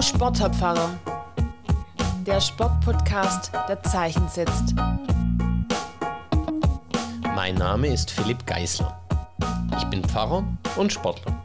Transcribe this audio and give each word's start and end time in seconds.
Hallo 0.00 0.88
der 2.24 2.40
Sportpodcast, 2.40 3.52
der 3.68 3.82
Zeichen 3.82 4.26
setzt. 4.30 4.74
Mein 7.34 7.56
Name 7.56 7.88
ist 7.88 8.10
Philipp 8.10 8.46
Geisler. 8.46 8.98
Ich 9.76 9.84
bin 9.90 10.02
Pfarrer 10.02 10.42
und 10.76 10.90
Sportler. 10.90 11.44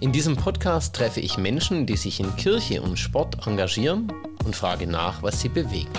In 0.00 0.10
diesem 0.10 0.34
Podcast 0.36 0.96
treffe 0.96 1.20
ich 1.20 1.38
Menschen, 1.38 1.86
die 1.86 1.96
sich 1.96 2.18
in 2.18 2.34
Kirche 2.34 2.82
und 2.82 2.98
Sport 2.98 3.46
engagieren 3.46 4.12
und 4.44 4.56
frage 4.56 4.88
nach, 4.88 5.22
was 5.22 5.40
sie 5.40 5.48
bewegt. 5.48 5.96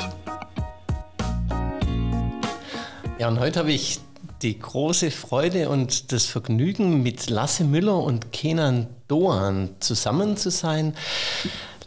Ja, 3.18 3.30
und 3.30 3.40
heute 3.40 3.60
habe 3.60 3.72
ich 3.72 4.02
die 4.42 4.60
große 4.60 5.10
Freude 5.10 5.70
und 5.70 6.12
das 6.12 6.26
Vergnügen, 6.26 7.02
mit 7.02 7.30
Lasse 7.30 7.64
Müller 7.64 8.04
und 8.04 8.34
Kenan 8.34 8.88
Doan 9.08 9.70
zusammen 9.80 10.36
zu 10.36 10.52
sein. 10.52 10.94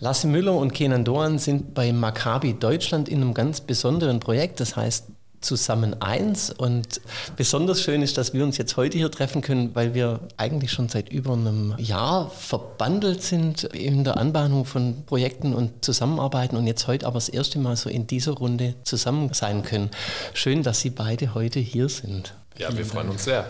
Lasse 0.03 0.27
Müller 0.27 0.55
und 0.55 0.73
Kenan 0.73 1.05
Doan 1.05 1.39
sind 1.39 1.75
bei 1.75 1.93
Maccabi 1.93 2.55
Deutschland 2.55 3.11
in 3.11 3.21
einem 3.21 3.35
ganz 3.35 3.61
besonderen 3.61 4.19
Projekt, 4.19 4.59
das 4.59 4.75
heißt 4.75 5.05
zusammen 5.43 6.01
eins. 6.01 6.51
Und 6.51 7.03
besonders 7.37 7.83
schön 7.83 8.01
ist, 8.01 8.17
dass 8.17 8.33
wir 8.33 8.43
uns 8.43 8.57
jetzt 8.57 8.79
heute 8.79 8.97
hier 8.97 9.11
treffen 9.11 9.43
können, 9.43 9.75
weil 9.75 9.93
wir 9.93 10.21
eigentlich 10.39 10.73
schon 10.73 10.89
seit 10.89 11.11
über 11.11 11.35
einem 11.35 11.75
Jahr 11.77 12.31
verbandelt 12.31 13.23
sind 13.23 13.65
in 13.65 14.05
der 14.05 14.17
Anbahnung 14.17 14.65
von 14.65 15.05
Projekten 15.05 15.55
und 15.55 15.85
Zusammenarbeiten 15.85 16.57
und 16.57 16.67
jetzt 16.67 16.87
heute 16.87 17.07
aber 17.07 17.15
das 17.15 17.29
erste 17.29 17.59
Mal 17.59 17.77
so 17.77 17.91
in 17.91 18.07
dieser 18.07 18.33
Runde 18.33 18.77
zusammen 18.85 19.35
sein 19.35 19.63
können. 19.63 19.91
Schön, 20.33 20.63
dass 20.63 20.81
Sie 20.81 20.91
beide 20.91 21.35
heute 21.35 21.61
hier 21.61 21.91
sind. 21.91 22.35
Ja, 22.57 22.75
wir 22.75 22.87
freuen 22.87 23.11
uns 23.11 23.25
sehr. 23.25 23.45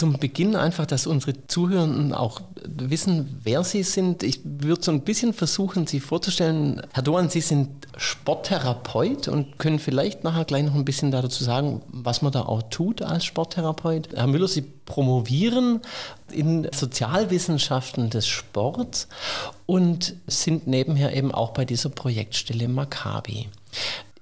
Zum 0.00 0.14
Beginn 0.18 0.56
einfach, 0.56 0.86
dass 0.86 1.06
unsere 1.06 1.46
Zuhörenden 1.46 2.14
auch 2.14 2.40
wissen, 2.64 3.38
wer 3.42 3.62
Sie 3.64 3.82
sind. 3.82 4.22
Ich 4.22 4.40
würde 4.42 4.82
so 4.82 4.92
ein 4.92 5.02
bisschen 5.02 5.34
versuchen, 5.34 5.86
Sie 5.86 6.00
vorzustellen. 6.00 6.80
Herr 6.94 7.02
Doan, 7.02 7.28
Sie 7.28 7.42
sind 7.42 7.68
Sporttherapeut 7.98 9.28
und 9.28 9.58
können 9.58 9.78
vielleicht 9.78 10.24
nachher 10.24 10.46
gleich 10.46 10.64
noch 10.64 10.74
ein 10.74 10.86
bisschen 10.86 11.10
dazu 11.10 11.44
sagen, 11.44 11.82
was 11.88 12.22
man 12.22 12.32
da 12.32 12.46
auch 12.46 12.62
tut 12.70 13.02
als 13.02 13.26
Sporttherapeut. 13.26 14.08
Herr 14.14 14.26
Müller, 14.26 14.48
Sie 14.48 14.62
promovieren 14.62 15.82
in 16.32 16.66
Sozialwissenschaften 16.72 18.08
des 18.08 18.26
Sports 18.26 19.06
und 19.66 20.14
sind 20.26 20.66
nebenher 20.66 21.14
eben 21.14 21.30
auch 21.30 21.50
bei 21.50 21.66
dieser 21.66 21.90
Projektstelle 21.90 22.68
Maccabi. 22.68 23.50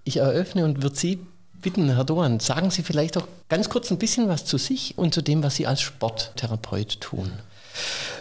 Ich 0.03 0.17
eröffne 0.17 0.65
und 0.65 0.83
würde 0.83 0.97
Sie 0.97 1.21
bitten, 1.61 1.95
Herr 1.95 2.05
Doan, 2.05 2.41
sagen 2.41 2.71
Sie 2.71 2.83
vielleicht 2.83 3.17
doch 3.17 3.27
ganz 3.49 3.69
kurz 3.69 3.91
ein 3.91 3.99
bisschen 3.99 4.29
was 4.29 4.45
zu 4.45 4.59
sich 4.59 4.97
und 4.97 5.15
zu 5.15 5.23
dem, 5.23 5.43
was 5.43 5.57
Sie 5.57 5.67
als 5.67 5.81
Sporttherapeut 5.81 7.01
tun. 7.01 7.33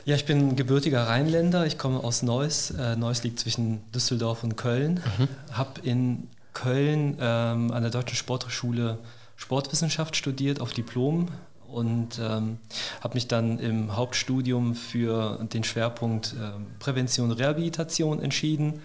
Ja, 0.05 0.15
ich 0.15 0.25
bin 0.25 0.55
gebürtiger 0.55 1.07
Rheinländer. 1.07 1.65
Ich 1.65 1.77
komme 1.77 2.03
aus 2.03 2.23
Neuss. 2.23 2.71
Äh, 2.71 2.95
Neuss 2.95 3.23
liegt 3.23 3.39
zwischen 3.39 3.81
Düsseldorf 3.91 4.43
und 4.43 4.55
Köln. 4.55 5.01
Mhm. 5.17 5.27
Habe 5.51 5.81
in 5.81 6.27
Köln 6.53 7.17
ähm, 7.19 7.71
an 7.71 7.81
der 7.81 7.91
Deutschen 7.91 8.15
Sporthochschule 8.15 8.99
Sportwissenschaft 9.35 10.15
studiert 10.15 10.61
auf 10.61 10.73
Diplom 10.73 11.27
und 11.67 12.19
ähm, 12.19 12.57
habe 13.01 13.13
mich 13.13 13.27
dann 13.27 13.59
im 13.59 13.95
Hauptstudium 13.95 14.73
für 14.73 15.45
den 15.53 15.63
Schwerpunkt 15.63 16.33
äh, 16.33 16.51
Prävention 16.79 17.29
und 17.29 17.37
Rehabilitation 17.37 18.21
entschieden, 18.21 18.67
mhm. 18.67 18.79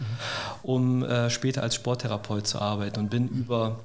um 0.63 1.05
äh, 1.05 1.31
später 1.31 1.63
als 1.63 1.75
Sporttherapeut 1.75 2.47
zu 2.47 2.61
arbeiten 2.61 3.01
und 3.01 3.11
bin 3.11 3.25
mhm. 3.25 3.39
über 3.39 3.81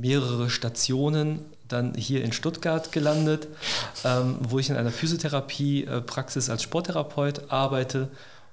mehrere 0.00 0.50
Stationen 0.50 1.40
dann 1.68 1.94
hier 1.94 2.24
in 2.24 2.32
Stuttgart 2.32 2.92
gelandet, 2.92 3.48
ähm, 4.04 4.36
wo 4.40 4.58
ich 4.58 4.70
in 4.70 4.76
einer 4.76 4.90
Physiotherapie-Praxis 4.90 6.50
als 6.50 6.62
Sporttherapeut 6.62 7.50
arbeite. 7.50 8.08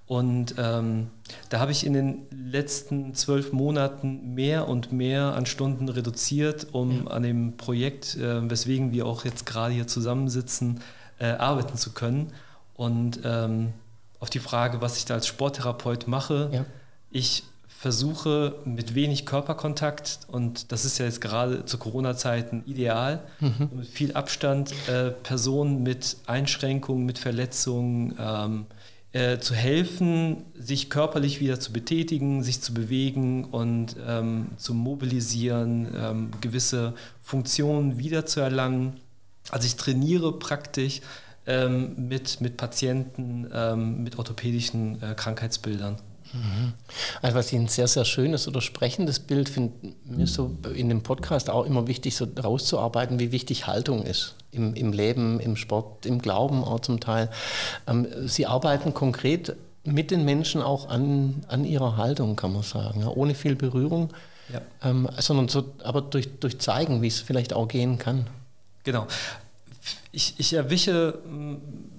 Und 0.05 0.55
ähm, 0.57 1.07
da 1.49 1.59
habe 1.59 1.71
ich 1.71 1.85
in 1.85 1.93
den 1.93 2.27
letzten 2.31 3.13
zwölf 3.13 3.51
Monaten 3.51 4.35
mehr 4.35 4.67
und 4.69 4.93
mehr 4.93 5.33
an 5.33 5.45
Stunden 5.45 5.89
reduziert, 5.89 6.67
um 6.71 7.05
ja. 7.05 7.11
an 7.11 7.23
dem 7.23 7.57
Projekt, 7.57 8.15
äh, 8.15 8.49
weswegen 8.49 8.93
wir 8.93 9.05
auch 9.05 9.25
jetzt 9.25 9.45
gerade 9.45 9.73
hier 9.73 9.87
zusammensitzen, 9.87 10.79
äh, 11.19 11.31
arbeiten 11.31 11.77
zu 11.77 11.91
können. 11.91 12.31
Und 12.75 13.19
ähm, 13.25 13.73
auf 14.19 14.29
die 14.29 14.39
Frage, 14.39 14.79
was 14.79 14.97
ich 14.97 15.05
da 15.05 15.15
als 15.15 15.27
Sporttherapeut 15.27 16.07
mache, 16.07 16.49
ja. 16.53 16.65
ich 17.11 17.43
versuche 17.79 18.55
mit 18.65 18.95
wenig 18.95 19.27
Körperkontakt, 19.27 20.21
und 20.27 20.71
das 20.71 20.83
ist 20.83 20.97
ja 20.97 21.05
jetzt 21.05 21.21
gerade 21.21 21.63
zu 21.65 21.77
Corona-Zeiten 21.77 22.63
ideal, 22.65 23.23
mhm. 23.39 23.69
mit 23.71 23.87
viel 23.87 24.13
Abstand, 24.13 24.73
äh, 24.87 25.11
Personen 25.11 25.83
mit 25.83 26.17
Einschränkungen, 26.25 27.05
mit 27.05 27.19
Verletzungen 27.19 28.15
ähm, 28.19 28.65
äh, 29.11 29.37
zu 29.37 29.53
helfen, 29.53 30.37
sich 30.55 30.89
körperlich 30.89 31.39
wieder 31.39 31.59
zu 31.59 31.71
betätigen, 31.71 32.41
sich 32.41 32.61
zu 32.61 32.73
bewegen 32.73 33.45
und 33.45 33.95
ähm, 34.07 34.47
zu 34.57 34.73
mobilisieren, 34.73 35.87
ähm, 35.95 36.31
gewisse 36.41 36.95
Funktionen 37.21 37.99
wiederzuerlangen. 37.99 38.93
Also 39.51 39.67
ich 39.67 39.75
trainiere 39.75 40.33
praktisch 40.39 41.01
ähm, 41.45 42.07
mit, 42.07 42.41
mit 42.41 42.57
Patienten 42.57 43.47
ähm, 43.53 44.03
mit 44.03 44.17
orthopädischen 44.17 45.01
äh, 45.03 45.13
Krankheitsbildern. 45.13 45.97
Also 47.21 47.37
was 47.37 47.51
ich 47.51 47.59
ein 47.59 47.67
sehr, 47.67 47.87
sehr 47.87 48.05
schönes 48.05 48.47
oder 48.47 48.61
sprechendes 48.61 49.19
Bild 49.19 49.49
finde, 49.49 49.73
mir 50.05 50.27
so 50.27 50.55
in 50.73 50.89
dem 50.89 51.03
Podcast 51.03 51.49
auch 51.49 51.65
immer 51.65 51.87
wichtig, 51.87 52.15
so 52.15 52.27
rauszuarbeiten, 52.41 53.19
wie 53.19 53.31
wichtig 53.31 53.67
Haltung 53.67 54.03
ist. 54.03 54.35
Im, 54.51 54.73
im 54.73 54.91
Leben, 54.91 55.39
im 55.39 55.55
Sport, 55.55 56.05
im 56.05 56.19
Glauben 56.19 56.63
auch 56.63 56.79
zum 56.79 56.99
Teil. 56.99 57.29
Ähm, 57.85 58.07
Sie 58.25 58.45
arbeiten 58.45 58.93
konkret 58.93 59.55
mit 59.83 60.11
den 60.11 60.25
Menschen 60.25 60.61
auch 60.61 60.89
an, 60.89 61.43
an 61.47 61.63
ihrer 61.63 61.97
Haltung, 61.97 62.35
kann 62.35 62.53
man 62.53 62.63
sagen, 62.63 63.01
ja, 63.01 63.07
ohne 63.07 63.35
viel 63.35 63.55
Berührung, 63.55 64.09
ja. 64.51 64.61
ähm, 64.83 65.07
sondern 65.17 65.47
so, 65.47 65.65
aber 65.83 66.01
durch, 66.01 66.27
durch 66.39 66.59
Zeigen, 66.59 67.01
wie 67.01 67.07
es 67.07 67.19
vielleicht 67.19 67.53
auch 67.53 67.67
gehen 67.67 67.97
kann. 67.97 68.27
Genau. 68.83 69.07
Ich, 70.11 70.35
ich 70.37 70.53
erwische 70.53 71.19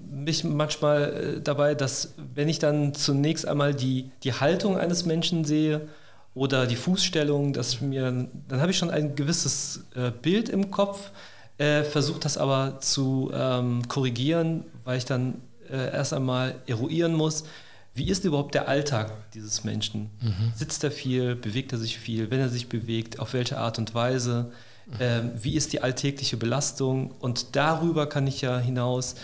mich 0.09 0.43
manchmal 0.43 1.37
äh, 1.37 1.41
dabei, 1.41 1.75
dass 1.75 2.13
wenn 2.33 2.49
ich 2.49 2.59
dann 2.59 2.93
zunächst 2.93 3.47
einmal 3.47 3.73
die, 3.73 4.11
die 4.23 4.33
Haltung 4.33 4.77
eines 4.77 5.05
Menschen 5.05 5.45
sehe 5.45 5.87
oder 6.33 6.67
die 6.67 6.75
Fußstellung, 6.75 7.53
dass 7.53 7.81
mir, 7.81 8.27
dann 8.47 8.61
habe 8.61 8.71
ich 8.71 8.77
schon 8.77 8.89
ein 8.89 9.15
gewisses 9.15 9.85
äh, 9.95 10.11
Bild 10.11 10.49
im 10.49 10.71
Kopf, 10.71 11.11
äh, 11.57 11.83
versuche 11.83 12.19
das 12.19 12.37
aber 12.37 12.79
zu 12.79 13.31
ähm, 13.33 13.87
korrigieren, 13.87 14.65
weil 14.83 14.97
ich 14.97 15.05
dann 15.05 15.41
äh, 15.69 15.91
erst 15.93 16.13
einmal 16.13 16.55
eruieren 16.67 17.13
muss, 17.13 17.43
wie 17.93 18.09
ist 18.09 18.23
überhaupt 18.23 18.55
der 18.55 18.67
Alltag 18.67 19.11
dieses 19.33 19.63
Menschen? 19.63 20.09
Mhm. 20.21 20.53
Sitzt 20.55 20.83
er 20.83 20.91
viel, 20.91 21.35
bewegt 21.35 21.73
er 21.73 21.79
sich 21.79 21.97
viel, 21.97 22.31
wenn 22.31 22.39
er 22.39 22.49
sich 22.49 22.69
bewegt, 22.69 23.19
auf 23.19 23.33
welche 23.33 23.57
Art 23.57 23.77
und 23.77 23.93
Weise? 23.93 24.51
Mhm. 24.85 24.93
Ähm, 24.99 25.31
wie 25.41 25.55
ist 25.55 25.73
die 25.73 25.81
alltägliche 25.81 26.37
Belastung? 26.37 27.11
Und 27.19 27.55
darüber 27.55 28.07
kann 28.07 28.27
ich 28.27 28.41
ja 28.41 28.57
hinaus 28.59 29.15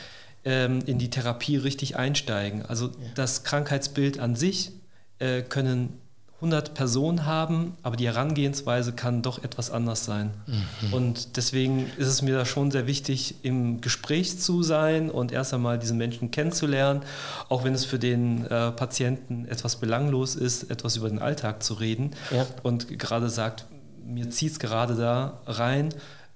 ähm, 0.46 0.80
in 0.86 1.00
die 1.00 1.10
Therapie 1.10 1.58
richtig 1.58 1.98
einsteigen. 1.98 2.66
Also 2.66 2.88
ja. 2.88 2.94
das 3.16 3.44
Krankheitsbild 3.44 4.20
an 4.20 4.36
sich 4.36 4.72
äh, 5.20 5.42
können 5.42 6.00
100 6.36 6.74
Personen 6.74 7.26
haben, 7.26 7.74
aber 7.82 7.96
die 7.96 8.06
Herangehensweise 8.06 8.94
kann 8.94 9.22
doch 9.22 9.44
etwas 9.44 9.72
anders 9.72 10.06
sein. 10.06 10.32
Mhm. 10.46 10.94
Und 10.94 11.38
deswegen 11.38 11.90
ist 11.98 12.08
es 12.08 12.22
mir 12.22 12.36
da 12.36 12.46
schon 12.46 12.72
sehr 12.72 12.88
wichtig, 12.88 13.36
im 13.44 13.82
Gespräch 13.82 14.38
zu 14.40 14.62
sein 14.62 15.10
und 15.10 15.32
erst 15.32 15.54
einmal 15.54 15.80
diese 15.80 15.94
Menschen 15.94 16.32
kennenzulernen, 16.32 17.02
auch 17.50 17.64
wenn 17.64 17.74
es 17.74 17.86
für 17.86 17.98
den 17.98 18.46
äh, 18.46 18.72
Patienten 18.72 19.46
etwas 19.46 19.78
belanglos 19.78 20.36
ist, 20.36 20.70
etwas 20.70 20.98
über 20.98 21.10
den 21.10 21.20
Alltag 21.20 21.64
zu 21.64 21.76
reden 21.76 22.12
ja. 22.32 22.46
und 22.64 23.00
gerade 23.00 23.30
sagt, 23.30 23.66
mir 24.06 24.30
zieht 24.30 24.52
es 24.52 24.60
gerade 24.60 24.96
da 24.96 25.40
rein. 25.48 25.90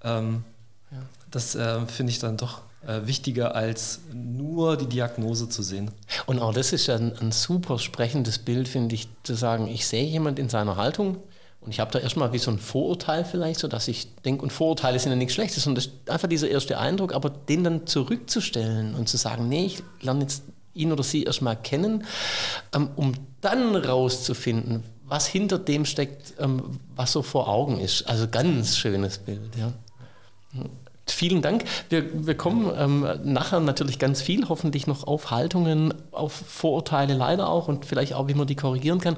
Ähm, 0.03 0.43
ja. 0.91 0.97
Das 1.29 1.55
äh, 1.55 1.85
finde 1.85 2.11
ich 2.11 2.19
dann 2.19 2.37
doch 2.37 2.61
äh, 2.85 3.01
wichtiger 3.05 3.55
als 3.55 4.01
nur 4.13 4.77
die 4.77 4.87
Diagnose 4.87 5.49
zu 5.49 5.63
sehen. 5.63 5.91
Und 6.25 6.39
auch 6.39 6.53
das 6.53 6.73
ist 6.73 6.89
ein, 6.89 7.17
ein 7.19 7.31
super 7.31 7.79
sprechendes 7.79 8.39
Bild, 8.39 8.67
finde 8.67 8.95
ich, 8.95 9.07
zu 9.23 9.35
sagen, 9.35 9.67
ich 9.67 9.87
sehe 9.87 10.05
jemand 10.05 10.39
in 10.39 10.49
seiner 10.49 10.77
Haltung 10.77 11.17
und 11.61 11.71
ich 11.71 11.79
habe 11.79 11.91
da 11.91 11.99
erstmal 11.99 12.31
wie 12.31 12.37
so 12.37 12.51
ein 12.51 12.59
Vorurteil 12.59 13.25
vielleicht, 13.25 13.59
so 13.59 13.67
dass 13.67 13.87
ich 13.87 14.15
denke, 14.23 14.43
und 14.43 14.53
Vorurteile 14.53 14.97
sind 14.97 15.11
ja 15.11 15.17
nichts 15.17 15.33
Schlechtes, 15.33 15.67
und 15.67 15.75
das 15.75 15.87
ist 15.87 16.09
einfach 16.09 16.29
dieser 16.29 16.47
erste 16.47 16.79
Eindruck, 16.79 17.13
aber 17.13 17.29
den 17.29 17.63
dann 17.63 17.85
zurückzustellen 17.85 18.95
und 18.95 19.09
zu 19.09 19.17
sagen, 19.17 19.49
nee, 19.49 19.65
ich 19.65 19.83
lerne 20.01 20.21
jetzt 20.21 20.43
ihn 20.73 20.91
oder 20.91 21.03
sie 21.03 21.23
erstmal 21.23 21.57
kennen, 21.57 22.05
ähm, 22.73 22.89
um 22.95 23.13
dann 23.41 23.75
rauszufinden, 23.75 24.83
was 25.05 25.27
hinter 25.27 25.59
dem 25.59 25.85
steckt, 25.85 26.33
ähm, 26.39 26.79
was 26.95 27.11
so 27.11 27.23
vor 27.23 27.49
Augen 27.49 27.79
ist. 27.79 28.07
Also 28.07 28.27
ganz 28.27 28.77
schönes 28.77 29.17
Bild, 29.17 29.55
ja. 29.57 29.73
Vielen 31.11 31.41
Dank. 31.41 31.65
Wir, 31.89 32.25
wir 32.25 32.35
kommen 32.35 32.71
ähm, 32.75 33.07
nachher 33.23 33.59
natürlich 33.59 33.99
ganz 33.99 34.21
viel, 34.21 34.47
hoffentlich 34.49 34.87
noch 34.87 35.05
auf 35.05 35.31
Haltungen, 35.31 35.93
auf 36.11 36.31
Vorurteile 36.31 37.13
leider 37.13 37.49
auch 37.49 37.67
und 37.67 37.85
vielleicht 37.85 38.13
auch, 38.13 38.27
wie 38.27 38.33
man 38.33 38.47
die 38.47 38.55
korrigieren 38.55 38.99
kann. 38.99 39.17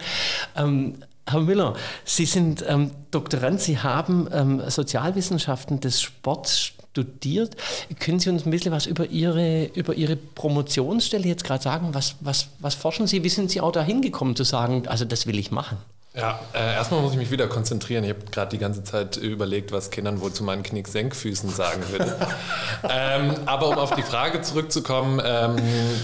Ähm, 0.56 0.96
Herr 1.28 1.42
Müller, 1.42 1.76
Sie 2.04 2.26
sind 2.26 2.64
ähm, 2.68 2.92
Doktorand, 3.12 3.62
Sie 3.62 3.78
haben 3.78 4.28
ähm, 4.34 4.62
Sozialwissenschaften 4.68 5.80
des 5.80 6.02
Sports 6.02 6.74
studiert. 6.92 7.56
Können 8.00 8.20
Sie 8.20 8.30
uns 8.30 8.46
ein 8.46 8.52
bisschen 8.52 8.72
was 8.72 8.86
über 8.86 9.08
Ihre, 9.08 9.66
über 9.66 9.94
Ihre 9.94 10.16
Promotionsstelle 10.16 11.28
jetzt 11.28 11.44
gerade 11.44 11.64
sagen? 11.64 11.94
Was, 11.94 12.16
was, 12.20 12.48
was 12.60 12.76
forschen 12.76 13.08
Sie? 13.08 13.24
Wie 13.24 13.30
sind 13.30 13.52
Sie 13.52 13.62
auch 13.62 13.72
dahin 13.72 14.02
gekommen 14.02 14.36
zu 14.36 14.44
sagen, 14.44 14.88
also 14.88 15.06
das 15.06 15.26
will 15.26 15.40
ich 15.40 15.52
machen? 15.52 15.78
Ja, 16.14 16.42
äh, 16.54 16.74
erstmal 16.74 17.00
muss 17.00 17.14
ich 17.14 17.18
mich 17.18 17.32
wieder 17.32 17.48
konzentrieren. 17.48 18.04
Ich 18.04 18.10
habe 18.10 18.20
gerade 18.30 18.52
die 18.52 18.58
ganze 18.58 18.84
Zeit 18.84 19.16
überlegt, 19.16 19.72
was 19.72 19.92
Kindern 19.92 20.20
wohl 20.20 20.34
zu 20.34 20.44
meinen 20.44 20.62
Knick-Senkfüßen 20.62 21.50
sagen 21.50 21.84
würde. 21.88 22.18
ähm, 22.90 23.36
aber 23.46 23.70
um 23.70 23.78
auf 23.78 23.96
die 23.96 24.02
Frage 24.02 24.42
zurückzukommen, 24.42 25.22
ähm, 25.24 25.56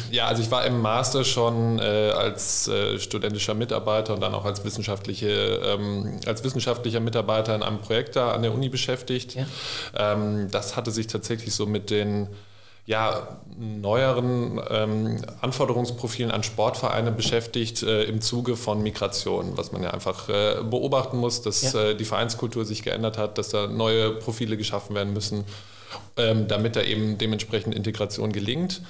ja, 0.09 0.27
also 0.27 0.41
ich 0.41 0.49
war 0.49 0.65
im 0.65 0.79
Master 0.79 1.25
schon 1.25 1.79
äh, 1.79 2.11
als 2.11 2.69
äh, 2.69 2.99
studentischer 2.99 3.53
Mitarbeiter 3.53 4.13
und 4.13 4.21
dann 4.21 4.33
auch 4.33 4.45
als, 4.45 4.63
wissenschaftliche, 4.63 5.27
ähm, 5.27 6.21
als 6.25 6.41
wissenschaftlicher 6.41 7.01
Mitarbeiter 7.01 7.53
in 7.53 7.61
einem 7.61 7.79
Projekt 7.79 8.15
da 8.15 8.31
an 8.31 8.43
der 8.43 8.53
Uni 8.53 8.69
beschäftigt. 8.69 9.35
Ja. 9.35 9.45
Ähm, 9.97 10.47
das 10.51 10.77
hatte 10.77 10.91
sich 10.91 11.07
tatsächlich 11.07 11.53
so 11.53 11.65
mit 11.65 11.89
den 11.89 12.29
ja, 12.87 13.41
neueren 13.57 14.61
ähm, 14.69 15.17
Anforderungsprofilen 15.41 16.31
an 16.31 16.41
Sportvereine 16.43 17.11
beschäftigt 17.11 17.83
äh, 17.83 18.03
im 18.03 18.21
Zuge 18.21 18.55
von 18.55 18.81
Migration, 18.81 19.57
was 19.57 19.73
man 19.73 19.83
ja 19.83 19.91
einfach 19.91 20.29
äh, 20.29 20.63
beobachten 20.63 21.17
muss, 21.17 21.41
dass 21.41 21.73
ja. 21.73 21.89
äh, 21.89 21.95
die 21.95 22.05
Vereinskultur 22.05 22.63
sich 22.63 22.83
geändert 22.83 23.17
hat, 23.17 23.37
dass 23.37 23.49
da 23.49 23.67
neue 23.67 24.11
Profile 24.11 24.55
geschaffen 24.55 24.95
werden 24.95 25.11
müssen, 25.11 25.43
ähm, 26.15 26.47
damit 26.47 26.77
da 26.77 26.81
eben 26.81 27.17
dementsprechend 27.17 27.75
Integration 27.75 28.31
gelingt. 28.31 28.81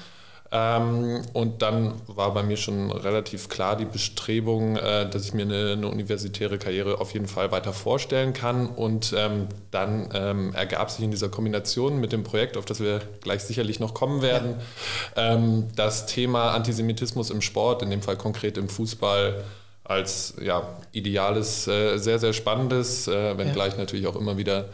Ähm, 0.51 1.21
und 1.33 1.61
dann 1.61 1.93
war 2.07 2.33
bei 2.33 2.41
mir 2.41 2.55
schon 2.55 2.91
relativ 2.91 3.49
klar 3.49 3.75
die 3.75 3.85
Bestrebung, 3.85 4.77
äh, 4.77 5.09
dass 5.09 5.25
ich 5.25 5.33
mir 5.33 5.41
eine, 5.41 5.73
eine, 5.73 5.87
universitäre 5.87 6.57
Karriere 6.57 7.01
auf 7.01 7.13
jeden 7.13 7.27
Fall 7.27 7.51
weiter 7.51 7.73
vorstellen 7.73 8.33
kann. 8.33 8.67
Und 8.67 9.13
ähm, 9.17 9.47
dann 9.71 10.09
ähm, 10.13 10.53
ergab 10.55 10.89
sich 10.89 11.03
in 11.03 11.11
dieser 11.11 11.29
Kombination 11.29 11.99
mit 11.99 12.13
dem 12.13 12.23
Projekt, 12.23 12.55
auf 12.55 12.65
das 12.65 12.79
wir 12.79 13.01
gleich 13.21 13.43
sicherlich 13.43 13.79
noch 13.79 13.93
kommen 13.93 14.21
werden, 14.21 14.55
ähm, 15.17 15.67
das 15.75 16.05
Thema 16.05 16.51
Antisemitismus 16.51 17.29
im 17.29 17.41
Sport, 17.41 17.81
in 17.81 17.89
dem 17.89 18.01
Fall 18.01 18.15
konkret 18.15 18.57
im 18.57 18.69
Fußball, 18.69 19.43
als 19.83 20.33
ja, 20.41 20.77
ideales, 20.91 21.67
äh, 21.67 21.97
sehr, 21.97 22.19
sehr 22.19 22.33
spannendes, 22.33 23.07
äh, 23.07 23.37
wenngleich 23.37 23.73
ja. 23.73 23.79
natürlich 23.79 24.07
auch 24.07 24.15
immer 24.15 24.37
wieder 24.37 24.65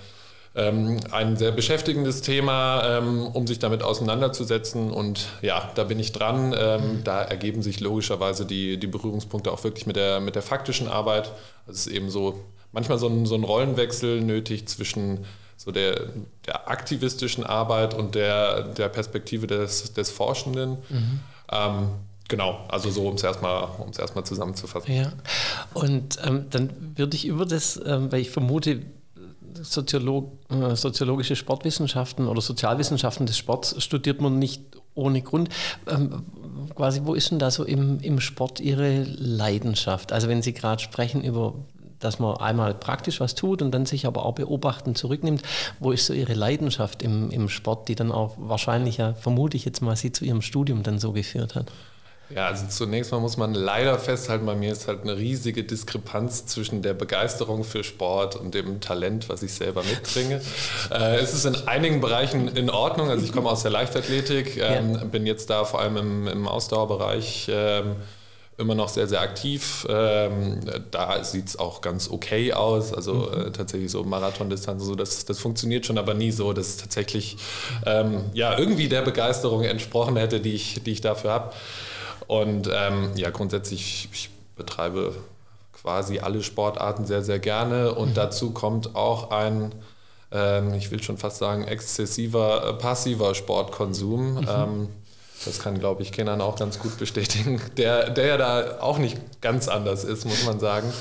ähm, 0.55 0.99
ein 1.11 1.35
sehr 1.35 1.51
beschäftigendes 1.51 2.21
Thema, 2.21 2.97
ähm, 2.97 3.25
um 3.25 3.47
sich 3.47 3.59
damit 3.59 3.81
auseinanderzusetzen. 3.81 4.91
Und 4.91 5.27
ja, 5.41 5.71
da 5.75 5.83
bin 5.83 5.99
ich 5.99 6.11
dran. 6.11 6.55
Ähm, 6.57 7.01
da 7.03 7.21
ergeben 7.21 7.61
sich 7.63 7.79
logischerweise 7.79 8.45
die, 8.45 8.77
die 8.77 8.87
Berührungspunkte 8.87 9.51
auch 9.51 9.63
wirklich 9.63 9.87
mit 9.87 9.95
der, 9.95 10.19
mit 10.19 10.35
der 10.35 10.43
faktischen 10.43 10.87
Arbeit. 10.87 11.31
Es 11.67 11.85
ist 11.85 11.87
eben 11.87 12.09
so 12.09 12.39
manchmal 12.71 12.99
so 12.99 13.07
ein, 13.07 13.25
so 13.25 13.35
ein 13.35 13.43
Rollenwechsel 13.43 14.21
nötig 14.21 14.67
zwischen 14.67 15.25
so 15.57 15.71
der, 15.71 16.09
der 16.45 16.69
aktivistischen 16.69 17.43
Arbeit 17.45 17.93
und 17.93 18.15
der, 18.15 18.63
der 18.63 18.89
Perspektive 18.89 19.47
des, 19.47 19.93
des 19.93 20.11
Forschenden. 20.11 20.77
Mhm. 20.89 21.19
Ähm, 21.51 21.89
genau, 22.27 22.59
also 22.67 22.91
so, 22.91 23.07
um 23.07 23.15
es 23.15 23.23
erstmal, 23.23 23.69
erstmal 23.97 24.25
zusammenzufassen. 24.25 24.93
Ja, 24.93 25.13
und 25.73 26.19
ähm, 26.25 26.47
dann 26.49 26.93
würde 26.95 27.15
ich 27.15 27.25
über 27.25 27.45
das, 27.45 27.79
ähm, 27.85 28.11
weil 28.11 28.21
ich 28.21 28.29
vermute, 28.29 28.81
Soziolog, 29.61 30.31
äh, 30.49 30.75
soziologische 30.75 31.35
Sportwissenschaften 31.35 32.27
oder 32.27 32.41
Sozialwissenschaften 32.41 33.25
des 33.25 33.37
Sports 33.37 33.81
studiert 33.83 34.21
man 34.21 34.39
nicht 34.39 34.61
ohne 34.95 35.21
Grund. 35.21 35.49
Ähm, 35.87 36.23
quasi, 36.75 37.01
wo 37.03 37.13
ist 37.13 37.31
denn 37.31 37.39
da 37.39 37.51
so 37.51 37.63
im, 37.63 37.99
im 37.99 38.19
Sport 38.19 38.59
Ihre 38.59 39.03
Leidenschaft? 39.03 40.11
Also 40.11 40.27
wenn 40.27 40.41
Sie 40.41 40.53
gerade 40.53 40.81
sprechen 40.81 41.23
über 41.23 41.55
dass 42.03 42.19
man 42.19 42.37
einmal 42.37 42.73
praktisch 42.73 43.19
was 43.19 43.33
tut 43.33 43.61
und 43.61 43.71
dann 43.71 43.85
sich 43.85 44.05
aber 44.05 44.25
auch 44.25 44.33
beobachten 44.33 44.95
zurücknimmt. 44.95 45.41
Wo 45.79 45.91
ist 45.91 46.05
so 46.05 46.13
Ihre 46.13 46.33
Leidenschaft 46.33 47.01
im, 47.01 47.31
im 47.31 47.49
Sport, 47.49 47.87
die 47.87 47.95
dann 47.95 48.11
auch 48.11 48.35
wahrscheinlich, 48.37 48.97
ja, 48.97 49.13
vermute 49.13 49.57
ich 49.57 49.65
jetzt 49.65 49.81
mal, 49.81 49.95
Sie 49.95 50.11
zu 50.11 50.25
Ihrem 50.25 50.41
Studium 50.41 50.83
dann 50.83 50.99
so 50.99 51.13
geführt 51.13 51.55
hat? 51.55 51.71
Ja, 52.35 52.47
also 52.47 52.65
zunächst 52.67 53.11
mal 53.11 53.19
muss 53.19 53.37
man 53.37 53.53
leider 53.53 53.99
festhalten, 53.99 54.45
bei 54.45 54.55
mir 54.55 54.71
ist 54.71 54.87
halt 54.87 55.01
eine 55.01 55.17
riesige 55.17 55.63
Diskrepanz 55.63 56.45
zwischen 56.45 56.81
der 56.81 56.93
Begeisterung 56.93 57.63
für 57.63 57.83
Sport 57.83 58.35
und 58.35 58.55
dem 58.55 58.81
Talent, 58.81 59.29
was 59.29 59.43
ich 59.43 59.53
selber 59.53 59.83
mitbringe. 59.83 60.41
äh, 60.91 61.17
es 61.17 61.33
ist 61.33 61.45
in 61.45 61.67
einigen 61.67 62.01
Bereichen 62.01 62.47
in 62.55 62.69
Ordnung. 62.69 63.09
Also 63.09 63.23
ich 63.23 63.31
komme 63.31 63.49
aus 63.49 63.61
der 63.61 63.71
Leichtathletik, 63.71 64.57
ähm, 64.57 64.93
ja. 64.93 65.03
bin 65.03 65.25
jetzt 65.25 65.49
da 65.49 65.63
vor 65.63 65.81
allem 65.81 65.97
im, 65.97 66.27
im 66.27 66.47
Ausdauerbereich. 66.47 67.47
Ähm, 67.51 67.95
immer 68.57 68.75
noch 68.75 68.89
sehr, 68.89 69.07
sehr 69.07 69.21
aktiv. 69.21 69.85
Ähm, 69.89 70.59
da 70.91 71.23
sieht 71.23 71.47
es 71.47 71.59
auch 71.59 71.81
ganz 71.81 72.09
okay 72.09 72.53
aus. 72.53 72.93
Also 72.93 73.13
mhm. 73.13 73.47
äh, 73.47 73.51
tatsächlich 73.51 73.91
so 73.91 74.03
Marathondistanz, 74.03 74.83
so, 74.83 74.95
das, 74.95 75.25
das 75.25 75.39
funktioniert 75.39 75.85
schon, 75.85 75.97
aber 75.97 76.13
nie 76.13 76.31
so, 76.31 76.53
dass 76.53 76.67
es 76.69 76.77
tatsächlich 76.77 77.37
ähm, 77.85 78.25
ja, 78.33 78.57
irgendwie 78.57 78.89
der 78.89 79.01
Begeisterung 79.01 79.63
entsprochen 79.63 80.17
hätte, 80.17 80.39
die 80.39 80.53
ich, 80.53 80.81
die 80.83 80.91
ich 80.91 81.01
dafür 81.01 81.31
habe. 81.31 81.53
Und 82.27 82.69
ähm, 82.71 83.11
ja, 83.15 83.29
grundsätzlich, 83.29 84.09
ich 84.11 84.29
betreibe 84.55 85.13
quasi 85.73 86.19
alle 86.19 86.41
Sportarten 86.41 87.05
sehr, 87.05 87.21
sehr 87.21 87.39
gerne. 87.39 87.93
Und 87.93 88.09
mhm. 88.09 88.13
dazu 88.15 88.51
kommt 88.51 88.95
auch 88.95 89.31
ein, 89.31 89.73
ähm, 90.31 90.73
ich 90.73 90.91
will 90.91 91.03
schon 91.03 91.17
fast 91.17 91.37
sagen, 91.37 91.63
exzessiver 91.63 92.69
äh, 92.69 92.73
passiver 92.73 93.35
Sportkonsum. 93.35 94.35
Mhm. 94.35 94.47
Ähm, 94.47 94.89
das 95.45 95.59
kann, 95.59 95.77
glaube 95.77 96.01
ich, 96.03 96.13
Kenan 96.13 96.39
auch 96.39 96.55
ganz 96.57 96.79
gut 96.79 96.97
bestätigen, 96.97 97.61
der, 97.77 98.09
der 98.09 98.25
ja 98.25 98.37
da 98.37 98.79
auch 98.79 98.97
nicht 98.97 99.17
ganz 99.41 99.67
anders 99.67 100.05
ist, 100.05 100.25
muss 100.25 100.45
man 100.45 100.59
sagen. 100.59 100.91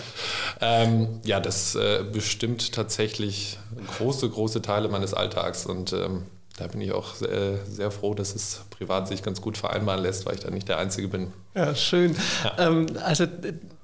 Ähm, 0.60 1.20
ja, 1.24 1.38
das 1.38 1.76
äh, 1.76 2.04
bestimmt 2.10 2.72
tatsächlich 2.72 3.58
große, 3.98 4.28
große 4.28 4.60
Teile 4.62 4.88
meines 4.88 5.14
Alltags 5.14 5.64
und 5.66 5.92
ähm, 5.92 6.24
da 6.62 6.68
bin 6.68 6.80
ich 6.80 6.92
auch 6.92 7.16
sehr, 7.16 7.58
sehr, 7.66 7.90
froh, 7.90 8.14
dass 8.14 8.36
es 8.36 8.62
privat 8.70 9.08
sich 9.08 9.24
ganz 9.24 9.40
gut 9.40 9.58
vereinbaren 9.58 10.00
lässt, 10.00 10.26
weil 10.26 10.34
ich 10.34 10.40
da 10.40 10.50
nicht 10.50 10.68
der 10.68 10.78
Einzige 10.78 11.08
bin. 11.08 11.32
Ja, 11.56 11.74
schön. 11.74 12.14
Ja. 12.44 12.68
Ähm, 12.68 12.86
also 13.04 13.26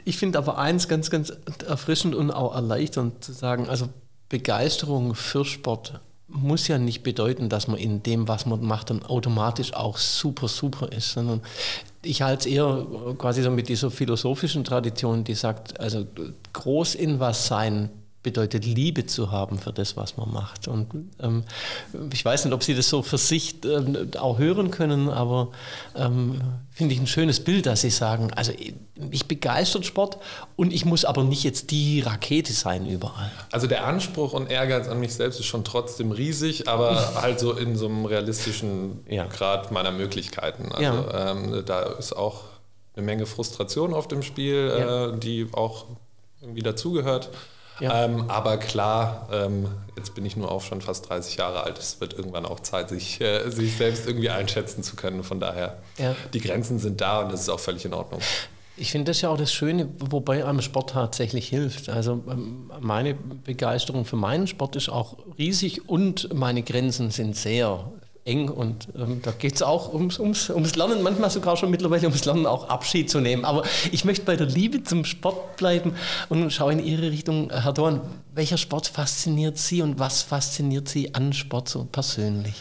ich 0.05 0.17
finde 0.17 0.39
aber 0.39 0.59
eins 0.59 0.87
ganz, 0.87 1.11
ganz 1.11 1.33
erfrischend 1.67 2.15
und 2.15 2.31
auch 2.31 2.55
erleichternd 2.55 3.25
zu 3.25 3.33
sagen, 3.33 3.69
also 3.69 3.89
Begeisterung 4.29 5.17
für 5.17 5.45
Sport 5.45 6.01
muss 6.29 6.69
ja 6.69 6.79
nicht 6.79 7.03
bedeuten, 7.03 7.49
dass 7.49 7.67
man 7.67 7.79
in 7.79 8.03
dem, 8.05 8.29
was 8.29 8.47
man 8.47 8.63
macht, 8.63 8.91
dann 8.91 9.03
automatisch 9.03 9.75
auch 9.75 9.97
super, 9.97 10.47
super 10.47 10.93
ist, 10.93 11.13
sondern 11.13 11.41
ich 12.03 12.23
halte 12.23 12.49
es 12.49 12.55
eher 12.55 12.87
quasi 13.17 13.43
so 13.43 13.51
mit 13.51 13.69
dieser 13.69 13.91
philosophischen 13.91 14.63
Tradition, 14.63 15.25
die 15.25 15.35
sagt, 15.35 15.81
also 15.81 16.07
groß 16.53 16.95
in 16.95 17.19
was 17.19 17.49
sein 17.49 17.91
bedeutet, 18.23 18.65
Liebe 18.65 19.07
zu 19.07 19.31
haben 19.31 19.59
für 19.59 19.73
das, 19.73 19.97
was 19.97 20.17
man 20.17 20.33
macht. 20.33 20.67
Und 20.67 20.89
ähm, 21.21 21.45
ich 22.13 22.25
weiß 22.25 22.45
nicht, 22.45 22.55
ob 22.55 22.65
Sie 22.65 22.75
das 22.75 22.89
so 22.89 23.03
für 23.03 23.19
sich 23.19 23.65
ähm, 23.65 24.11
auch 24.19 24.39
hören 24.39 24.71
können, 24.71 25.09
aber 25.09 25.53
ähm, 25.95 26.41
finde 26.73 26.95
ich 26.95 27.01
ein 27.01 27.07
schönes 27.07 27.41
Bild, 27.45 27.67
dass 27.67 27.83
Sie 27.83 27.91
sagen, 27.91 28.33
also 28.35 28.53
ich 29.11 29.29
begeistert 29.29 29.87
Sport 29.87 30.19
und 30.57 30.73
ich 30.73 30.85
muss 30.85 31.05
aber 31.05 31.23
nicht 31.23 31.45
jetzt 31.45 31.71
die 31.71 32.01
Rakete 32.01 32.53
sein 32.53 32.87
überall. 32.87 33.31
Also 33.53 33.69
der 33.69 33.87
Anspruch 33.87 34.33
und 34.33 34.51
Ehrgeiz 34.51 34.89
an 34.89 34.99
mich 34.99 35.15
selbst 35.15 35.39
ist 35.39 35.47
schon 35.47 35.63
trotzdem 35.63 36.11
riesig, 36.11 36.69
aber 36.69 37.15
halt 37.23 37.39
so 37.39 37.53
in 37.53 37.77
so 37.77 37.87
einem 37.87 38.05
realistischen 38.05 39.05
ja. 39.09 39.27
Grad 39.27 39.71
meiner 39.71 39.93
Möglichkeiten. 39.93 40.73
Also 40.73 40.83
ja. 40.83 41.31
ähm, 41.31 41.63
da 41.65 41.83
ist 41.83 42.15
auch 42.15 42.43
eine 42.97 43.07
Menge 43.07 43.27
Frustration 43.27 43.95
auf 43.95 44.09
dem 44.09 44.23
Spiel, 44.23 44.75
ja. 44.77 45.07
äh, 45.07 45.19
die 45.19 45.47
auch 45.53 45.87
irgendwie 46.41 46.63
dazugehört. 46.63 47.31
Ja. 47.81 48.05
Ähm, 48.05 48.25
aber 48.29 48.57
klar, 48.57 49.29
ähm, 49.33 49.69
jetzt 49.97 50.15
bin 50.15 50.25
ich 50.27 50.37
nur 50.37 50.51
auch 50.51 50.63
schon 50.63 50.81
fast 50.81 51.09
30 51.09 51.37
Jahre 51.37 51.63
alt. 51.63 51.79
Es 51.79 52.01
wird 52.01 52.15
irgendwann 52.15 52.47
auch 52.47 52.61
Zeit, 52.61 52.89
sich, 52.89 53.21
äh, 53.21 53.49
sich 53.51 53.77
selbst 53.77 54.07
irgendwie 54.07 54.31
einschätzen 54.31 54.83
zu 54.83 54.97
können. 54.97 55.23
Von 55.23 55.41
daher, 55.41 55.79
ja. 55.99 56.15
die 56.33 56.41
Grenzen 56.41 56.79
sind 56.79 57.01
da 57.01 57.21
und 57.21 57.33
das 57.33 57.43
ist 57.43 57.49
auch 57.49 57.61
völlig 57.61 57.85
in 57.85 57.95
Ordnung. 57.95 58.21
Ich 58.77 58.93
finde 58.93 59.11
das 59.11 59.21
ja 59.21 59.29
auch 59.29 59.37
das 59.37 59.53
Schöne, 59.53 59.89
wobei 59.99 60.45
einem 60.45 60.63
Sport 60.63 60.91
tatsächlich 60.91 61.49
hilft. 61.49 61.89
Also 61.89 62.23
ähm, 62.31 62.71
meine 62.81 63.15
Begeisterung 63.15 64.05
für 64.05 64.17
meinen 64.17 64.47
Sport 64.47 64.77
ist 64.77 64.89
auch 64.89 65.17
riesig 65.37 65.89
und 65.89 66.33
meine 66.33 66.63
Grenzen 66.63 67.11
sind 67.11 67.37
sehr 67.37 67.91
eng 68.25 68.49
und 68.49 68.89
ähm, 68.97 69.21
da 69.23 69.31
geht 69.33 69.55
es 69.55 69.63
auch 69.63 69.93
ums, 69.93 70.19
ums, 70.19 70.51
ums 70.51 70.77
Lernen, 70.77 71.03
manchmal 71.03 71.31
sogar 71.31 71.57
schon 71.57 71.71
mittlerweile 71.71 72.07
ums 72.07 72.25
Lernen 72.25 72.47
auch 72.47 72.69
Abschied 72.69 73.11
zu 73.11 73.21
nehmen. 73.21 73.45
Aber 73.45 73.63
ich 73.91 74.05
möchte 74.05 74.25
bei 74.25 74.37
der 74.37 74.47
Liebe 74.47 74.83
zum 74.83 75.05
Sport 75.05 75.57
bleiben 75.57 75.95
und 76.29 76.53
schaue 76.53 76.73
in 76.73 76.85
Ihre 76.85 77.11
Richtung. 77.11 77.51
Herr 77.51 77.73
Dorn, 77.73 78.01
welcher 78.35 78.59
Sport 78.59 78.89
fasziniert 78.89 79.59
Sie 79.59 79.83
und 79.83 79.99
was 79.99 80.23
fasziniert 80.23 80.89
Sie 80.89 81.15
an 81.15 81.33
Sport 81.33 81.69
so 81.69 81.85
persönlich? 81.85 82.55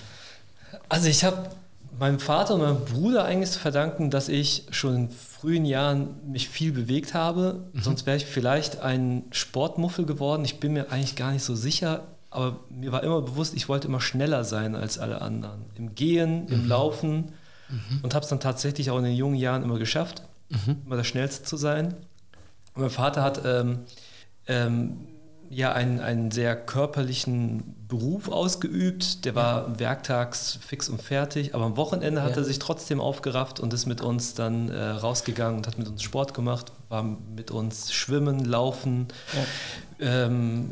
Also 0.89 1.07
ich 1.07 1.23
habe 1.23 1.49
meinem 1.99 2.19
Vater 2.19 2.55
und 2.55 2.61
meinem 2.61 2.85
Bruder 2.85 3.25
eigentlich 3.25 3.51
zu 3.51 3.59
verdanken, 3.59 4.09
dass 4.09 4.29
ich 4.29 4.65
schon 4.71 4.95
in 4.95 5.09
frühen 5.09 5.65
Jahren 5.65 6.15
mich 6.31 6.49
viel 6.49 6.71
bewegt 6.71 7.13
habe. 7.13 7.65
Mhm. 7.73 7.81
Sonst 7.81 8.05
wäre 8.05 8.17
ich 8.17 8.25
vielleicht 8.25 8.81
ein 8.81 9.23
Sportmuffel 9.31 10.05
geworden. 10.05 10.45
Ich 10.45 10.59
bin 10.59 10.73
mir 10.73 10.91
eigentlich 10.91 11.15
gar 11.15 11.31
nicht 11.31 11.43
so 11.43 11.55
sicher 11.55 12.03
aber 12.29 12.59
mir 12.69 12.91
war 12.91 13.03
immer 13.03 13.21
bewusst, 13.21 13.53
ich 13.53 13.69
wollte 13.69 13.87
immer 13.87 14.01
schneller 14.01 14.43
sein 14.43 14.75
als 14.75 14.99
alle 14.99 15.21
anderen. 15.21 15.65
Im 15.75 15.95
Gehen, 15.95 16.45
mhm. 16.45 16.53
im 16.53 16.67
Laufen 16.67 17.31
mhm. 17.69 17.99
und 18.03 18.13
habe 18.13 18.23
es 18.23 18.29
dann 18.29 18.39
tatsächlich 18.39 18.91
auch 18.91 18.97
in 18.97 19.05
den 19.05 19.15
jungen 19.15 19.35
Jahren 19.35 19.63
immer 19.63 19.79
geschafft, 19.79 20.23
mhm. 20.49 20.81
immer 20.85 20.97
der 20.97 21.03
Schnellste 21.03 21.43
zu 21.43 21.57
sein. 21.57 21.95
Und 22.73 22.81
mein 22.81 22.89
Vater 22.89 23.23
hat 23.23 23.41
ähm, 23.45 23.79
ähm, 24.47 25.07
ja 25.49 25.71
einen, 25.71 25.99
einen 25.99 26.31
sehr 26.31 26.55
körperlichen 26.55 27.75
Beruf 27.87 28.29
ausgeübt. 28.29 29.23
Der 29.23 29.33
war 29.33 29.79
werktags 29.79 30.59
fix 30.61 30.89
und 30.89 31.01
fertig, 31.01 31.55
aber 31.55 31.65
am 31.65 31.77
Wochenende 31.77 32.21
hat 32.21 32.31
ja. 32.31 32.37
er 32.37 32.43
sich 32.43 32.59
trotzdem 32.59 32.99
aufgerafft 32.99 33.59
und 33.59 33.73
ist 33.73 33.85
mit 33.85 34.01
uns 34.01 34.33
dann 34.33 34.69
äh, 34.69 34.79
rausgegangen 34.89 35.57
und 35.57 35.67
hat 35.67 35.77
mit 35.77 35.87
uns 35.87 36.03
Sport 36.03 36.33
gemacht, 36.33 36.73
war 36.89 37.03
mit 37.03 37.51
uns 37.51 37.93
schwimmen, 37.93 38.43
laufen. 38.43 39.07
Ja. 39.99 40.25
Ähm, 40.25 40.71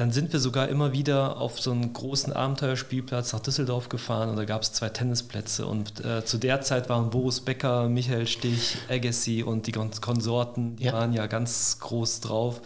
dann 0.00 0.12
sind 0.12 0.32
wir 0.32 0.40
sogar 0.40 0.68
immer 0.68 0.94
wieder 0.94 1.36
auf 1.36 1.60
so 1.60 1.72
einen 1.72 1.92
großen 1.92 2.32
Abenteuerspielplatz 2.32 3.34
nach 3.34 3.40
Düsseldorf 3.40 3.90
gefahren 3.90 4.30
und 4.30 4.36
da 4.36 4.46
gab 4.46 4.62
es 4.62 4.72
zwei 4.72 4.88
Tennisplätze. 4.88 5.66
Und 5.66 6.02
äh, 6.02 6.24
zu 6.24 6.38
der 6.38 6.62
Zeit 6.62 6.88
waren 6.88 7.10
Boris 7.10 7.42
Becker, 7.42 7.86
Michael 7.90 8.26
Stich, 8.26 8.78
Agassi 8.88 9.42
und 9.42 9.66
die 9.66 9.72
Konsorten, 9.72 10.76
die 10.76 10.84
ja. 10.84 10.94
waren 10.94 11.12
ja 11.12 11.26
ganz 11.26 11.80
groß 11.80 12.20
drauf. 12.20 12.62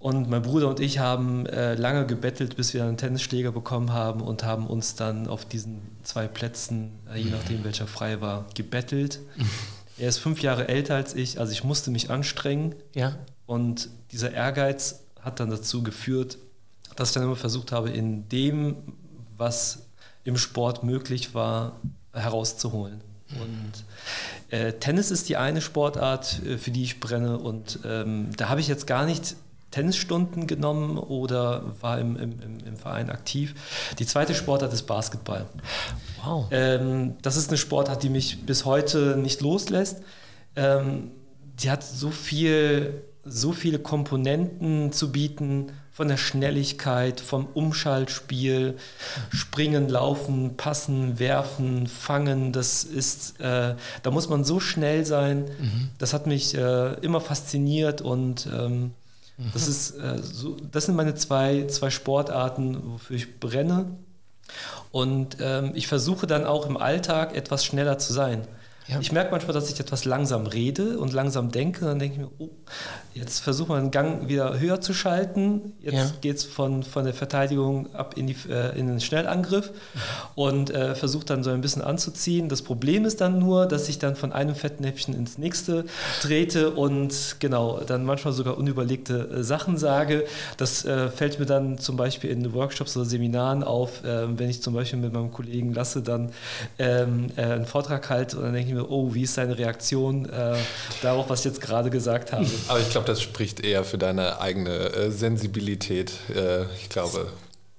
Und 0.00 0.28
mein 0.28 0.42
Bruder 0.42 0.66
und 0.68 0.80
ich 0.80 0.98
haben 0.98 1.46
äh, 1.46 1.74
lange 1.74 2.06
gebettelt, 2.06 2.56
bis 2.56 2.74
wir 2.74 2.82
einen 2.82 2.96
Tennisschläger 2.96 3.52
bekommen 3.52 3.92
haben 3.92 4.20
und 4.20 4.42
haben 4.42 4.66
uns 4.66 4.96
dann 4.96 5.28
auf 5.28 5.44
diesen 5.44 5.80
zwei 6.02 6.26
Plätzen, 6.26 6.90
äh, 7.14 7.20
je 7.20 7.30
nachdem 7.30 7.62
welcher 7.62 7.86
frei 7.86 8.20
war, 8.20 8.46
gebettelt. 8.56 9.20
er 9.96 10.08
ist 10.08 10.18
fünf 10.18 10.42
Jahre 10.42 10.66
älter 10.66 10.96
als 10.96 11.14
ich, 11.14 11.38
also 11.38 11.52
ich 11.52 11.62
musste 11.62 11.92
mich 11.92 12.10
anstrengen. 12.10 12.74
Ja. 12.96 13.14
Und 13.46 13.90
dieser 14.10 14.32
Ehrgeiz 14.32 15.01
hat 15.22 15.40
dann 15.40 15.50
dazu 15.50 15.82
geführt, 15.82 16.38
dass 16.96 17.10
ich 17.10 17.14
dann 17.14 17.22
immer 17.22 17.36
versucht 17.36 17.72
habe, 17.72 17.90
in 17.90 18.28
dem, 18.28 18.76
was 19.36 19.86
im 20.24 20.36
Sport 20.36 20.84
möglich 20.84 21.34
war, 21.34 21.80
herauszuholen. 22.12 23.00
Und 23.40 23.84
äh, 24.50 24.74
Tennis 24.74 25.10
ist 25.10 25.28
die 25.28 25.36
eine 25.36 25.62
Sportart, 25.62 26.42
äh, 26.44 26.58
für 26.58 26.70
die 26.70 26.82
ich 26.82 27.00
brenne. 27.00 27.38
Und 27.38 27.78
ähm, 27.84 28.28
da 28.36 28.48
habe 28.48 28.60
ich 28.60 28.68
jetzt 28.68 28.86
gar 28.86 29.06
nicht 29.06 29.36
Tennisstunden 29.70 30.46
genommen 30.46 30.98
oder 30.98 31.62
war 31.80 31.98
im, 31.98 32.16
im, 32.16 32.38
im 32.64 32.76
Verein 32.76 33.10
aktiv. 33.10 33.54
Die 33.98 34.06
zweite 34.06 34.34
Sportart 34.34 34.72
ist 34.72 34.82
Basketball. 34.82 35.46
Wow. 36.22 36.46
Ähm, 36.50 37.14
das 37.22 37.36
ist 37.36 37.48
eine 37.48 37.56
Sportart, 37.56 38.02
die 38.02 38.10
mich 38.10 38.44
bis 38.44 38.66
heute 38.66 39.16
nicht 39.16 39.40
loslässt. 39.40 40.02
Ähm, 40.56 41.10
die 41.62 41.70
hat 41.70 41.82
so 41.82 42.10
viel, 42.10 43.02
so 43.24 43.52
viele 43.52 43.78
Komponenten 43.78 44.92
zu 44.92 45.12
bieten, 45.12 45.72
von 45.92 46.08
der 46.08 46.16
Schnelligkeit, 46.16 47.20
vom 47.20 47.46
Umschaltspiel, 47.52 48.78
Springen, 49.30 49.90
Laufen, 49.90 50.56
Passen, 50.56 51.18
Werfen, 51.18 51.86
Fangen. 51.86 52.52
Das 52.52 52.82
ist, 52.82 53.38
äh, 53.40 53.74
da 54.02 54.10
muss 54.10 54.30
man 54.30 54.42
so 54.42 54.58
schnell 54.58 55.04
sein. 55.04 55.44
Mhm. 55.60 55.90
Das 55.98 56.14
hat 56.14 56.26
mich 56.26 56.54
äh, 56.56 56.94
immer 57.00 57.20
fasziniert 57.20 58.00
und 58.00 58.48
ähm, 58.50 58.92
das, 59.52 59.68
ist, 59.68 59.98
äh, 59.98 60.18
so, 60.22 60.56
das 60.70 60.86
sind 60.86 60.96
meine 60.96 61.14
zwei, 61.14 61.66
zwei 61.66 61.90
Sportarten, 61.90 62.92
wofür 62.92 63.16
ich 63.16 63.38
brenne. 63.38 63.98
Und 64.92 65.36
ähm, 65.40 65.72
ich 65.74 65.88
versuche 65.88 66.26
dann 66.26 66.46
auch 66.46 66.66
im 66.66 66.78
Alltag 66.78 67.36
etwas 67.36 67.66
schneller 67.66 67.98
zu 67.98 68.14
sein. 68.14 68.46
Ja. 68.88 68.98
Ich 69.00 69.12
merke 69.12 69.30
manchmal, 69.30 69.54
dass 69.54 69.70
ich 69.70 69.78
etwas 69.78 70.04
langsam 70.04 70.46
rede 70.46 70.98
und 70.98 71.12
langsam 71.12 71.50
denke. 71.50 71.84
Dann 71.84 71.98
denke 71.98 72.14
ich 72.14 72.20
mir, 72.20 72.30
oh, 72.38 72.50
jetzt 73.14 73.40
versuchen 73.40 73.70
wir 73.70 73.80
den 73.80 73.90
Gang 73.90 74.28
wieder 74.28 74.58
höher 74.58 74.80
zu 74.80 74.92
schalten. 74.92 75.72
Jetzt 75.80 75.94
ja. 75.94 76.10
geht 76.20 76.36
es 76.38 76.44
von, 76.44 76.82
von 76.82 77.04
der 77.04 77.14
Verteidigung 77.14 77.94
ab 77.94 78.14
in, 78.16 78.26
die, 78.26 78.36
äh, 78.48 78.76
in 78.78 78.88
den 78.88 79.00
Schnellangriff 79.00 79.70
und 80.34 80.70
äh, 80.70 80.94
versucht 80.94 81.30
dann 81.30 81.44
so 81.44 81.50
ein 81.50 81.60
bisschen 81.60 81.82
anzuziehen. 81.82 82.48
Das 82.48 82.62
Problem 82.62 83.04
ist 83.04 83.20
dann 83.20 83.38
nur, 83.38 83.66
dass 83.66 83.88
ich 83.88 83.98
dann 83.98 84.16
von 84.16 84.32
einem 84.32 84.54
Fettnäpfchen 84.54 85.14
ins 85.14 85.38
nächste 85.38 85.84
trete 86.20 86.70
und 86.70 87.36
genau, 87.38 87.80
dann 87.86 88.04
manchmal 88.04 88.32
sogar 88.32 88.58
unüberlegte 88.58 89.28
äh, 89.28 89.42
Sachen 89.44 89.78
sage. 89.78 90.24
Das 90.56 90.84
äh, 90.84 91.08
fällt 91.08 91.38
mir 91.38 91.46
dann 91.46 91.78
zum 91.78 91.96
Beispiel 91.96 92.30
in 92.30 92.52
Workshops 92.52 92.96
oder 92.96 93.06
Seminaren 93.06 93.62
auf, 93.62 94.02
ähm, 94.04 94.38
wenn 94.38 94.50
ich 94.50 94.60
zum 94.60 94.74
Beispiel 94.74 94.98
mit 94.98 95.12
meinem 95.12 95.30
Kollegen 95.32 95.72
Lasse 95.72 96.02
dann 96.02 96.32
ähm, 96.78 97.28
äh, 97.36 97.42
einen 97.42 97.66
Vortrag 97.66 98.10
halte 98.10 98.38
und 98.38 98.44
dann 98.44 98.52
denke 98.54 98.70
ich 98.70 98.71
mir, 98.72 98.90
oh, 98.90 99.14
wie 99.14 99.22
ist 99.22 99.34
seine 99.34 99.56
Reaktion 99.56 100.28
äh, 100.28 100.56
darauf, 101.02 101.28
was 101.28 101.40
ich 101.40 101.46
jetzt 101.46 101.60
gerade 101.60 101.90
gesagt 101.90 102.32
habe. 102.32 102.46
Aber 102.68 102.80
ich 102.80 102.90
glaube, 102.90 103.06
das 103.06 103.22
spricht 103.22 103.60
eher 103.60 103.84
für 103.84 103.98
deine 103.98 104.40
eigene 104.40 104.70
äh, 104.70 105.10
Sensibilität. 105.10 106.12
Äh, 106.34 106.64
ich 106.80 106.88
glaube, 106.88 107.28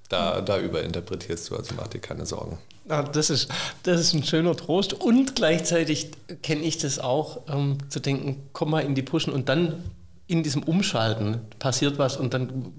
da, 0.09 0.41
da 0.41 0.59
überinterpretierst 0.59 1.49
du, 1.49 1.55
also 1.55 1.73
mach 1.75 1.87
dir 1.87 1.99
keine 1.99 2.25
Sorgen. 2.25 2.59
Ja, 2.89 3.01
das, 3.01 3.29
ist, 3.29 3.49
das 3.83 4.01
ist 4.01 4.13
ein 4.13 4.23
schöner 4.23 4.55
Trost 4.55 4.93
und 4.93 5.35
gleichzeitig 5.35 6.11
kenne 6.41 6.63
ich 6.63 6.77
das 6.77 6.99
auch, 6.99 7.41
ähm, 7.47 7.77
zu 7.89 7.99
denken, 7.99 8.49
komm 8.51 8.71
mal 8.71 8.81
in 8.81 8.93
die 8.93 9.01
Pushen 9.01 9.31
und 9.31 9.47
dann 9.47 9.83
in 10.27 10.41
diesem 10.41 10.63
Umschalten 10.63 11.41
passiert 11.59 11.97
was 11.97 12.17
und 12.17 12.33
dann 12.33 12.73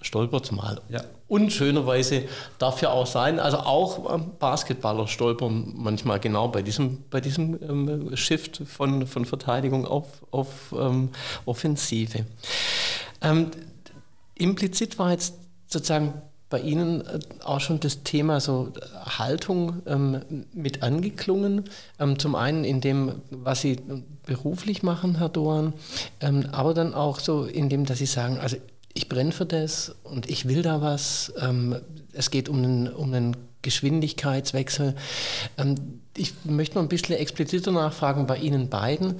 stolpert 0.00 0.44
es 0.44 0.52
mal. 0.52 0.80
Ja. 0.88 1.02
Und 1.28 1.52
schönerweise 1.52 2.24
darf 2.58 2.80
ja 2.80 2.90
auch 2.90 3.06
sein, 3.06 3.40
also 3.40 3.58
auch 3.58 4.14
ähm, 4.14 4.32
Basketballer 4.38 5.08
stolpern 5.08 5.72
manchmal 5.74 6.20
genau 6.20 6.48
bei 6.48 6.62
diesem, 6.62 7.02
bei 7.10 7.20
diesem 7.20 7.60
ähm, 7.62 8.16
Shift 8.16 8.62
von, 8.66 9.06
von 9.06 9.24
Verteidigung 9.24 9.86
auf, 9.86 10.06
auf 10.30 10.72
ähm, 10.78 11.10
Offensive. 11.44 12.24
Ähm, 13.20 13.50
implizit 14.36 14.98
war 15.00 15.10
jetzt 15.10 15.34
sozusagen 15.66 16.22
bei 16.48 16.60
Ihnen 16.60 17.00
äh, 17.00 17.18
auch 17.44 17.60
schon 17.60 17.80
das 17.80 18.02
Thema 18.02 18.40
so 18.40 18.72
Haltung 19.04 19.82
ähm, 19.86 20.46
mit 20.52 20.82
angeklungen. 20.82 21.64
Ähm, 21.98 22.18
zum 22.18 22.34
einen 22.34 22.64
in 22.64 22.80
dem, 22.80 23.12
was 23.30 23.60
Sie 23.60 23.78
beruflich 24.24 24.82
machen, 24.82 25.18
Herr 25.18 25.28
Doan, 25.28 25.72
ähm, 26.20 26.46
aber 26.52 26.74
dann 26.74 26.94
auch 26.94 27.20
so 27.20 27.44
in 27.44 27.68
dem, 27.68 27.84
dass 27.84 27.98
Sie 27.98 28.06
sagen, 28.06 28.38
also 28.38 28.56
ich 28.94 29.08
brenne 29.08 29.32
für 29.32 29.46
das 29.46 29.94
und 30.04 30.30
ich 30.30 30.48
will 30.48 30.62
da 30.62 30.80
was. 30.80 31.32
Ähm, 31.38 31.76
es 32.12 32.30
geht 32.30 32.48
um 32.48 32.58
einen, 32.58 32.88
um 32.88 33.12
einen 33.12 33.36
Geschwindigkeitswechsel. 33.62 34.94
Ähm, 35.58 36.00
ich 36.16 36.32
möchte 36.44 36.76
noch 36.76 36.82
ein 36.82 36.88
bisschen 36.88 37.16
expliziter 37.16 37.72
nachfragen 37.72 38.26
bei 38.26 38.38
Ihnen 38.38 38.68
beiden. 38.68 39.16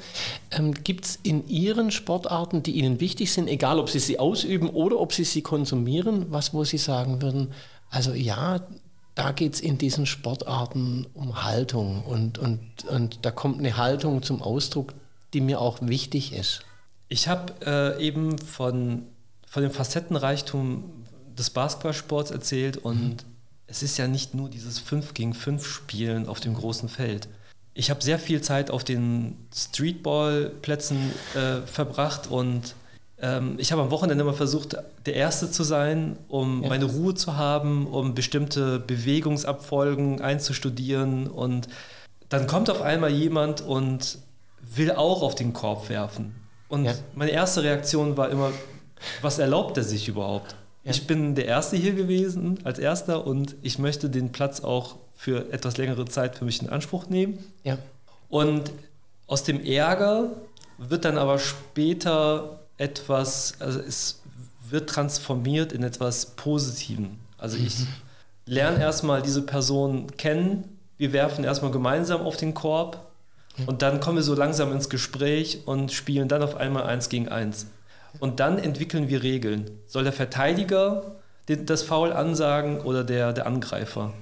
Ähm, 0.50 0.72
Gibt 0.72 1.04
es 1.04 1.18
in 1.22 1.46
Ihren 1.48 1.90
Sportarten, 1.90 2.62
die 2.62 2.72
Ihnen 2.72 3.00
wichtig 3.00 3.32
sind, 3.32 3.48
egal 3.48 3.78
ob 3.78 3.90
Sie 3.90 3.98
sie 3.98 4.18
ausüben 4.18 4.70
oder 4.70 4.98
ob 4.98 5.12
Sie 5.12 5.24
sie 5.24 5.42
konsumieren, 5.42 6.26
was 6.30 6.54
wo 6.54 6.64
Sie 6.64 6.78
sagen 6.78 7.22
würden, 7.22 7.52
also 7.90 8.12
ja, 8.12 8.60
da 9.14 9.32
geht 9.32 9.54
es 9.54 9.60
in 9.60 9.78
diesen 9.78 10.06
Sportarten 10.06 11.06
um 11.14 11.44
Haltung 11.44 12.02
und, 12.04 12.38
und, 12.38 12.60
und 12.90 13.24
da 13.24 13.30
kommt 13.30 13.58
eine 13.58 13.76
Haltung 13.76 14.22
zum 14.22 14.42
Ausdruck, 14.42 14.94
die 15.32 15.40
mir 15.40 15.60
auch 15.60 15.78
wichtig 15.80 16.32
ist. 16.32 16.62
Ich 17.08 17.28
habe 17.28 17.54
äh, 17.64 18.04
eben 18.04 18.38
von 18.38 19.06
von 19.56 19.62
dem 19.62 19.72
Facettenreichtum 19.72 20.84
des 21.38 21.48
Basketballsports 21.48 22.30
erzählt 22.30 22.76
und 22.76 23.24
mhm. 23.24 23.35
Es 23.66 23.82
ist 23.82 23.96
ja 23.98 24.06
nicht 24.06 24.34
nur 24.34 24.48
dieses 24.48 24.78
5 24.78 25.14
gegen 25.14 25.34
5 25.34 25.66
Spielen 25.66 26.28
auf 26.28 26.40
dem 26.40 26.54
großen 26.54 26.88
Feld. 26.88 27.28
Ich 27.74 27.90
habe 27.90 28.02
sehr 28.02 28.18
viel 28.18 28.40
Zeit 28.40 28.70
auf 28.70 28.84
den 28.84 29.36
Streetballplätzen 29.54 31.12
äh, 31.34 31.66
verbracht 31.66 32.28
und 32.30 32.74
ähm, 33.18 33.56
ich 33.58 33.72
habe 33.72 33.82
am 33.82 33.90
Wochenende 33.90 34.22
immer 34.22 34.34
versucht, 34.34 34.76
der 35.04 35.14
Erste 35.14 35.50
zu 35.50 35.62
sein, 35.62 36.16
um 36.28 36.62
ja. 36.62 36.68
meine 36.68 36.86
Ruhe 36.86 37.14
zu 37.14 37.36
haben, 37.36 37.86
um 37.86 38.14
bestimmte 38.14 38.78
Bewegungsabfolgen 38.78 40.20
einzustudieren 40.20 41.26
und 41.26 41.68
dann 42.28 42.46
kommt 42.46 42.70
auf 42.70 42.82
einmal 42.82 43.10
jemand 43.10 43.60
und 43.60 44.18
will 44.62 44.90
auch 44.90 45.22
auf 45.22 45.34
den 45.34 45.52
Korb 45.52 45.88
werfen. 45.88 46.34
Und 46.68 46.86
ja. 46.86 46.94
meine 47.14 47.30
erste 47.30 47.62
Reaktion 47.62 48.16
war 48.16 48.30
immer, 48.30 48.50
was 49.22 49.38
erlaubt 49.38 49.76
er 49.76 49.84
sich 49.84 50.08
überhaupt? 50.08 50.56
Ja. 50.86 50.92
Ich 50.92 51.08
bin 51.08 51.34
der 51.34 51.46
Erste 51.46 51.76
hier 51.76 51.94
gewesen, 51.94 52.60
als 52.62 52.78
Erster, 52.78 53.26
und 53.26 53.56
ich 53.62 53.80
möchte 53.80 54.08
den 54.08 54.30
Platz 54.30 54.60
auch 54.60 54.94
für 55.16 55.52
etwas 55.52 55.78
längere 55.78 56.04
Zeit 56.04 56.36
für 56.36 56.44
mich 56.44 56.62
in 56.62 56.68
Anspruch 56.68 57.08
nehmen. 57.08 57.40
Ja. 57.64 57.76
Und 58.28 58.70
aus 59.26 59.42
dem 59.42 59.64
Ärger 59.64 60.30
wird 60.78 61.04
dann 61.04 61.18
aber 61.18 61.40
später 61.40 62.60
etwas, 62.78 63.54
also 63.58 63.80
es 63.80 64.22
wird 64.68 64.88
transformiert 64.88 65.72
in 65.72 65.82
etwas 65.82 66.26
Positiven. 66.36 67.18
Also 67.36 67.56
ich 67.56 67.80
mhm. 67.80 67.86
lerne 68.46 68.80
erstmal 68.80 69.22
diese 69.22 69.42
Person 69.42 70.16
kennen, 70.16 70.78
wir 70.98 71.12
werfen 71.12 71.42
erstmal 71.42 71.72
gemeinsam 71.72 72.20
auf 72.20 72.36
den 72.36 72.54
Korb 72.54 73.10
und 73.66 73.82
dann 73.82 73.98
kommen 73.98 74.18
wir 74.18 74.22
so 74.22 74.34
langsam 74.34 74.70
ins 74.70 74.88
Gespräch 74.88 75.62
und 75.66 75.90
spielen 75.90 76.28
dann 76.28 76.44
auf 76.44 76.54
einmal 76.56 76.84
eins 76.84 77.08
gegen 77.08 77.28
eins. 77.28 77.66
Und 78.20 78.40
dann 78.40 78.58
entwickeln 78.58 79.08
wir 79.08 79.22
Regeln. 79.22 79.70
Soll 79.86 80.04
der 80.04 80.12
Verteidiger 80.12 81.16
das 81.46 81.82
Foul 81.82 82.12
ansagen 82.12 82.80
oder 82.80 83.04
der, 83.04 83.32
der 83.32 83.46
Angreifer? 83.46 84.12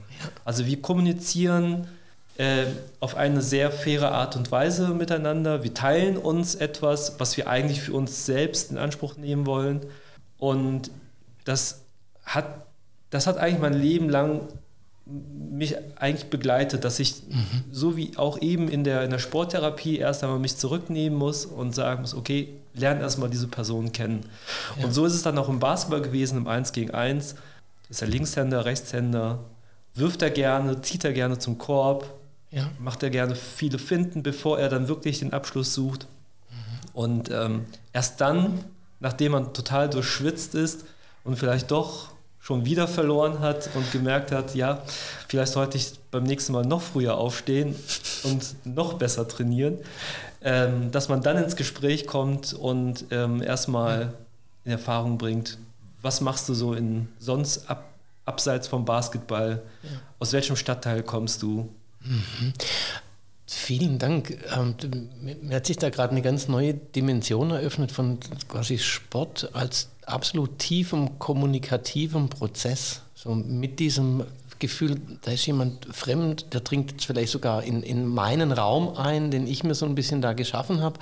Also 0.45 0.67
wir 0.67 0.81
kommunizieren 0.81 1.87
äh, 2.37 2.65
auf 3.01 3.17
eine 3.17 3.43
sehr 3.43 3.71
faire 3.71 4.13
Art 4.13 4.37
und 4.37 4.51
Weise 4.51 4.89
miteinander. 4.89 5.63
Wir 5.63 5.73
teilen 5.73 6.17
uns 6.17 6.55
etwas, 6.55 7.21
was 7.21 7.37
wir 7.37 7.49
eigentlich 7.49 7.81
für 7.81 7.93
uns 7.93 8.27
selbst 8.27 8.71
in 8.71 8.79
Anspruch 8.79 9.17
nehmen 9.17 9.47
wollen. 9.47 9.81
Und 10.39 10.91
das 11.45 11.83
hat, 12.25 12.67
das 13.11 13.27
hat 13.27 13.39
eigentlich 13.39 13.61
mein 13.61 13.75
Leben 13.75 14.09
lang 14.09 14.49
mich 15.07 15.77
eigentlich 15.97 16.31
begleitet, 16.31 16.85
dass 16.85 16.99
ich 16.99 17.23
mhm. 17.29 17.65
so 17.71 17.97
wie 17.97 18.17
auch 18.17 18.41
eben 18.41 18.69
in 18.69 18.85
der, 18.85 19.05
in 19.05 19.11
der 19.11 19.19
Sporttherapie 19.19 19.99
erst 19.99 20.25
einmal 20.25 20.39
mich 20.39 20.57
zurücknehmen 20.57 21.19
muss 21.19 21.45
und 21.45 21.75
sagen 21.75 22.01
muss, 22.01 22.15
okay, 22.15 22.49
lerne 22.75 23.01
erstmal 23.01 23.31
diese 23.31 23.49
Person 23.49 23.93
kennen. 23.93 24.27
Ja. 24.77 24.85
Und 24.85 24.93
so 24.93 25.07
ist 25.07 25.15
es 25.15 25.23
dann 25.23 25.39
auch 25.39 25.49
im 25.49 25.61
Basketball 25.61 26.03
gewesen, 26.03 26.39
im 26.39 26.49
1 26.49 26.73
gegen 26.73 26.93
1. 26.93 27.37
Ist 27.89 28.03
er 28.03 28.09
Linkshänder, 28.09 28.65
Rechtshänder, 28.65 29.41
wirft 29.95 30.23
er 30.23 30.31
gerne, 30.31 30.83
zieht 30.83 31.05
er 31.05 31.13
gerne 31.13 31.39
zum 31.39 31.59
Korb, 31.59 32.13
ja. 32.51 32.71
macht 32.79 33.03
er 33.03 33.11
gerne 33.11 33.37
viele 33.37 33.79
Finden, 33.79 34.23
bevor 34.23 34.59
er 34.59 34.69
dann 34.69 34.89
wirklich 34.89 35.21
den 35.21 35.33
Abschluss 35.33 35.75
sucht. 35.75 36.07
Mhm. 36.51 36.91
Und 36.93 37.31
ähm, 37.31 37.67
erst 37.93 38.21
dann, 38.21 38.65
nachdem 39.01 39.33
man 39.33 39.53
total 39.53 39.89
durchschwitzt 39.89 40.55
ist 40.55 40.85
und 41.25 41.37
vielleicht 41.37 41.71
doch 41.71 42.14
schon 42.45 42.67
wieder 42.67 42.87
verloren 42.87 43.41
hat 43.41 43.71
und 43.75 43.91
gemerkt 43.91 44.31
hat, 44.31 44.55
ja, 44.55 44.83
vielleicht 45.29 45.55
sollte 45.55 45.79
ich 45.79 45.93
beim 46.11 46.25
nächsten 46.25 46.53
Mal 46.53 46.67
noch 46.67 46.83
früher 46.83 47.17
aufstehen 47.17 47.75
und 48.23 48.67
noch 48.67 48.95
besser 48.95 49.27
trainieren, 49.27 49.79
ähm, 50.43 50.91
dass 50.91 51.09
man 51.09 51.23
dann 51.23 51.39
ins 51.43 51.57
Gespräch 51.57 52.07
kommt 52.07 52.53
und 52.53 53.07
ähm, 53.13 53.43
erstmal 53.43 54.13
in 54.67 54.73
Erfahrung 54.73 55.17
bringt, 55.17 55.57
was 56.03 56.21
machst 56.21 56.47
du 56.51 56.53
so 56.53 56.75
in 56.75 57.09
sonst 57.19 57.71
ab, 57.71 57.89
abseits 58.27 58.69
vom 58.69 58.85
Basketball, 58.85 59.63
ja. 59.83 59.89
aus 60.19 60.35
welchem 60.35 60.57
Stadtteil 60.57 61.03
kommst 61.03 61.41
du? 61.41 61.71
Mhm. 62.03 62.53
Vielen 63.47 63.99
Dank. 63.99 64.39
Ähm, 64.55 64.75
mir 65.41 65.57
hat 65.57 65.67
sich 65.67 65.79
da 65.79 65.89
gerade 65.89 66.11
eine 66.11 66.21
ganz 66.21 66.49
neue 66.49 66.75
Dimension 66.75 67.53
eröffnet 67.53 67.91
von 67.91 68.19
quasi 68.49 68.79
Sport 68.79 69.49
als 69.55 69.89
absolut 70.07 70.59
tiefem 70.59 71.19
kommunikativem 71.19 72.29
Prozess. 72.29 73.03
So 73.15 73.35
mit 73.35 73.79
diesem 73.81 74.25
Gefühl, 74.59 75.01
da 75.23 75.33
ist 75.33 75.47
jemand 75.47 75.87
fremd, 75.95 76.55
der 76.55 76.61
dringt 76.61 76.93
jetzt 76.93 77.07
vielleicht 77.07 77.33
sogar 77.33 77.65
in, 77.65 77.83
in 77.83 78.07
meinen 78.07 78.53
Raum 78.53 78.97
ein, 78.97 79.31
den 79.31 79.47
ich 79.47 79.65
mir 79.65 79.75
so 79.75 79.85
ein 79.85 79.95
bisschen 79.95 80.23
da 80.23 80.33
geschaffen 80.33 80.81
habe. 80.81 80.99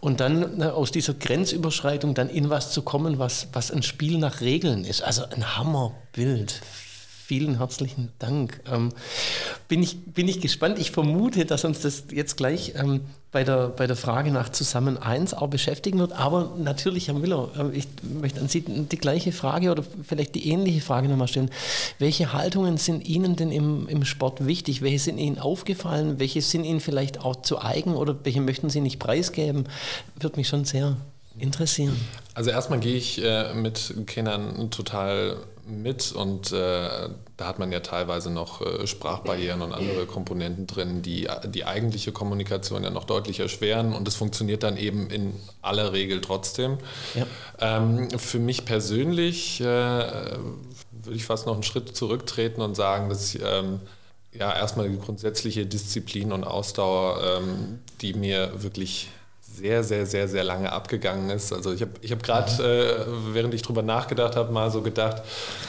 Und 0.00 0.20
dann 0.20 0.62
aus 0.62 0.90
dieser 0.90 1.14
Grenzüberschreitung 1.14 2.14
dann 2.14 2.28
in 2.28 2.50
was 2.50 2.72
zu 2.72 2.82
kommen, 2.82 3.18
was, 3.18 3.48
was 3.52 3.70
ein 3.70 3.82
Spiel 3.82 4.18
nach 4.18 4.40
Regeln 4.40 4.84
ist. 4.84 5.02
Also 5.02 5.24
ein 5.24 5.56
Hammerbild. 5.56 6.60
Vielen 7.28 7.58
herzlichen 7.58 8.08
Dank. 8.18 8.58
Ähm, 8.72 8.88
bin, 9.68 9.82
ich, 9.82 10.02
bin 10.02 10.26
ich 10.28 10.40
gespannt. 10.40 10.78
Ich 10.78 10.92
vermute, 10.92 11.44
dass 11.44 11.66
uns 11.66 11.80
das 11.80 12.04
jetzt 12.10 12.38
gleich 12.38 12.72
ähm, 12.74 13.02
bei, 13.32 13.44
der, 13.44 13.68
bei 13.68 13.86
der 13.86 13.96
Frage 13.96 14.30
nach 14.30 14.48
Zusammen 14.48 14.96
1 14.96 15.34
auch 15.34 15.48
beschäftigen 15.48 15.98
wird. 15.98 16.12
Aber 16.12 16.54
natürlich, 16.56 17.08
Herr 17.08 17.14
Müller, 17.14 17.50
äh, 17.58 17.76
ich 17.76 17.86
möchte 18.18 18.40
an 18.40 18.48
Sie 18.48 18.62
die 18.62 18.96
gleiche 18.96 19.32
Frage 19.32 19.70
oder 19.70 19.84
vielleicht 20.02 20.36
die 20.36 20.48
ähnliche 20.48 20.80
Frage 20.80 21.06
nochmal 21.06 21.28
stellen. 21.28 21.50
Welche 21.98 22.32
Haltungen 22.32 22.78
sind 22.78 23.06
Ihnen 23.06 23.36
denn 23.36 23.52
im, 23.52 23.86
im 23.88 24.06
Sport 24.06 24.46
wichtig? 24.46 24.80
Welche 24.80 24.98
sind 24.98 25.18
Ihnen 25.18 25.38
aufgefallen? 25.38 26.18
Welche 26.18 26.40
sind 26.40 26.64
Ihnen 26.64 26.80
vielleicht 26.80 27.20
auch 27.20 27.42
zu 27.42 27.60
eigen 27.60 27.94
oder 27.94 28.16
welche 28.24 28.40
möchten 28.40 28.70
Sie 28.70 28.80
nicht 28.80 28.98
preisgeben? 28.98 29.64
Würde 30.18 30.38
mich 30.38 30.48
schon 30.48 30.64
sehr 30.64 30.96
interessieren. 31.38 31.94
Also 32.32 32.48
erstmal 32.48 32.80
gehe 32.80 32.96
ich 32.96 33.22
äh, 33.22 33.52
mit 33.52 33.94
Kindern 34.06 34.70
total 34.70 35.36
mit 35.68 36.12
und 36.12 36.52
äh, 36.52 37.08
da 37.36 37.46
hat 37.46 37.58
man 37.58 37.70
ja 37.70 37.80
teilweise 37.80 38.30
noch 38.30 38.60
äh, 38.60 38.86
Sprachbarrieren 38.86 39.62
und 39.62 39.72
andere 39.72 40.06
Komponenten 40.06 40.66
drin, 40.66 41.02
die 41.02 41.28
die 41.46 41.64
eigentliche 41.64 42.12
Kommunikation 42.12 42.84
ja 42.84 42.90
noch 42.90 43.04
deutlich 43.04 43.40
erschweren 43.40 43.92
und 43.92 44.08
es 44.08 44.16
funktioniert 44.16 44.62
dann 44.62 44.76
eben 44.76 45.10
in 45.10 45.34
aller 45.62 45.92
Regel 45.92 46.20
trotzdem. 46.20 46.78
Ja. 47.14 47.26
Ähm, 47.60 48.10
für 48.18 48.38
mich 48.38 48.64
persönlich 48.64 49.60
äh, 49.60 49.64
würde 49.64 51.16
ich 51.16 51.24
fast 51.24 51.46
noch 51.46 51.54
einen 51.54 51.62
Schritt 51.62 51.96
zurücktreten 51.96 52.60
und 52.60 52.74
sagen, 52.74 53.08
dass 53.08 53.34
ich 53.34 53.42
ähm, 53.42 53.80
ja 54.32 54.54
erstmal 54.54 54.88
die 54.88 54.98
grundsätzliche 54.98 55.66
Disziplin 55.66 56.32
und 56.32 56.44
Ausdauer, 56.44 57.40
ähm, 57.40 57.78
die 58.00 58.14
mir 58.14 58.62
wirklich 58.62 59.08
sehr, 59.58 59.82
sehr, 59.82 60.06
sehr, 60.06 60.28
sehr 60.28 60.44
lange 60.44 60.70
abgegangen 60.72 61.30
ist. 61.30 61.52
Also 61.52 61.72
ich 61.72 61.82
habe 61.82 61.92
ich 62.00 62.12
hab 62.12 62.22
gerade, 62.22 62.50
äh, 62.62 63.34
während 63.34 63.52
ich 63.54 63.62
drüber 63.62 63.82
nachgedacht 63.82 64.36
habe, 64.36 64.52
mal 64.52 64.70
so 64.70 64.82
gedacht, 64.82 65.22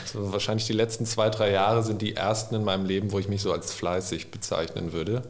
so 0.06 0.32
wahrscheinlich 0.32 0.68
die 0.68 0.74
letzten 0.74 1.06
zwei, 1.06 1.30
drei 1.30 1.52
Jahre 1.52 1.84
sind 1.84 2.02
die 2.02 2.16
ersten 2.16 2.56
in 2.56 2.64
meinem 2.64 2.86
Leben, 2.86 3.12
wo 3.12 3.20
ich 3.20 3.28
mich 3.28 3.42
so 3.42 3.52
als 3.52 3.74
fleißig 3.74 4.32
bezeichnen 4.32 4.94
würde. 4.94 5.24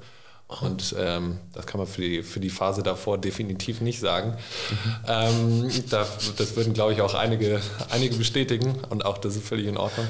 Und 0.50 0.96
ähm, 0.98 1.38
das 1.54 1.68
kann 1.68 1.78
man 1.78 1.86
für 1.86 2.02
die, 2.02 2.24
für 2.24 2.40
die 2.40 2.50
Phase 2.50 2.82
davor 2.82 3.20
definitiv 3.20 3.82
nicht 3.82 4.00
sagen. 4.00 4.36
Mhm. 4.72 4.96
Ähm, 5.08 5.72
da, 5.92 6.08
das 6.38 6.56
würden, 6.56 6.74
glaube 6.74 6.92
ich, 6.94 7.02
auch 7.02 7.14
einige, 7.14 7.62
einige 7.92 8.16
bestätigen 8.16 8.74
und 8.90 9.06
auch 9.06 9.20
das 9.20 9.36
ist 9.36 9.48
völlig 9.48 9.68
in 9.68 9.78
Ordnung. 9.78 10.08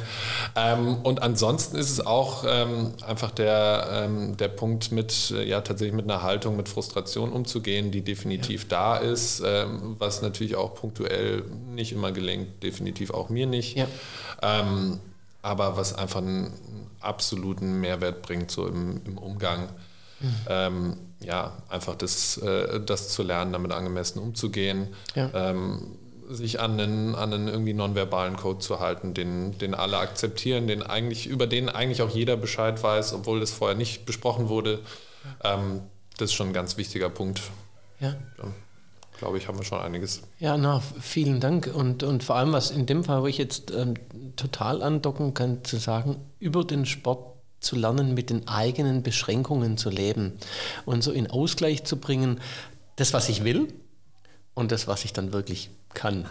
Ähm, 0.56 0.96
und 1.04 1.22
ansonsten 1.22 1.76
ist 1.76 1.90
es 1.90 2.06
auch 2.06 2.46
ähm, 2.48 2.94
einfach 3.06 3.32
der, 3.32 3.90
ähm, 3.92 4.38
der 4.38 4.48
Punkt 4.48 4.94
mit, 4.94 5.30
ja, 5.46 5.60
tatsächlich 5.60 5.94
mit 5.94 6.06
einer 6.06 6.24
Haltung, 6.24 6.56
mit 6.56 6.70
Frustration 6.70 7.34
umzugehen, 7.34 7.92
die 7.92 8.02
definitiv 8.02 8.62
ja. 8.62 8.68
da 8.70 8.96
ist, 8.96 9.44
ähm, 9.46 9.98
was 10.00 10.22
natürlich 10.22 10.56
auch 10.56 10.74
punktuell 10.74 11.44
nicht 11.76 11.92
immer 11.92 12.14
gelingt, 12.14 12.64
definitiv 12.64 13.12
auch 13.12 13.28
mir 13.28 13.46
nicht. 13.46 13.76
Ja. 13.76 13.88
aber 15.42 15.76
was 15.76 15.94
einfach 15.94 16.22
einen 16.22 16.54
absoluten 17.02 17.82
Mehrwert 17.82 18.22
bringt, 18.22 18.52
so 18.52 18.68
im, 18.68 19.02
im 19.06 19.18
Umgang 19.18 19.68
Mhm. 20.20 20.36
Ähm, 20.48 20.98
ja, 21.22 21.58
einfach 21.70 21.96
das, 21.96 22.38
äh, 22.38 22.80
das 22.82 23.10
zu 23.10 23.24
lernen, 23.24 23.54
damit 23.54 23.72
angemessen 23.72 24.20
umzugehen. 24.20 24.90
Ja. 25.16 25.32
Ähm, 25.34 25.98
sich 26.30 26.60
an 26.60 26.80
einen, 26.80 27.16
an 27.16 27.34
einen 27.34 27.48
irgendwie 27.48 27.74
nonverbalen 27.74 28.38
Code 28.38 28.60
zu 28.60 28.80
halten, 28.80 29.14
den, 29.14 29.58
den 29.58 29.74
alle 29.74 29.98
akzeptieren, 29.98 30.68
den 30.68 30.84
eigentlich, 30.84 31.26
über 31.26 31.48
den 31.48 31.70
eigentlich 31.70 32.04
auch 32.04 32.10
jeder 32.10 32.38
Bescheid 32.38 32.82
weiß, 32.82 33.14
obwohl 33.14 33.40
das 33.40 33.52
vorher 33.52 33.76
nicht 33.76 34.06
besprochen 34.06 34.48
wurde. 34.48 34.80
Ähm, 35.44 35.82
das 36.18 36.30
ist 36.30 36.34
schon 36.36 36.48
ein 36.48 36.54
ganz 36.54 36.78
wichtiger 36.78 37.10
Punkt. 37.10 37.42
Ja. 38.00 38.16
Dann, 38.38 38.54
glaube 39.18 39.38
ich, 39.38 39.48
haben 39.48 39.58
wir 39.58 39.66
schon 39.66 39.82
einiges. 39.82 40.22
Ja, 40.38 40.56
na, 40.56 40.82
vielen 41.02 41.40
Dank. 41.40 41.72
Und, 41.74 42.04
und 42.04 42.24
vor 42.24 42.36
allem, 42.36 42.54
was 42.54 42.70
in 42.70 42.86
dem 42.86 43.04
Fall, 43.04 43.24
wo 43.24 43.28
ich 43.28 43.38
jetzt 43.38 43.72
ähm, 43.72 43.96
total 44.36 44.84
andocken 44.84 45.34
kann, 45.34 45.64
zu 45.64 45.78
sagen, 45.78 46.18
über 46.40 46.64
den 46.64 46.86
Sport 46.86 47.39
zu 47.60 47.76
lernen, 47.76 48.14
mit 48.14 48.30
den 48.30 48.48
eigenen 48.48 49.04
Beschränkungen 49.04 49.78
zu 49.78 49.90
leben 49.90 50.34
und 50.86 51.04
so 51.04 51.12
in 51.12 51.30
Ausgleich 51.30 51.84
zu 51.84 51.98
bringen, 51.98 52.40
das, 52.96 53.14
was 53.14 53.30
ich 53.30 53.44
will 53.44 53.74
und 54.54 54.72
das, 54.72 54.88
was 54.88 55.06
ich 55.06 55.14
dann 55.14 55.32
wirklich 55.34 55.70
kann. 55.94 56.26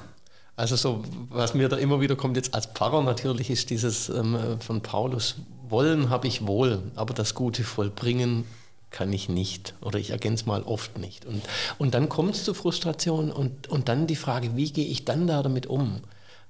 Also 0.56 0.74
so, 0.74 1.04
was 1.30 1.54
mir 1.54 1.68
da 1.68 1.76
immer 1.76 2.00
wieder 2.00 2.16
kommt 2.16 2.36
jetzt 2.36 2.54
als 2.54 2.66
Pfarrer 2.66 3.02
natürlich, 3.02 3.48
ist 3.48 3.70
dieses 3.70 4.08
ähm, 4.08 4.58
von 4.60 4.82
Paulus, 4.82 5.36
wollen 5.68 6.10
habe 6.10 6.26
ich 6.26 6.46
wohl, 6.46 6.82
aber 6.96 7.14
das 7.14 7.34
Gute 7.34 7.62
vollbringen 7.62 8.44
kann 8.90 9.12
ich 9.12 9.28
nicht 9.28 9.74
oder 9.82 9.98
ich 9.98 10.10
ergänze 10.10 10.46
mal 10.46 10.62
oft 10.62 10.98
nicht. 10.98 11.26
Und, 11.26 11.42
und 11.78 11.94
dann 11.94 12.08
kommt 12.08 12.34
es 12.34 12.44
zu 12.44 12.54
Frustration 12.54 13.30
und, 13.30 13.68
und 13.68 13.88
dann 13.88 14.06
die 14.06 14.16
Frage, 14.16 14.56
wie 14.56 14.72
gehe 14.72 14.86
ich 14.86 15.04
dann 15.04 15.26
da 15.26 15.42
damit 15.42 15.66
um? 15.66 16.00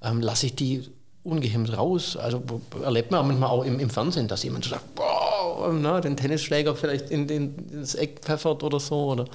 Ähm, 0.00 0.20
lasse 0.20 0.46
ich 0.46 0.54
die 0.54 0.88
ungehemmt 1.24 1.76
raus. 1.76 2.16
Also 2.16 2.42
erlebt 2.83 3.11
man 3.11 3.26
manchmal 3.26 3.50
auch 3.50 3.64
im, 3.64 3.78
im 3.81 3.90
Fernsehen, 3.90 4.28
dass 4.28 4.42
jemand 4.42 4.64
so 4.64 4.70
sagt, 4.70 4.94
boah, 4.94 5.72
na, 5.72 6.00
den 6.00 6.16
Tennisschläger 6.16 6.74
vielleicht 6.74 7.11
in, 7.11 7.26
den, 7.26 7.54
ins 7.70 7.94
Eck 7.94 8.20
pfeffert 8.22 8.62
oder 8.62 8.81
so. 8.81 9.12
Oder, 9.12 9.26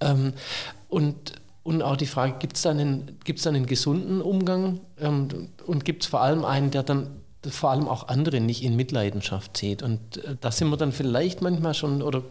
ähm, 0.00 0.32
und, 0.88 1.32
und 1.62 1.82
auch 1.82 1.96
die 1.96 2.06
Frage, 2.06 2.36
gibt 2.38 2.56
es 2.56 2.62
da 2.62 2.70
einen, 2.70 3.18
gibt's 3.24 3.46
einen 3.46 3.66
gesunden 3.66 4.20
Umgang 4.20 4.80
ähm, 5.00 5.48
und 5.66 5.84
gibt 5.84 6.04
es 6.04 6.08
vor 6.08 6.20
allem 6.20 6.44
einen, 6.44 6.70
der 6.70 6.82
dann 6.82 7.08
vor 7.50 7.70
allem 7.70 7.88
auch 7.88 8.08
andere 8.08 8.40
nicht 8.40 8.62
in 8.62 8.76
Mitleidenschaft 8.76 9.56
zieht. 9.56 9.82
Und 9.82 10.24
äh, 10.24 10.36
da 10.40 10.50
sind 10.50 10.68
wir 10.68 10.76
dann 10.76 10.92
vielleicht 10.92 11.42
manchmal 11.42 11.74
schon 11.74 12.02
oder 12.02 12.22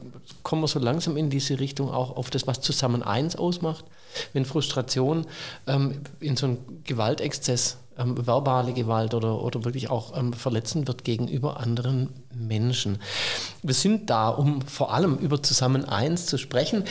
kommen 0.44 0.62
wir 0.64 0.68
so 0.68 0.80
langsam 0.80 1.18
in 1.18 1.30
diese 1.30 1.60
Richtung 1.60 1.90
auch 1.90 2.16
auf 2.16 2.30
das, 2.30 2.48
was 2.48 2.62
zusammen 2.62 3.04
eins 3.04 3.36
ausmacht. 3.36 3.86
Wenn 4.34 4.46
Frustration 4.46 5.26
ähm, 5.68 6.02
in 6.20 6.38
so 6.38 6.48
einen 6.48 6.84
Gewaltexzess, 6.84 7.78
ähm, 7.98 8.26
verbale 8.26 8.74
Gewalt 8.74 9.14
oder, 9.14 9.42
oder 9.42 9.64
wirklich 9.66 9.90
auch 9.90 10.18
ähm, 10.18 10.34
verletzend 10.34 10.88
wird 10.88 11.04
gegenüber 11.04 11.60
anderen 11.60 12.10
Menschen. 12.34 13.00
Wir 13.62 13.74
sind 13.74 14.10
da, 14.10 14.30
um 14.30 14.62
vor 14.62 14.94
allem 14.94 15.18
über 15.18 15.42
zusammen 15.42 15.86
eins 15.86 16.26
zu 16.26 16.38
sprechen 16.38 16.84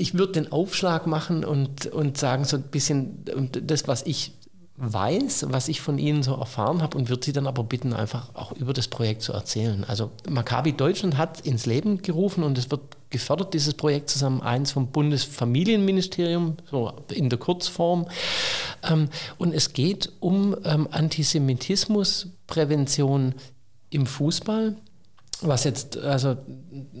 ich 0.00 0.14
würde 0.14 0.32
den 0.32 0.50
Aufschlag 0.50 1.06
machen 1.06 1.44
und, 1.44 1.86
und 1.86 2.16
sagen, 2.16 2.44
so 2.44 2.56
ein 2.56 2.62
bisschen 2.62 3.24
das, 3.52 3.86
was 3.86 4.02
ich 4.06 4.32
weiß, 4.76 5.46
was 5.50 5.68
ich 5.68 5.82
von 5.82 5.98
Ihnen 5.98 6.22
so 6.22 6.34
erfahren 6.34 6.80
habe 6.80 6.96
und 6.96 7.10
würde 7.10 7.24
Sie 7.24 7.34
dann 7.34 7.46
aber 7.46 7.62
bitten, 7.64 7.92
einfach 7.92 8.34
auch 8.34 8.52
über 8.52 8.72
das 8.72 8.88
Projekt 8.88 9.20
zu 9.20 9.34
erzählen. 9.34 9.84
Also 9.84 10.10
Maccabi 10.28 10.72
Deutschland 10.72 11.18
hat 11.18 11.40
ins 11.40 11.66
Leben 11.66 12.00
gerufen 12.00 12.42
und 12.44 12.56
es 12.56 12.70
wird 12.70 12.80
gefördert, 13.10 13.54
dieses 13.54 13.74
Projekt 13.74 14.10
zusammen, 14.10 14.40
eins 14.40 14.72
vom 14.72 14.88
Bundesfamilienministerium, 14.88 16.56
so 16.70 16.92
in 17.12 17.28
der 17.28 17.38
Kurzform. 17.38 18.06
Ähm, 18.88 19.08
und 19.38 19.52
es 19.52 19.72
geht 19.72 20.12
um 20.20 20.56
ähm, 20.64 20.86
Antisemitismusprävention 20.90 23.34
im 23.90 24.06
Fußball, 24.06 24.76
was 25.42 25.64
jetzt 25.64 25.98
also 25.98 26.36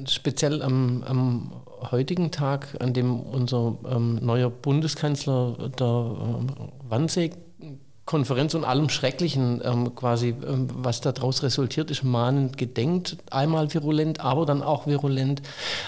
speziell 0.06 0.62
am, 0.62 1.02
am 1.04 1.52
heutigen 1.90 2.30
Tag, 2.30 2.76
an 2.80 2.92
dem 2.92 3.20
unser 3.20 3.78
ähm, 3.88 4.18
neuer 4.20 4.50
Bundeskanzler 4.50 5.70
der 5.78 5.86
äh, 5.86 6.44
Wannsee 6.88 7.30
Konferenz 8.10 8.54
und 8.54 8.64
allem 8.64 8.88
Schrecklichen 8.88 9.62
ähm, 9.64 9.94
quasi, 9.94 10.34
ähm, 10.44 10.66
was 10.74 11.00
daraus 11.00 11.44
resultiert 11.44 11.92
ist, 11.92 12.02
mahnend 12.02 12.58
gedenkt. 12.58 13.18
Einmal 13.30 13.72
virulent, 13.72 14.18
aber 14.18 14.46
dann 14.46 14.64
auch 14.64 14.88
virulent, 14.88 15.42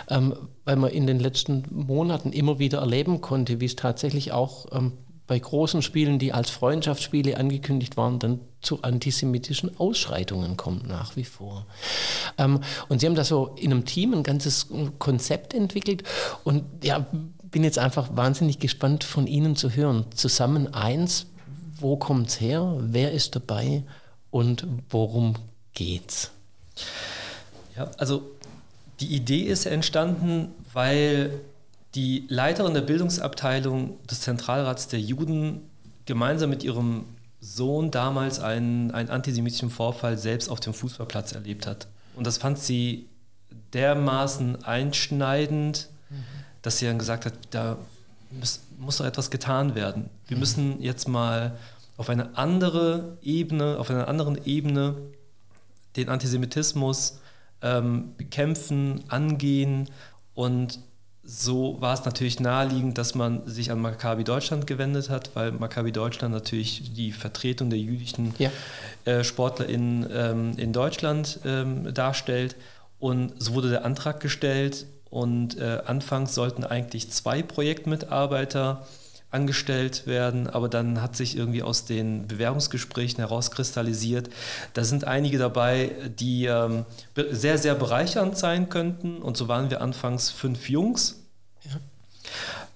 ähm, 0.08 0.32
weil 0.64 0.76
man 0.76 0.90
in 0.92 1.08
den 1.08 1.18
letzten 1.18 1.64
Monaten 1.72 2.30
immer 2.30 2.60
wieder 2.60 2.78
erleben 2.78 3.22
konnte, 3.22 3.60
wie 3.60 3.64
es 3.64 3.74
tatsächlich 3.74 4.30
auch 4.30 4.66
ähm, 4.70 4.92
bei 5.26 5.36
großen 5.36 5.82
Spielen, 5.82 6.20
die 6.20 6.32
als 6.32 6.50
Freundschaftsspiele 6.50 7.36
angekündigt 7.38 7.96
waren, 7.96 8.20
dann 8.20 8.38
zu 8.60 8.82
antisemitischen 8.82 9.76
Ausschreitungen 9.80 10.56
kommt 10.56 10.86
nach 10.86 11.16
wie 11.16 11.24
vor. 11.24 11.66
Ähm, 12.38 12.60
und 12.88 13.00
sie 13.00 13.06
haben 13.06 13.16
da 13.16 13.24
so 13.24 13.56
in 13.58 13.72
einem 13.72 13.84
Team 13.84 14.14
ein 14.14 14.22
ganzes 14.22 14.68
Konzept 15.00 15.54
entwickelt 15.54 16.04
und 16.44 16.62
ja, 16.84 17.04
bin 17.50 17.64
jetzt 17.64 17.80
einfach 17.80 18.14
wahnsinnig 18.14 18.60
gespannt 18.60 19.02
von 19.02 19.26
Ihnen 19.26 19.56
zu 19.56 19.70
hören. 19.70 20.06
Zusammen 20.14 20.72
eins, 20.72 21.26
wo 21.82 21.96
kommt 21.96 22.28
es 22.28 22.40
her, 22.40 22.76
wer 22.78 23.12
ist 23.12 23.36
dabei 23.36 23.82
und 24.30 24.66
worum 24.88 25.34
geht's? 25.74 26.30
Ja, 27.76 27.90
also 27.98 28.22
die 29.00 29.14
Idee 29.14 29.42
ist 29.42 29.66
entstanden, 29.66 30.48
weil 30.72 31.40
die 31.94 32.24
Leiterin 32.28 32.74
der 32.74 32.80
Bildungsabteilung 32.82 33.98
des 34.06 34.22
Zentralrats 34.22 34.88
der 34.88 35.00
Juden 35.00 35.60
gemeinsam 36.06 36.50
mit 36.50 36.64
ihrem 36.64 37.04
Sohn 37.40 37.90
damals 37.90 38.40
einen, 38.40 38.92
einen 38.92 39.10
antisemitischen 39.10 39.68
Vorfall 39.68 40.16
selbst 40.16 40.48
auf 40.48 40.60
dem 40.60 40.72
Fußballplatz 40.72 41.32
erlebt 41.32 41.66
hat. 41.66 41.88
Und 42.14 42.26
das 42.26 42.38
fand 42.38 42.58
sie 42.58 43.08
dermaßen 43.72 44.64
einschneidend, 44.64 45.88
mhm. 46.08 46.24
dass 46.62 46.78
sie 46.78 46.86
dann 46.86 46.98
gesagt 46.98 47.26
hat, 47.26 47.34
da 47.50 47.78
muss, 48.38 48.60
muss 48.78 48.98
doch 48.98 49.04
etwas 49.04 49.30
getan 49.30 49.74
werden. 49.74 50.10
Wir 50.26 50.36
mhm. 50.36 50.40
müssen 50.40 50.82
jetzt 50.82 51.08
mal 51.08 51.56
auf 51.96 52.08
eine 52.08 52.36
andere 52.36 53.18
Ebene, 53.22 53.78
auf 53.78 53.90
einer 53.90 54.08
anderen 54.08 54.44
Ebene 54.44 54.96
den 55.96 56.08
Antisemitismus 56.08 57.20
ähm, 57.60 58.14
bekämpfen, 58.16 59.04
angehen 59.08 59.88
und 60.34 60.80
so 61.24 61.76
war 61.80 61.94
es 61.94 62.04
natürlich 62.04 62.40
naheliegend, 62.40 62.98
dass 62.98 63.14
man 63.14 63.46
sich 63.46 63.70
an 63.70 63.80
Maccabi 63.80 64.24
Deutschland 64.24 64.66
gewendet 64.66 65.08
hat, 65.08 65.30
weil 65.34 65.52
Maccabi 65.52 65.92
Deutschland 65.92 66.34
natürlich 66.34 66.94
die 66.94 67.12
Vertretung 67.12 67.70
der 67.70 67.78
jüdischen 67.78 68.34
ja. 68.38 68.50
äh, 69.04 69.22
Sportler 69.22 69.68
in, 69.68 70.06
ähm, 70.12 70.54
in 70.56 70.72
Deutschland 70.72 71.38
ähm, 71.44 71.94
darstellt. 71.94 72.56
Und 72.98 73.40
so 73.40 73.54
wurde 73.54 73.70
der 73.70 73.84
Antrag 73.84 74.18
gestellt 74.18 74.86
und 75.12 75.58
äh, 75.58 75.82
anfangs 75.84 76.34
sollten 76.34 76.64
eigentlich 76.64 77.10
zwei 77.10 77.42
Projektmitarbeiter 77.42 78.86
angestellt 79.30 80.06
werden, 80.06 80.48
aber 80.48 80.70
dann 80.70 81.02
hat 81.02 81.16
sich 81.16 81.36
irgendwie 81.36 81.62
aus 81.62 81.84
den 81.84 82.26
Bewerbungsgesprächen 82.26 83.18
herauskristallisiert, 83.18 84.30
da 84.72 84.84
sind 84.84 85.04
einige 85.04 85.36
dabei, 85.36 85.90
die 86.18 86.46
ähm, 86.46 86.86
sehr, 87.30 87.58
sehr 87.58 87.74
bereichernd 87.74 88.38
sein 88.38 88.70
könnten. 88.70 89.20
Und 89.20 89.36
so 89.36 89.48
waren 89.48 89.68
wir 89.68 89.82
anfangs 89.82 90.30
fünf 90.30 90.70
Jungs. 90.70 91.20
Ja. 91.64 91.78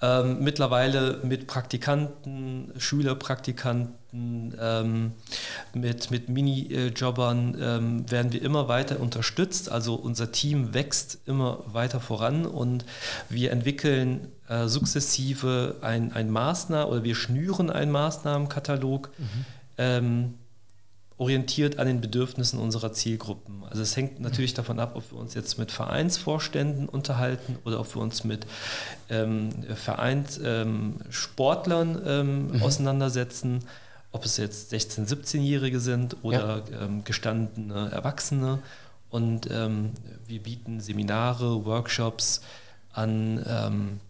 Ähm, 0.03 0.41
mittlerweile 0.41 1.21
mit 1.23 1.47
Praktikanten, 1.47 2.71
Schülerpraktikanten, 2.77 4.55
ähm, 4.61 5.13
mit, 5.73 6.11
mit 6.11 6.29
Minijobbern 6.29 7.57
ähm, 7.59 8.11
werden 8.11 8.33
wir 8.33 8.43
immer 8.43 8.69
weiter 8.69 9.01
unterstützt. 9.01 9.71
Also 9.71 9.95
unser 9.95 10.33
Team 10.33 10.75
wächst 10.75 11.21
immer 11.27 11.65
weiter 11.67 12.01
voran 12.01 12.45
und 12.45 12.85
wir 13.31 13.53
entwickeln 13.53 14.33
äh, 14.49 14.69
sukzessive 14.69 15.77
ein, 15.81 16.13
ein 16.13 16.31
Maßnahmen 16.31 16.93
oder 16.93 17.03
wir 17.03 17.15
schnüren 17.15 17.71
einen 17.71 17.93
Maßnahmenkatalog. 17.93 19.11
Mhm. 19.17 20.35
Ähm, 21.19 21.19
orientiert 21.19 21.79
an 21.79 21.87
den 21.87 22.01
Bedürfnissen 22.01 22.59
unserer 22.59 22.93
Zielgruppen. 22.93 23.63
Also 23.71 23.83
es 23.83 23.97
hängt 23.97 24.21
natürlich 24.21 24.55
davon 24.55 24.79
ab, 24.79 24.93
ob 24.97 25.13
wir 25.13 25.19
uns 25.19 25.35
jetzt 25.35 25.59
mit 25.59 25.73
Vereinsvorständen 25.73 26.89
unterhalten 26.89 27.59
oder 27.65 27.81
ob 27.81 27.95
wir 27.95 28.03
uns 28.03 28.25
mit 28.25 28.47
ähm, 29.09 29.51
Vereinssportlern 29.75 32.03
ähm, 32.05 32.07
ähm, 32.07 32.49
mhm. 32.49 32.63
auseinandersetzen, 32.63 33.65
ob 34.13 34.27
es 34.27 34.37
jetzt 34.37 34.75
16-, 34.75 35.09
17-Jährige 35.09 35.81
sind 35.81 36.19
oder 36.23 36.63
ja. 36.71 36.83
ähm, 36.83 37.03
gestandene 37.05 37.91
Erwachsene. 37.91 38.59
Und 39.09 39.51
ähm, 39.51 39.93
wir 40.27 40.43
bieten 40.43 40.81
Seminare, 40.81 41.65
Workshops 41.65 42.43
an, 42.93 43.43
ähm, 43.49 44.01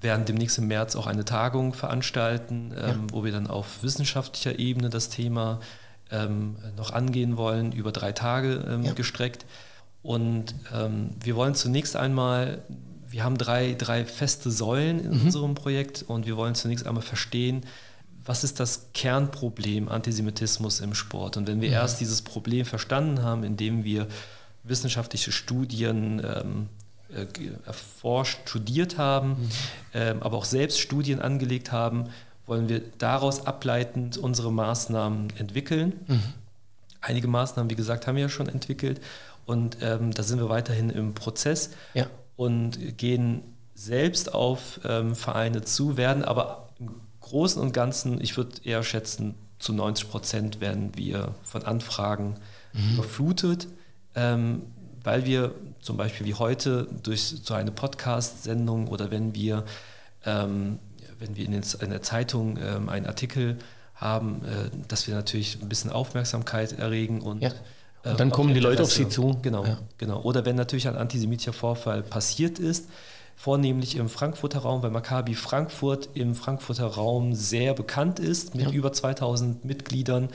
werden 0.00 0.24
demnächst 0.24 0.58
im 0.58 0.68
März 0.68 0.94
auch 0.94 1.08
eine 1.08 1.24
Tagung 1.24 1.72
veranstalten, 1.72 2.72
ja. 2.76 2.94
wo 3.10 3.24
wir 3.24 3.32
dann 3.32 3.48
auf 3.48 3.82
wissenschaftlicher 3.82 4.56
Ebene 4.58 4.90
das 4.90 5.08
Thema 5.08 5.60
ähm, 6.10 6.56
noch 6.76 6.92
angehen 6.92 7.36
wollen, 7.36 7.72
über 7.72 7.92
drei 7.92 8.12
Tage 8.12 8.64
ähm, 8.68 8.82
ja. 8.82 8.92
gestreckt. 8.92 9.44
Und 10.02 10.54
ähm, 10.72 11.10
wir 11.22 11.34
wollen 11.36 11.54
zunächst 11.54 11.96
einmal, 11.96 12.62
wir 13.08 13.24
haben 13.24 13.38
drei, 13.38 13.74
drei 13.74 14.04
feste 14.04 14.50
Säulen 14.50 15.00
in 15.00 15.18
mhm. 15.18 15.24
unserem 15.26 15.54
Projekt 15.54 16.04
und 16.06 16.26
wir 16.26 16.36
wollen 16.36 16.54
zunächst 16.54 16.86
einmal 16.86 17.02
verstehen, 17.02 17.64
was 18.26 18.44
ist 18.44 18.60
das 18.60 18.88
Kernproblem 18.94 19.88
Antisemitismus 19.88 20.80
im 20.80 20.94
Sport? 20.94 21.36
Und 21.36 21.46
wenn 21.46 21.60
wir 21.60 21.68
mhm. 21.68 21.74
erst 21.74 22.00
dieses 22.00 22.22
Problem 22.22 22.64
verstanden 22.64 23.22
haben, 23.22 23.44
indem 23.44 23.84
wir 23.84 24.08
wissenschaftliche 24.62 25.30
Studien 25.30 26.22
ähm, 26.24 26.68
äh, 27.14 27.26
erforscht, 27.66 28.48
studiert 28.48 28.98
haben, 28.98 29.30
mhm. 29.30 29.48
ähm, 29.92 30.22
aber 30.22 30.36
auch 30.38 30.46
selbst 30.46 30.80
Studien 30.80 31.20
angelegt 31.20 31.70
haben, 31.70 32.08
wollen 32.46 32.68
wir 32.68 32.80
daraus 32.98 33.46
ableitend 33.46 34.18
unsere 34.18 34.52
Maßnahmen 34.52 35.32
entwickeln. 35.38 36.00
Mhm. 36.06 36.22
Einige 37.00 37.28
Maßnahmen, 37.28 37.70
wie 37.70 37.74
gesagt, 37.74 38.06
haben 38.06 38.16
wir 38.16 38.22
ja 38.22 38.28
schon 38.28 38.48
entwickelt 38.48 39.00
und 39.46 39.78
ähm, 39.80 40.12
da 40.12 40.22
sind 40.22 40.38
wir 40.38 40.48
weiterhin 40.48 40.90
im 40.90 41.14
Prozess 41.14 41.70
ja. 41.92 42.06
und 42.36 42.96
gehen 42.96 43.42
selbst 43.74 44.32
auf 44.34 44.80
ähm, 44.84 45.14
Vereine 45.14 45.62
zu, 45.62 45.96
werden 45.96 46.24
aber 46.24 46.68
im 46.78 46.94
Großen 47.20 47.60
und 47.60 47.72
Ganzen, 47.72 48.20
ich 48.20 48.36
würde 48.36 48.56
eher 48.64 48.82
schätzen, 48.82 49.34
zu 49.58 49.72
90 49.72 50.10
Prozent 50.10 50.60
werden 50.60 50.92
wir 50.94 51.34
von 51.42 51.64
Anfragen 51.64 52.36
mhm. 52.72 52.94
überflutet, 52.94 53.66
ähm, 54.14 54.62
weil 55.02 55.24
wir 55.24 55.54
zum 55.80 55.96
Beispiel 55.96 56.26
wie 56.26 56.34
heute 56.34 56.86
durch 57.02 57.22
so 57.42 57.54
eine 57.54 57.70
Podcast-Sendung 57.70 58.88
oder 58.88 59.10
wenn 59.10 59.34
wir 59.34 59.64
ähm, 60.24 60.78
wenn 61.18 61.36
wir 61.36 61.46
in, 61.46 61.52
der 61.90 62.02
Zeitung 62.02 62.58
ähm, 62.58 62.88
einen 62.88 63.06
Artikel 63.06 63.58
haben, 63.94 64.42
äh, 64.44 64.70
dass 64.88 65.06
wir 65.06 65.14
natürlich 65.14 65.58
ein 65.62 65.68
bisschen 65.68 65.90
Aufmerksamkeit 65.90 66.78
erregen 66.78 67.20
und, 67.20 67.42
ja. 67.42 67.50
und 68.04 68.12
äh, 68.12 68.16
dann 68.16 68.30
kommen 68.30 68.54
die 68.54 68.60
Leute 68.60 68.82
auf 68.82 68.92
sie 68.92 69.08
zu. 69.08 69.38
Genau, 69.42 69.64
ja. 69.64 69.78
genau. 69.98 70.20
Oder 70.22 70.44
wenn 70.44 70.56
natürlich 70.56 70.88
ein 70.88 70.96
antisemitischer 70.96 71.52
Vorfall 71.52 72.02
passiert 72.02 72.58
ist, 72.58 72.86
vornehmlich 73.36 73.96
im 73.96 74.08
Frankfurter 74.08 74.60
Raum, 74.60 74.82
weil 74.82 74.90
Maccabi 74.90 75.34
Frankfurt 75.34 76.08
im 76.14 76.34
Frankfurter 76.34 76.86
Raum 76.86 77.34
sehr 77.34 77.74
bekannt 77.74 78.18
ist, 78.18 78.54
mit 78.54 78.66
ja. 78.66 78.72
über 78.72 78.92
2000 78.92 79.64
Mitgliedern, 79.64 80.28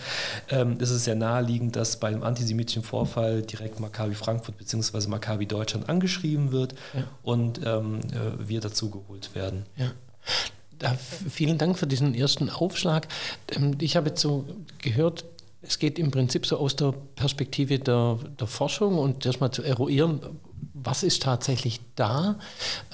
ähm, 0.50 0.78
ist 0.80 0.90
es 0.90 1.06
sehr 1.06 1.16
naheliegend, 1.16 1.76
dass 1.76 1.98
bei 1.98 2.10
einem 2.10 2.24
antisemitischen 2.24 2.84
Vorfall 2.84 3.42
direkt 3.42 3.80
Maccabi 3.80 4.16
Frankfurt 4.16 4.58
bzw. 4.58 5.08
Maccabi 5.08 5.46
Deutschland 5.46 5.90
angeschrieben 5.90 6.52
wird 6.52 6.76
ja. 6.94 7.04
und 7.24 7.62
ähm, 7.66 8.00
äh, 8.12 8.48
wir 8.48 8.60
dazu 8.62 8.90
geholt 8.90 9.34
werden. 9.34 9.66
Ja. 9.78 9.92
Vielen 11.30 11.58
Dank 11.58 11.78
für 11.78 11.88
diesen 11.88 12.16
ersten 12.16 12.50
Aufschlag. 12.50 13.08
Ähm, 13.56 13.78
ich 13.80 13.96
habe 13.96 14.10
jetzt 14.10 14.22
so 14.22 14.46
gehört, 14.82 15.26
es 15.62 15.80
geht 15.80 16.00
im 16.00 16.12
Prinzip 16.12 16.46
so 16.46 16.58
aus 16.58 16.76
der 16.76 16.94
Perspektive 17.16 17.80
der, 17.80 18.18
der 18.40 18.48
Forschung 18.48 18.98
und 18.98 19.26
erstmal 19.26 19.52
zu 19.52 19.62
eruieren, 19.62 20.22
was 20.84 21.04
ist 21.04 21.24
tatsächlich 21.24 21.80
da, 21.96 22.36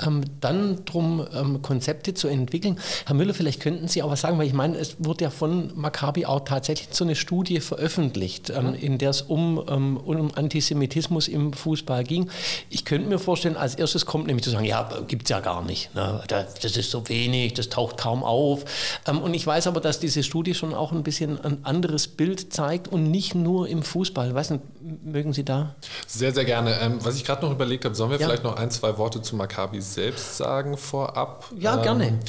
ähm, 0.06 0.24
dann 0.42 0.84
darum, 0.86 1.26
ähm, 1.34 1.62
Konzepte 1.62 2.14
zu 2.14 2.28
entwickeln. 2.28 2.80
Herr 3.06 3.16
Müller, 3.16 3.34
vielleicht 3.34 3.62
könnten 3.62 3.88
Sie 3.88 4.02
auch 4.02 4.10
was 4.10 4.22
sagen, 4.22 4.38
weil 4.38 4.48
ich 4.48 4.54
meine, 4.54 4.78
es 4.78 4.96
wurde 5.00 5.26
ja 5.26 5.30
von 5.30 5.72
Maccabi 5.76 6.26
auch 6.26 6.42
tatsächlich 6.42 6.90
so 6.92 7.04
eine 7.04 7.16
Studie 7.16 7.60
veröffentlicht, 7.60 8.50
ähm, 8.50 8.70
mhm. 8.70 8.74
in 8.76 8.98
der 8.98 9.12
es 9.12 9.22
um, 9.22 9.64
ähm, 9.68 9.98
um 9.98 10.34
Antisemitismus 10.36 11.28
im 11.28 11.54
Fußball 11.54 12.04
ging. 12.04 12.30
Ich 12.70 12.86
könnte 12.86 13.08
mir 13.08 13.20
vorstellen, 13.20 13.58
als 13.58 13.76
erstes 13.76 14.06
kommt 14.06 14.28
nämlich 14.28 14.44
zu 14.44 14.50
sagen, 14.50 14.66
ja, 14.66 14.90
gibt 15.08 15.24
es 15.24 15.30
ja 15.30 15.40
gar 15.40 15.64
nicht. 15.64 15.94
Ne? 15.94 16.24
Das 16.28 16.78
ist 16.78 16.92
so 16.92 17.08
wenig, 17.08 17.54
das 17.54 17.70
taucht 17.70 17.98
kaum 17.98 18.24
auf. 18.24 18.66
Ähm, 19.08 19.22
und 19.22 19.34
ich 19.34 19.46
weiß 19.46 19.68
aber, 19.68 19.82
dass 19.82 20.00
diese 20.00 20.24
Studie 20.24 20.56
schon 20.56 20.74
auch 20.74 20.92
ein 20.92 21.04
bisschen 21.04 21.40
ein 21.44 21.64
anderes 21.64 22.08
Bild 22.08 22.54
zeigt 22.54 22.88
und 22.88 23.12
nicht 23.12 23.36
nur 23.36 23.68
im 23.68 23.84
Fußball. 23.84 24.34
Weiß 24.34 24.50
nicht, 24.50 24.64
mögen 25.04 25.34
Sie 25.34 25.46
da? 25.46 25.76
Sehr, 26.08 26.34
sehr 26.34 26.46
gerne. 26.46 26.80
Ähm, 26.82 27.00
was 27.04 27.16
ich 27.16 27.24
gerade 27.24 27.46
noch 27.46 27.52
überlegt 27.76 27.86
habe, 27.86 27.96
sollen 27.96 28.12
wir 28.12 28.20
ja. 28.20 28.28
vielleicht 28.28 28.44
noch 28.44 28.56
ein, 28.56 28.72
zwei 28.72 28.98
Worte 28.98 29.22
zu 29.22 29.36
Maccabi 29.36 29.82
selbst 29.82 30.38
sagen 30.38 30.78
vorab? 30.78 31.46
Ja, 31.58 31.76
ähm, 31.78 31.82
gerne. 31.84 32.20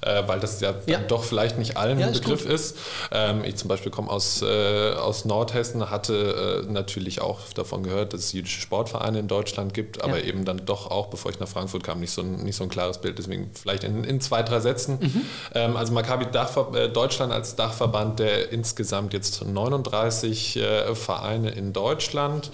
Äh, 0.00 0.22
weil 0.26 0.40
das 0.40 0.60
ja, 0.60 0.74
ja, 0.86 0.98
doch 0.98 1.24
vielleicht 1.24 1.58
nicht 1.58 1.76
allen 1.76 1.98
ja, 1.98 2.06
ein 2.06 2.12
Begriff 2.12 2.44
ist. 2.46 2.72
ist. 2.72 2.78
Ähm, 3.10 3.44
ich 3.44 3.56
zum 3.56 3.68
Beispiel 3.68 3.90
komme 3.90 4.10
aus, 4.10 4.42
äh, 4.42 4.92
aus 4.92 5.24
Nordhessen, 5.24 5.90
hatte 5.90 6.64
äh, 6.66 6.70
natürlich 6.70 7.20
auch 7.20 7.40
davon 7.54 7.82
gehört, 7.82 8.12
dass 8.12 8.20
es 8.20 8.32
jüdische 8.32 8.60
Sportvereine 8.60 9.18
in 9.18 9.28
Deutschland 9.28 9.74
gibt, 9.74 10.02
aber 10.02 10.22
eben 10.24 10.44
dann 10.44 10.64
doch 10.66 10.90
auch, 10.90 11.06
bevor 11.06 11.30
ich 11.30 11.40
nach 11.40 11.48
Frankfurt 11.48 11.84
kam, 11.84 12.00
nicht 12.00 12.12
so 12.12 12.22
ein, 12.22 12.36
nicht 12.44 12.56
so 12.56 12.64
ein 12.64 12.70
klares 12.70 12.98
Bild. 12.98 13.18
Deswegen 13.18 13.50
vielleicht 13.54 13.84
in, 13.84 14.04
in 14.04 14.20
zwei, 14.20 14.42
drei 14.42 14.60
Sätzen. 14.60 14.98
Mhm. 15.00 15.22
Ähm, 15.54 15.76
also 15.76 15.92
Maccabi 15.92 16.26
äh, 16.26 16.88
Deutschland 16.88 17.32
als 17.32 17.56
Dachverband, 17.56 18.18
der 18.18 18.52
insgesamt 18.52 19.12
jetzt 19.12 19.44
39 19.44 20.56
äh, 20.56 20.94
Vereine 20.94 21.50
in 21.50 21.72
Deutschland. 21.72 22.50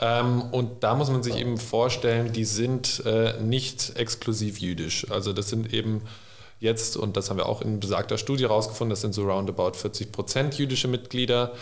Ähm, 0.00 0.42
und 0.50 0.82
da 0.82 0.94
muss 0.94 1.10
man 1.10 1.22
sich 1.22 1.36
eben 1.36 1.58
vorstellen, 1.58 1.87
die 2.32 2.44
sind 2.44 3.02
äh, 3.04 3.40
nicht 3.40 3.92
exklusiv 3.96 4.58
jüdisch. 4.58 5.10
Also 5.10 5.32
das 5.32 5.48
sind 5.48 5.72
eben 5.72 6.02
jetzt, 6.60 6.96
und 6.96 7.16
das 7.16 7.30
haben 7.30 7.36
wir 7.36 7.46
auch 7.46 7.62
in 7.62 7.78
besagter 7.78 8.18
Studie 8.18 8.44
herausgefunden, 8.44 8.90
das 8.90 9.00
sind 9.00 9.14
so 9.14 9.24
roundabout 9.24 9.72
40 9.74 10.10
Prozent 10.10 10.58
jüdische 10.58 10.88
Mitglieder. 10.88 11.52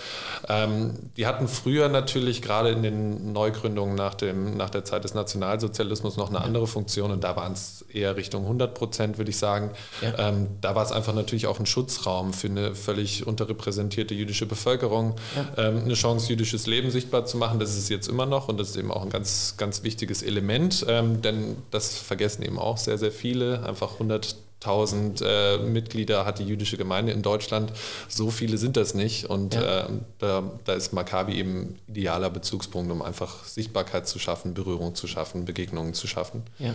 Ähm, 0.49 0.95
die 1.17 1.27
hatten 1.27 1.49
früher 1.49 1.89
natürlich 1.89 2.41
gerade 2.41 2.71
in 2.71 2.83
den 2.83 3.33
Neugründungen 3.33 3.95
nach, 3.95 4.15
dem, 4.15 4.57
nach 4.57 4.71
der 4.71 4.85
Zeit 4.85 5.05
des 5.05 5.15
Nationalsozialismus 5.15 6.17
noch 6.17 6.31
eine 6.31 6.41
andere 6.41 6.67
Funktion 6.67 7.11
und 7.11 7.25
da 7.25 7.37
waren 7.37 7.53
es 7.53 7.85
eher 7.93 8.17
Richtung 8.17 8.43
100 8.43 8.75
Prozent, 8.75 9.19
würde 9.19 9.31
ich 9.31 9.39
sagen. 9.39 9.71
Ja. 10.01 10.31
Ähm, 10.31 10.49
da 10.63 10.75
war 10.75 10.85
es 10.85 10.93
einfach 10.93 11.15
natürlich 11.15 11.47
auch 11.47 11.61
ein 11.61 11.67
Schutzraum 11.67 12.33
für 12.33 12.49
eine 12.49 12.75
völlig 12.75 13.27
unterrepräsentierte 13.27 14.15
jüdische 14.15 14.47
Bevölkerung, 14.47 15.17
ja. 15.35 15.69
ähm, 15.69 15.83
eine 15.85 15.95
Chance, 15.95 16.31
jüdisches 16.31 16.67
Leben 16.67 16.91
sichtbar 16.91 17.27
zu 17.27 17.37
machen. 17.37 17.59
Das 17.59 17.71
ist 17.71 17.79
es 17.79 17.89
jetzt 17.91 18.09
immer 18.09 18.25
noch 18.25 18.49
und 18.49 18.59
das 18.59 18.71
ist 18.71 18.77
eben 18.77 18.91
auch 18.91 19.03
ein 19.03 19.11
ganz, 19.11 19.55
ganz 19.59 19.83
wichtiges 19.83 20.23
Element, 20.23 20.87
ähm, 20.89 21.21
denn 21.21 21.57
das 21.71 21.99
vergessen 21.99 22.43
eben 22.43 22.59
auch 22.59 22.79
sehr, 22.79 22.97
sehr 22.97 23.13
viele. 23.13 23.63
Einfach 23.67 23.93
100 23.95 24.46
1000 24.67 25.23
äh, 25.25 25.59
Mitglieder 25.59 26.27
hat 26.27 26.39
die 26.41 26.45
jüdische 26.45 26.77
Gemeinde 26.77 27.13
in 27.13 27.23
Deutschland. 27.23 27.73
So 28.09 28.31
viele 28.31 28.59
sind 28.59 28.77
das 28.77 28.95
nicht. 28.95 29.27
Und 29.27 29.55
ja. 29.55 29.81
äh, 29.81 29.89
da, 30.19 30.43
da, 30.65 30.73
ist 30.75 30.93
Maccabi 30.93 31.35
eben 31.35 31.79
idealer 31.89 32.31
Bezugspunkt, 32.31 32.91
um 32.91 33.01
einfach 33.03 33.45
Sichtbarkeit 33.45 34.09
zu 34.09 34.19
schaffen, 34.19 34.55
Berührung 34.55 34.95
zu 34.95 35.07
schaffen, 35.07 35.45
Begegnungen 35.45 35.95
zu 35.95 36.07
schaffen. 36.07 36.43
Ja. 36.59 36.75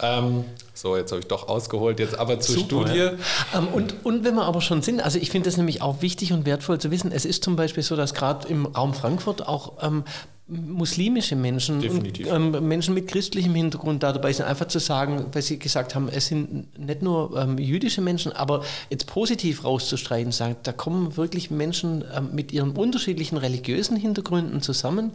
Ähm, 0.00 0.44
so, 0.74 0.96
jetzt 0.96 1.12
habe 1.12 1.20
ich 1.20 1.26
doch 1.26 1.48
ausgeholt, 1.48 2.00
jetzt 2.00 2.18
aber 2.18 2.40
zur 2.40 2.56
Super, 2.56 2.66
Studie. 2.66 2.98
Ja. 2.98 3.12
Ähm, 3.54 3.68
und, 3.68 4.04
und 4.04 4.24
wenn 4.24 4.34
wir 4.34 4.44
aber 4.44 4.60
schon 4.60 4.82
sind, 4.82 5.00
also 5.00 5.18
ich 5.18 5.30
finde 5.30 5.48
das 5.48 5.56
nämlich 5.56 5.82
auch 5.82 6.02
wichtig 6.02 6.32
und 6.32 6.46
wertvoll 6.46 6.78
zu 6.78 6.90
wissen, 6.90 7.12
es 7.12 7.24
ist 7.24 7.44
zum 7.44 7.56
Beispiel 7.56 7.82
so, 7.82 7.96
dass 7.96 8.14
gerade 8.14 8.48
im 8.48 8.66
Raum 8.66 8.94
Frankfurt 8.94 9.46
auch 9.46 9.74
ähm, 9.82 10.04
muslimische 10.48 11.34
Menschen 11.34 11.80
Definitiv. 11.80 12.30
und 12.30 12.54
ähm, 12.54 12.68
Menschen 12.68 12.94
mit 12.94 13.08
christlichem 13.08 13.54
Hintergrund 13.54 14.04
da 14.04 14.12
dabei 14.12 14.32
sind. 14.32 14.46
Einfach 14.46 14.68
zu 14.68 14.78
sagen, 14.78 15.26
weil 15.32 15.42
sie 15.42 15.58
gesagt 15.58 15.96
haben, 15.96 16.08
es 16.08 16.28
sind 16.28 16.78
nicht 16.78 17.02
nur 17.02 17.36
ähm, 17.36 17.58
jüdische 17.58 18.00
Menschen, 18.00 18.30
aber 18.30 18.62
jetzt 18.88 19.06
positiv 19.06 19.64
rauszustreichen, 19.64 20.30
sagen, 20.30 20.54
da 20.62 20.70
kommen 20.70 21.16
wirklich 21.16 21.50
Menschen 21.50 22.04
ähm, 22.14 22.28
mit 22.32 22.52
ihren 22.52 22.72
unterschiedlichen 22.72 23.38
religiösen 23.38 23.96
Hintergründen 23.96 24.62
zusammen, 24.62 25.12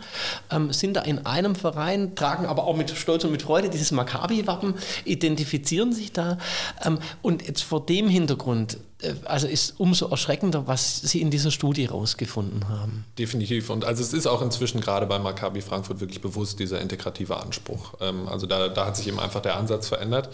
ähm, 0.51 0.73
sind 0.73 0.97
da 0.97 1.01
in 1.01 1.25
einem 1.25 1.55
Verein, 1.55 2.13
tragen 2.15 2.45
aber 2.45 2.65
auch 2.65 2.75
mit 2.75 2.89
Stolz 2.89 3.23
und 3.23 3.31
mit 3.31 3.43
Freude 3.43 3.69
dieses 3.69 3.93
Maccabi-Wappen, 3.93 4.73
identifizieren 5.05 5.93
sich 5.93 6.11
da. 6.11 6.39
Ähm, 6.83 6.99
und 7.21 7.47
jetzt 7.47 7.63
vor 7.63 7.85
dem 7.85 8.09
Hintergrund 8.09 8.79
also 9.25 9.47
ist 9.47 9.79
umso 9.79 10.07
erschreckender, 10.07 10.67
was 10.67 11.01
Sie 11.01 11.21
in 11.21 11.31
dieser 11.31 11.51
Studie 11.51 11.87
herausgefunden 11.87 12.69
haben. 12.69 13.05
Definitiv. 13.17 13.69
Und 13.69 13.85
also 13.85 14.01
es 14.01 14.13
ist 14.13 14.27
auch 14.27 14.41
inzwischen 14.41 14.81
gerade 14.81 15.05
bei 15.05 15.19
Maccabi 15.19 15.61
Frankfurt 15.61 15.99
wirklich 15.99 16.21
bewusst 16.21 16.59
dieser 16.59 16.79
integrative 16.81 17.37
Anspruch. 17.37 17.95
Ähm, 17.99 18.27
also 18.27 18.45
da, 18.45 18.69
da 18.69 18.85
hat 18.85 18.97
sich 18.97 19.07
eben 19.07 19.19
einfach 19.19 19.41
der 19.41 19.57
Ansatz 19.57 19.87
verändert. 19.87 20.29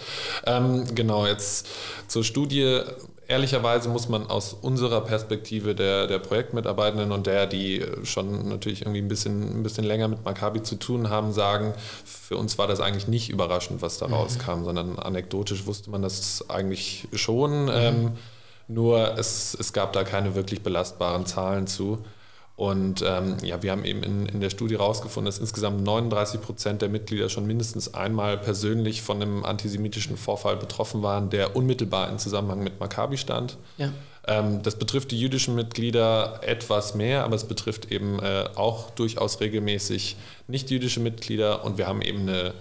Ähm, 0.45 0.83
genau, 0.95 1.25
jetzt 1.25 1.67
zur 2.07 2.23
Studie 2.23 2.81
ehrlicherweise 3.27 3.89
muss 3.89 4.09
man 4.09 4.27
aus 4.27 4.53
unserer 4.53 5.01
Perspektive 5.01 5.75
der, 5.75 6.07
der 6.07 6.19
Projektmitarbeitenden 6.19 7.11
und 7.11 7.27
der, 7.27 7.45
die 7.45 7.83
schon 8.03 8.49
natürlich 8.49 8.81
irgendwie 8.81 9.01
ein 9.01 9.07
bisschen, 9.07 9.59
ein 9.59 9.63
bisschen 9.63 9.83
länger 9.83 10.07
mit 10.07 10.23
Maccabi 10.23 10.63
zu 10.63 10.75
tun 10.75 11.09
haben, 11.09 11.33
sagen, 11.33 11.73
für 12.05 12.37
uns 12.37 12.57
war 12.57 12.67
das 12.67 12.79
eigentlich 12.79 13.07
nicht 13.07 13.29
überraschend, 13.29 13.81
was 13.81 13.97
da 13.97 14.07
mhm. 14.07 14.13
rauskam, 14.13 14.63
sondern 14.63 14.97
anekdotisch 14.97 15.65
wusste 15.65 15.89
man 15.89 16.01
das 16.01 16.49
eigentlich 16.49 17.07
schon. 17.13 17.65
Mhm. 17.65 17.71
Ähm, 17.73 18.11
nur 18.67 19.17
es, 19.17 19.55
es 19.59 19.73
gab 19.73 19.93
da 19.93 20.03
keine 20.03 20.35
wirklich 20.35 20.61
belastbaren 20.61 21.25
Zahlen 21.25 21.67
zu. 21.67 22.03
Und 22.57 23.03
ähm, 23.05 23.37
ja, 23.43 23.61
wir 23.61 23.71
haben 23.71 23.85
eben 23.85 24.01
in, 24.01 24.25
in 24.25 24.41
der 24.41 24.49
Studie 24.49 24.77
herausgefunden, 24.77 25.27
dass 25.27 25.37
insgesamt 25.37 25.83
39 25.83 26.41
Prozent 26.41 26.81
der 26.81 26.89
Mitglieder 26.89 27.29
schon 27.29 27.45
mindestens 27.45 27.93
einmal 27.93 28.35
persönlich 28.39 29.03
von 29.03 29.21
einem 29.21 29.45
antisemitischen 29.45 30.17
Vorfall 30.17 30.57
betroffen 30.57 31.03
waren, 31.03 31.29
der 31.29 31.55
unmittelbar 31.55 32.09
in 32.09 32.17
Zusammenhang 32.17 32.63
mit 32.63 32.79
Maccabi 32.79 33.17
stand. 33.17 33.57
Ja. 33.77 33.93
Ähm, 34.25 34.63
das 34.63 34.75
betrifft 34.75 35.11
die 35.11 35.19
jüdischen 35.19 35.53
Mitglieder 35.53 36.39
etwas 36.41 36.95
mehr, 36.95 37.23
aber 37.25 37.35
es 37.35 37.43
betrifft 37.43 37.91
eben 37.91 38.17
äh, 38.19 38.45
auch 38.55 38.89
durchaus 38.89 39.39
regelmäßig 39.39 40.17
nicht-jüdische 40.47 40.99
Mitglieder. 40.99 41.63
Und 41.63 41.77
wir 41.77 41.85
haben 41.85 42.01
eben 42.01 42.21
eine 42.21 42.55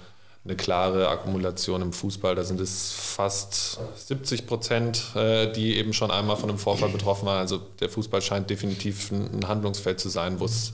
eine 0.47 0.57
klare 0.57 1.09
Akkumulation 1.09 1.83
im 1.83 1.93
Fußball. 1.93 2.35
Da 2.35 2.45
sind 2.45 2.61
es 2.61 2.93
fast 2.93 3.81
70 4.07 4.47
Prozent, 4.47 5.03
äh, 5.17 5.53
die 5.53 5.77
eben 5.77 5.93
schon 5.93 6.11
einmal 6.11 6.37
von 6.37 6.49
einem 6.49 6.59
Vorfall 6.59 6.89
betroffen 6.89 7.27
waren. 7.27 7.39
Also 7.39 7.59
der 7.59 7.89
Fußball 7.89 8.23
scheint 8.23 8.49
definitiv 8.49 9.11
ein 9.11 9.49
Handlungsfeld 9.49 9.99
zu 9.99 10.09
sein, 10.09 10.39
wo 10.39 10.45
es, 10.45 10.73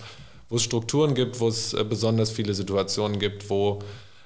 wo 0.49 0.57
es 0.57 0.63
Strukturen 0.63 1.15
gibt, 1.15 1.41
wo 1.41 1.49
es 1.49 1.73
äh, 1.73 1.85
besonders 1.85 2.31
viele 2.31 2.53
Situationen 2.55 3.19
gibt, 3.19 3.49
wo 3.49 3.79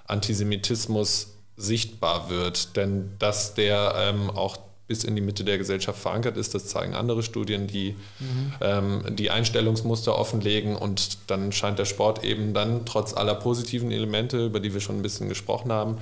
Antisemitismus 0.06 1.35
sichtbar 1.56 2.28
wird. 2.28 2.76
Denn 2.76 3.12
dass 3.20 3.54
der 3.54 3.94
ähm, 3.96 4.30
auch 4.30 4.56
bis 4.88 5.05
in 5.05 5.16
die 5.16 5.22
Mitte 5.22 5.44
der 5.44 5.59
Gesellschaft 5.59 6.01
verankert 6.01 6.37
ist. 6.37 6.55
Das 6.55 6.66
zeigen 6.66 6.94
andere 6.94 7.22
Studien, 7.22 7.66
die 7.66 7.96
mhm. 8.20 8.53
ähm, 8.61 9.16
die 9.16 9.31
Einstellungsmuster 9.31 10.16
offenlegen 10.16 10.77
und 10.77 11.18
dann 11.27 11.53
scheint 11.53 11.79
der 11.79 11.85
Sport 11.85 12.25
eben 12.25 12.55
dann 12.55 12.87
trotz 12.87 13.12
aller 13.14 13.35
positiven 13.35 13.90
Elemente, 13.90 14.46
über 14.46 14.61
die 14.61 14.72
wir 14.72 14.81
schon 14.81 14.96
ein 14.96 15.03
bisschen 15.03 15.29
gesprochen 15.29 15.72
haben, 15.72 15.99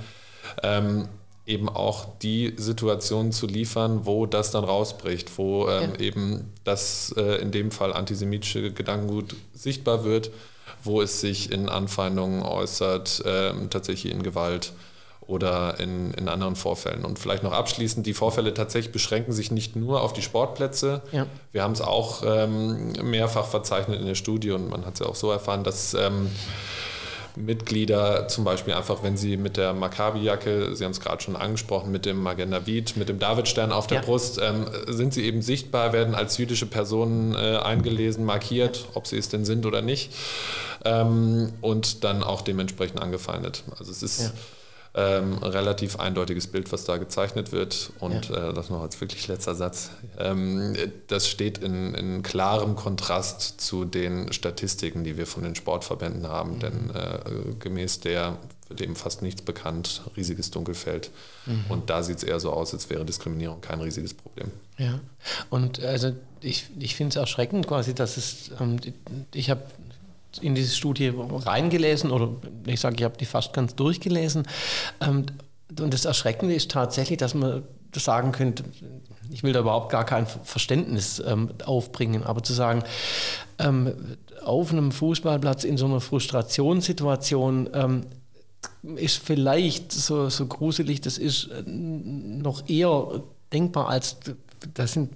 ähm, 0.61 1.07
eben 1.47 1.69
auch 1.69 2.07
die 2.21 2.53
Situationen 2.57 3.31
zu 3.31 3.47
liefern, 3.47 4.05
wo 4.05 4.25
das 4.25 4.51
dann 4.51 4.63
rausbricht, 4.63 5.37
wo 5.37 5.67
ähm, 5.67 5.93
ja. 5.93 5.99
eben 5.99 6.51
das 6.63 7.13
äh, 7.17 7.41
in 7.41 7.51
dem 7.51 7.71
Fall 7.71 7.93
antisemitische 7.93 8.71
Gedankengut 8.71 9.35
sichtbar 9.53 10.03
wird, 10.03 10.31
wo 10.83 11.01
es 11.01 11.21
sich 11.21 11.51
in 11.51 11.69
Anfeindungen 11.69 12.41
äußert, 12.41 13.23
äh, 13.25 13.53
tatsächlich 13.69 14.13
in 14.13 14.23
Gewalt 14.23 14.73
oder 15.27 15.79
in, 15.79 16.13
in 16.13 16.29
anderen 16.29 16.55
Vorfällen. 16.55 17.03
Und 17.03 17.19
vielleicht 17.19 17.43
noch 17.43 17.51
abschließend, 17.51 18.05
die 18.05 18.13
Vorfälle 18.13 18.53
tatsächlich 18.53 18.91
beschränken 18.91 19.33
sich 19.33 19.51
nicht 19.51 19.75
nur 19.75 20.01
auf 20.01 20.13
die 20.13 20.21
Sportplätze. 20.21 21.01
Ja. 21.11 21.25
Wir 21.51 21.63
haben 21.63 21.73
es 21.73 21.81
auch 21.81 22.23
ähm, 22.25 22.93
mehrfach 23.03 23.47
verzeichnet 23.47 23.99
in 23.99 24.05
der 24.05 24.15
Studie 24.15 24.51
und 24.51 24.69
man 24.69 24.85
hat 24.85 24.95
es 24.95 24.99
ja 24.99 25.07
auch 25.07 25.15
so 25.15 25.31
erfahren, 25.31 25.63
dass 25.63 25.93
ähm, 25.95 26.29
Mitglieder 27.35 28.27
zum 28.27 28.43
Beispiel 28.43 28.73
einfach, 28.73 29.03
wenn 29.03 29.17
sie 29.17 29.37
mit 29.37 29.57
der 29.57 29.73
Maccabi-Jacke, 29.73 30.75
Sie 30.75 30.83
haben 30.83 30.91
es 30.91 31.01
gerade 31.01 31.21
schon 31.21 31.35
angesprochen, 31.35 31.91
mit 31.91 32.05
dem 32.05 32.21
Magendavit, 32.21 32.95
mit 32.95 33.09
dem 33.09 33.19
Davidstern 33.19 33.71
auf 33.71 33.87
der 33.87 33.99
ja. 33.99 34.03
Brust, 34.03 34.39
ähm, 34.41 34.65
sind 34.87 35.13
sie 35.13 35.25
eben 35.25 35.41
sichtbar, 35.41 35.91
werden 35.91 36.15
als 36.15 36.37
jüdische 36.37 36.65
Personen 36.65 37.35
äh, 37.35 37.57
eingelesen, 37.57 38.25
markiert, 38.25 38.85
ob 38.93 39.07
sie 39.07 39.17
es 39.17 39.29
denn 39.29 39.43
sind 39.43 39.65
oder 39.65 39.81
nicht, 39.81 40.13
ähm, 40.85 41.51
und 41.61 42.03
dann 42.03 42.23
auch 42.23 42.41
dementsprechend 42.41 43.01
angefeindet. 43.01 43.63
Also 43.77 43.91
es 43.91 44.03
ist... 44.03 44.21
Ja 44.21 44.31
ähm, 44.97 45.39
relativ 45.39 45.99
eindeutiges 45.99 46.47
Bild, 46.47 46.71
was 46.71 46.85
da 46.85 46.95
gezeichnet 46.97 47.51
wird. 47.51 47.91
Und 47.99 48.29
ja. 48.29 48.49
äh, 48.49 48.53
das 48.53 48.69
noch 48.69 48.81
als 48.81 48.99
wirklich 49.01 49.27
letzter 49.27 49.53
Satz. 49.53 49.91
Ähm, 50.17 50.75
das 51.07 51.27
steht 51.27 51.57
in, 51.57 51.93
in, 51.93 52.23
klarem 52.23 52.75
Kontrast 52.75 53.59
zu 53.59 53.83
den 53.83 54.31
Statistiken, 54.31 55.03
die 55.03 55.17
wir 55.17 55.27
von 55.27 55.43
den 55.43 55.55
Sportverbänden 55.55 56.27
haben. 56.27 56.55
Mhm. 56.55 56.59
Denn 56.59 56.89
äh, 56.91 57.19
gemäß 57.59 57.99
der 57.99 58.37
wird 58.69 58.81
eben 58.81 58.95
fast 58.95 59.21
nichts 59.21 59.41
bekannt, 59.41 60.01
riesiges 60.15 60.49
Dunkelfeld. 60.49 61.11
Mhm. 61.45 61.65
Und 61.69 61.89
da 61.89 62.01
sieht 62.01 62.17
es 62.17 62.23
eher 62.23 62.39
so 62.39 62.51
aus, 62.51 62.73
als 62.73 62.89
wäre 62.89 63.05
Diskriminierung 63.05 63.61
kein 63.61 63.81
riesiges 63.81 64.13
Problem. 64.13 64.49
Ja, 64.77 64.99
und 65.49 65.83
also 65.83 66.13
ich, 66.41 66.67
ich 66.79 66.95
finde 66.95 67.09
es 67.09 67.15
erschreckend 67.17 67.67
quasi, 67.67 67.93
dass 67.93 68.17
es, 68.17 68.51
ähm, 68.59 68.79
ich 69.33 69.49
habe 69.49 69.61
in 70.41 70.55
diese 70.55 70.75
Studie 70.75 71.13
reingelesen 71.15 72.11
oder 72.11 72.29
ich 72.65 72.79
sage, 72.79 72.95
ich 72.97 73.03
habe 73.03 73.17
die 73.17 73.25
fast 73.25 73.53
ganz 73.53 73.75
durchgelesen. 73.75 74.47
Ähm, 75.01 75.25
und 75.79 75.93
das 75.93 76.05
Erschreckende 76.05 76.53
ist 76.53 76.71
tatsächlich, 76.71 77.17
dass 77.17 77.33
man 77.33 77.63
sagen 77.95 78.31
könnte, 78.31 78.63
ich 79.31 79.43
will 79.43 79.53
da 79.53 79.61
überhaupt 79.61 79.89
gar 79.89 80.05
kein 80.05 80.27
Verständnis 80.27 81.23
ähm, 81.25 81.49
aufbringen, 81.65 82.23
aber 82.23 82.43
zu 82.43 82.53
sagen, 82.53 82.83
ähm, 83.57 84.17
auf 84.43 84.71
einem 84.71 84.91
Fußballplatz 84.91 85.63
in 85.63 85.77
so 85.77 85.85
einer 85.85 86.01
Frustrationssituation 86.01 87.69
ist 88.95 89.17
vielleicht 89.23 89.91
so, 89.91 90.29
so 90.29 90.45
gruselig, 90.45 91.01
das 91.01 91.17
ist 91.17 91.49
äh, 91.51 91.63
noch 91.65 92.67
eher 92.69 93.23
denkbar 93.51 93.89
als, 93.89 94.17
das 94.73 94.93
sind 94.93 95.11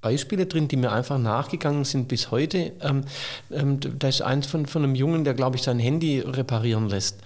Beispiele 0.00 0.46
drin, 0.46 0.68
die 0.68 0.76
mir 0.76 0.92
einfach 0.92 1.18
nachgegangen 1.18 1.84
sind 1.84 2.06
bis 2.06 2.30
heute. 2.30 2.72
Ähm, 2.80 3.02
ähm, 3.50 3.80
da 3.80 4.08
ist 4.08 4.22
eins 4.22 4.46
von, 4.46 4.66
von 4.66 4.84
einem 4.84 4.94
Jungen, 4.94 5.24
der, 5.24 5.34
glaube 5.34 5.56
ich, 5.56 5.62
sein 5.62 5.80
Handy 5.80 6.20
reparieren 6.20 6.88
lässt. 6.88 7.18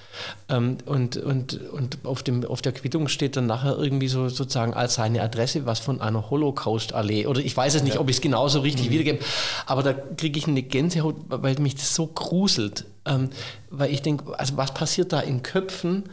Ähm, 0.48 0.78
und 0.86 1.18
und, 1.18 1.60
und 1.70 1.98
auf, 2.04 2.22
dem, 2.22 2.44
auf 2.46 2.62
der 2.62 2.72
Quittung 2.72 3.08
steht 3.08 3.36
dann 3.36 3.46
nachher 3.46 3.76
irgendwie 3.76 4.08
so 4.08 4.30
sozusagen 4.30 4.72
als 4.72 4.94
seine 4.94 5.20
Adresse 5.20 5.66
was 5.66 5.80
von 5.80 6.00
einer 6.00 6.30
Holocaust-Allee. 6.30 7.26
Oder 7.26 7.40
ich 7.40 7.54
weiß 7.54 7.74
es 7.74 7.82
nicht, 7.82 7.96
ja. 7.96 8.00
ob 8.00 8.08
ich 8.08 8.16
es 8.16 8.22
genauso 8.22 8.60
richtig 8.60 8.86
mhm. 8.86 8.92
wiedergebe. 8.92 9.18
Aber 9.66 9.82
da 9.82 9.92
kriege 9.92 10.38
ich 10.38 10.46
eine 10.46 10.62
Gänsehaut, 10.62 11.16
weil 11.28 11.58
mich 11.58 11.74
das 11.74 11.94
so 11.94 12.06
gruselt. 12.06 12.86
Ähm, 13.04 13.28
weil 13.68 13.92
ich 13.92 14.00
denke, 14.00 14.38
also 14.38 14.56
was 14.56 14.72
passiert 14.72 15.12
da 15.12 15.20
in 15.20 15.42
Köpfen? 15.42 16.04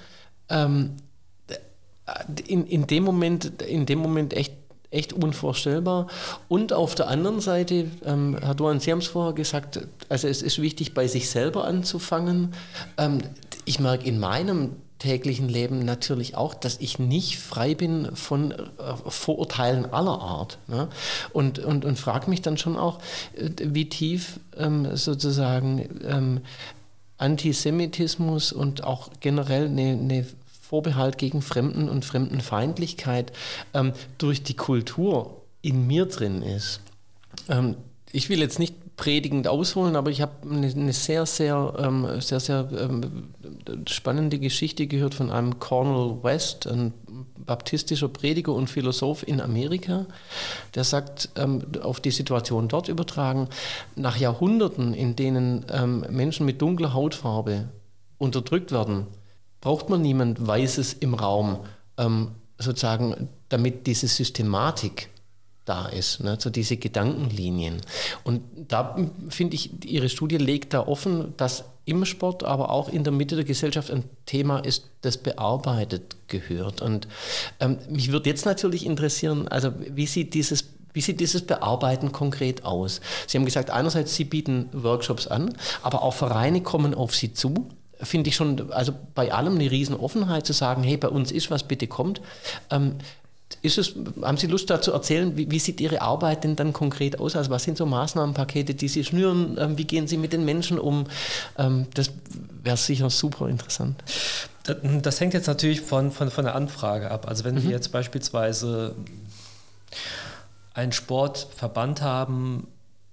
Ähm, 0.49 0.97
in, 2.47 2.65
in, 2.65 2.87
dem 2.87 3.03
Moment, 3.03 3.61
in 3.61 3.85
dem 3.85 3.99
Moment 3.99 4.33
echt 4.33 4.53
echt 4.91 5.13
unvorstellbar. 5.13 6.07
Und 6.47 6.73
auf 6.73 6.95
der 6.95 7.07
anderen 7.07 7.41
Seite, 7.41 7.91
ähm, 8.05 8.37
Herr 8.41 8.55
Duan, 8.55 8.79
Sie 8.79 8.91
haben 8.91 8.99
es 8.99 9.07
vorher 9.07 9.33
gesagt, 9.33 9.79
also 10.09 10.27
es 10.27 10.41
ist 10.41 10.61
wichtig, 10.61 10.93
bei 10.93 11.07
sich 11.07 11.29
selber 11.29 11.65
anzufangen. 11.65 12.53
Ähm, 12.97 13.19
ich 13.65 13.79
merke 13.79 14.05
in 14.05 14.19
meinem 14.19 14.71
täglichen 14.99 15.47
Leben 15.47 15.85
natürlich 15.85 16.35
auch, 16.35 16.53
dass 16.53 16.77
ich 16.79 16.99
nicht 16.99 17.39
frei 17.39 17.73
bin 17.73 18.15
von 18.15 18.51
äh, 18.51 18.57
Vorurteilen 19.07 19.85
aller 19.85 20.19
Art. 20.19 20.57
Ne? 20.67 20.89
Und, 21.31 21.59
und, 21.59 21.85
und 21.85 21.97
frage 21.97 22.29
mich 22.29 22.41
dann 22.41 22.57
schon 22.57 22.77
auch, 22.77 22.99
äh, 23.35 23.49
wie 23.59 23.87
tief 23.87 24.39
ähm, 24.57 24.95
sozusagen 24.95 26.01
ähm, 26.05 26.41
Antisemitismus 27.17 28.51
und 28.51 28.83
auch 28.83 29.09
generell 29.19 29.65
eine, 29.65 29.91
eine 29.91 30.25
Vorbehalt 30.69 31.17
gegen 31.17 31.41
Fremden 31.41 31.89
und 31.89 32.05
Fremdenfeindlichkeit 32.05 33.31
ähm, 33.73 33.93
durch 34.19 34.43
die 34.43 34.53
Kultur 34.53 35.41
in 35.63 35.87
mir 35.87 36.05
drin 36.05 36.43
ist. 36.43 36.81
Ähm, 37.47 37.75
ich 38.11 38.29
will 38.29 38.39
jetzt 38.39 38.59
nicht 38.59 38.75
predigend 38.95 39.47
ausholen, 39.47 39.95
aber 39.95 40.11
ich 40.11 40.21
habe 40.21 40.33
eine, 40.47 40.93
sehr, 40.93 41.25
sehr, 41.25 41.73
ähm, 41.79 42.21
sehr, 42.21 42.39
sehr 42.39 42.69
ähm, 42.77 43.29
spannende 43.87 44.37
Geschichte 44.37 44.85
gehört 44.85 45.15
von 45.15 45.31
einem 45.31 45.57
Cornel 45.57 46.21
West, 46.21 46.67
ein 46.67 46.93
baptistischer 47.37 48.09
Prediger 48.09 48.53
und 48.53 48.69
Philosoph 48.69 49.27
in 49.27 49.41
Amerika, 49.41 50.05
der 50.75 50.83
sagt, 50.83 51.29
ähm, 51.35 51.63
auf 51.81 51.99
die 51.99 52.11
Situation 52.11 52.67
dort 52.67 52.89
übertragen, 52.89 53.47
nach 53.95 54.17
Jahrhunderten, 54.17 54.93
in 54.93 55.15
denen 55.15 55.65
ähm, 55.71 56.05
Menschen 56.11 56.45
mit 56.45 56.61
dunkler 56.61 56.93
Hautfarbe 56.93 57.69
unterdrückt 58.19 58.71
werden, 58.71 59.07
braucht 59.61 59.89
man 59.89 60.01
niemand 60.01 60.45
Weißes 60.45 60.93
im 60.93 61.13
Raum, 61.13 61.59
ähm, 61.97 62.31
sozusagen, 62.57 63.29
damit 63.49 63.87
diese 63.87 64.07
Systematik 64.07 65.09
da 65.65 65.87
ist, 65.87 66.21
ne, 66.21 66.37
so 66.39 66.49
diese 66.49 66.77
Gedankenlinien. 66.77 67.81
Und 68.23 68.41
da 68.67 68.95
finde 69.29 69.55
ich, 69.55 69.85
Ihre 69.85 70.09
Studie 70.09 70.37
legt 70.37 70.73
da 70.73 70.87
offen, 70.87 71.33
dass 71.37 71.65
im 71.85 72.05
Sport, 72.05 72.43
aber 72.43 72.71
auch 72.71 72.89
in 72.89 73.03
der 73.03 73.13
Mitte 73.13 73.35
der 73.35 73.45
Gesellschaft 73.45 73.91
ein 73.91 74.03
Thema 74.25 74.59
ist, 74.59 74.89
das 75.01 75.17
bearbeitet 75.17 76.15
gehört. 76.27 76.81
Und 76.81 77.07
ähm, 77.59 77.79
mich 77.89 78.11
würde 78.11 78.29
jetzt 78.29 78.45
natürlich 78.45 78.85
interessieren, 78.85 79.47
also 79.47 79.71
wie 79.77 80.05
sieht 80.05 80.33
dieses 80.33 80.65
wie 80.91 81.01
sieht 81.01 81.19
dieses 81.19 81.45
Bearbeiten 81.45 82.11
konkret 82.11 82.65
aus? 82.65 82.99
Sie 83.27 83.37
haben 83.37 83.45
gesagt, 83.45 83.69
einerseits, 83.69 84.15
Sie 84.15 84.23
bieten 84.23 84.69
Workshops 84.71 85.27
an, 85.27 85.55
aber 85.83 86.01
auch 86.01 86.15
Vereine 86.15 86.63
kommen 86.63 86.95
auf 86.95 87.15
Sie 87.15 87.31
zu 87.31 87.69
finde 88.01 88.29
ich 88.29 88.35
schon, 88.35 88.71
also 88.71 88.93
bei 89.15 89.31
allem 89.33 89.55
eine 89.55 89.69
Riesenoffenheit 89.69 90.45
zu 90.45 90.53
sagen, 90.53 90.83
hey, 90.83 90.97
bei 90.97 91.09
uns 91.09 91.31
ist 91.31 91.51
was, 91.51 91.63
bitte 91.63 91.87
kommt. 91.87 92.21
Ähm, 92.69 92.95
ist 93.61 93.77
es, 93.77 93.95
haben 94.21 94.37
Sie 94.37 94.47
Lust 94.47 94.69
dazu 94.69 94.91
erzählen, 94.91 95.35
wie, 95.35 95.49
wie, 95.49 95.59
sieht 95.59 95.81
Ihre 95.81 96.01
Arbeit 96.01 96.43
denn 96.43 96.55
dann 96.55 96.71
konkret 96.71 97.19
aus? 97.19 97.35
Also 97.35 97.49
was 97.49 97.63
sind 97.63 97.77
so 97.77 97.85
Maßnahmenpakete, 97.85 98.75
die 98.75 98.87
Sie 98.87 99.03
schnüren? 99.03 99.57
Ähm, 99.59 99.77
wie 99.77 99.85
gehen 99.85 100.07
Sie 100.07 100.17
mit 100.17 100.33
den 100.33 100.45
Menschen 100.45 100.79
um? 100.79 101.07
Ähm, 101.57 101.87
das 101.93 102.11
wäre 102.63 102.77
sicher 102.77 103.09
super 103.09 103.49
interessant. 103.49 104.01
Das, 104.63 104.77
das, 105.01 105.19
hängt 105.19 105.33
jetzt 105.33 105.47
natürlich 105.47 105.81
von, 105.81 106.11
von, 106.11 106.29
von 106.29 106.45
der 106.45 106.55
Anfrage 106.55 107.09
ab. 107.09 107.27
Also 107.27 107.43
wenn 107.43 107.55
mhm. 107.55 107.63
wir 107.63 107.71
jetzt 107.71 107.91
beispielsweise 107.91 108.95
einen 110.73 110.91
Sportverband 110.91 112.01
haben, 112.01 112.67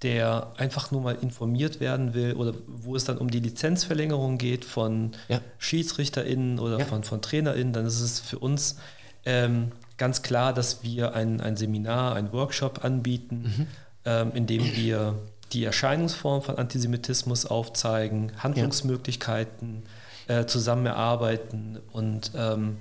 der 0.07 0.53
einfach 0.57 0.92
nur 0.92 1.01
mal 1.01 1.19
informiert 1.21 1.81
werden 1.81 2.14
will 2.14 2.35
oder 2.35 2.55
wo 2.69 2.95
es 2.95 3.03
dann 3.03 3.19
um 3.19 3.29
die 3.29 3.40
Lizenzverlängerung 3.40 4.38
geht 4.38 4.64
von 4.64 5.11
ja. 5.27 5.40
SchiedsrichterInnen 5.59 6.61
oder 6.61 6.79
ja. 6.79 6.85
von, 6.85 7.03
von 7.03 7.21
TrainerInnen, 7.21 7.73
dann 7.73 7.87
ist 7.87 8.01
es 8.01 8.21
für 8.21 8.38
uns 8.38 8.77
ähm, 9.25 9.73
ganz 9.97 10.23
klar, 10.23 10.53
dass 10.53 10.85
wir 10.85 11.16
ein, 11.16 11.40
ein 11.40 11.57
Seminar, 11.57 12.14
ein 12.14 12.33
Workshop 12.33 12.85
anbieten, 12.85 13.53
mhm. 13.57 13.66
ähm, 14.05 14.31
in 14.35 14.47
dem 14.47 14.62
wir 14.77 15.16
die 15.53 15.64
Erscheinungsform 15.64 16.40
von 16.40 16.57
Antisemitismus 16.57 17.45
aufzeigen, 17.45 18.31
Handlungsmöglichkeiten 18.38 19.83
ja. 20.29 20.40
äh, 20.42 20.47
zusammen 20.47 20.87
erarbeiten 20.87 21.81
und 21.90 22.31
ähm, 22.37 22.77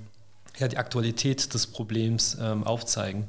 ja, 0.58 0.68
die 0.68 0.78
Aktualität 0.78 1.52
des 1.54 1.66
Problems 1.66 2.38
ähm, 2.40 2.62
aufzeigen. 2.62 3.26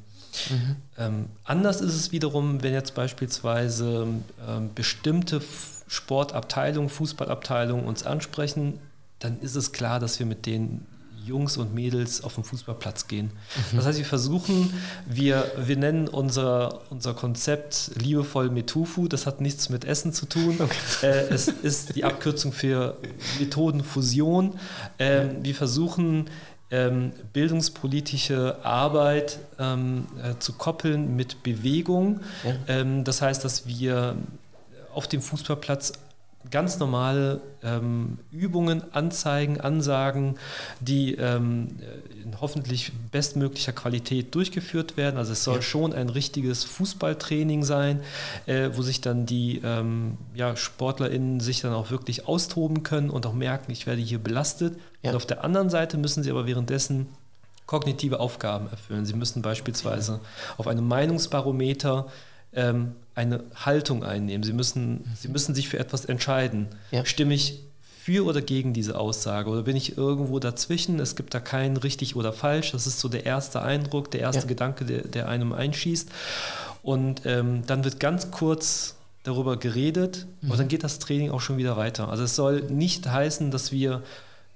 Mhm. 0.49 0.75
Ähm, 0.97 1.25
anders 1.43 1.81
ist 1.81 1.93
es 1.93 2.11
wiederum, 2.11 2.63
wenn 2.63 2.73
jetzt 2.73 2.95
beispielsweise 2.95 4.07
ähm, 4.47 4.69
bestimmte 4.75 5.41
Sportabteilungen, 5.87 6.89
Fußballabteilungen 6.89 7.85
uns 7.85 8.03
ansprechen, 8.03 8.79
dann 9.19 9.39
ist 9.39 9.55
es 9.55 9.71
klar, 9.71 9.99
dass 9.99 10.19
wir 10.19 10.25
mit 10.25 10.45
den 10.45 10.85
Jungs 11.27 11.57
und 11.57 11.75
Mädels 11.75 12.23
auf 12.23 12.35
den 12.35 12.43
Fußballplatz 12.43 13.07
gehen. 13.07 13.31
Mhm. 13.71 13.77
Das 13.77 13.85
heißt, 13.85 13.97
wir 13.97 14.05
versuchen, 14.05 14.73
wir, 15.05 15.51
wir 15.57 15.75
nennen 15.75 16.07
unser, 16.07 16.81
unser 16.89 17.13
Konzept 17.13 17.91
liebevoll 17.95 18.49
Metufu, 18.49 19.07
das 19.07 19.25
hat 19.25 19.41
nichts 19.41 19.69
mit 19.69 19.85
Essen 19.85 20.13
zu 20.13 20.25
tun. 20.25 20.57
Okay. 20.59 20.77
Äh, 21.07 21.33
es 21.33 21.47
ist 21.47 21.95
die 21.95 22.05
Abkürzung 22.05 22.53
für 22.53 22.97
Methodenfusion. 23.39 24.57
Äh, 24.97 25.25
wir 25.41 25.53
versuchen, 25.53 26.29
ähm, 26.69 27.13
bildungspolitische 27.33 28.57
Arbeit 28.63 29.39
ähm, 29.59 30.07
äh, 30.21 30.37
zu 30.39 30.53
koppeln 30.53 31.15
mit 31.15 31.43
Bewegung. 31.43 32.21
Ja. 32.43 32.55
Ähm, 32.67 33.03
das 33.03 33.21
heißt, 33.21 33.43
dass 33.45 33.67
wir 33.67 34.15
auf 34.93 35.07
dem 35.07 35.21
Fußballplatz 35.21 35.93
ganz 36.51 36.79
normale 36.79 37.41
ähm, 37.63 38.19
Übungen, 38.31 38.83
Anzeigen, 38.93 39.59
Ansagen, 39.59 40.37
die 40.79 41.15
ähm, 41.15 41.77
in 42.23 42.39
hoffentlich 42.39 42.91
bestmöglicher 43.11 43.73
Qualität 43.73 44.33
durchgeführt 44.33 44.97
werden. 44.97 45.17
Also 45.17 45.33
es 45.33 45.43
soll 45.43 45.57
ja. 45.57 45.61
schon 45.61 45.93
ein 45.93 46.09
richtiges 46.09 46.63
Fußballtraining 46.63 47.63
sein, 47.63 48.01
äh, 48.45 48.69
wo 48.73 48.81
sich 48.81 49.01
dann 49.01 49.25
die 49.25 49.61
ähm, 49.63 50.17
ja, 50.35 50.55
SportlerInnen 50.55 51.39
sich 51.39 51.61
dann 51.61 51.73
auch 51.73 51.91
wirklich 51.91 52.27
austoben 52.27 52.83
können 52.83 53.09
und 53.09 53.25
auch 53.25 53.33
merken, 53.33 53.71
ich 53.71 53.87
werde 53.87 54.01
hier 54.01 54.19
belastet. 54.19 54.77
Ja. 55.01 55.11
Und 55.11 55.17
auf 55.17 55.25
der 55.25 55.43
anderen 55.43 55.69
Seite 55.69 55.97
müssen 55.97 56.23
sie 56.23 56.31
aber 56.31 56.47
währenddessen 56.47 57.07
kognitive 57.65 58.19
Aufgaben 58.19 58.69
erfüllen. 58.69 59.05
Sie 59.05 59.13
müssen 59.13 59.41
beispielsweise 59.41 60.21
auf 60.57 60.67
einem 60.67 60.87
Meinungsbarometer 60.87 62.07
ähm, 62.57 62.95
eine 63.15 63.43
Haltung 63.55 64.03
einnehmen. 64.03 64.43
Sie 64.43 64.51
müssen, 64.51 65.05
sie 65.15 65.29
müssen 65.29 65.55
sich 65.55 65.69
für 65.69 65.79
etwas 65.79 66.05
entscheiden. 66.05 66.67
Ja. 66.91 67.05
Stimme 67.05 67.33
ich 67.33 67.63
für 68.03 68.25
oder 68.25 68.41
gegen 68.41 68.73
diese 68.73 68.97
Aussage 68.97 69.49
oder 69.49 69.63
bin 69.63 69.75
ich 69.75 69.97
irgendwo 69.97 70.39
dazwischen? 70.39 70.99
Es 70.99 71.15
gibt 71.15 71.33
da 71.33 71.39
kein 71.39 71.77
richtig 71.77 72.15
oder 72.15 72.33
falsch. 72.33 72.71
Das 72.71 72.87
ist 72.87 72.99
so 72.99 73.09
der 73.09 73.25
erste 73.25 73.61
Eindruck, 73.61 74.11
der 74.11 74.21
erste 74.21 74.43
ja. 74.43 74.47
Gedanke, 74.47 74.85
der, 74.85 75.01
der, 75.03 75.29
einem 75.29 75.53
einschießt. 75.53 76.09
Und 76.83 77.25
ähm, 77.25 77.63
dann 77.67 77.83
wird 77.83 77.99
ganz 77.99 78.31
kurz 78.31 78.95
darüber 79.23 79.57
geredet 79.57 80.25
mhm. 80.41 80.51
und 80.51 80.59
dann 80.59 80.67
geht 80.67 80.83
das 80.83 80.99
Training 80.99 81.31
auch 81.31 81.41
schon 81.41 81.57
wieder 81.57 81.75
weiter. 81.75 82.09
Also 82.09 82.23
es 82.23 82.35
soll 82.35 82.61
nicht 82.61 83.07
heißen, 83.07 83.51
dass 83.51 83.71
wir 83.71 84.03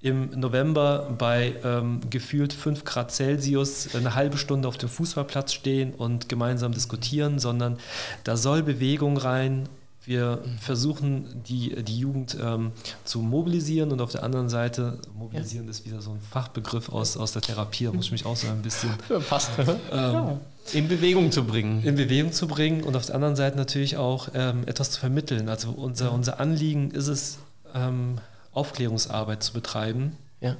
im 0.01 0.31
November 0.39 1.13
bei 1.17 1.53
ähm, 1.63 2.01
gefühlt 2.09 2.53
5 2.53 2.83
Grad 2.85 3.11
Celsius 3.11 3.93
eine 3.95 4.15
halbe 4.15 4.37
Stunde 4.37 4.67
auf 4.67 4.77
dem 4.77 4.89
Fußballplatz 4.89 5.53
stehen 5.53 5.93
und 5.93 6.27
gemeinsam 6.27 6.73
diskutieren, 6.73 7.37
sondern 7.37 7.77
da 8.23 8.35
soll 8.35 8.63
Bewegung 8.63 9.17
rein. 9.17 9.69
Wir 10.03 10.39
versuchen, 10.59 11.43
die, 11.47 11.75
die 11.83 11.99
Jugend 11.99 12.35
ähm, 12.41 12.71
zu 13.05 13.19
mobilisieren 13.19 13.91
und 13.91 14.01
auf 14.01 14.11
der 14.11 14.23
anderen 14.23 14.49
Seite, 14.49 14.97
mobilisieren 15.13 15.65
ja. 15.65 15.71
ist 15.71 15.85
wieder 15.85 16.01
so 16.01 16.09
ein 16.09 16.21
Fachbegriff 16.21 16.89
aus, 16.89 17.17
aus 17.17 17.33
der 17.33 17.43
Therapie, 17.43 17.85
da 17.85 17.91
muss 17.91 18.05
ich 18.07 18.11
mich 18.11 18.25
auch 18.25 18.35
so 18.35 18.47
ein 18.47 18.63
bisschen. 18.63 18.89
Passt. 19.29 19.51
Ähm, 19.59 19.77
ja. 19.91 20.39
In 20.73 20.87
Bewegung 20.87 21.31
zu 21.31 21.43
bringen. 21.43 21.83
In 21.83 21.95
Bewegung 21.95 22.31
zu 22.31 22.47
bringen 22.47 22.83
und 22.83 22.95
auf 22.95 23.05
der 23.05 23.13
anderen 23.13 23.35
Seite 23.35 23.57
natürlich 23.57 23.97
auch 23.97 24.29
ähm, 24.33 24.63
etwas 24.65 24.89
zu 24.89 24.99
vermitteln. 24.99 25.49
Also 25.49 25.69
unser, 25.69 26.11
unser 26.11 26.39
Anliegen 26.39 26.89
ist 26.89 27.07
es, 27.07 27.37
ähm, 27.75 28.17
Aufklärungsarbeit 28.53 29.43
zu 29.43 29.53
betreiben, 29.53 30.17
ja. 30.39 30.57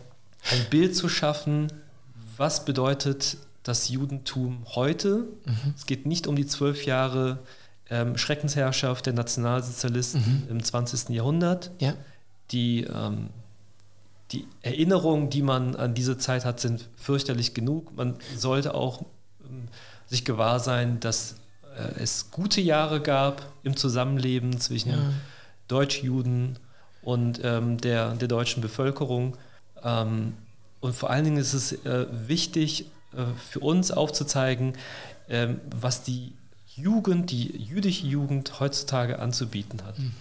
ein 0.52 0.66
Bild 0.70 0.96
zu 0.96 1.10
schaffen, 1.10 1.72
was 2.38 2.66
bedeutet 2.66 3.38
das 3.64 3.90
Judentum 3.90 4.66
heute. 4.76 5.28
Mhm. 5.46 5.74
Es 5.76 5.86
geht 5.86 6.06
nicht 6.06 6.28
um 6.28 6.36
die 6.36 6.48
zwölf 6.48 6.86
Jahre 6.86 7.40
ähm, 7.90 8.18
Schreckensherrschaft 8.18 9.06
der 9.06 9.14
Nationalsozialisten 9.14 10.22
mhm. 10.22 10.48
im 10.50 10.64
20. 10.64 11.10
Jahrhundert. 11.10 11.72
Ja. 11.80 11.94
Die, 12.52 12.84
ähm, 12.84 13.30
die 14.32 14.48
Erinnerungen, 14.62 15.30
die 15.30 15.42
man 15.42 15.76
an 15.76 15.94
diese 15.94 16.18
Zeit 16.18 16.46
hat, 16.46 16.60
sind 16.60 16.90
fürchterlich 16.96 17.54
genug. 17.54 17.96
Man 17.96 18.16
sollte 18.36 18.74
auch 18.74 19.04
ähm, 19.46 19.68
sich 20.08 20.26
gewahr 20.26 20.60
sein, 20.60 21.00
dass 21.00 21.36
äh, 21.78 22.02
es 22.02 22.32
gute 22.32 22.62
Jahre 22.62 23.02
gab 23.02 23.46
im 23.64 23.76
Zusammenleben 23.76 24.60
zwischen 24.60 24.90
ja. 24.90 25.14
Deutschjuden 25.68 26.48
und 26.50 26.60
ähm, 27.44 27.80
der, 27.80 28.14
der 28.14 28.28
deutschen 28.28 28.62
Bevölkerung. 28.62 29.38
Ähm, 29.84 30.34
und 30.80 30.93
vor 30.93 31.10
allen 31.10 31.26
Dingen 31.26 31.38
ist 31.38 31.54
es 31.54 31.74
äh, 31.86 32.06
wichtig 32.12 32.86
äh, 33.14 33.24
für 33.49 33.60
uns 33.60 33.91
aufzuzeigen, 33.91 34.74
ähm, 35.30 35.62
was 35.76 36.04
die 36.04 36.34
Jugend, 36.76 37.32
die 37.32 37.56
jüdische 37.58 38.08
Jugend 38.08 38.60
heutzutage 38.60 39.20
anzubieten 39.20 39.84
hat. 39.86 39.99
Mhm. 39.99 40.14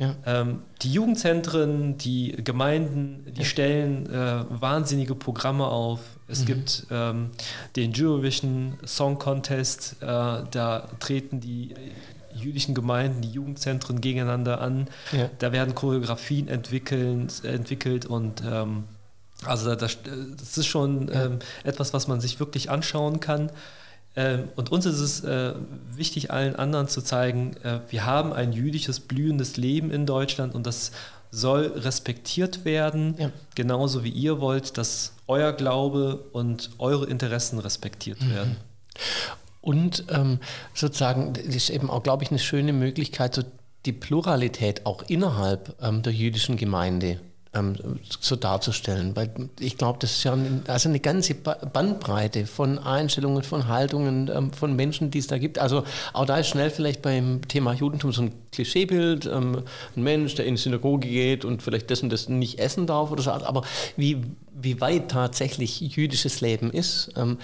Ja. 0.00 0.14
Ähm, 0.24 0.62
die 0.80 0.92
Jugendzentren, 0.92 1.98
die 1.98 2.34
Gemeinden, 2.42 3.22
die 3.34 3.40
ja. 3.40 3.46
stellen 3.46 4.06
äh, 4.08 4.44
wahnsinnige 4.48 5.14
Programme 5.14 5.66
auf. 5.66 6.00
Es 6.26 6.40
mhm. 6.40 6.46
gibt 6.46 6.86
ähm, 6.90 7.30
den 7.76 7.92
Eurovision 7.94 8.78
Song 8.86 9.18
Contest, 9.18 9.96
äh, 10.00 10.06
da 10.06 10.88
treten 11.00 11.40
die 11.40 11.74
jüdischen 12.34 12.74
Gemeinden, 12.74 13.22
die 13.22 13.30
Jugendzentren 13.30 14.00
gegeneinander 14.00 14.60
an. 14.60 14.88
Ja. 15.12 15.30
Da 15.38 15.52
werden 15.52 15.74
Choreografien 15.74 16.48
entwickelt, 16.48 17.44
entwickelt 17.44 18.06
und 18.06 18.42
ähm, 18.44 18.84
also 19.44 19.74
das, 19.74 19.98
das, 20.36 20.58
ist 20.58 20.66
schon 20.66 21.10
ähm, 21.12 21.38
etwas, 21.64 21.94
was 21.94 22.08
man 22.08 22.20
sich 22.20 22.40
wirklich 22.40 22.70
anschauen 22.70 23.20
kann. 23.20 23.50
Ähm, 24.16 24.48
und 24.56 24.72
uns 24.72 24.86
ist 24.86 24.98
es 24.98 25.24
äh, 25.24 25.54
wichtig, 25.94 26.30
allen 26.30 26.56
anderen 26.56 26.88
zu 26.88 27.00
zeigen, 27.00 27.56
äh, 27.62 27.80
wir 27.88 28.04
haben 28.04 28.32
ein 28.32 28.52
jüdisches, 28.52 29.00
blühendes 29.00 29.56
Leben 29.56 29.90
in 29.90 30.04
Deutschland 30.04 30.54
und 30.54 30.66
das 30.66 30.92
soll 31.30 31.66
respektiert 31.76 32.64
werden, 32.64 33.14
ja. 33.18 33.30
genauso 33.54 34.02
wie 34.02 34.10
ihr 34.10 34.40
wollt, 34.40 34.76
dass 34.78 35.14
euer 35.28 35.52
Glaube 35.52 36.24
und 36.32 36.70
eure 36.78 37.06
Interessen 37.06 37.60
respektiert 37.60 38.20
mhm. 38.20 38.30
werden. 38.34 38.56
Und 39.60 40.04
ähm, 40.10 40.38
sozusagen, 40.74 41.34
das 41.34 41.54
ist 41.54 41.70
eben 41.70 41.90
auch, 41.90 42.02
glaube 42.02 42.24
ich, 42.24 42.30
eine 42.30 42.38
schöne 42.38 42.72
Möglichkeit, 42.72 43.34
so 43.34 43.42
die 43.86 43.92
Pluralität 43.92 44.86
auch 44.86 45.02
innerhalb 45.08 45.76
ähm, 45.82 46.02
der 46.02 46.12
jüdischen 46.12 46.56
Gemeinde 46.56 47.20
so 48.20 48.36
darzustellen. 48.36 49.16
Weil 49.16 49.30
ich 49.58 49.76
glaube, 49.76 49.98
das 50.00 50.12
ist 50.12 50.24
ja 50.24 50.34
eine, 50.34 50.62
also 50.68 50.88
eine 50.88 51.00
ganze 51.00 51.34
Bandbreite 51.34 52.46
von 52.46 52.78
Einstellungen, 52.78 53.42
von 53.42 53.66
Haltungen, 53.66 54.30
ähm, 54.32 54.52
von 54.52 54.76
Menschen, 54.76 55.10
die 55.10 55.18
es 55.18 55.26
da 55.26 55.38
gibt. 55.38 55.58
Also 55.58 55.84
auch 56.12 56.26
da 56.26 56.38
ist 56.38 56.48
schnell 56.48 56.70
vielleicht 56.70 57.02
beim 57.02 57.46
Thema 57.48 57.72
Judentum 57.72 58.12
so 58.12 58.22
ein 58.22 58.32
Klischeebild, 58.52 59.26
ähm, 59.26 59.64
ein 59.96 60.02
Mensch, 60.02 60.36
der 60.36 60.46
in 60.46 60.54
die 60.54 60.60
Synagoge 60.60 61.08
geht 61.08 61.44
und 61.44 61.62
vielleicht 61.62 61.90
und 62.02 62.10
das 62.10 62.28
nicht 62.28 62.60
essen 62.60 62.86
darf 62.86 63.10
oder 63.10 63.22
so. 63.22 63.32
Aber 63.32 63.62
wie, 63.96 64.22
wie 64.52 64.80
weit 64.80 65.10
tatsächlich 65.10 65.80
jüdisches 65.80 66.40
Leben 66.40 66.70
ist. 66.70 67.10
Ähm, 67.16 67.38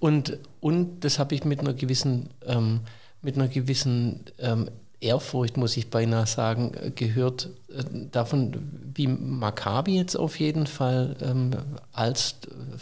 und, 0.00 0.38
und 0.60 1.04
das 1.04 1.20
habe 1.20 1.36
ich 1.36 1.44
mit 1.44 1.60
einer 1.60 1.74
gewissen, 1.74 2.30
ähm, 2.46 2.80
mit 3.22 3.36
einer 3.36 3.46
gewissen 3.46 4.24
ähm, 4.38 4.68
Ehrfurcht, 5.02 5.56
muss 5.56 5.76
ich 5.76 5.90
beinahe 5.90 6.26
sagen, 6.26 6.72
gehört 6.94 7.50
äh, 7.68 7.82
davon, 8.10 8.70
wie 8.94 9.06
Maccabi 9.06 9.96
jetzt 9.96 10.16
auf 10.16 10.38
jeden 10.38 10.66
Fall 10.66 11.16
ähm, 11.20 11.50
als 11.92 12.36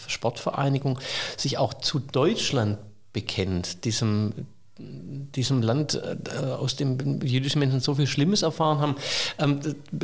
Sportvereinigung 0.07 0.99
sich 1.37 1.59
auch 1.59 1.75
zu 1.75 1.99
Deutschland 1.99 2.79
bekennt, 3.13 3.85
diesem 3.85 4.33
diesem 4.81 5.63
Land, 5.63 5.95
äh, 5.95 6.47
aus 6.47 6.77
dem 6.77 7.21
jüdische 7.23 7.59
Menschen 7.59 7.81
so 7.81 7.95
viel 7.95 8.07
Schlimmes 8.07 8.43
erfahren 8.43 8.79
haben. 8.79 8.95
Ähm, 9.39 9.61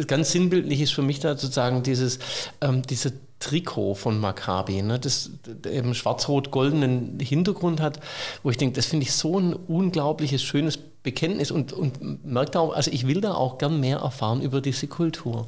ganz 0.06 0.32
sinnbildlich 0.32 0.80
ist 0.82 0.92
für 0.92 1.02
mich 1.02 1.20
da 1.20 1.36
sozusagen 1.36 1.82
dieses, 1.82 2.18
ähm, 2.60 2.82
diese 2.82 3.12
Trikot 3.38 3.94
von 3.94 4.18
Maccabi, 4.18 4.82
ne, 4.82 4.98
das 4.98 5.30
eben 5.70 5.94
schwarz-rot-goldenen 5.94 7.20
Hintergrund 7.20 7.80
hat, 7.80 8.00
wo 8.42 8.50
ich 8.50 8.56
denke, 8.56 8.74
das 8.76 8.86
finde 8.86 9.04
ich 9.04 9.12
so 9.12 9.38
ein 9.38 9.52
unglaubliches, 9.52 10.42
schönes 10.42 10.78
Bekenntnis 11.02 11.50
und, 11.50 11.72
und 11.72 12.24
merkt 12.24 12.56
auch, 12.56 12.72
also 12.74 12.90
ich 12.90 13.06
will 13.06 13.20
da 13.20 13.34
auch 13.34 13.58
gern 13.58 13.78
mehr 13.78 13.98
erfahren 13.98 14.40
über 14.40 14.60
diese 14.60 14.86
Kultur. 14.86 15.46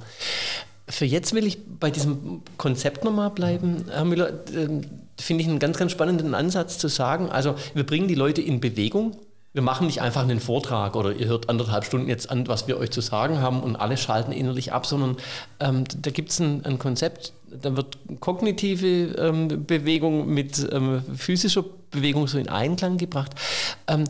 Für 0.87 1.05
jetzt 1.05 1.35
will 1.35 1.47
ich 1.47 1.59
bei 1.81 1.91
diesem 1.91 2.43
Konzept 2.57 3.05
nochmal 3.05 3.31
bleiben, 3.31 3.85
Herr 3.91 4.05
Müller. 4.05 4.29
Äh, 4.29 4.83
finde 5.21 5.43
ich 5.43 5.49
einen 5.49 5.59
ganz, 5.59 5.77
ganz 5.77 5.93
spannenden 5.93 6.35
Ansatz 6.35 6.79
zu 6.79 6.89
sagen, 6.89 7.29
also 7.29 7.57
wir 7.75 7.85
bringen 7.85 8.09
die 8.09 8.15
Leute 8.15 8.41
in 8.41 8.61
Bewegung, 8.61 9.17
wir 9.53 9.63
machen 9.63 9.87
nicht 9.87 10.01
einfach 10.01 10.23
einen 10.23 10.41
Vortrag 10.41 10.95
oder 10.95 11.13
ihr 11.13 11.27
hört 11.27 11.49
anderthalb 11.49 11.85
Stunden 11.85 12.09
jetzt 12.09 12.31
an, 12.31 12.47
was 12.47 12.69
wir 12.69 12.79
euch 12.79 12.91
zu 12.91 13.01
sagen 13.01 13.41
haben 13.41 13.61
und 13.61 13.77
alle 13.77 13.97
schalten 13.97 14.31
innerlich 14.31 14.73
ab, 14.73 14.87
sondern 14.87 15.17
ähm, 15.59 15.85
da 16.01 16.11
gibt 16.11 16.31
es 16.31 16.39
ein, 16.39 16.65
ein, 16.65 16.79
Konzept, 16.79 17.33
da 17.51 17.77
wird 17.77 17.99
kognitive 18.21 19.15
ähm, 19.19 19.67
Bewegung 19.67 20.29
mit 20.33 20.67
ähm, 20.73 21.03
physischer 21.17 21.65
Bewegung 21.91 22.27
so 22.29 22.39
in 22.39 22.49
Einklang 22.49 22.99
gebracht. 22.99 23.33
Ähm, 23.87 24.05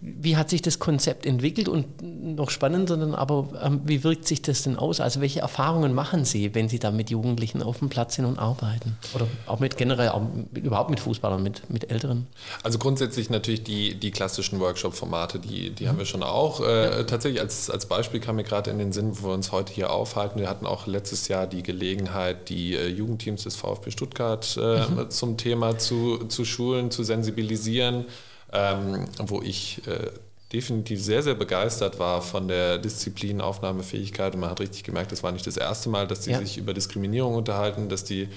wie 0.00 0.36
hat 0.36 0.50
sich 0.50 0.62
das 0.62 0.78
Konzept 0.78 1.26
entwickelt 1.26 1.68
und 1.68 1.86
noch 2.02 2.50
spannender 2.50 2.96
dann 2.96 3.14
aber, 3.14 3.48
ähm, 3.62 3.80
wie 3.84 4.04
wirkt 4.04 4.26
sich 4.26 4.42
das 4.42 4.62
denn 4.62 4.76
aus? 4.76 5.00
Also 5.00 5.20
welche 5.20 5.40
Erfahrungen 5.40 5.94
machen 5.94 6.24
Sie, 6.24 6.54
wenn 6.54 6.68
Sie 6.68 6.78
da 6.78 6.90
mit 6.90 7.10
Jugendlichen 7.10 7.62
auf 7.62 7.78
dem 7.78 7.88
Platz 7.88 8.16
sind 8.16 8.24
und 8.24 8.38
arbeiten? 8.38 8.98
Oder 9.14 9.26
auch 9.46 9.60
mit 9.60 9.76
generell, 9.76 10.10
auch 10.10 10.22
mit, 10.52 10.64
überhaupt 10.64 10.90
mit 10.90 11.00
Fußballern, 11.00 11.42
mit, 11.42 11.68
mit 11.70 11.90
Älteren? 11.90 12.26
Also 12.62 12.78
grundsätzlich 12.78 13.30
natürlich 13.30 13.62
die, 13.62 13.94
die 13.94 14.10
klassischen 14.10 14.60
Workshop-Formate, 14.60 15.38
die, 15.38 15.70
die 15.70 15.84
mhm. 15.84 15.88
haben 15.88 15.98
wir 15.98 16.06
schon 16.06 16.22
auch. 16.22 16.60
Äh, 16.60 16.84
ja. 16.84 17.02
Tatsächlich 17.04 17.40
als, 17.40 17.70
als 17.70 17.86
Beispiel 17.86 18.20
kam 18.20 18.36
mir 18.36 18.44
gerade 18.44 18.70
in 18.70 18.78
den 18.78 18.92
Sinn, 18.92 19.12
wo 19.20 19.28
wir 19.28 19.34
uns 19.34 19.52
heute 19.52 19.72
hier 19.72 19.90
aufhalten. 19.90 20.40
Wir 20.40 20.48
hatten 20.48 20.66
auch 20.66 20.86
letztes 20.86 21.28
Jahr 21.28 21.46
die 21.46 21.62
Gelegenheit, 21.62 22.45
die 22.48 22.74
äh, 22.74 22.88
Jugendteams 22.88 23.44
des 23.44 23.56
VfB 23.56 23.90
Stuttgart 23.90 24.58
äh, 24.60 24.86
mhm. 24.86 25.10
zum 25.10 25.36
Thema 25.36 25.78
zu, 25.78 26.24
zu 26.28 26.44
schulen, 26.44 26.90
zu 26.90 27.02
sensibilisieren, 27.02 28.06
ähm, 28.52 29.06
wo 29.18 29.42
ich 29.42 29.82
äh, 29.86 30.10
definitiv 30.52 31.02
sehr, 31.02 31.22
sehr 31.22 31.34
begeistert 31.34 31.98
war 31.98 32.22
von 32.22 32.48
der 32.48 32.78
Disziplin 32.78 33.40
Aufnahmefähigkeit. 33.40 34.34
Und 34.34 34.40
man 34.40 34.50
hat 34.50 34.60
richtig 34.60 34.84
gemerkt, 34.84 35.12
das 35.12 35.22
war 35.22 35.32
nicht 35.32 35.46
das 35.46 35.56
erste 35.56 35.88
Mal, 35.88 36.06
dass 36.06 36.20
die 36.20 36.30
ja. 36.30 36.38
sich 36.38 36.58
über 36.58 36.72
Diskriminierung 36.72 37.34
unterhalten, 37.34 37.88
dass 37.88 38.04
die 38.04 38.28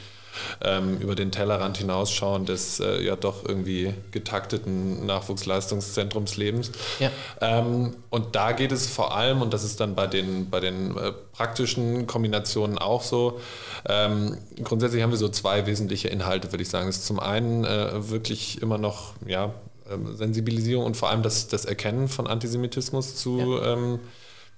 ähm, 0.61 0.97
über 0.97 1.15
den 1.15 1.31
Tellerrand 1.31 1.77
hinausschauen 1.77 2.45
des 2.45 2.79
äh, 2.79 3.01
ja 3.03 3.15
doch 3.15 3.45
irgendwie 3.47 3.93
getakteten 4.11 5.05
Nachwuchsleistungszentrumslebens. 5.05 6.71
Ja. 6.99 7.11
Ähm, 7.41 7.95
und 8.09 8.35
da 8.35 8.51
geht 8.51 8.71
es 8.71 8.87
vor 8.87 9.15
allem, 9.15 9.41
und 9.41 9.53
das 9.53 9.63
ist 9.63 9.79
dann 9.79 9.95
bei 9.95 10.07
den, 10.07 10.49
bei 10.49 10.59
den 10.59 10.97
äh, 10.97 11.11
praktischen 11.33 12.07
Kombinationen 12.07 12.77
auch 12.77 13.03
so, 13.03 13.39
ähm, 13.87 14.37
grundsätzlich 14.63 15.03
haben 15.03 15.11
wir 15.11 15.17
so 15.17 15.29
zwei 15.29 15.65
wesentliche 15.65 16.09
Inhalte, 16.09 16.51
würde 16.51 16.63
ich 16.63 16.69
sagen. 16.69 16.89
Es 16.89 16.97
ist 16.97 17.05
zum 17.05 17.19
einen 17.19 17.63
äh, 17.63 18.09
wirklich 18.09 18.61
immer 18.61 18.77
noch 18.77 19.13
ja, 19.25 19.53
ähm, 19.91 20.15
Sensibilisierung 20.15 20.85
und 20.85 20.97
vor 20.97 21.09
allem 21.09 21.23
das, 21.23 21.47
das 21.47 21.65
Erkennen 21.65 22.07
von 22.07 22.27
Antisemitismus 22.27 23.15
zu, 23.15 23.57
ja. 23.61 23.73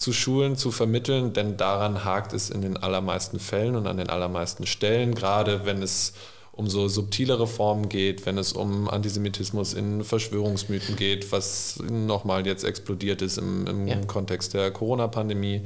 Zu 0.02 0.14
schulen, 0.14 0.56
zu 0.56 0.72
vermitteln, 0.72 1.34
denn 1.34 1.58
daran 1.58 2.04
hakt 2.04 2.34
es 2.34 2.50
in 2.50 2.62
den 2.62 2.76
allermeisten 2.76 3.40
Fällen 3.40 3.76
und 3.76 3.86
an 3.86 3.98
den 3.98 4.10
allermeisten 4.10 4.66
Stellen, 4.66 5.14
gerade 5.14 5.66
wenn 5.66 5.84
es 5.84 6.14
um 6.54 6.68
so 6.68 6.88
subtilere 6.88 7.46
Formen 7.46 7.88
geht, 7.88 8.26
wenn 8.26 8.40
es 8.40 8.52
um 8.52 8.90
Antisemitismus 8.90 9.74
in 9.74 10.04
Verschwörungsmythen 10.04 10.96
geht, 10.96 11.32
was 11.32 11.80
nochmal 11.88 12.48
jetzt 12.48 12.64
explodiert 12.64 13.22
ist 13.22 13.38
im, 13.38 13.68
im 13.68 13.88
ja. 13.88 13.96
Kontext 14.08 14.56
der 14.56 14.72
Corona-Pandemie. 14.72 15.62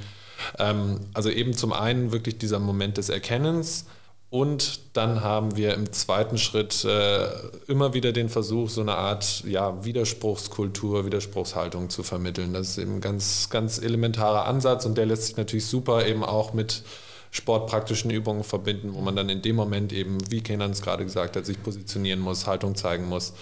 Ähm, 0.59 0.99
also 1.13 1.29
eben 1.29 1.53
zum 1.53 1.71
einen 1.71 2.11
wirklich 2.11 2.37
dieser 2.37 2.59
Moment 2.59 2.97
des 2.97 3.07
Erkennens, 3.07 3.85
und 4.29 4.79
dann 4.97 5.21
haben 5.21 5.55
wir 5.55 5.73
im 5.75 5.93
zweiten 5.93 6.37
Schritt 6.37 6.83
äh, 6.83 7.27
immer 7.67 7.93
wieder 7.93 8.11
den 8.11 8.29
Versuch, 8.29 8.69
so 8.69 8.81
eine 8.81 8.95
Art 8.95 9.43
ja, 9.45 9.85
Widerspruchskultur, 9.85 11.05
Widerspruchshaltung 11.05 11.89
zu 11.89 12.03
vermitteln. 12.03 12.53
Das 12.53 12.69
ist 12.69 12.77
eben 12.79 12.95
ein 12.95 13.01
ganz, 13.01 13.49
ganz 13.49 13.77
elementarer 13.77 14.45
Ansatz 14.45 14.85
und 14.85 14.97
der 14.97 15.05
lässt 15.05 15.27
sich 15.27 15.37
natürlich 15.37 15.67
super 15.67 16.05
eben 16.05 16.23
auch 16.23 16.53
mit 16.53 16.83
sportpraktischen 17.31 18.11
Übungen 18.11 18.43
verbinden, 18.43 18.93
wo 18.93 19.01
man 19.01 19.15
dann 19.15 19.29
in 19.29 19.41
dem 19.41 19.55
Moment 19.55 19.93
eben, 19.93 20.17
wie 20.31 20.41
Kenan 20.41 20.71
es 20.71 20.81
gerade 20.81 21.03
gesagt 21.03 21.35
hat, 21.35 21.45
sich 21.45 21.61
positionieren 21.61 22.19
muss, 22.19 22.47
Haltung 22.47 22.75
zeigen 22.75 23.07
muss. 23.07 23.33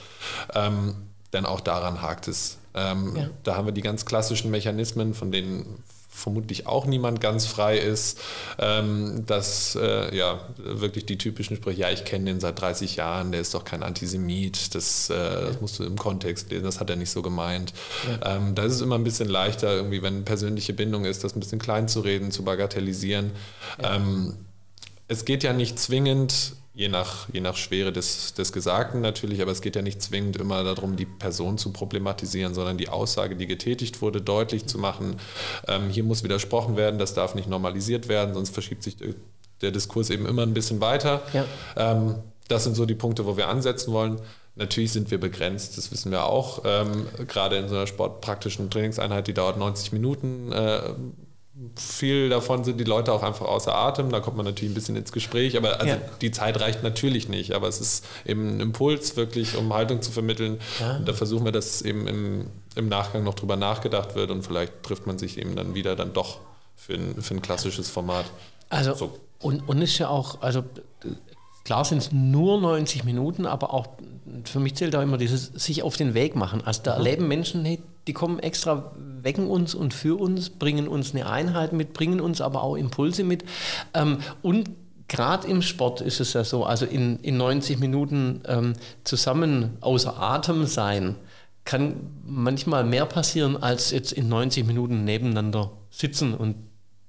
Ähm, 0.54 0.96
denn 1.32 1.46
auch 1.46 1.60
daran 1.60 2.02
hakt 2.02 2.28
es. 2.28 2.58
Ähm, 2.76 3.16
ja. 3.16 3.30
Da 3.44 3.56
haben 3.56 3.66
wir 3.66 3.72
die 3.72 3.82
ganz 3.82 4.06
klassischen 4.06 4.52
Mechanismen, 4.52 5.14
von 5.14 5.32
denen 5.32 5.84
vermutlich 6.14 6.68
auch 6.68 6.86
niemand 6.86 7.20
ganz 7.20 7.46
frei 7.46 7.78
ist, 7.78 8.20
ähm, 8.60 9.26
dass 9.26 9.76
äh, 9.76 10.16
ja 10.16 10.40
wirklich 10.58 11.06
die 11.06 11.18
typischen 11.18 11.58
Sprüche, 11.58 11.82
ja, 11.82 11.90
ich 11.90 12.06
kenne 12.06 12.26
den 12.26 12.40
seit 12.40 12.62
30 12.62 12.96
Jahren, 12.96 13.32
der 13.32 13.42
ist 13.42 13.54
doch 13.54 13.66
kein 13.66 13.84
Antisemit, 13.84 14.76
das, 14.76 15.10
äh, 15.10 15.16
das 15.16 15.60
musst 15.60 15.80
du 15.80 15.84
im 15.84 15.98
Kontext 15.98 16.52
lesen, 16.52 16.64
das 16.64 16.80
hat 16.80 16.90
er 16.90 16.96
nicht 16.96 17.10
so 17.10 17.22
gemeint. 17.22 17.74
Ja. 18.08 18.38
Ähm, 18.38 18.56
da 18.56 18.64
ist 18.64 18.74
es 18.74 18.82
immer 18.82 18.96
ein 18.96 19.04
bisschen 19.04 19.28
leichter, 19.28 19.74
irgendwie, 19.74 20.02
wenn 20.02 20.24
persönliche 20.24 20.74
Bindung 20.74 21.06
ist, 21.06 21.24
das 21.24 21.36
ein 21.36 21.40
bisschen 21.40 21.60
klein 21.60 21.88
zu 21.88 22.02
reden, 22.02 22.32
zu 22.32 22.44
bagatellisieren. 22.44 23.32
Ja. 23.82 23.96
Ähm, 23.96 24.36
es 25.08 25.26
geht 25.26 25.44
ja 25.44 25.54
nicht 25.54 25.80
zwingend 25.80 26.56
je 26.74 26.90
nach, 26.90 27.28
je 27.32 27.40
nach 27.40 27.56
Schwere 27.56 27.92
des, 27.92 28.34
des 28.34 28.52
Gesagten 28.52 29.02
natürlich, 29.02 29.42
aber 29.42 29.52
es 29.52 29.62
geht 29.62 29.76
ja 29.76 29.82
nicht 29.82 30.02
zwingend 30.02 30.38
immer 30.38 30.64
darum, 30.64 30.96
die 30.96 31.06
Person 31.06 31.58
zu 31.58 31.72
problematisieren, 31.72 32.54
sondern 32.54 32.78
die 32.78 32.90
Aussage, 32.90 33.36
die 33.36 33.46
getätigt 33.46 34.02
wurde, 34.02 34.22
deutlich 34.22 34.66
zu 34.66 34.80
machen. 34.80 35.18
Ähm, 35.68 35.90
hier 35.90 36.04
muss 36.04 36.24
widersprochen 36.24 36.76
werden, 36.76 36.98
das 36.98 37.14
darf 37.14 37.36
nicht 37.36 37.48
normalisiert 37.48 38.08
werden, 38.08 38.34
sonst 38.34 38.50
verschiebt 38.54 38.84
sich 38.84 38.98
der 39.62 39.72
Diskurs 39.72 40.10
eben 40.10 40.26
immer 40.26 40.42
ein 40.42 40.54
bisschen 40.54 40.82
weiter. 40.82 41.22
Ja. 41.34 41.46
Ähm, 41.78 42.16
das 42.48 42.64
sind 42.64 42.76
so 42.76 42.86
die 42.86 42.96
Punkte, 42.96 43.26
wo 43.26 43.38
wir 43.38 43.48
ansetzen 43.48 43.94
wollen. 43.94 44.20
Natürlich 44.56 44.92
sind 44.92 45.10
wir 45.10 45.20
begrenzt, 45.20 45.78
das 45.78 45.92
wissen 45.92 46.12
wir 46.12 46.26
auch. 46.26 46.64
Ähm, 46.66 47.08
gerade 47.28 47.58
in 47.58 47.70
so 47.70 47.76
einer 47.76 47.88
sportpraktischen 47.88 48.70
Trainingseinheit, 48.70 49.28
die 49.28 49.34
dauert 49.34 49.58
90 49.58 49.94
Minuten. 49.94 50.52
Äh, 50.52 50.94
viel 51.76 52.30
davon 52.30 52.64
sind 52.64 52.80
die 52.80 52.84
Leute 52.84 53.14
auch 53.14 53.22
einfach 53.22 53.46
außer 53.46 53.76
Atem. 53.76 54.12
Da 54.12 54.20
kommt 54.20 54.38
man 54.38 54.46
natürlich 54.46 54.72
ein 54.72 54.74
bisschen 54.74 54.96
ins 54.96 55.12
Gespräch, 55.12 55.56
aber 55.56 55.80
also 55.80 55.94
ja. 55.94 56.02
die 56.22 56.32
Zeit 56.32 56.60
reicht 56.60 56.82
natürlich 56.82 57.30
nicht. 57.30 57.54
Aber 57.54 57.68
es 57.68 57.80
ist 57.80 58.06
eben 58.26 58.58
ein 58.58 58.60
Impuls, 58.60 59.16
wirklich, 59.16 59.56
um 59.56 59.72
Haltung 59.74 60.02
zu 60.02 60.12
vermitteln. 60.12 60.60
Ja. 60.80 60.98
Und 60.98 61.08
da 61.08 61.14
versuchen 61.14 61.46
wir, 61.46 61.52
dass 61.52 61.84
eben 61.84 62.08
im, 62.08 62.48
im 62.76 62.90
Nachgang 62.90 63.24
noch 63.24 63.36
drüber 63.36 63.56
nachgedacht 63.56 64.16
wird 64.16 64.32
und 64.32 64.44
vielleicht 64.44 64.82
trifft 64.82 65.06
man 65.06 65.20
sich 65.20 65.38
eben 65.38 65.56
dann 65.56 65.76
wieder 65.76 65.96
dann 65.96 66.14
doch 66.14 66.40
für 66.76 66.96
ein, 66.96 67.22
für 67.22 67.36
ein 67.36 67.42
klassisches 67.42 67.90
Format. 67.90 68.26
Also, 68.70 68.96
so. 68.96 69.20
und, 69.40 69.68
und 69.68 69.82
ist 69.82 70.00
ja 70.00 70.10
auch, 70.10 70.42
also 70.42 70.64
klar 71.64 71.86
sind 71.86 72.00
es 72.00 72.12
nur 72.12 72.60
90 72.60 73.04
Minuten, 73.04 73.46
aber 73.46 73.74
auch 73.74 73.88
für 74.44 74.60
mich 74.60 74.76
zählt 74.76 74.96
auch 74.96 75.02
immer 75.02 75.18
dieses 75.18 75.46
sich 75.48 75.84
auf 75.84 75.98
den 75.98 76.14
Weg 76.14 76.36
machen. 76.36 76.62
Also 76.64 76.82
da 76.84 76.92
mhm. 76.92 77.06
erleben 77.06 77.28
Menschen, 77.28 77.66
hey, 77.66 77.82
die 78.08 78.14
kommen 78.14 78.40
extra, 78.40 78.92
wecken 79.22 79.48
uns 79.48 79.74
und 79.76 79.94
für 79.94 80.20
uns, 80.20 80.50
bringen 80.50 80.88
uns 80.88 81.14
eine 81.14 81.30
Einheit 81.30 81.74
mit, 81.74 81.94
bringen 81.94 82.20
uns 82.20 82.42
aber 82.42 82.64
auch 82.64 82.76
Impulse 82.76 83.24
mit. 83.24 83.46
Ähm, 83.94 84.20
und 84.42 84.70
gerade 85.08 85.48
im 85.48 85.62
Sport 85.62 86.02
ist 86.02 86.20
es 86.20 86.34
ja 86.34 86.44
so, 86.44 86.66
also 86.66 86.86
in, 86.86 87.20
in 87.20 87.38
90 87.38 87.80
Minuten 87.80 88.42
ähm, 88.48 88.74
zusammen 89.04 89.78
außer 89.82 90.20
Atem 90.20 90.66
sein, 90.66 91.16
kann 91.66 91.96
manchmal 92.26 92.84
mehr 92.84 93.06
passieren, 93.06 93.56
als 93.56 93.92
jetzt 93.92 94.12
in 94.12 94.28
90 94.28 94.66
Minuten 94.66 95.06
nebeneinander 95.06 95.72
sitzen 95.90 96.34
und 96.34 96.56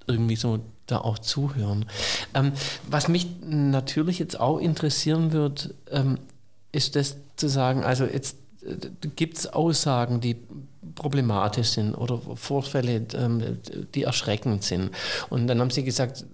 irgendwie 0.07 0.37
so 0.37 0.61
da 0.87 0.99
auch 0.99 1.19
zuhören. 1.19 1.87
Ähm, 2.35 2.53
was 2.89 3.09
mich 3.09 3.27
natürlich 3.43 4.19
jetzt 4.19 4.39
auch 4.39 4.59
interessieren 4.59 5.33
wird, 5.33 5.75
ähm, 5.91 6.19
ist 6.73 6.97
das 6.97 7.17
zu 7.37 7.49
sagen, 7.49 7.85
also 7.85 8.05
jetzt 8.05 8.37
äh, 8.63 8.75
gibt 9.17 9.39
es 9.39 9.47
Aussagen, 9.47 10.21
die 10.21 10.37
problematisch 10.95 11.69
sind 11.69 11.95
oder 11.95 12.21
Vorfälle, 12.35 13.07
ähm, 13.15 13.59
die 13.95 14.03
erschreckend 14.03 14.63
sind. 14.63 14.91
Und 15.31 15.47
dann 15.47 15.61
haben 15.61 15.71
Sie 15.71 15.85
gesagt, 15.85 16.25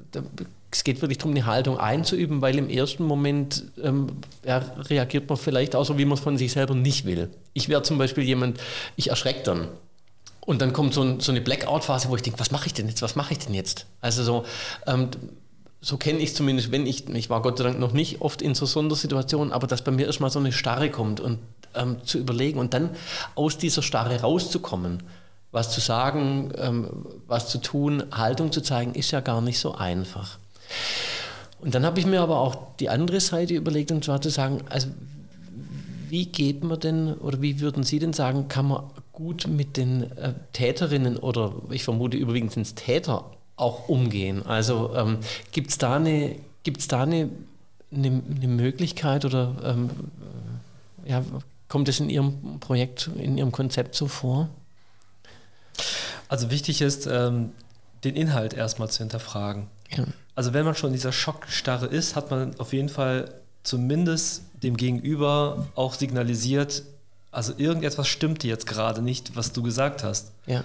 es 0.70 0.84
geht 0.84 1.00
wirklich 1.02 1.18
darum, 1.18 1.34
die 1.34 1.44
Haltung 1.44 1.78
einzuüben, 1.78 2.42
weil 2.42 2.58
im 2.58 2.68
ersten 2.68 3.04
Moment 3.04 3.64
ähm, 3.82 4.08
ja, 4.44 4.58
reagiert 4.58 5.28
man 5.28 5.38
vielleicht 5.38 5.74
auch 5.74 5.84
so, 5.84 5.98
wie 5.98 6.04
man 6.04 6.14
es 6.14 6.20
von 6.20 6.36
sich 6.36 6.52
selber 6.52 6.74
nicht 6.74 7.04
will. 7.04 7.28
Ich 7.54 7.68
wäre 7.68 7.82
zum 7.82 7.98
Beispiel 7.98 8.24
jemand, 8.24 8.60
ich 8.96 9.10
erschrecke 9.10 9.42
dann. 9.42 9.68
Und 10.50 10.60
dann 10.60 10.72
kommt 10.72 10.94
so, 10.94 11.02
ein, 11.02 11.20
so 11.20 11.30
eine 11.30 11.40
Blackout-Phase, 11.40 12.08
wo 12.08 12.16
ich 12.16 12.22
denke, 12.22 12.40
was 12.40 12.50
mache 12.50 12.66
ich 12.66 12.74
denn 12.74 12.88
jetzt? 12.88 13.02
Was 13.02 13.14
mache 13.14 13.34
ich 13.34 13.38
denn 13.38 13.54
jetzt? 13.54 13.86
Also 14.00 14.24
so, 14.24 14.44
ähm, 14.84 15.08
so 15.80 15.96
kenne 15.96 16.18
ich 16.18 16.34
zumindest, 16.34 16.72
wenn 16.72 16.86
ich, 16.86 17.08
ich 17.08 17.30
war 17.30 17.40
Gott 17.40 17.58
sei 17.58 17.62
Dank 17.62 17.78
noch 17.78 17.92
nicht 17.92 18.20
oft 18.20 18.42
in 18.42 18.56
so 18.56 18.66
Sondersituationen, 18.66 19.52
aber 19.52 19.68
dass 19.68 19.84
bei 19.84 19.92
mir 19.92 20.06
erstmal 20.06 20.28
so 20.28 20.40
eine 20.40 20.50
Starre 20.50 20.90
kommt 20.90 21.20
und 21.20 21.38
ähm, 21.76 21.98
zu 22.02 22.18
überlegen 22.18 22.58
und 22.58 22.74
dann 22.74 22.90
aus 23.36 23.58
dieser 23.58 23.82
Starre 23.82 24.22
rauszukommen, 24.22 25.04
was 25.52 25.70
zu 25.70 25.80
sagen, 25.80 26.50
ähm, 26.58 27.06
was 27.28 27.48
zu 27.48 27.58
tun, 27.58 28.02
Haltung 28.10 28.50
zu 28.50 28.60
zeigen, 28.60 28.96
ist 28.96 29.12
ja 29.12 29.20
gar 29.20 29.40
nicht 29.42 29.60
so 29.60 29.76
einfach. 29.76 30.38
Und 31.60 31.76
dann 31.76 31.86
habe 31.86 32.00
ich 32.00 32.06
mir 32.06 32.22
aber 32.22 32.40
auch 32.40 32.56
die 32.80 32.88
andere 32.88 33.20
Seite 33.20 33.54
überlegt 33.54 33.92
und 33.92 34.04
zwar 34.04 34.20
zu 34.20 34.30
sagen, 34.30 34.62
also 34.68 34.88
wie 36.08 36.26
geht 36.26 36.64
man 36.64 36.80
denn 36.80 37.14
oder 37.14 37.40
wie 37.40 37.60
würden 37.60 37.84
Sie 37.84 38.00
denn 38.00 38.12
sagen, 38.12 38.48
kann 38.48 38.66
man 38.66 38.82
gut 39.20 39.46
mit 39.46 39.76
den 39.76 40.10
äh, 40.16 40.32
Täterinnen 40.54 41.18
oder 41.18 41.52
ich 41.70 41.84
vermute 41.84 42.16
überwiegend 42.16 42.52
sind 42.52 42.62
es 42.62 42.74
Täter 42.74 43.30
auch 43.56 43.88
umgehen? 43.88 44.44
Also 44.46 44.94
ähm, 44.96 45.18
gibt 45.52 45.70
es 45.70 45.78
da, 45.78 45.96
eine, 45.96 46.36
gibt's 46.62 46.88
da 46.88 47.02
eine, 47.02 47.28
eine, 47.94 48.22
eine 48.34 48.48
Möglichkeit 48.48 49.26
oder 49.26 49.54
ähm, 49.62 49.90
ja, 51.04 51.22
kommt 51.68 51.90
es 51.90 52.00
in 52.00 52.08
Ihrem 52.08 52.60
Projekt, 52.60 53.10
in 53.14 53.36
Ihrem 53.36 53.52
Konzept 53.52 53.94
so 53.94 54.08
vor? 54.08 54.48
Also 56.28 56.50
wichtig 56.50 56.80
ist, 56.80 57.06
ähm, 57.06 57.52
den 58.04 58.16
Inhalt 58.16 58.54
erstmal 58.54 58.88
zu 58.88 59.00
hinterfragen. 59.00 59.66
Ja. 59.90 60.04
Also 60.34 60.54
wenn 60.54 60.64
man 60.64 60.74
schon 60.74 60.88
in 60.88 60.94
dieser 60.94 61.12
Schockstarre 61.12 61.86
ist, 61.86 62.16
hat 62.16 62.30
man 62.30 62.58
auf 62.58 62.72
jeden 62.72 62.88
Fall 62.88 63.34
zumindest 63.64 64.44
dem 64.62 64.78
Gegenüber 64.78 65.68
auch 65.74 65.92
signalisiert, 65.92 66.84
also 67.32 67.52
irgendetwas 67.56 68.08
stimmt 68.08 68.44
jetzt 68.44 68.66
gerade 68.66 69.02
nicht, 69.02 69.36
was 69.36 69.52
du 69.52 69.62
gesagt 69.62 70.02
hast. 70.02 70.32
Ja. 70.46 70.64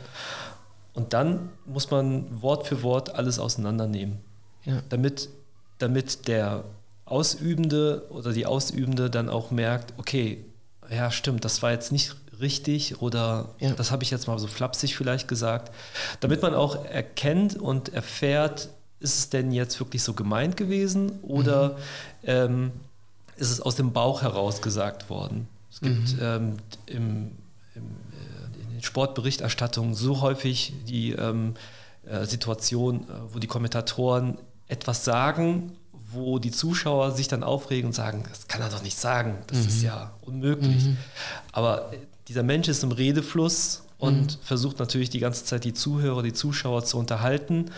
Und 0.93 1.13
dann 1.13 1.49
muss 1.66 1.91
man 1.91 2.41
Wort 2.41 2.68
für 2.68 2.82
Wort 2.82 3.16
alles 3.16 3.38
auseinandernehmen, 3.38 4.20
ja. 4.63 4.82
damit, 4.89 5.30
damit 5.78 6.28
der 6.28 6.63
Ausübende 7.05 8.05
oder 8.09 8.32
die 8.32 8.45
Ausübende 8.45 9.09
dann 9.09 9.30
auch 9.30 9.51
merkt, 9.51 9.93
okay, 9.97 10.43
ja 10.89 11.11
stimmt, 11.11 11.45
das 11.45 11.61
war 11.61 11.72
jetzt 11.72 11.91
nicht 11.91 12.16
richtig 12.39 13.01
oder 13.01 13.49
ja. 13.59 13.72
das 13.72 13.91
habe 13.91 14.03
ich 14.03 14.11
jetzt 14.11 14.28
mal 14.28 14.39
so 14.39 14.47
flapsig 14.47 14.95
vielleicht 14.95 15.28
gesagt, 15.28 15.72
damit 16.20 16.41
man 16.41 16.53
auch 16.53 16.86
erkennt 16.86 17.57
und 17.57 17.93
erfährt, 17.93 18.70
ist 18.99 19.18
es 19.20 19.30
denn 19.30 19.51
jetzt 19.51 19.80
wirklich 19.80 20.03
so 20.03 20.13
gemeint 20.13 20.57
gewesen 20.57 21.20
oder 21.22 21.70
mhm. 21.70 21.76
ähm, 22.24 22.72
ist 23.36 23.51
es 23.51 23.61
aus 23.61 23.76
dem 23.76 23.91
Bauch 23.91 24.22
heraus 24.22 24.61
gesagt 24.61 25.09
worden? 25.09 25.47
Es 25.76 25.82
gibt 25.82 26.13
mhm. 26.13 26.19
ähm, 26.21 26.57
im, 26.86 27.32
im 27.76 28.82
Sportberichterstattung 28.82 29.93
so 29.93 30.21
häufig 30.21 30.71
die 30.88 31.11
ähm, 31.11 31.55
äh, 32.05 32.26
Situation, 32.26 33.01
äh, 33.01 33.34
wo 33.34 33.39
die 33.39 33.47
Kommentatoren 33.47 34.38
etwas 34.69 35.03
sagen, 35.03 35.73
wo 36.11 36.39
die 36.39 36.51
Zuschauer 36.51 37.11
sich 37.11 37.28
dann 37.28 37.43
aufregen 37.43 37.88
und 37.88 37.93
sagen, 37.93 38.23
das 38.30 38.47
kann 38.47 38.61
er 38.61 38.69
doch 38.69 38.84
nicht 38.84 38.97
sagen, 38.97 39.39
das 39.47 39.59
mhm. 39.59 39.67
ist 39.67 39.82
ja 39.82 40.13
unmöglich. 40.21 40.86
Mhm. 40.86 40.97
Aber 41.51 41.91
äh, 41.91 41.97
dieser 42.30 42.43
Mensch 42.43 42.69
ist 42.69 42.82
im 42.82 42.93
Redefluss 42.93 43.84
und 43.97 44.38
mhm. 44.38 44.41
versucht 44.43 44.80
natürlich 44.80 45.09
die 45.09 45.19
ganze 45.19 45.43
Zeit 45.43 45.65
die 45.65 45.73
Zuhörer, 45.73 46.23
die 46.23 46.32
Zuschauer 46.32 46.86
zu 46.86 46.97
unterhalten. 46.97 47.69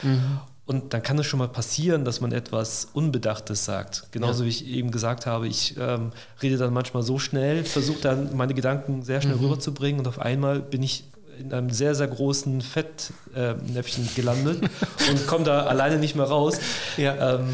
Und 0.68 0.94
dann 0.94 1.02
kann 1.02 1.18
es 1.18 1.26
schon 1.26 1.40
mal 1.40 1.48
passieren, 1.48 2.04
dass 2.04 2.20
man 2.20 2.34
etwas 2.34 2.90
Unbedachtes 2.92 3.64
sagt. 3.64 4.08
Genauso 4.12 4.44
ja. 4.44 4.46
wie 4.46 4.50
ich 4.50 4.68
eben 4.68 4.92
gesagt 4.92 5.26
habe, 5.26 5.48
ich 5.48 5.76
ähm, 5.80 6.12
rede 6.44 6.58
dann 6.58 6.74
manchmal 6.74 7.04
so 7.04 7.20
schnell, 7.20 7.64
versuche 7.64 8.02
dann 8.02 8.36
meine 8.36 8.54
Gedanken 8.54 9.02
sehr 9.02 9.22
schnell 9.22 9.38
mhm. 9.38 9.46
rüberzubringen 9.46 10.00
und 10.02 10.08
auf 10.08 10.20
einmal 10.20 10.60
bin 10.60 10.84
ich 10.84 11.06
in 11.40 11.54
einem 11.54 11.70
sehr, 11.70 11.96
sehr 11.96 12.08
großen 12.08 12.62
Fettnäpfchen 12.62 14.06
äh, 14.06 14.16
gelandet 14.16 14.62
und 15.10 15.26
komme 15.26 15.46
da 15.46 15.68
alleine 15.68 16.00
nicht 16.00 16.16
mehr 16.16 16.26
raus. 16.26 16.60
Ja. 16.98 17.36
Ähm, 17.36 17.50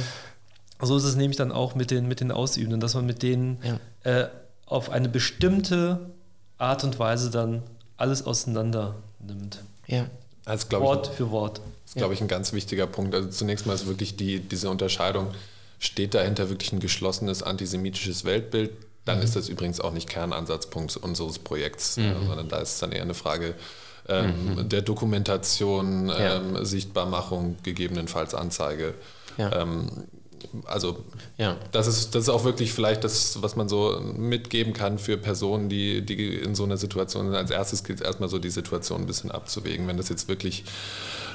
so 0.82 0.98
ist 0.98 1.04
es 1.04 1.16
nämlich 1.16 1.38
dann 1.38 1.52
auch 1.52 1.76
mit 1.76 1.92
den, 1.92 2.08
mit 2.08 2.20
den 2.20 2.32
Ausübenden, 2.32 2.80
dass 2.80 2.96
man 2.96 3.06
mit 3.06 3.22
denen 3.22 3.60
ja. 4.04 4.22
äh, 4.22 4.30
auf 4.66 4.90
eine 4.90 5.08
bestimmte 5.08 6.00
Art 6.58 6.84
und 6.84 6.98
Weise 6.98 7.30
dann 7.30 7.62
alles 7.98 8.26
auseinander 8.26 8.96
nimmt. 9.20 9.60
Ja. 9.88 10.08
Wort 10.72 11.08
ich, 11.08 11.14
für 11.14 11.32
Wort 11.32 11.62
ist, 11.94 11.98
glaube 11.98 12.16
ich, 12.16 12.22
ein 12.22 12.28
ganz 12.28 12.54
wichtiger 12.54 12.88
Punkt. 12.88 13.14
Also 13.14 13.30
zunächst 13.30 13.68
mal 13.68 13.74
ist 13.74 13.86
wirklich 13.86 14.16
die, 14.16 14.40
diese 14.40 14.70
Unterscheidung, 14.70 15.28
steht 15.78 16.16
dahinter 16.16 16.50
wirklich 16.50 16.72
ein 16.74 16.80
geschlossenes 16.80 17.44
antisemitisches 17.44 18.26
Weltbild? 18.26 18.72
Dann 19.06 19.18
mhm. 19.18 19.24
ist 19.24 19.36
das 19.36 19.48
übrigens 19.48 19.80
auch 19.80 19.94
nicht 19.94 20.10
Kernansatzpunkt 20.10 20.98
unseres 20.98 21.38
Projekts, 21.38 21.98
mhm. 21.98 22.26
sondern 22.26 22.50
da 22.50 22.58
ist 22.58 22.74
es 22.74 22.80
dann 22.80 22.94
eher 22.94 23.04
eine 23.04 23.14
Frage 23.14 23.54
ähm, 24.10 24.56
mhm. 24.56 24.70
der 24.70 24.82
Dokumentation, 24.82 26.10
ja. 26.10 26.38
ähm, 26.38 26.66
Sichtbarmachung, 26.66 27.58
gegebenenfalls 27.62 28.34
Anzeige. 28.34 28.96
Ja. 29.38 29.62
Ähm, 29.62 29.90
also 30.66 30.98
ja. 31.38 31.58
das, 31.72 31.88
ist, 31.88 32.16
das 32.16 32.24
ist 32.24 32.30
auch 32.30 32.44
wirklich 32.44 32.74
vielleicht 32.74 33.04
das, 33.04 33.42
was 33.44 33.56
man 33.56 33.70
so 33.70 34.02
mitgeben 34.02 34.74
kann 34.74 34.98
für 34.98 35.18
Personen, 35.18 35.70
die, 35.70 36.02
die 36.02 36.36
in 36.36 36.56
so 36.56 36.64
einer 36.64 36.78
Situation 36.78 37.28
sind. 37.28 37.36
Als 37.36 37.52
erstes 37.52 37.84
gilt 37.84 38.02
es 38.02 38.06
erstmal 38.06 38.30
so 38.30 38.40
die 38.40 38.50
Situation 38.50 39.02
ein 39.02 39.08
bisschen 39.08 39.32
abzuwägen. 39.32 39.88
Wenn 39.88 39.98
das 39.98 40.10
jetzt 40.10 40.28
wirklich 40.28 40.64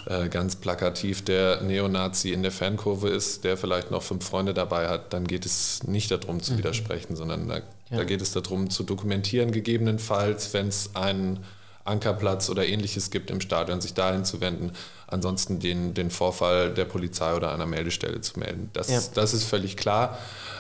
äh, 0.09 0.31
ganz 0.31 0.57
plakativ 0.57 1.23
der 1.23 1.61
Neonazi 1.61 2.33
in 2.33 2.43
der 2.43 2.51
Fankurve 2.51 3.11
ist, 3.11 3.45
der 3.45 3.59
vielleicht 3.59 3.91
noch 3.91 4.03
fünf 4.03 4.25
Freunde 4.25 4.55
dabei 4.55 4.89
hat, 4.89 5.13
dann 5.13 5.27
geht 5.27 5.45
es 5.45 5.83
nicht 5.83 6.11
darum 6.11 6.43
zu 6.43 6.55
mhm. 6.55 6.59
widersprechen, 6.59 7.15
sondern 7.15 7.47
da, 7.47 7.57
ja. 7.57 7.63
da, 7.91 8.05
geht 8.05 8.23
es 8.23 8.33
darum 8.33 8.71
zu 8.71 8.85
dokumentieren, 8.85 9.53
gegebenenfalls, 9.53 10.55
wenn 10.55 10.69
es 10.69 10.97
einen 10.97 11.45
Ankerplatz 11.85 12.49
oder 12.49 12.67
ähnliches 12.67 13.11
gibt 13.11 13.31
im 13.31 13.43
Stadion, 13.43 13.83
sich 13.83 13.93
dahin 13.93 14.25
zu 14.25 14.41
wenden. 14.41 14.73
Ansonsten 15.07 15.61
den, 15.61 15.93
den 15.93 16.11
Vorfall 16.11 16.73
der 16.73 16.87
Polizei 16.87 17.35
oder 17.35 17.53
einer 17.53 17.67
Meldestelle 17.67 18.23
zu 18.23 18.39
melden. 18.39 18.71
Das, 18.73 18.89
ja. 18.89 19.01
das 19.13 19.35
ist 19.35 19.45
völlig 19.45 19.77
klar. 19.77 20.19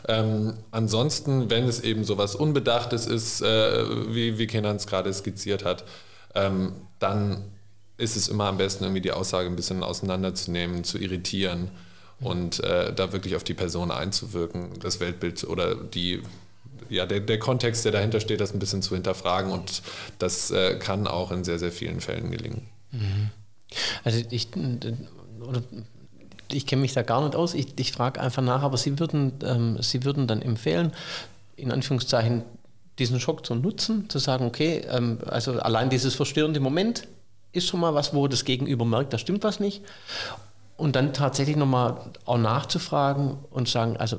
Ähm, 0.09 0.59
ansonsten, 0.73 1.49
wenn 1.49 1.67
es 1.67 1.81
eben 1.81 2.05
so 2.05 2.13
etwas 2.15 2.35
Unbedachtes 2.35 3.07
ist, 3.07 3.41
äh, 3.41 4.15
wie, 4.15 4.37
wie 4.37 4.47
Kenan 4.47 4.77
es 4.77 4.87
gerade 4.87 5.11
skizziert 5.13 5.65
hat, 5.65 5.85
ähm, 6.35 6.73
dann 6.99 7.45
ist 7.99 8.17
es 8.17 8.29
immer 8.29 8.45
am 8.45 8.57
besten, 8.57 8.85
irgendwie 8.85 9.03
die 9.03 9.13
Aussage 9.13 9.49
ein 9.49 9.57
bisschen 9.57 9.83
auseinanderzunehmen, 9.83 10.85
zu 10.85 10.99
irritieren 10.99 11.71
und 12.21 12.63
äh, 12.65 12.93
da 12.95 13.13
wirklich 13.13 13.37
auf 13.37 13.45
die 13.45 13.55
Person 13.55 13.91
einzuwirken, 13.91 14.71
das 14.81 15.01
Weltbild 15.01 15.45
oder 15.45 15.75
die, 15.75 16.23
ja, 16.89 17.07
der, 17.07 17.21
der 17.21 17.39
Kontext, 17.39 17.85
der 17.85 17.93
dahinter 17.93 18.21
steht, 18.21 18.41
das 18.41 18.55
ein 18.55 18.61
bisschen 18.61 18.83
zu 18.83 18.95
hinterfragen 18.95 19.53
und 19.53 19.83
das 20.19 20.51
äh, 20.51 20.77
kann 20.79 21.07
auch 21.07 21.33
in 21.33 21.45
sehr, 21.45 21.59
sehr 21.59 21.73
vielen 21.73 22.01
Fällen 22.01 22.31
gelingen. 22.31 22.63
Mhm. 22.93 23.31
Also 24.05 24.23
ich, 24.31 24.49
ich 26.51 26.67
kenne 26.67 26.83
mich 26.83 26.95
da 26.95 27.03
gar 27.03 27.23
nicht 27.23 27.37
aus, 27.37 27.55
ich, 27.55 27.79
ich 27.79 27.93
frage 27.93 28.21
einfach 28.21 28.43
nach, 28.43 28.63
aber 28.63 28.77
Sie 28.77 28.99
würden, 28.99 29.33
ähm, 29.45 29.83
Sie 29.83 30.05
würden 30.05 30.27
dann 30.27 30.41
empfehlen, 30.41 30.93
in 31.57 31.73
Anführungszeichen 31.73 32.43
diesen 32.99 33.21
Schock 33.21 33.45
zu 33.45 33.55
nutzen, 33.55 34.09
zu 34.09 34.19
sagen, 34.19 34.47
okay, 34.47 34.83
ähm, 34.89 35.19
also 35.27 35.61
allein 35.61 35.91
dieses 35.91 36.15
verstörende 36.15 36.61
Moment 36.61 37.07
ist 37.53 37.67
schon 37.67 37.81
mal 37.81 37.95
was, 37.95 38.15
wo 38.15 38.29
das 38.29 38.45
Gegenüber 38.45 38.85
merkt, 38.85 39.13
da 39.13 39.19
stimmt 39.19 39.45
was 39.45 39.61
nicht. 39.61 39.83
Und 40.77 40.95
dann 40.95 41.13
tatsächlich 41.13 41.57
nochmal 41.57 42.13
auch 42.25 42.39
nachzufragen 42.39 43.37
und 43.51 43.69
sagen, 43.69 43.97
also 43.97 44.19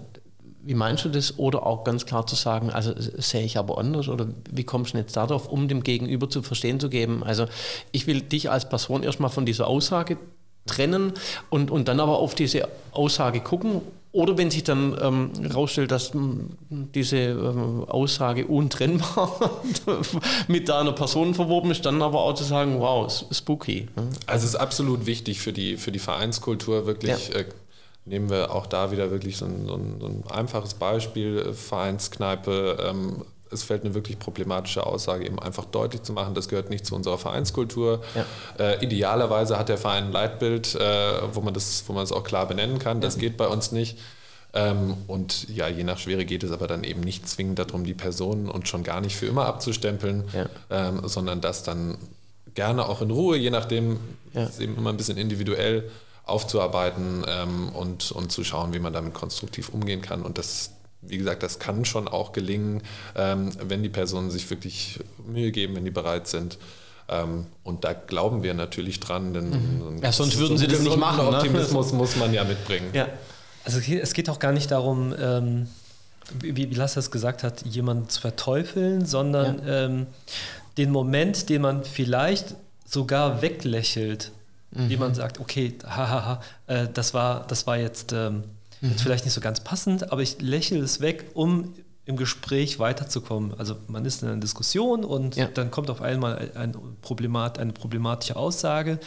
wie 0.61 0.73
meinst 0.73 1.05
du 1.05 1.09
das? 1.09 1.39
Oder 1.39 1.65
auch 1.65 1.83
ganz 1.83 2.05
klar 2.05 2.27
zu 2.27 2.35
sagen, 2.35 2.69
also 2.69 2.93
sehe 2.97 3.43
ich 3.43 3.57
aber 3.57 3.77
anders 3.77 4.09
oder 4.09 4.27
wie 4.51 4.63
kommst 4.63 4.93
du 4.93 4.97
jetzt 4.97 5.15
darauf, 5.15 5.47
um 5.47 5.67
dem 5.67 5.83
Gegenüber 5.83 6.29
zu 6.29 6.41
verstehen 6.41 6.79
zu 6.79 6.89
geben? 6.89 7.23
Also 7.23 7.45
ich 7.91 8.07
will 8.07 8.21
dich 8.21 8.51
als 8.51 8.67
Person 8.67 9.03
erstmal 9.03 9.29
von 9.29 9.45
dieser 9.45 9.67
Aussage 9.67 10.17
trennen 10.65 11.13
und, 11.49 11.71
und 11.71 11.87
dann 11.87 11.99
aber 11.99 12.19
auf 12.19 12.35
diese 12.35 12.67
Aussage 12.91 13.39
gucken. 13.39 13.81
Oder 14.11 14.37
wenn 14.39 14.49
sich 14.49 14.63
dann 14.63 14.97
ähm, 14.99 15.31
rausstellt, 15.53 15.91
dass 15.91 16.15
m, 16.15 16.57
diese 16.69 17.17
ähm, 17.17 17.83
Aussage 17.83 18.47
untrennbar 18.47 19.61
mit 20.47 20.67
deiner 20.67 20.93
Person 20.93 21.35
verwoben 21.35 21.69
ist, 21.69 21.85
dann 21.85 22.01
aber 22.01 22.21
auch 22.21 22.33
zu 22.33 22.43
sagen, 22.43 22.79
wow, 22.79 23.11
spooky. 23.31 23.87
Also 24.25 24.45
es 24.45 24.53
ist 24.53 24.55
absolut 24.55 25.05
wichtig 25.05 25.41
für 25.41 25.53
die, 25.53 25.77
für 25.77 25.91
die 25.91 25.99
Vereinskultur 25.99 26.87
wirklich. 26.87 27.29
Ja. 27.29 27.41
Äh, 27.41 27.45
nehmen 28.05 28.31
wir 28.31 28.51
auch 28.55 28.65
da 28.65 28.91
wieder 28.91 29.11
wirklich 29.11 29.37
so 29.37 29.45
ein, 29.45 29.67
so 29.67 29.75
ein, 29.75 29.97
so 29.99 30.07
ein 30.07 30.23
einfaches 30.31 30.73
Beispiel, 30.73 31.53
Vereinskneipe, 31.53 32.77
ähm, 32.89 33.23
es 33.51 33.63
fällt 33.63 33.83
eine 33.83 33.93
wirklich 33.93 34.19
problematische 34.19 34.85
Aussage, 34.85 35.25
eben 35.25 35.39
einfach 35.39 35.65
deutlich 35.65 36.03
zu 36.03 36.13
machen, 36.13 36.33
das 36.33 36.47
gehört 36.47 36.69
nicht 36.69 36.85
zu 36.85 36.95
unserer 36.95 37.17
Vereinskultur. 37.17 38.01
Ja. 38.15 38.25
Äh, 38.57 38.83
idealerweise 38.83 39.57
hat 39.57 39.69
der 39.69 39.77
Verein 39.77 40.05
ein 40.05 40.11
Leitbild, 40.11 40.75
äh, 40.75 41.33
wo, 41.33 41.41
man 41.41 41.53
das, 41.53 41.83
wo 41.87 41.93
man 41.93 42.03
das 42.03 42.11
auch 42.11 42.23
klar 42.23 42.47
benennen 42.47 42.79
kann. 42.79 43.01
Das 43.01 43.15
ja. 43.15 43.21
geht 43.21 43.37
bei 43.37 43.47
uns 43.47 43.71
nicht. 43.71 43.97
Ähm, 44.53 44.95
und 45.07 45.47
ja, 45.49 45.67
je 45.67 45.83
nach 45.83 45.99
Schwere 45.99 46.25
geht 46.25 46.43
es 46.43 46.51
aber 46.51 46.67
dann 46.67 46.83
eben 46.83 47.01
nicht 47.01 47.27
zwingend 47.27 47.59
darum, 47.59 47.83
die 47.83 47.93
Personen 47.93 48.49
und 48.49 48.67
schon 48.67 48.83
gar 48.83 48.99
nicht 49.01 49.15
für 49.15 49.27
immer 49.27 49.45
abzustempeln, 49.45 50.23
ja. 50.33 50.49
ähm, 50.71 51.07
sondern 51.07 51.39
das 51.39 51.63
dann 51.63 51.97
gerne 52.55 52.89
auch 52.89 53.01
in 53.01 53.11
Ruhe, 53.11 53.37
je 53.37 53.51
nachdem, 53.51 53.99
ist 54.33 54.59
eben 54.59 54.75
immer 54.75 54.89
ein 54.89 54.97
bisschen 54.97 55.17
individuell 55.17 55.89
aufzuarbeiten 56.25 57.23
ähm, 57.27 57.69
und, 57.69 58.11
und 58.11 58.31
zu 58.31 58.43
schauen, 58.43 58.73
wie 58.73 58.79
man 58.79 58.93
damit 58.93 59.13
konstruktiv 59.13 59.69
umgehen 59.69 60.01
kann. 60.01 60.23
Und 60.23 60.37
das 60.37 60.71
wie 61.01 61.17
gesagt, 61.17 61.43
das 61.43 61.59
kann 61.59 61.85
schon 61.85 62.07
auch 62.07 62.31
gelingen, 62.31 62.81
ähm, 63.15 63.51
wenn 63.61 63.83
die 63.83 63.89
Personen 63.89 64.29
sich 64.31 64.49
wirklich 64.49 64.99
Mühe 65.25 65.51
geben, 65.51 65.75
wenn 65.75 65.85
die 65.85 65.91
bereit 65.91 66.27
sind. 66.27 66.57
Ähm, 67.07 67.47
und 67.63 67.83
da 67.83 67.93
glauben 67.93 68.43
wir 68.43 68.53
natürlich 68.53 68.99
dran, 68.99 69.33
denn 69.33 69.49
mhm. 69.49 70.03
ja, 70.03 70.11
sonst 70.11 70.37
würden 70.37 70.57
so 70.57 70.65
sie 70.65 70.67
das 70.67 70.81
nicht 70.81 70.97
machen. 70.97 71.25
Ne? 71.29 71.37
Optimismus 71.37 71.93
muss 71.93 72.15
man 72.15 72.33
ja 72.33 72.43
mitbringen. 72.43 72.89
Ja. 72.93 73.07
Also 73.65 73.79
es 73.79 74.13
geht 74.13 74.29
auch 74.29 74.39
gar 74.39 74.51
nicht 74.51 74.71
darum, 74.71 75.13
ähm, 75.19 75.67
wie, 76.39 76.55
wie 76.55 76.73
Lasse 76.73 76.99
es 76.99 77.11
gesagt 77.11 77.43
hat, 77.43 77.65
jemanden 77.65 78.09
zu 78.09 78.21
verteufeln, 78.21 79.05
sondern 79.05 79.65
ja. 79.65 79.85
ähm, 79.85 80.07
den 80.77 80.91
Moment, 80.91 81.49
den 81.49 81.61
man 81.61 81.83
vielleicht 81.83 82.55
sogar 82.85 83.41
weglächelt, 83.41 84.31
mhm. 84.71 84.89
den 84.89 84.99
man 84.99 85.13
sagt, 85.15 85.39
okay, 85.39 85.75
hahaha, 85.85 86.41
äh, 86.67 86.87
das, 86.93 87.13
war, 87.13 87.45
das 87.47 87.67
war 87.67 87.77
jetzt 87.77 88.13
ähm, 88.13 88.43
Mhm. 88.81 88.91
Jetzt 88.91 89.01
vielleicht 89.01 89.25
nicht 89.25 89.33
so 89.33 89.41
ganz 89.41 89.61
passend, 89.61 90.11
aber 90.11 90.21
ich 90.21 90.41
lächle 90.41 90.79
es 90.79 91.01
weg, 91.01 91.31
um 91.33 91.73
im 92.05 92.15
Gespräch 92.15 92.79
weiterzukommen. 92.79 93.53
Also 93.59 93.77
man 93.87 94.03
ist 94.03 94.23
in 94.23 94.29
einer 94.29 94.39
Diskussion 94.39 95.05
und 95.05 95.35
ja. 95.35 95.45
dann 95.45 95.69
kommt 95.69 95.91
auf 95.91 96.01
einmal 96.01 96.51
ein 96.55 96.75
Problemat, 97.01 97.59
eine 97.59 97.71
problematische 97.71 98.35
Aussage. 98.35 98.99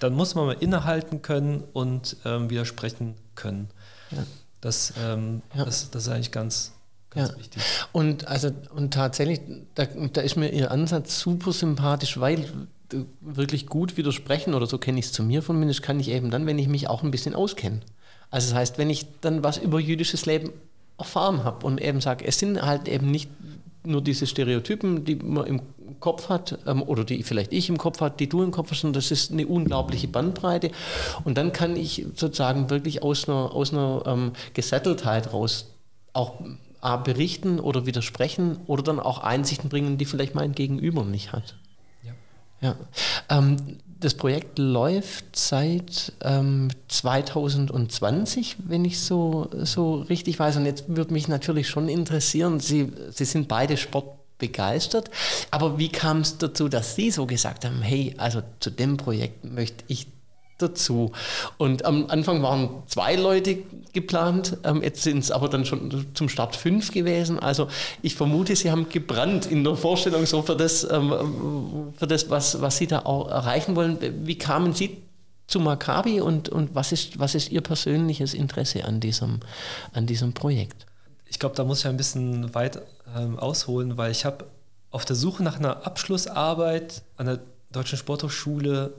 Dann 0.00 0.14
muss 0.14 0.34
man 0.34 0.46
mal 0.46 0.56
innehalten 0.58 1.20
können 1.20 1.64
und 1.74 2.16
ähm, 2.24 2.48
widersprechen 2.48 3.14
können. 3.34 3.68
Ja. 4.10 4.24
Das, 4.62 4.94
ähm, 4.98 5.42
ja. 5.54 5.66
das, 5.66 5.90
das 5.90 6.04
ist 6.04 6.08
eigentlich 6.08 6.32
ganz, 6.32 6.72
ja. 7.14 7.36
wichtig. 7.36 7.62
Und, 7.92 8.26
also, 8.26 8.50
und 8.74 8.94
tatsächlich, 8.94 9.40
da, 9.74 9.84
da 9.84 10.22
ist 10.22 10.36
mir 10.36 10.50
Ihr 10.50 10.70
Ansatz 10.70 11.20
super 11.20 11.52
sympathisch, 11.52 12.18
weil 12.18 12.46
wirklich 13.20 13.66
gut 13.66 13.96
widersprechen 13.96 14.54
oder 14.54 14.66
so 14.66 14.78
kenne 14.78 14.98
ich 14.98 15.06
es 15.06 15.12
zu 15.12 15.22
mir 15.22 15.42
von 15.42 15.58
mir, 15.58 15.66
das 15.66 15.82
kann 15.82 16.00
ich 16.00 16.08
eben 16.08 16.30
dann, 16.30 16.46
wenn 16.46 16.58
ich 16.58 16.68
mich 16.68 16.88
auch 16.88 17.02
ein 17.02 17.10
bisschen 17.10 17.34
auskenne. 17.34 17.80
Also 18.36 18.50
das 18.50 18.58
heißt, 18.58 18.76
wenn 18.76 18.90
ich 18.90 19.06
dann 19.22 19.42
was 19.42 19.56
über 19.56 19.80
jüdisches 19.80 20.26
Leben 20.26 20.50
erfahren 20.98 21.42
habe 21.42 21.64
und 21.64 21.80
eben 21.80 22.02
sage, 22.02 22.26
es 22.26 22.38
sind 22.38 22.60
halt 22.60 22.86
eben 22.86 23.10
nicht 23.10 23.30
nur 23.82 24.02
diese 24.02 24.26
Stereotypen, 24.26 25.06
die 25.06 25.14
man 25.14 25.46
im 25.46 25.62
Kopf 26.00 26.28
hat 26.28 26.58
ähm, 26.66 26.82
oder 26.82 27.04
die 27.04 27.22
vielleicht 27.22 27.54
ich 27.54 27.70
im 27.70 27.78
Kopf 27.78 28.02
hat, 28.02 28.20
die 28.20 28.28
du 28.28 28.42
im 28.42 28.50
Kopf 28.50 28.72
hast, 28.72 28.82
sondern 28.82 29.00
das 29.00 29.10
ist 29.10 29.32
eine 29.32 29.46
unglaubliche 29.46 30.06
Bandbreite. 30.06 30.70
Und 31.24 31.38
dann 31.38 31.54
kann 31.54 31.76
ich 31.76 32.04
sozusagen 32.14 32.68
wirklich 32.68 33.02
aus 33.02 33.26
einer, 33.26 33.54
aus 33.54 33.72
einer 33.72 34.02
ähm, 34.04 34.32
Gesetteltheit 34.52 35.32
raus 35.32 35.70
auch 36.12 36.34
äh, 36.82 36.98
berichten 36.98 37.58
oder 37.58 37.86
widersprechen 37.86 38.58
oder 38.66 38.82
dann 38.82 39.00
auch 39.00 39.20
Einsichten 39.20 39.70
bringen, 39.70 39.96
die 39.96 40.04
vielleicht 40.04 40.34
mein 40.34 40.52
Gegenüber 40.52 41.06
nicht 41.06 41.32
hat. 41.32 41.56
Ja. 42.02 42.12
ja. 42.60 42.76
Ähm, 43.30 43.78
das 44.06 44.14
Projekt 44.14 44.60
läuft 44.60 45.34
seit 45.34 46.12
ähm, 46.22 46.68
2020, 46.86 48.56
wenn 48.58 48.84
ich 48.84 49.00
so, 49.00 49.50
so 49.64 49.96
richtig 49.96 50.38
weiß. 50.38 50.58
Und 50.58 50.64
jetzt 50.64 50.84
würde 50.86 51.12
mich 51.12 51.26
natürlich 51.26 51.68
schon 51.68 51.88
interessieren, 51.88 52.60
Sie, 52.60 52.92
Sie 53.10 53.24
sind 53.24 53.48
beide 53.48 53.76
sportbegeistert, 53.76 55.10
aber 55.50 55.76
wie 55.78 55.88
kam 55.88 56.20
es 56.20 56.38
dazu, 56.38 56.68
dass 56.68 56.94
Sie 56.94 57.10
so 57.10 57.26
gesagt 57.26 57.64
haben, 57.64 57.82
hey, 57.82 58.14
also 58.16 58.42
zu 58.60 58.70
dem 58.70 58.96
Projekt 58.96 59.44
möchte 59.44 59.82
ich 59.88 60.06
dazu. 60.58 61.12
Und 61.58 61.84
am 61.84 62.06
Anfang 62.08 62.42
waren 62.42 62.82
zwei 62.86 63.16
Leute 63.16 63.58
geplant, 63.92 64.58
ähm, 64.64 64.82
jetzt 64.82 65.02
sind 65.02 65.18
es 65.18 65.30
aber 65.30 65.48
dann 65.48 65.64
schon 65.64 66.06
zum 66.14 66.28
Start 66.28 66.56
fünf 66.56 66.92
gewesen. 66.92 67.38
Also 67.38 67.68
ich 68.02 68.14
vermute, 68.14 68.56
Sie 68.56 68.70
haben 68.70 68.88
gebrannt 68.88 69.46
in 69.46 69.64
der 69.64 69.76
Vorstellung 69.76 70.26
so 70.26 70.42
für 70.42 70.56
das, 70.56 70.88
ähm, 70.90 71.92
für 71.96 72.06
das 72.06 72.30
was, 72.30 72.60
was 72.60 72.76
Sie 72.78 72.86
da 72.86 73.00
auch 73.00 73.28
erreichen 73.28 73.76
wollen. 73.76 73.98
Wie 74.24 74.38
kamen 74.38 74.72
Sie 74.72 74.98
zu 75.46 75.60
Maccabi 75.60 76.20
und, 76.20 76.48
und 76.48 76.74
was, 76.74 76.92
ist, 76.92 77.18
was 77.18 77.34
ist 77.34 77.50
Ihr 77.50 77.60
persönliches 77.60 78.34
Interesse 78.34 78.84
an 78.84 79.00
diesem, 79.00 79.40
an 79.92 80.06
diesem 80.06 80.32
Projekt? 80.32 80.86
Ich 81.28 81.38
glaube, 81.38 81.54
da 81.54 81.64
muss 81.64 81.80
ich 81.80 81.86
ein 81.86 81.96
bisschen 81.96 82.54
weit 82.54 82.80
ähm, 83.16 83.38
ausholen, 83.38 83.96
weil 83.96 84.10
ich 84.10 84.24
habe 84.24 84.46
auf 84.90 85.04
der 85.04 85.16
Suche 85.16 85.42
nach 85.42 85.58
einer 85.58 85.86
Abschlussarbeit 85.86 87.02
an 87.16 87.26
der 87.26 87.40
Deutschen 87.72 87.98
Sporthochschule 87.98 88.94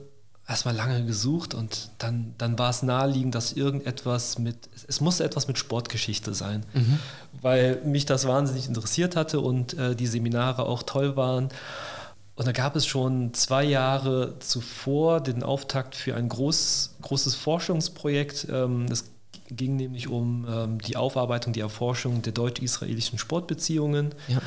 erstmal 0.48 0.74
lange 0.74 1.04
gesucht 1.04 1.52
und 1.52 1.90
dann, 1.98 2.34
dann 2.38 2.58
war 2.58 2.70
es 2.70 2.82
naheliegend, 2.82 3.34
dass 3.34 3.52
irgendetwas 3.52 4.38
mit, 4.38 4.56
es 4.88 5.00
musste 5.00 5.22
etwas 5.22 5.46
mit 5.46 5.58
Sportgeschichte 5.58 6.32
sein, 6.32 6.64
mhm. 6.72 6.98
weil 7.42 7.82
mich 7.84 8.06
das 8.06 8.26
wahnsinnig 8.26 8.66
interessiert 8.66 9.14
hatte 9.14 9.40
und 9.40 9.74
äh, 9.74 9.94
die 9.94 10.06
Seminare 10.06 10.64
auch 10.64 10.82
toll 10.82 11.16
waren. 11.16 11.50
Und 12.34 12.46
da 12.46 12.52
gab 12.52 12.76
es 12.76 12.86
schon 12.86 13.34
zwei 13.34 13.64
Jahre 13.64 14.38
zuvor 14.38 15.20
den 15.20 15.42
Auftakt 15.42 15.94
für 15.94 16.14
ein 16.14 16.28
groß, 16.28 16.96
großes 17.02 17.34
Forschungsprojekt. 17.34 18.46
Ähm, 18.50 18.86
es 18.90 19.10
ging 19.50 19.76
nämlich 19.76 20.08
um 20.08 20.46
ähm, 20.48 20.80
die 20.80 20.96
Aufarbeitung, 20.96 21.52
die 21.52 21.60
Erforschung 21.60 22.22
der 22.22 22.32
deutsch-israelischen 22.32 23.18
Sportbeziehungen. 23.18 24.14
Ja. 24.28 24.38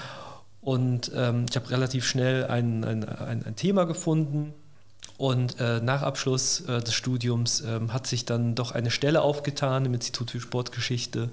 Und 0.62 1.12
ähm, 1.14 1.46
ich 1.50 1.56
habe 1.56 1.70
relativ 1.70 2.06
schnell 2.06 2.46
ein, 2.46 2.84
ein, 2.86 3.04
ein, 3.04 3.46
ein 3.46 3.56
Thema 3.56 3.84
gefunden, 3.84 4.54
und 5.22 5.60
äh, 5.60 5.80
nach 5.82 6.02
Abschluss 6.02 6.62
äh, 6.62 6.82
des 6.82 6.96
Studiums 6.96 7.62
ähm, 7.62 7.94
hat 7.94 8.08
sich 8.08 8.26
dann 8.26 8.56
doch 8.56 8.72
eine 8.72 8.90
Stelle 8.90 9.22
aufgetan 9.22 9.86
im 9.86 9.94
Institut 9.94 10.32
für 10.32 10.40
Sportgeschichte 10.40 11.30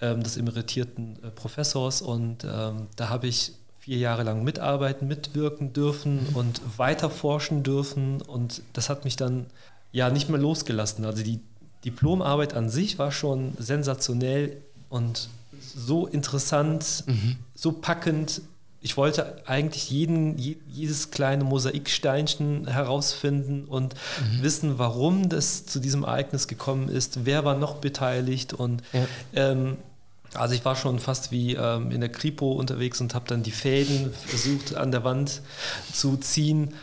ähm, 0.00 0.22
des 0.22 0.36
emeritierten 0.36 1.18
äh, 1.20 1.30
Professors. 1.32 2.00
Und 2.00 2.44
ähm, 2.44 2.86
da 2.94 3.08
habe 3.08 3.26
ich 3.26 3.54
vier 3.80 3.98
Jahre 3.98 4.22
lang 4.22 4.44
mitarbeiten, 4.44 5.08
mitwirken 5.08 5.72
dürfen 5.72 6.28
mhm. 6.30 6.36
und 6.36 6.60
weiter 6.78 7.10
forschen 7.10 7.64
dürfen. 7.64 8.22
Und 8.22 8.62
das 8.72 8.88
hat 8.88 9.04
mich 9.04 9.16
dann 9.16 9.46
ja 9.90 10.10
nicht 10.10 10.28
mehr 10.28 10.38
losgelassen. 10.38 11.04
Also 11.04 11.24
die 11.24 11.40
Diplomarbeit 11.84 12.54
an 12.54 12.70
sich 12.70 13.00
war 13.00 13.10
schon 13.10 13.54
sensationell 13.58 14.58
und 14.90 15.28
so 15.74 16.06
interessant, 16.06 17.02
mhm. 17.08 17.38
so 17.56 17.72
packend, 17.72 18.42
ich 18.84 18.98
wollte 18.98 19.38
eigentlich 19.46 19.90
jeden, 19.90 20.36
jedes 20.38 21.10
kleine 21.10 21.42
Mosaiksteinchen 21.42 22.66
herausfinden 22.66 23.64
und 23.64 23.94
mhm. 23.94 24.42
wissen, 24.42 24.78
warum 24.78 25.30
das 25.30 25.64
zu 25.64 25.80
diesem 25.80 26.04
Ereignis 26.04 26.48
gekommen 26.48 26.90
ist, 26.90 27.24
wer 27.24 27.46
war 27.46 27.56
noch 27.56 27.76
beteiligt 27.76 28.52
und 28.52 28.82
ja. 28.92 29.06
ähm, 29.32 29.78
also 30.34 30.54
ich 30.54 30.66
war 30.66 30.76
schon 30.76 30.98
fast 30.98 31.32
wie 31.32 31.54
ähm, 31.54 31.92
in 31.92 32.00
der 32.00 32.10
Kripo 32.10 32.52
unterwegs 32.52 33.00
und 33.00 33.14
habe 33.14 33.24
dann 33.26 33.42
die 33.42 33.52
Fäden 33.52 34.12
versucht 34.12 34.74
an 34.74 34.92
der 34.92 35.02
Wand 35.02 35.40
zu 35.90 36.18
ziehen 36.18 36.74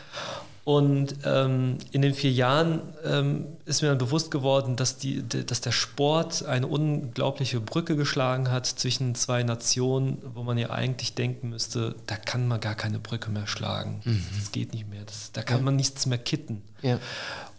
und 0.64 1.16
ähm, 1.24 1.78
in 1.90 2.02
den 2.02 2.14
vier 2.14 2.30
Jahren 2.30 2.82
ähm, 3.04 3.46
ist 3.64 3.82
mir 3.82 3.88
dann 3.88 3.98
bewusst 3.98 4.30
geworden, 4.30 4.76
dass, 4.76 4.96
die, 4.96 5.26
dass 5.28 5.60
der 5.60 5.72
Sport 5.72 6.44
eine 6.44 6.68
unglaubliche 6.68 7.60
Brücke 7.60 7.96
geschlagen 7.96 8.48
hat 8.48 8.66
zwischen 8.66 9.16
zwei 9.16 9.42
Nationen, 9.42 10.18
wo 10.34 10.44
man 10.44 10.58
ja 10.58 10.70
eigentlich 10.70 11.16
denken 11.16 11.48
müsste, 11.48 11.96
da 12.06 12.14
kann 12.14 12.46
man 12.46 12.60
gar 12.60 12.76
keine 12.76 13.00
Brücke 13.00 13.30
mehr 13.30 13.48
schlagen. 13.48 14.02
Mhm. 14.04 14.24
Das 14.38 14.52
geht 14.52 14.72
nicht 14.72 14.88
mehr. 14.88 15.02
Das, 15.04 15.32
da 15.32 15.42
kann 15.42 15.58
ja. 15.58 15.64
man 15.64 15.74
nichts 15.74 16.06
mehr 16.06 16.18
kitten. 16.18 16.62
Ja. 16.80 17.00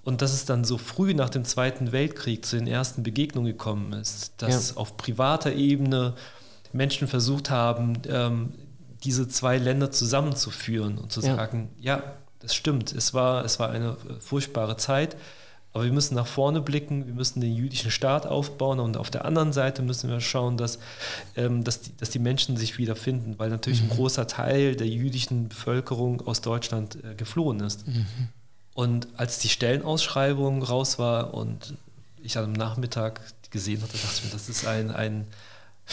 Und 0.06 0.22
dass 0.22 0.32
es 0.32 0.45
dann 0.45 0.64
so 0.64 0.78
früh 0.78 1.14
nach 1.14 1.30
dem 1.30 1.43
Zweiten 1.43 1.91
Weltkrieg 1.91 2.45
zu 2.45 2.56
den 2.56 2.68
ersten 2.68 3.04
Begegnungen 3.04 3.51
gekommen 3.51 3.91
ist, 3.91 4.34
dass 4.38 4.72
ja. 4.72 4.78
auf 4.78 4.95
privater 4.95 5.51
Ebene 5.51 6.14
Menschen 6.72 7.10
versucht 7.10 7.49
haben, 7.49 8.01
ähm, 8.08 8.54
diese 9.04 9.28
zwei 9.28 9.58
Länder 9.58 9.91
zusammenzuführen 9.91 10.97
und 10.97 11.12
zu 11.12 11.20
sagen, 11.20 11.70
ja, 11.78 12.01
das 12.44 12.54
stimmt, 12.54 12.91
es 12.91 13.14
war, 13.14 13.44
es 13.44 13.60
war 13.60 13.70
eine 13.70 13.98
äh, 14.10 14.20
furchtbare 14.20 14.78
Zeit, 14.78 15.18
aber 15.74 15.86
wir 15.86 15.91
müssen 15.91 16.14
nach 16.14 16.28
vorne 16.28 16.62
blicken, 16.62 17.08
wir 17.08 17.16
müssen 17.16 17.41
den 17.41 17.56
jüdischen 17.56 17.89
Staat 17.89 18.28
aufbauen. 18.28 18.80
Und 18.80 18.96
auf 18.96 19.10
der 19.10 19.26
anderen 19.26 19.54
Seite 19.54 19.82
müssen 19.82 20.08
wir 20.08 20.22
schauen, 20.22 20.56
dass, 20.56 20.78
ähm, 21.36 21.64
dass, 21.64 21.82
die, 21.82 21.98
dass 21.98 22.12
die 22.12 22.20
Menschen 22.20 22.58
sich 22.58 22.78
wiederfinden, 22.78 23.39
weil 23.39 23.50
natürlich 23.50 23.82
ein 23.82 23.89
großer 23.89 24.28
Teil 24.28 24.76
der 24.76 24.88
jüdischen 24.88 25.50
Bevölkerung 25.50 26.22
aus 26.28 26.41
Deutschland 26.41 27.04
äh, 27.04 27.16
geflohen 27.16 27.60
ist. 27.62 27.86
Und 28.76 29.08
als 29.18 29.39
die 29.39 29.50
Stellenausschreibung 29.50 30.62
raus 30.62 31.00
war 31.00 31.34
und 31.34 31.74
ich 32.22 32.38
am 32.38 32.54
Nachmittag 32.54 33.22
gesehen 33.50 33.82
hatte, 33.82 33.94
dachte 33.94 34.16
ich 34.18 34.24
mir, 34.26 34.32
das 34.32 34.50
ist 34.50 34.68
ein, 34.68 34.91
ein 34.91 35.28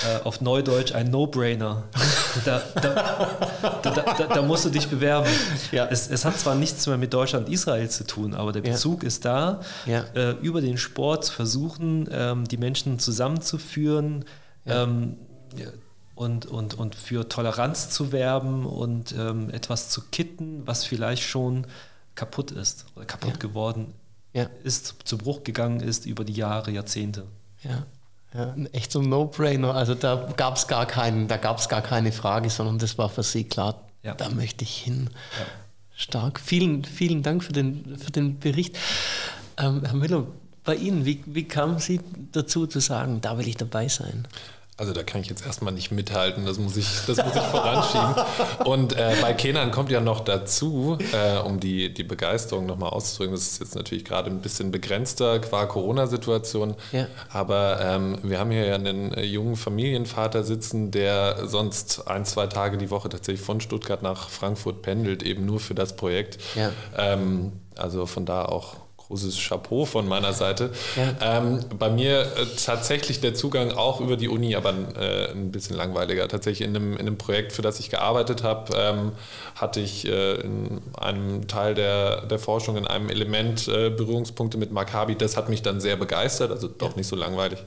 äh, 0.05 0.22
auf 0.24 0.41
Neudeutsch 0.41 0.93
ein 0.95 1.11
No-Brainer. 1.11 1.84
Da, 2.45 2.62
da, 2.80 3.30
da, 3.82 4.26
da, 4.26 4.43
musst 4.43 4.64
du 4.64 4.70
dich 4.70 4.88
bewerben. 4.88 5.28
Ja. 5.72 5.86
Es, 5.86 6.09
es 6.09 6.24
hat 6.24 6.38
zwar 6.38 6.55
nichts 6.55 6.86
mehr 6.86 6.97
mit 6.97 7.12
Deutschland 7.12 7.47
und 7.49 7.53
Israel 7.53 7.88
zu 7.91 8.07
tun, 8.07 8.34
aber 8.34 8.53
der 8.53 8.64
Ja. 8.64 8.72
Bezug 8.72 9.03
ist 9.03 9.24
da, 9.24 9.61
Ja. 9.86 10.05
äh, 10.14 10.30
über 10.43 10.61
den 10.61 10.78
Sport 10.78 11.24
zu 11.24 11.32
versuchen, 11.32 12.09
ähm, 12.11 12.47
die 12.47 12.57
Menschen 12.57 12.99
zusammenzuführen. 12.99 14.24
Ähm, 14.66 15.16
ja, 15.57 15.66
und, 16.14 16.47
und, 16.47 16.74
und 16.74 16.95
für 16.95 17.28
Toleranz 17.28 17.91
zu 17.91 18.12
werben 18.12 18.66
und 18.66 19.12
ähm, 19.18 19.49
etwas 19.51 19.88
zu 19.88 20.03
kitten, 20.12 20.62
was 20.66 20.84
vielleicht 20.84 21.22
schon 21.22 21.66
kaputt 22.14 22.51
ist 22.51 22.84
oder 22.95 23.07
kaputt 23.07 23.30
Ja. 23.32 23.36
geworden 23.38 23.95
Ja. 24.34 24.47
ist, 24.62 24.97
zu 25.05 25.16
Bruch 25.18 25.43
gegangen 25.45 25.80
ist 25.80 26.05
über 26.07 26.24
die 26.24 26.34
Jahre, 26.34 26.70
Jahrzehnte. 26.70 27.24
Ja, 27.62 27.84
ja 28.35 28.53
ein 28.53 28.72
echter 28.72 29.01
No-Brainer. 29.01 29.74
Also 29.74 29.95
da 29.95 30.28
gab 30.37 30.57
es 30.57 30.66
gar 30.66 30.87
keinen, 30.87 31.28
da 31.28 31.37
gab 31.37 31.59
es 31.59 31.68
gar 31.68 31.83
keine 31.83 32.12
Frage, 32.12 32.51
sondern 32.51 32.78
das 32.78 32.97
war 32.99 33.09
für 33.09 33.22
Sie 33.22 33.45
klar, 33.45 33.81
Ja. 34.03 34.14
da 34.14 34.28
möchte 34.31 34.64
ich 34.64 34.76
hin. 34.76 35.11
Stark. 35.95 36.41
Vielen, 36.41 36.85
vielen 36.85 37.22
Dank 37.22 37.45
für 37.45 37.53
den, 37.53 37.97
für 37.99 38.11
den 38.11 38.39
Bericht. 38.39 38.76
Ähm, 39.59 39.83
Herr 39.85 39.95
Müller, 39.95 40.26
bei 40.64 40.74
Ihnen, 40.76 41.05
wie, 41.05 41.22
wie 41.26 41.45
kamen 41.45 41.78
Sie 41.78 42.01
dazu 42.33 42.66
zu 42.66 42.81
sagen, 42.81 43.20
da 43.20 43.37
will 43.39 43.49
ich 43.49 43.57
dabei 43.57 43.89
sein? 43.89 44.26
Also 44.81 44.95
da 44.95 45.03
kann 45.03 45.20
ich 45.20 45.28
jetzt 45.28 45.45
erstmal 45.45 45.74
nicht 45.74 45.91
mithalten, 45.91 46.47
das 46.47 46.59
muss 46.59 46.74
ich, 46.78 46.87
das 47.07 47.18
muss 47.18 47.37
ich 47.37 47.43
voranschieben. 47.43 48.14
Und 48.64 48.95
äh, 48.95 49.14
bei 49.20 49.35
Kenan 49.35 49.72
kommt 49.72 49.91
ja 49.91 50.01
noch 50.01 50.20
dazu, 50.20 50.97
äh, 51.12 51.39
um 51.39 51.61
die, 51.61 51.93
die 51.93 52.03
Begeisterung 52.03 52.64
nochmal 52.64 52.89
auszudrücken, 52.89 53.35
das 53.35 53.43
ist 53.43 53.61
jetzt 53.61 53.74
natürlich 53.74 54.07
gerade 54.07 54.31
ein 54.31 54.41
bisschen 54.41 54.70
begrenzter 54.70 55.39
qua 55.41 55.66
Corona-Situation, 55.66 56.76
Ja. 56.93 57.09
aber 57.31 57.78
ähm, 57.83 58.20
wir 58.22 58.39
haben 58.39 58.51
hier 58.51 58.64
ja 58.64 58.74
einen 58.76 59.12
äh, 59.12 59.22
jungen 59.22 59.57
Familienvater 59.57 60.45
sitzen, 60.45 60.91
der 60.91 61.47
sonst 61.47 62.09
ein, 62.09 62.24
zwei 62.24 62.47
Tage 62.47 62.78
die 62.78 62.91
Woche 62.91 63.11
tatsächlich 63.11 63.45
von 63.45 63.61
Stuttgart 63.61 64.03
nach 64.03 64.31
Frankfurt 64.31 64.81
pendelt, 64.81 65.22
eben 65.22 65.45
nur 65.45 65.61
für 65.61 65.74
das 65.74 65.95
Projekt. 65.95 66.39
Ja. 66.55 66.72
Ähm, 66.97 67.53
also 67.76 68.07
von 68.07 68.24
da 68.24 68.47
auch 68.47 68.76
großes 69.11 69.37
Chapeau 69.37 69.85
von 69.85 70.07
meiner 70.07 70.33
Seite. 70.33 70.71
Ja. 70.97 71.39
Ähm, 71.39 71.61
bei 71.77 71.91
mir 71.91 72.21
äh, 72.21 72.47
tatsächlich 72.65 73.21
der 73.21 73.35
Zugang 73.35 73.73
auch 73.73 74.01
über 74.01 74.17
die 74.17 74.29
Uni, 74.29 74.55
aber 74.55 74.73
äh, 74.97 75.33
ein 75.33 75.51
bisschen 75.51 75.77
langweiliger. 75.77 76.29
Tatsächlich 76.29 76.67
in 76.67 76.77
einem, 76.77 76.93
in 76.93 77.01
einem 77.01 77.19
Projekt, 77.19 77.53
für 77.53 77.63
das 77.63 77.81
ich 77.81 77.91
gearbeitet 77.91 78.45
habe, 78.45 78.73
ähm, 78.77 79.13
hatte 79.57 79.81
ich 79.81 80.07
äh, 80.07 80.35
in 80.37 80.81
einem 80.97 81.49
Teil 81.49 81.75
der, 81.75 82.27
der 82.27 82.39
Forschung, 82.39 82.77
in 82.77 82.87
einem 82.87 83.11
Element 83.11 83.67
äh, 83.67 83.91
Berührungspunkte 83.91 84.59
mit 84.59 84.71
Maccabi. 84.71 85.17
Das 85.17 85.37
hat 85.37 85.49
mich 85.49 85.63
dann 85.63 85.81
sehr 85.81 85.97
begeistert, 85.97 86.53
also 86.53 86.69
doch 86.69 86.95
nicht 86.95 87.09
so 87.09 87.17
langweilig. 87.17 87.59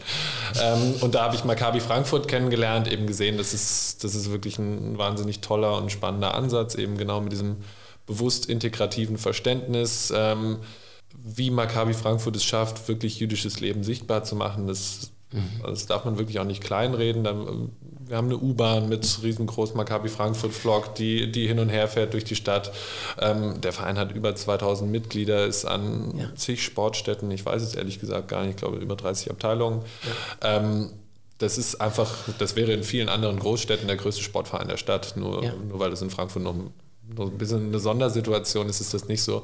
Ähm, 0.62 0.96
und 1.02 1.14
da 1.14 1.24
habe 1.24 1.36
ich 1.36 1.44
Maccabi 1.44 1.82
Frankfurt 1.82 2.30
kennengelernt, 2.30 2.90
eben 2.90 3.06
gesehen, 3.06 3.38
das 3.38 3.54
ist, 3.54 4.02
das 4.06 4.16
ist 4.16 4.32
wirklich 4.32 4.58
ein 4.60 4.98
wahnsinnig 4.98 5.42
toller 5.42 5.76
und 5.78 5.92
spannender 5.92 6.36
Ansatz, 6.36 6.76
eben 6.76 6.98
genau 6.98 7.20
mit 7.20 7.34
diesem 7.34 7.58
bewusst 8.06 8.46
integrativen 8.46 9.18
Verständnis. 9.18 10.14
Ähm, 10.16 10.60
wie 11.24 11.50
Maccabi 11.52 11.94
Frankfurt 11.94 12.36
es 12.36 12.44
schafft, 12.44 12.88
wirklich 12.88 13.20
jüdisches 13.20 13.60
Leben 13.60 13.84
sichtbar 13.84 14.24
zu 14.24 14.36
machen, 14.36 14.68
das, 14.68 15.12
das 15.66 15.86
darf 15.88 16.06
man 16.06 16.18
wirklich 16.18 16.40
auch 16.40 16.44
nicht 16.46 16.62
kleinreden. 16.64 17.24
Dann, 17.24 17.72
wir 18.06 18.18
haben 18.18 18.28
eine 18.28 18.38
U-Bahn 18.38 18.90
mit 18.90 19.20
riesengroß 19.24 19.74
Maccabi 19.74 20.10
Frankfurt 20.10 20.52
Vlog, 20.54 20.96
die, 20.96 21.32
die 21.32 21.48
hin 21.48 21.60
und 21.60 21.70
her 21.70 21.88
fährt 21.88 22.14
durch 22.14 22.26
die 22.26 22.36
Stadt. 22.36 22.72
Ähm, 23.20 23.62
der 23.62 23.72
Verein 23.72 23.98
hat 23.98 24.12
über 24.12 24.36
2000 24.36 24.92
Mitglieder, 24.92 25.46
ist 25.46 25.64
an 25.66 26.14
Ja. 26.18 26.36
zig 26.36 26.62
Sportstätten, 26.62 27.32
ich 27.32 27.46
weiß 27.46 27.62
es 27.64 27.74
ehrlich 27.76 28.00
gesagt 28.00 28.28
gar 28.28 28.42
nicht, 28.42 28.52
ich 28.52 28.58
glaube 28.58 28.78
über 28.78 28.96
30 28.98 29.32
Abteilungen. 29.32 29.82
Ähm, 30.42 30.92
das 31.40 31.58
ist 31.58 31.82
einfach, 31.82 32.14
das 32.38 32.56
wäre 32.56 32.74
in 32.74 32.84
vielen 32.84 33.10
anderen 33.10 33.40
Großstädten 33.40 33.88
der 33.88 33.98
größte 33.98 34.22
Sportverein 34.22 34.68
der 34.68 34.78
Stadt, 34.78 35.16
nur, 35.18 35.44
Ja. 35.44 35.54
nur 35.68 35.80
weil 35.80 35.90
das 35.90 36.02
in 36.02 36.10
Frankfurt 36.10 36.44
noch 36.44 36.56
nur 37.08 37.28
ein 37.28 37.38
bisschen 37.38 37.68
eine 37.68 37.80
Sondersituation 37.80 38.70
ist, 38.70 38.80
ist 38.82 38.94
das 38.94 39.08
nicht 39.08 39.22
so. 39.24 39.44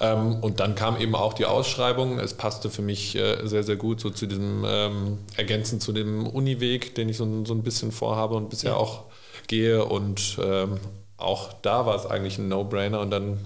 Ähm, 0.00 0.36
und 0.40 0.60
dann 0.60 0.74
kam 0.74 0.98
eben 1.00 1.14
auch 1.14 1.32
die 1.34 1.44
Ausschreibung. 1.46 2.18
Es 2.18 2.34
passte 2.34 2.68
für 2.70 2.82
mich 2.82 3.14
äh, 3.16 3.46
sehr, 3.46 3.62
sehr 3.62 3.76
gut 3.76 4.00
so 4.00 4.10
zu 4.10 4.26
diesem 4.26 4.64
ähm, 4.66 5.18
ergänzend 5.36 5.82
zu 5.82 5.92
dem 5.92 6.26
Uniweg, 6.26 6.94
den 6.94 7.08
ich 7.08 7.16
so, 7.16 7.44
so 7.44 7.54
ein 7.54 7.62
bisschen 7.62 7.92
vorhabe 7.92 8.34
und 8.34 8.50
bisher 8.50 8.72
Ja. 8.72 8.76
auch 8.76 9.04
gehe. 9.46 9.84
Und 9.84 10.38
ähm, 10.42 10.78
auch 11.16 11.52
da 11.62 11.86
war 11.86 11.94
es 11.96 12.06
eigentlich 12.06 12.38
ein 12.38 12.48
No-Brainer 12.48 13.00
und 13.00 13.10
dann 13.10 13.38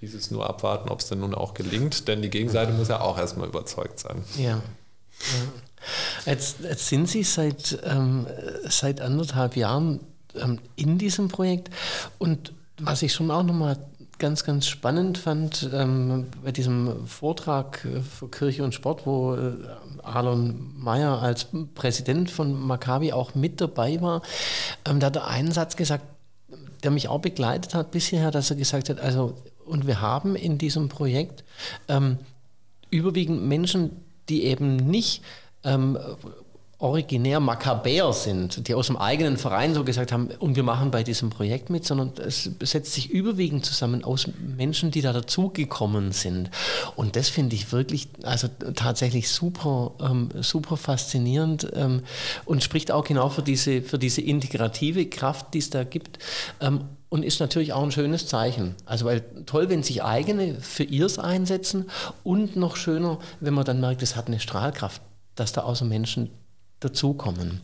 hieß 0.00 0.14
es 0.14 0.30
nur 0.30 0.48
abwarten, 0.48 0.88
ob 0.88 1.00
es 1.00 1.08
denn 1.08 1.20
nun 1.20 1.34
auch 1.34 1.54
gelingt, 1.54 2.06
denn 2.06 2.22
die 2.22 2.30
Gegenseite 2.30 2.72
muss 2.72 2.88
ja 2.88 3.00
auch 3.00 3.18
erstmal 3.18 3.48
überzeugt 3.48 3.98
sein. 3.98 4.22
Ja. 4.36 4.44
ja. 4.50 4.62
Jetzt, 6.24 6.58
jetzt 6.62 6.86
sind 6.88 7.08
Sie 7.08 7.24
seit, 7.24 7.78
ähm, 7.84 8.26
seit 8.68 9.00
anderthalb 9.00 9.56
Jahren 9.56 10.00
ähm, 10.36 10.60
in 10.76 10.98
diesem 10.98 11.28
Projekt 11.28 11.70
und 12.18 12.52
was 12.78 13.02
ich 13.02 13.12
schon 13.12 13.30
auch 13.30 13.42
nochmal 13.42 13.76
ganz, 14.18 14.44
ganz 14.44 14.66
spannend 14.66 15.18
fand 15.18 15.70
ähm, 15.72 16.26
bei 16.42 16.52
diesem 16.52 17.06
Vortrag 17.06 17.84
äh, 17.84 18.00
für 18.00 18.28
Kirche 18.28 18.64
und 18.64 18.74
Sport, 18.74 19.06
wo 19.06 19.34
äh, 19.34 19.52
Alon 20.02 20.74
Mayer 20.76 21.22
als 21.22 21.46
Präsident 21.74 22.30
von 22.30 22.52
Maccabi 22.52 23.12
auch 23.12 23.34
mit 23.34 23.60
dabei 23.60 24.00
war, 24.00 24.22
ähm, 24.84 25.00
da 25.00 25.06
hat 25.06 25.16
er 25.16 25.28
einen 25.28 25.52
Satz 25.52 25.76
gesagt, 25.76 26.04
der 26.82 26.90
mich 26.90 27.08
auch 27.08 27.20
begleitet 27.20 27.74
hat 27.74 27.90
bisher, 27.90 28.30
dass 28.30 28.50
er 28.50 28.56
gesagt 28.56 28.88
hat, 28.88 29.00
also 29.00 29.34
und 29.64 29.86
wir 29.86 30.00
haben 30.00 30.34
in 30.34 30.58
diesem 30.58 30.88
Projekt 30.88 31.44
ähm, 31.88 32.18
überwiegend 32.90 33.42
Menschen, 33.42 34.04
die 34.28 34.44
eben 34.44 34.76
nicht 34.76 35.22
ähm, 35.64 35.98
originär 36.80 37.40
Makkabäer 37.40 38.12
sind, 38.12 38.68
die 38.68 38.74
aus 38.74 38.86
dem 38.86 38.96
eigenen 38.96 39.36
Verein 39.36 39.74
so 39.74 39.82
gesagt 39.82 40.12
haben, 40.12 40.28
und 40.38 40.54
wir 40.54 40.62
machen 40.62 40.92
bei 40.92 41.02
diesem 41.02 41.28
Projekt 41.28 41.70
mit, 41.70 41.84
sondern 41.84 42.12
es 42.24 42.50
setzt 42.60 42.92
sich 42.92 43.10
überwiegend 43.10 43.66
zusammen 43.66 44.04
aus 44.04 44.28
Menschen, 44.38 44.92
die 44.92 45.00
da 45.00 45.12
dazugekommen 45.12 46.12
sind. 46.12 46.50
Und 46.94 47.16
das 47.16 47.28
finde 47.28 47.56
ich 47.56 47.72
wirklich, 47.72 48.08
also 48.22 48.46
tatsächlich 48.76 49.28
super, 49.28 49.92
ähm, 50.00 50.28
super 50.40 50.76
faszinierend 50.76 51.68
ähm, 51.74 52.02
und 52.44 52.62
spricht 52.62 52.92
auch 52.92 53.04
genau 53.04 53.28
für 53.28 53.42
diese, 53.42 53.82
für 53.82 53.98
diese 53.98 54.20
integrative 54.20 55.06
Kraft, 55.06 55.54
die 55.54 55.58
es 55.58 55.70
da 55.70 55.82
gibt. 55.82 56.20
Ähm, 56.60 56.84
und 57.08 57.24
ist 57.24 57.40
natürlich 57.40 57.72
auch 57.72 57.82
ein 57.82 57.90
schönes 57.90 58.26
Zeichen. 58.26 58.74
Also 58.84 59.06
weil 59.06 59.22
toll, 59.46 59.70
wenn 59.70 59.82
sich 59.82 60.04
eigene 60.04 60.60
für 60.60 60.84
ihrs 60.84 61.18
einsetzen 61.18 61.86
und 62.22 62.54
noch 62.54 62.76
schöner, 62.76 63.18
wenn 63.40 63.54
man 63.54 63.64
dann 63.64 63.80
merkt, 63.80 64.02
es 64.02 64.14
hat 64.14 64.26
eine 64.26 64.38
Strahlkraft, 64.38 65.00
dass 65.34 65.52
da 65.52 65.62
außer 65.62 65.86
Menschen 65.86 66.30
dazukommen. 66.80 67.62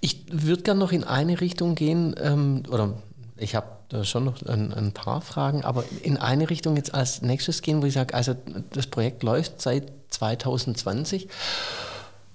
Ich 0.00 0.24
würde 0.30 0.62
gerne 0.62 0.80
noch 0.80 0.92
in 0.92 1.04
eine 1.04 1.40
Richtung 1.40 1.74
gehen, 1.74 2.14
ähm, 2.20 2.62
oder 2.70 3.02
ich 3.36 3.54
habe 3.54 3.66
da 3.88 4.04
schon 4.04 4.24
noch 4.24 4.42
ein, 4.42 4.72
ein, 4.72 4.92
paar 4.92 5.20
Fragen, 5.20 5.64
aber 5.64 5.84
in 6.02 6.16
eine 6.16 6.48
Richtung 6.48 6.76
jetzt 6.76 6.94
als 6.94 7.22
nächstes 7.22 7.62
gehen, 7.62 7.82
wo 7.82 7.86
ich 7.86 7.94
sage, 7.94 8.14
also 8.14 8.34
das 8.70 8.86
Projekt 8.86 9.22
läuft 9.22 9.60
seit 9.60 9.92
2020 10.10 11.28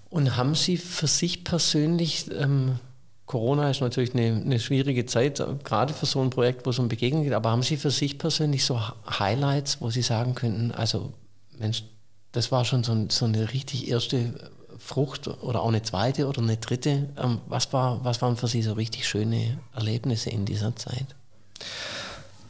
und 0.09 0.37
haben 0.37 0.55
Sie 0.55 0.77
für 0.77 1.07
sich 1.07 1.43
persönlich 1.43 2.29
ähm, 2.31 2.79
Corona 3.27 3.69
ist 3.69 3.81
natürlich 3.81 4.13
eine, 4.13 4.41
eine, 4.41 4.57
schwierige 4.57 5.05
Zeit, 5.05 5.43
gerade 5.65 5.93
für 5.93 6.05
so 6.05 6.21
ein 6.21 6.29
Projekt, 6.29 6.65
wo 6.65 6.69
es 6.69 6.79
um 6.79 6.87
Begegnung 6.87 7.23
geht. 7.23 7.33
Aber 7.33 7.51
haben 7.51 7.61
Sie 7.61 7.75
für 7.75 7.91
sich 7.91 8.17
persönlich 8.17 8.63
so 8.63 8.81
Highlights, 9.19 9.81
wo 9.81 9.89
Sie 9.89 10.01
sagen 10.01 10.33
könnten, 10.33 10.71
also 10.71 11.11
Mensch, 11.59 11.83
das 12.31 12.53
war 12.53 12.63
schon 12.63 12.85
so, 12.85 12.95
so 13.09 13.25
eine 13.25 13.51
richtig 13.51 13.89
erste 13.89 14.49
Frucht 14.79 15.27
oder 15.27 15.61
auch 15.61 15.67
eine 15.67 15.81
zweite 15.81 16.27
oder 16.27 16.41
eine 16.41 16.57
dritte. 16.57 17.09
Ähm, 17.17 17.39
was, 17.47 17.71
war, 17.73 18.03
was 18.03 18.21
waren 18.21 18.37
für 18.37 18.47
Sie 18.47 18.61
so 18.61 18.73
richtig 18.73 19.07
schöne 19.07 19.57
Erlebnisse 19.75 20.29
in 20.29 20.45
dieser 20.45 20.75
Zeit? 20.75 21.07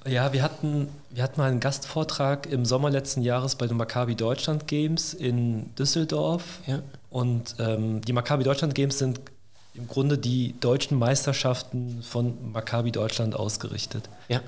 Ja, 0.06 0.32
wir 0.32 0.42
hatten, 0.42 0.90
wir 1.10 1.24
hatten 1.24 1.40
mal 1.40 1.50
einen 1.50 1.60
Gastvortrag 1.60 2.48
im 2.48 2.66
Sommer 2.66 2.90
letzten 2.90 3.22
Jahres 3.22 3.56
bei 3.56 3.68
den 3.68 3.78
Maccabi 3.78 4.16
Deutschland 4.16 4.68
Games 4.68 5.14
in 5.14 5.76
Düsseldorf. 5.76 6.60
Ja. 6.66 6.82
Und 7.10 7.56
ähm, 7.60 8.02
die 8.02 8.14
Maccabi 8.14 8.44
Deutschland 8.44 8.74
Games 8.74 9.00
sind 9.00 9.20
im 9.74 9.88
Grunde 9.88 10.18
die 10.18 10.56
deutschen 10.60 10.98
Meisterschaften 10.98 12.02
von 12.02 12.52
Maccabi 12.52 12.92
Deutschland 12.92 13.36
ausgerichtet. 13.36 14.10
Ja. 14.28 14.42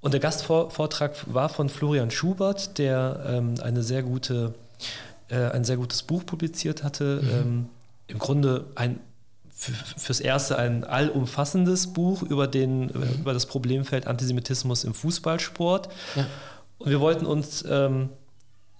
Und 0.00 0.12
der 0.12 0.20
Gastvortrag 0.20 1.32
war 1.32 1.48
von 1.48 1.68
Florian 1.68 2.10
Schubert, 2.10 2.78
der 2.78 3.24
ähm, 3.26 3.54
eine 3.62 3.82
sehr 3.82 4.02
gute, 4.02 4.54
äh, 5.28 5.50
ein 5.50 5.64
sehr 5.64 5.76
gutes 5.76 6.02
Buch 6.02 6.24
publiziert 6.26 6.82
hatte. 6.82 7.20
Mhm. 7.22 7.30
Ähm, 7.30 7.66
Im 8.08 8.18
Grunde 8.18 8.66
ein 8.74 9.00
fürs 9.56 10.20
Erste 10.20 10.58
ein 10.58 10.84
allumfassendes 10.84 11.92
Buch 11.92 12.22
über, 12.22 12.46
den, 12.46 12.86
mhm. 12.86 13.20
über 13.20 13.32
das 13.32 13.46
Problemfeld 13.46 14.06
Antisemitismus 14.06 14.84
im 14.84 14.94
Fußballsport. 14.94 15.88
Ja. 16.16 16.26
Und 16.78 16.90
wir 16.90 17.00
wollten 17.00 17.24
uns 17.24 17.64
ähm, 17.66 18.10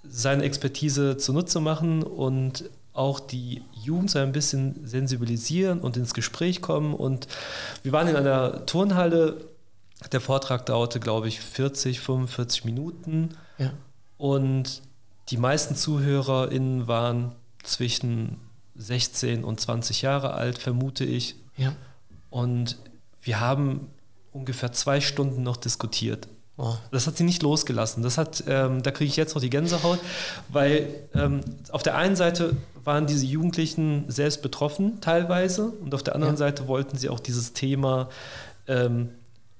seine 0.03 0.43
Expertise 0.43 1.17
zunutze 1.17 1.61
machen 1.61 2.03
und 2.03 2.65
auch 2.93 3.21
die 3.21 3.63
Jugend 3.73 4.11
so 4.11 4.19
ein 4.19 4.33
bisschen 4.33 4.87
sensibilisieren 4.87 5.81
und 5.81 5.97
ins 5.97 6.15
Gespräch 6.15 6.61
kommen. 6.61 6.95
Und 6.95 7.27
wir 7.83 7.93
waren 7.93 8.09
in 8.09 8.17
einer 8.17 8.67
Turnhalle. 8.67 9.45
Der 10.13 10.21
Vortrag 10.21 10.67
dauerte, 10.67 11.01
glaube 11.01 11.29
ich, 11.29 11.41
40, 11.41 12.01
45 12.01 12.65
Minuten. 12.65 13.31
Ja. 13.59 13.73
Und 14.19 14.83
die 15.31 15.37
meisten 15.37 15.75
ZuhörerInnen 15.77 16.87
waren 16.87 17.33
zwischen 17.63 18.41
16 18.77 19.45
und 19.45 19.61
20 19.61 20.03
Jahre 20.03 20.35
alt, 20.35 20.59
vermute 20.59 21.05
ich. 21.05 21.37
Ja. 21.57 21.75
Und 22.31 22.79
wir 23.23 23.41
haben 23.41 23.89
ungefähr 24.33 24.73
zwei 24.73 25.01
Stunden 25.01 25.43
noch 25.43 25.57
diskutiert. 25.57 26.29
Oh. 26.57 26.75
Das 26.93 27.07
hat 27.07 27.17
sie 27.17 27.25
nicht 27.25 27.43
losgelassen. 27.43 28.03
Das 28.03 28.19
hat, 28.19 28.45
ähm, 28.47 28.83
da 28.83 28.91
kriege 28.91 29.09
ich 29.09 29.17
jetzt 29.17 29.35
noch 29.35 29.43
die 29.43 29.51
Gänsehaut, 29.51 29.99
weil 30.51 30.89
ähm, 31.15 31.41
auf 31.71 31.83
der 31.83 31.97
einen 31.97 32.15
Seite 32.15 32.57
waren 32.85 33.07
diese 33.07 33.27
Jugendlichen 33.27 34.05
selbst 34.09 34.43
betroffen 34.43 35.01
teilweise 35.01 35.69
und 35.69 35.95
auf 35.95 36.03
der 36.03 36.15
anderen 36.15 36.35
ja. 36.35 36.39
Seite 36.39 36.69
wollten 36.69 36.97
sie 36.97 37.09
auch 37.09 37.19
dieses 37.19 37.55
Thema 37.55 38.09
ähm, 38.69 39.11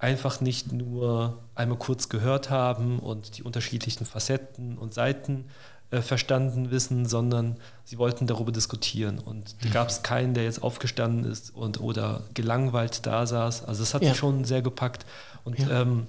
einfach 0.05 0.43
nicht 0.43 0.71
nur 0.71 1.39
einmal 1.55 1.79
kurz 1.79 2.11
gehört 2.11 2.51
haben 2.51 2.99
und 2.99 3.39
die 3.39 3.43
unterschiedlichen 3.43 4.05
Facetten 4.05 4.77
und 4.77 4.93
Seiten 4.93 5.47
äh, 5.91 6.03
verstanden 6.03 6.71
wissen, 6.71 7.07
sondern 7.07 7.57
sie 7.85 7.97
wollten 7.97 8.27
darüber 8.27 8.53
diskutieren. 8.53 9.19
Und 9.19 9.57
da 9.63 9.71
gab 9.71 9.89
es 9.89 10.03
keinen, 10.03 10.35
der 10.35 10.45
jetzt 10.45 10.63
aufgestanden 10.63 11.25
ist 11.25 11.55
und 11.55 11.81
oder 11.81 12.21
gelangweilt 12.35 13.07
da 13.07 13.27
saß. 13.27 13.65
Also 13.65 13.83
das 13.83 13.95
hat 13.95 14.03
ja. 14.03 14.11
mich 14.11 14.19
schon 14.19 14.45
sehr 14.45 14.61
gepackt. 14.61 15.07
Und 15.43 15.59
ja. 15.59 15.81
ähm, 15.81 16.07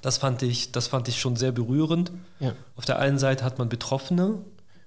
das 0.00 0.18
fand 0.18 0.42
ich, 0.42 0.70
das 0.70 0.86
fand 0.86 1.08
ich 1.08 1.18
schon 1.18 1.34
sehr 1.34 1.50
berührend. 1.50 2.12
Ja. 2.38 2.52
Auf 2.76 2.84
der 2.84 3.00
einen 3.00 3.18
Seite 3.18 3.44
hat 3.44 3.58
man 3.58 3.68
Betroffene 3.68 4.38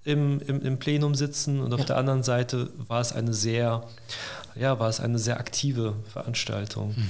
im, 0.06 0.40
im, 0.40 0.62
im 0.62 0.80
Plenum 0.80 1.16
sitzen 1.16 1.60
und 1.60 1.74
auf 1.74 1.84
der 1.84 1.98
anderen 1.98 2.24
Seite 2.24 2.70
war 2.78 3.02
es 3.02 3.12
eine 3.12 3.34
sehr, 3.34 3.84
ja, 4.56 4.80
war 4.80 4.88
es 4.88 5.02
eine 5.02 5.20
sehr 5.20 5.38
aktive 5.38 5.96
Veranstaltung. 6.14 6.96
Mhm. 6.96 7.10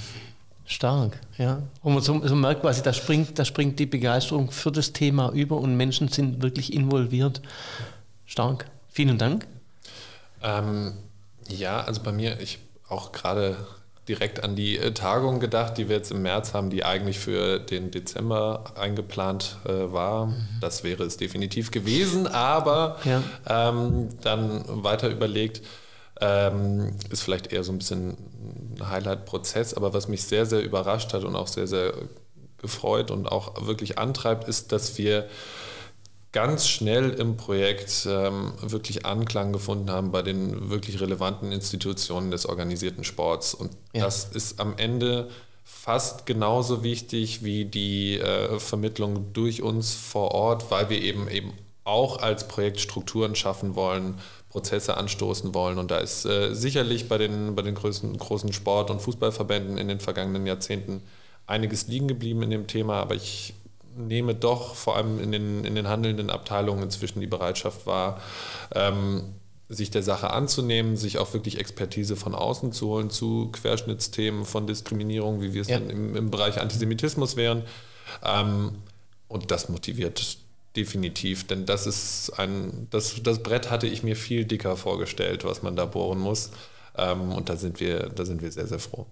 Stark, 0.70 1.18
ja. 1.38 1.62
Und 1.82 1.94
man 1.94 2.02
so, 2.02 2.20
so 2.26 2.36
merkt 2.36 2.60
quasi, 2.60 2.82
da 2.82 2.92
springt, 2.92 3.38
da 3.38 3.46
springt 3.46 3.78
die 3.78 3.86
Begeisterung 3.86 4.50
für 4.50 4.70
das 4.70 4.92
Thema 4.92 5.32
über 5.32 5.56
und 5.56 5.78
Menschen 5.78 6.08
sind 6.08 6.42
wirklich 6.42 6.74
involviert. 6.74 7.40
Stark. 8.26 8.66
Vielen 8.90 9.16
Dank. 9.16 9.46
Ähm, 10.42 10.92
ja, 11.48 11.80
also 11.80 12.02
bei 12.02 12.12
mir, 12.12 12.38
ich 12.40 12.58
auch 12.86 13.12
gerade 13.12 13.56
direkt 14.08 14.44
an 14.44 14.56
die 14.56 14.76
äh, 14.76 14.92
Tagung 14.92 15.40
gedacht, 15.40 15.78
die 15.78 15.88
wir 15.88 15.96
jetzt 15.96 16.10
im 16.10 16.20
März 16.20 16.52
haben, 16.52 16.68
die 16.68 16.84
eigentlich 16.84 17.18
für 17.18 17.58
den 17.58 17.90
Dezember 17.90 18.64
eingeplant 18.76 19.56
äh, 19.64 19.90
war. 19.92 20.26
Mhm. 20.26 20.48
Das 20.60 20.84
wäre 20.84 21.04
es 21.04 21.16
definitiv 21.16 21.70
gewesen, 21.70 22.26
aber 22.26 22.98
ja. 23.04 23.22
ähm, 23.48 24.08
dann 24.20 24.64
weiter 24.66 25.08
überlegt, 25.08 25.62
ähm, 26.20 26.96
ist 27.10 27.22
vielleicht 27.22 27.52
eher 27.52 27.64
so 27.64 27.72
ein 27.72 27.78
bisschen 27.78 28.16
ein 28.78 28.88
Highlight-Prozess, 28.88 29.74
aber 29.74 29.92
was 29.94 30.08
mich 30.08 30.22
sehr, 30.24 30.46
sehr 30.46 30.62
überrascht 30.62 31.12
hat 31.12 31.24
und 31.24 31.36
auch 31.36 31.48
sehr, 31.48 31.66
sehr 31.66 31.94
gefreut 32.58 33.10
und 33.10 33.30
auch 33.30 33.66
wirklich 33.66 33.98
antreibt, 33.98 34.48
ist, 34.48 34.72
dass 34.72 34.98
wir 34.98 35.28
ganz 36.32 36.68
schnell 36.68 37.10
im 37.10 37.36
Projekt 37.36 38.06
ähm, 38.08 38.52
wirklich 38.60 39.06
Anklang 39.06 39.52
gefunden 39.52 39.90
haben 39.90 40.12
bei 40.12 40.22
den 40.22 40.70
wirklich 40.70 41.00
relevanten 41.00 41.52
Institutionen 41.52 42.30
des 42.30 42.46
organisierten 42.46 43.04
Sports. 43.04 43.54
Und 43.54 43.70
ja. 43.94 44.04
das 44.04 44.24
ist 44.24 44.60
am 44.60 44.76
Ende 44.76 45.30
fast 45.64 46.26
genauso 46.26 46.82
wichtig 46.82 47.44
wie 47.44 47.64
die 47.64 48.18
äh, 48.18 48.58
Vermittlung 48.58 49.32
durch 49.32 49.62
uns 49.62 49.94
vor 49.94 50.32
Ort, 50.32 50.70
weil 50.70 50.90
wir 50.90 51.00
eben 51.00 51.28
eben 51.28 51.52
auch 51.84 52.18
als 52.20 52.46
Projekt 52.46 52.80
Strukturen 52.80 53.34
schaffen 53.34 53.74
wollen, 53.74 54.18
Prozesse 54.48 54.96
anstoßen 54.96 55.54
wollen. 55.54 55.78
Und 55.78 55.90
da 55.90 55.98
ist 55.98 56.24
äh, 56.24 56.54
sicherlich 56.54 57.08
bei 57.08 57.18
den, 57.18 57.54
bei 57.54 57.62
den 57.62 57.74
größten, 57.74 58.16
großen 58.16 58.52
Sport- 58.52 58.90
und 58.90 59.00
Fußballverbänden 59.02 59.78
in 59.78 59.88
den 59.88 60.00
vergangenen 60.00 60.46
Jahrzehnten 60.46 61.02
einiges 61.46 61.88
liegen 61.88 62.08
geblieben 62.08 62.42
in 62.42 62.50
dem 62.50 62.66
Thema, 62.66 63.00
aber 63.00 63.14
ich 63.14 63.54
nehme 63.96 64.34
doch 64.34 64.74
vor 64.74 64.96
allem 64.96 65.18
in 65.20 65.32
den, 65.32 65.64
in 65.64 65.74
den 65.74 65.88
handelnden 65.88 66.30
Abteilungen 66.30 66.84
inzwischen 66.84 67.20
die 67.20 67.26
Bereitschaft 67.26 67.86
wahr, 67.86 68.20
ähm, 68.74 69.34
sich 69.68 69.90
der 69.90 70.02
Sache 70.02 70.30
anzunehmen, 70.30 70.96
sich 70.96 71.18
auch 71.18 71.34
wirklich 71.34 71.58
Expertise 71.58 72.16
von 72.16 72.34
außen 72.34 72.72
zu 72.72 72.88
holen 72.88 73.10
zu 73.10 73.50
Querschnittsthemen 73.52 74.44
von 74.44 74.66
Diskriminierung, 74.66 75.42
wie 75.42 75.52
wir 75.52 75.62
es 75.62 75.68
ja. 75.68 75.78
dann 75.78 75.90
im, 75.90 76.16
im, 76.16 76.30
Bereich 76.30 76.60
Antisemitismus 76.60 77.36
wären. 77.36 77.64
Ähm, 78.24 78.76
und 79.26 79.50
das 79.50 79.68
motiviert 79.68 80.38
definitiv, 80.76 81.46
denn 81.46 81.66
das 81.66 81.86
ist 81.86 82.30
ein, 82.38 82.86
das, 82.90 83.22
das 83.22 83.42
Brett 83.42 83.70
hatte 83.70 83.86
ich 83.86 84.02
mir 84.02 84.16
viel 84.16 84.44
dicker 84.44 84.76
vorgestellt, 84.76 85.44
was 85.44 85.62
man 85.62 85.76
da 85.76 85.86
bohren 85.86 86.18
muss. 86.18 86.50
Ähm, 86.96 87.32
und 87.32 87.48
da 87.48 87.56
sind 87.56 87.80
wir, 87.80 88.08
da 88.10 88.24
sind 88.24 88.42
wir 88.42 88.50
sehr, 88.52 88.66
sehr 88.66 88.78
froh. 88.78 89.06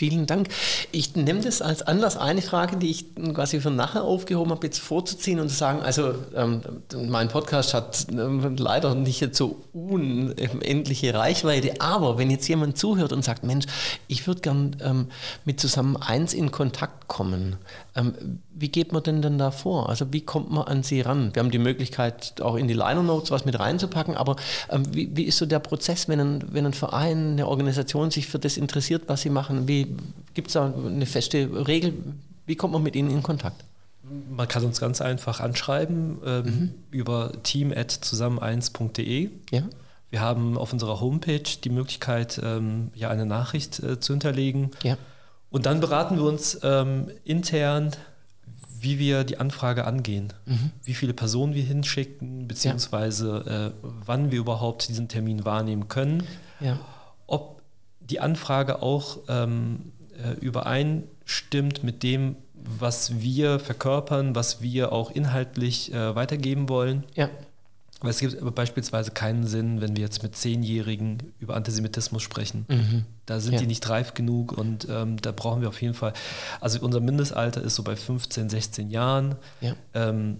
Vielen 0.00 0.24
Dank. 0.24 0.48
Ich 0.92 1.14
nehme 1.14 1.42
das 1.42 1.60
als 1.60 1.82
Anlass, 1.82 2.16
eine 2.16 2.40
Frage, 2.40 2.78
die 2.78 2.90
ich 2.90 3.14
quasi 3.34 3.60
für 3.60 3.70
nachher 3.70 4.02
aufgehoben 4.02 4.50
habe, 4.50 4.66
jetzt 4.66 4.78
vorzuziehen 4.78 5.40
und 5.40 5.50
zu 5.50 5.54
sagen, 5.54 5.82
also 5.82 6.14
ähm, 6.34 6.62
mein 6.96 7.28
Podcast 7.28 7.74
hat 7.74 8.06
ähm, 8.10 8.56
leider 8.56 8.94
nicht 8.94 9.20
jetzt 9.20 9.36
so 9.36 9.60
unendliche 9.74 11.12
Reichweite, 11.12 11.82
aber 11.82 12.16
wenn 12.16 12.30
jetzt 12.30 12.48
jemand 12.48 12.78
zuhört 12.78 13.12
und 13.12 13.22
sagt, 13.22 13.44
Mensch, 13.44 13.66
ich 14.08 14.26
würde 14.26 14.40
gern 14.40 14.76
ähm, 14.82 15.08
mit 15.44 15.60
zusammen 15.60 15.98
eins 15.98 16.32
in 16.32 16.50
Kontakt 16.50 17.06
kommen, 17.06 17.56
ähm, 17.94 18.40
wie 18.60 18.68
geht 18.68 18.92
man 18.92 19.02
denn 19.02 19.22
dann 19.22 19.38
da 19.38 19.50
vor? 19.50 19.88
Also 19.88 20.12
wie 20.12 20.20
kommt 20.20 20.50
man 20.50 20.64
an 20.64 20.82
Sie 20.82 21.00
ran? 21.00 21.34
Wir 21.34 21.42
haben 21.42 21.50
die 21.50 21.58
Möglichkeit, 21.58 22.40
auch 22.42 22.56
in 22.56 22.68
die 22.68 22.74
Liner 22.74 23.02
Notes 23.02 23.30
was 23.30 23.44
mit 23.44 23.58
reinzupacken, 23.58 24.16
aber 24.16 24.36
ähm, 24.68 24.84
wie, 24.94 25.10
wie, 25.16 25.24
ist 25.24 25.38
so 25.38 25.46
der 25.46 25.60
Prozess, 25.60 26.08
wenn 26.08 26.20
ein, 26.20 26.44
wenn 26.52 26.66
ein 26.66 26.74
Verein, 26.74 27.32
eine 27.32 27.48
Organisation 27.48 28.10
sich 28.10 28.28
für 28.28 28.38
das 28.38 28.56
interessiert, 28.56 29.04
was 29.06 29.22
Sie 29.22 29.30
machen? 29.30 29.66
Gibt 29.66 30.48
es 30.48 30.52
da 30.52 30.72
eine 30.72 31.06
feste 31.06 31.66
Regel? 31.66 31.94
Wie 32.46 32.56
kommt 32.56 32.74
man 32.74 32.82
mit 32.82 32.96
Ihnen 32.96 33.10
in 33.10 33.22
Kontakt? 33.22 33.64
Man 34.28 34.48
kann 34.48 34.64
uns 34.64 34.80
ganz 34.80 35.00
einfach 35.00 35.40
anschreiben 35.40 36.18
ähm, 36.24 36.44
mhm. 36.44 36.74
über 36.90 37.32
team.zusammen1.de. 37.42 39.30
Ja. 39.50 39.62
Wir 40.10 40.20
haben 40.20 40.58
auf 40.58 40.72
unserer 40.72 41.00
Homepage 41.00 41.44
die 41.62 41.70
Möglichkeit, 41.70 42.40
ähm, 42.42 42.90
ja, 42.94 43.08
eine 43.08 43.24
Nachricht 43.24 43.80
äh, 43.80 44.00
zu 44.00 44.12
hinterlegen. 44.12 44.72
Ja. 44.82 44.98
Und 45.50 45.66
dann 45.66 45.80
beraten 45.80 46.16
wir 46.16 46.24
uns 46.24 46.58
ähm, 46.62 47.10
intern, 47.24 47.92
wie 48.82 48.98
wir 48.98 49.24
die 49.24 49.38
Anfrage 49.38 49.84
angehen, 49.84 50.32
mhm. 50.46 50.70
wie 50.84 50.94
viele 50.94 51.12
Personen 51.12 51.54
wir 51.54 51.62
hinschicken, 51.62 52.48
beziehungsweise 52.48 53.44
ja. 53.46 53.66
äh, 53.66 53.72
wann 53.82 54.30
wir 54.30 54.38
überhaupt 54.38 54.88
diesen 54.88 55.08
Termin 55.08 55.44
wahrnehmen 55.44 55.88
können, 55.88 56.22
ja. 56.60 56.78
ob 57.26 57.62
die 58.00 58.20
Anfrage 58.20 58.82
auch 58.82 59.18
ähm, 59.28 59.92
äh, 60.22 60.32
übereinstimmt 60.40 61.84
mit 61.84 62.02
dem, 62.02 62.36
was 62.54 63.20
wir 63.20 63.58
verkörpern, 63.58 64.34
was 64.34 64.62
wir 64.62 64.92
auch 64.92 65.10
inhaltlich 65.10 65.92
äh, 65.92 66.14
weitergeben 66.14 66.68
wollen. 66.68 67.04
Ja. 67.14 67.28
Weil 68.00 68.10
es 68.10 68.18
gibt 68.18 68.40
aber 68.40 68.50
beispielsweise 68.50 69.10
keinen 69.10 69.46
Sinn, 69.46 69.80
wenn 69.80 69.94
wir 69.94 70.02
jetzt 70.02 70.22
mit 70.22 70.34
Zehnjährigen 70.34 71.34
über 71.38 71.54
Antisemitismus 71.54 72.22
sprechen. 72.22 72.64
Mhm. 72.68 73.04
Da 73.26 73.40
sind 73.40 73.54
ja. 73.54 73.60
die 73.60 73.66
nicht 73.66 73.88
reif 73.88 74.14
genug 74.14 74.52
und 74.52 74.88
ähm, 74.90 75.20
da 75.20 75.32
brauchen 75.32 75.60
wir 75.60 75.68
auf 75.68 75.82
jeden 75.82 75.94
Fall, 75.94 76.14
also 76.60 76.80
unser 76.80 77.00
Mindestalter 77.00 77.60
ist 77.60 77.74
so 77.74 77.82
bei 77.82 77.96
15, 77.96 78.48
16 78.48 78.90
Jahren. 78.90 79.36
Ja. 79.60 79.74
Ähm, 79.94 80.38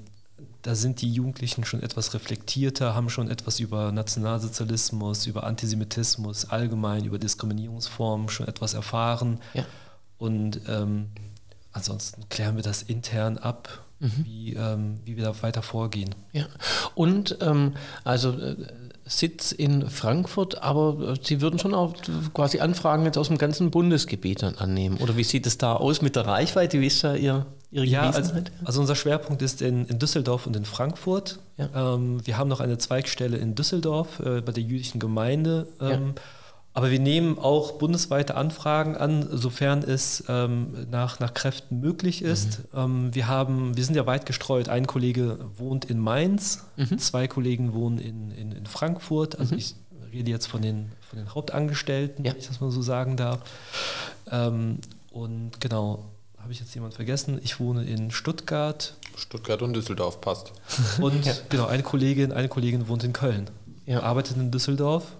da 0.62 0.74
sind 0.74 1.00
die 1.00 1.12
Jugendlichen 1.12 1.64
schon 1.64 1.82
etwas 1.82 2.12
reflektierter, 2.14 2.94
haben 2.94 3.10
schon 3.10 3.30
etwas 3.30 3.60
über 3.60 3.92
Nationalsozialismus, 3.92 5.26
über 5.26 5.44
Antisemitismus 5.44 6.46
allgemein, 6.46 7.04
über 7.04 7.18
Diskriminierungsformen 7.18 8.28
schon 8.28 8.46
etwas 8.46 8.74
erfahren. 8.74 9.40
Ja. 9.54 9.64
Und 10.18 10.60
ähm, 10.68 11.08
ansonsten 11.72 12.28
klären 12.28 12.56
wir 12.56 12.62
das 12.62 12.82
intern 12.82 13.38
ab 13.38 13.84
mhm. 14.00 14.24
wie, 14.24 14.54
ähm, 14.54 15.00
wie 15.04 15.16
wir 15.16 15.24
da 15.24 15.42
weiter 15.42 15.62
vorgehen. 15.62 16.14
Ja. 16.32 16.46
Und 16.94 17.38
ähm, 17.40 17.74
also 18.04 18.32
äh, 18.32 18.56
Sitz 19.04 19.52
in 19.52 19.88
Frankfurt, 19.88 20.62
aber 20.62 21.12
äh, 21.12 21.14
Sie 21.22 21.40
würden 21.40 21.58
schon 21.58 21.74
auch 21.74 21.94
quasi 22.34 22.60
Anfragen 22.60 23.04
jetzt 23.04 23.18
aus 23.18 23.28
dem 23.28 23.38
ganzen 23.38 23.70
Bundesgebiet 23.70 24.42
dann 24.42 24.56
annehmen. 24.56 24.98
Oder 24.98 25.16
wie 25.16 25.24
sieht 25.24 25.46
es 25.46 25.58
da 25.58 25.74
aus 25.74 26.02
mit 26.02 26.16
der 26.16 26.26
Reichweite? 26.26 26.80
Wie 26.80 26.86
ist 26.86 27.02
da 27.04 27.14
Ihr, 27.14 27.46
Ihre 27.70 27.84
ja, 27.84 28.10
also, 28.10 28.32
also, 28.64 28.80
unser 28.80 28.96
Schwerpunkt 28.96 29.42
ist 29.42 29.62
in, 29.62 29.86
in 29.86 29.98
Düsseldorf 29.98 30.46
und 30.46 30.56
in 30.56 30.64
Frankfurt. 30.64 31.38
Ja. 31.56 31.94
Ähm, 31.94 32.24
wir 32.24 32.38
haben 32.38 32.48
noch 32.48 32.60
eine 32.60 32.78
Zweigstelle 32.78 33.36
in 33.36 33.54
Düsseldorf 33.54 34.20
äh, 34.20 34.40
bei 34.40 34.52
der 34.52 34.62
jüdischen 34.62 34.98
Gemeinde. 34.98 35.68
Ähm, 35.80 36.14
ja 36.16 36.22
aber 36.80 36.90
wir 36.90 36.98
nehmen 36.98 37.38
auch 37.38 37.72
bundesweite 37.72 38.36
Anfragen 38.36 38.96
an, 38.96 39.28
sofern 39.30 39.82
es 39.82 40.24
ähm, 40.28 40.86
nach, 40.90 41.20
nach 41.20 41.34
Kräften 41.34 41.78
möglich 41.78 42.22
ist. 42.22 42.60
Mhm. 42.72 42.78
Ähm, 42.78 43.14
wir, 43.14 43.28
haben, 43.28 43.76
wir 43.76 43.84
sind 43.84 43.96
ja 43.96 44.06
weit 44.06 44.24
gestreut. 44.24 44.70
Ein 44.70 44.86
Kollege 44.86 45.38
wohnt 45.58 45.84
in 45.84 45.98
Mainz, 45.98 46.64
mhm. 46.78 46.98
zwei 46.98 47.28
Kollegen 47.28 47.74
wohnen 47.74 47.98
in, 47.98 48.30
in, 48.30 48.52
in 48.52 48.64
Frankfurt. 48.64 49.38
Also 49.38 49.52
mhm. 49.52 49.58
ich 49.58 49.74
rede 50.10 50.30
jetzt 50.30 50.46
von 50.46 50.62
den, 50.62 50.90
von 51.02 51.18
den 51.18 51.34
Hauptangestellten, 51.34 52.24
ja. 52.24 52.32
wenn 52.32 52.38
ich 52.38 52.46
das 52.46 52.62
mal 52.62 52.70
so 52.70 52.80
sagen 52.80 53.18
darf. 53.18 53.40
Ähm, 54.30 54.78
und 55.10 55.60
genau, 55.60 56.06
habe 56.38 56.50
ich 56.50 56.60
jetzt 56.60 56.74
jemand 56.74 56.94
vergessen? 56.94 57.40
Ich 57.42 57.60
wohne 57.60 57.84
in 57.84 58.10
Stuttgart. 58.10 58.94
Stuttgart 59.16 59.60
und 59.60 59.74
Düsseldorf 59.74 60.22
passt. 60.22 60.54
Und 60.98 61.26
ja. 61.26 61.34
genau, 61.50 61.66
eine 61.66 61.82
Kollegin, 61.82 62.32
eine 62.32 62.48
Kollegin 62.48 62.88
wohnt 62.88 63.04
in 63.04 63.12
Köln. 63.12 63.50
Ja. 63.84 64.02
Arbeitet 64.02 64.38
in 64.38 64.50
Düsseldorf. 64.50 65.12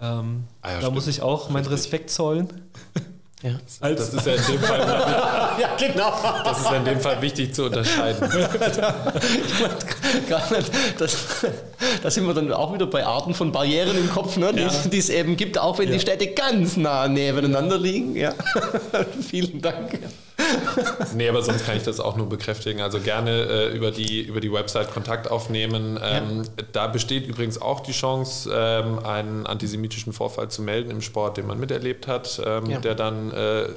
Ähm, 0.00 0.44
ah 0.62 0.68
ja, 0.68 0.74
da 0.74 0.80
stimmt. 0.80 0.94
muss 0.94 1.06
ich 1.06 1.22
auch 1.22 1.50
meinen 1.50 1.66
Respekt 1.66 2.10
zollen. 2.10 2.48
Ja. 3.42 3.52
das 3.80 4.12
ist 4.12 4.26
ja 4.26 4.34
in 4.34 4.42
dem 4.42 4.60
Fall 4.60 4.80
ja, 5.60 5.76
genau. 5.78 6.12
Das 6.42 6.58
ist 6.58 6.64
ja 6.64 6.76
in 6.76 6.84
dem 6.84 7.00
Fall 7.00 7.22
wichtig 7.22 7.54
zu 7.54 7.66
unterscheiden. 7.66 8.24
ich 8.24 8.30
meine, 10.50 10.64
das, 10.98 11.16
da 12.02 12.10
sind 12.10 12.26
wir 12.26 12.34
dann 12.34 12.52
auch 12.52 12.74
wieder 12.74 12.86
bei 12.86 13.06
Arten 13.06 13.34
von 13.34 13.52
Barrieren 13.52 13.96
im 13.96 14.10
Kopf, 14.10 14.36
ne, 14.38 14.52
ja. 14.56 14.68
die, 14.68 14.98
es 14.98 15.08
eben 15.08 15.36
gibt, 15.36 15.56
auch 15.56 15.78
wenn 15.78 15.86
ja. 15.86 15.94
die 15.94 16.00
Städte 16.00 16.26
ganz 16.28 16.76
nah 16.76 17.06
nebeneinander 17.06 17.78
liegen. 17.78 18.16
Ja. 18.16 18.34
Vielen 19.20 19.62
Dank. 19.62 20.00
nee, 21.14 21.28
aber 21.28 21.42
sonst 21.42 21.66
kann 21.66 21.76
ich 21.76 21.82
das 21.82 22.00
auch 22.00 22.16
nur 22.16 22.28
bekräftigen. 22.28 22.80
Also 22.80 23.00
gerne 23.00 23.30
äh, 23.30 23.76
über, 23.76 23.90
die, 23.90 24.22
über 24.22 24.40
die 24.40 24.52
Website 24.52 24.92
Kontakt 24.92 25.30
aufnehmen. 25.30 25.98
Ähm, 26.02 26.42
ja. 26.44 26.64
Da 26.72 26.86
besteht 26.86 27.26
übrigens 27.26 27.60
auch 27.60 27.80
die 27.80 27.92
Chance, 27.92 28.50
ähm, 28.54 29.00
einen 29.00 29.46
antisemitischen 29.46 30.12
Vorfall 30.12 30.48
zu 30.48 30.62
melden 30.62 30.90
im 30.90 31.00
Sport, 31.00 31.36
den 31.36 31.46
man 31.46 31.58
miterlebt 31.58 32.06
hat, 32.06 32.40
ähm, 32.44 32.66
ja. 32.70 32.78
der 32.78 32.94
dann 32.94 33.30
äh, 33.32 33.68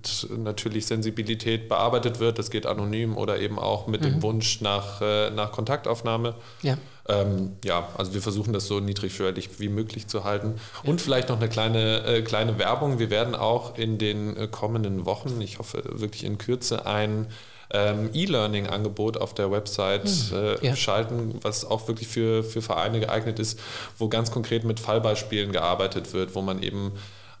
mit 0.00 0.38
natürlich 0.38 0.86
Sensibilität 0.86 1.68
bearbeitet 1.68 2.20
wird. 2.20 2.38
Das 2.38 2.50
geht 2.50 2.66
anonym 2.66 3.16
oder 3.16 3.38
eben 3.38 3.58
auch 3.58 3.86
mit 3.86 4.00
mhm. 4.00 4.04
dem 4.04 4.22
Wunsch 4.22 4.60
nach, 4.60 5.00
äh, 5.00 5.30
nach 5.30 5.52
Kontaktaufnahme. 5.52 6.34
Ja. 6.62 6.76
Ähm, 7.10 7.56
ja, 7.64 7.88
also 7.96 8.14
wir 8.14 8.22
versuchen 8.22 8.52
das 8.52 8.66
so 8.66 8.80
niedrigschwellig 8.80 9.58
wie 9.58 9.68
möglich 9.68 10.06
zu 10.06 10.24
halten. 10.24 10.54
Und 10.84 11.00
vielleicht 11.00 11.28
noch 11.28 11.38
eine 11.38 11.48
kleine, 11.48 12.04
äh, 12.04 12.22
kleine 12.22 12.58
Werbung. 12.58 12.98
Wir 12.98 13.10
werden 13.10 13.34
auch 13.34 13.76
in 13.76 13.98
den 13.98 14.36
äh, 14.36 14.48
kommenden 14.48 15.04
Wochen, 15.06 15.40
ich 15.40 15.58
hoffe 15.58 15.82
wirklich 15.84 16.24
in 16.24 16.38
Kürze, 16.38 16.86
ein 16.86 17.26
ähm, 17.72 18.10
E-Learning-Angebot 18.12 19.16
auf 19.16 19.34
der 19.34 19.50
Website 19.50 20.08
hm, 20.08 20.36
äh, 20.36 20.66
ja. 20.66 20.76
schalten, 20.76 21.38
was 21.42 21.64
auch 21.64 21.86
wirklich 21.88 22.08
für, 22.08 22.42
für 22.42 22.62
Vereine 22.62 23.00
geeignet 23.00 23.38
ist, 23.38 23.60
wo 23.98 24.08
ganz 24.08 24.30
konkret 24.30 24.64
mit 24.64 24.80
Fallbeispielen 24.80 25.52
gearbeitet 25.52 26.12
wird, 26.12 26.34
wo 26.34 26.42
man 26.42 26.62
eben 26.62 26.92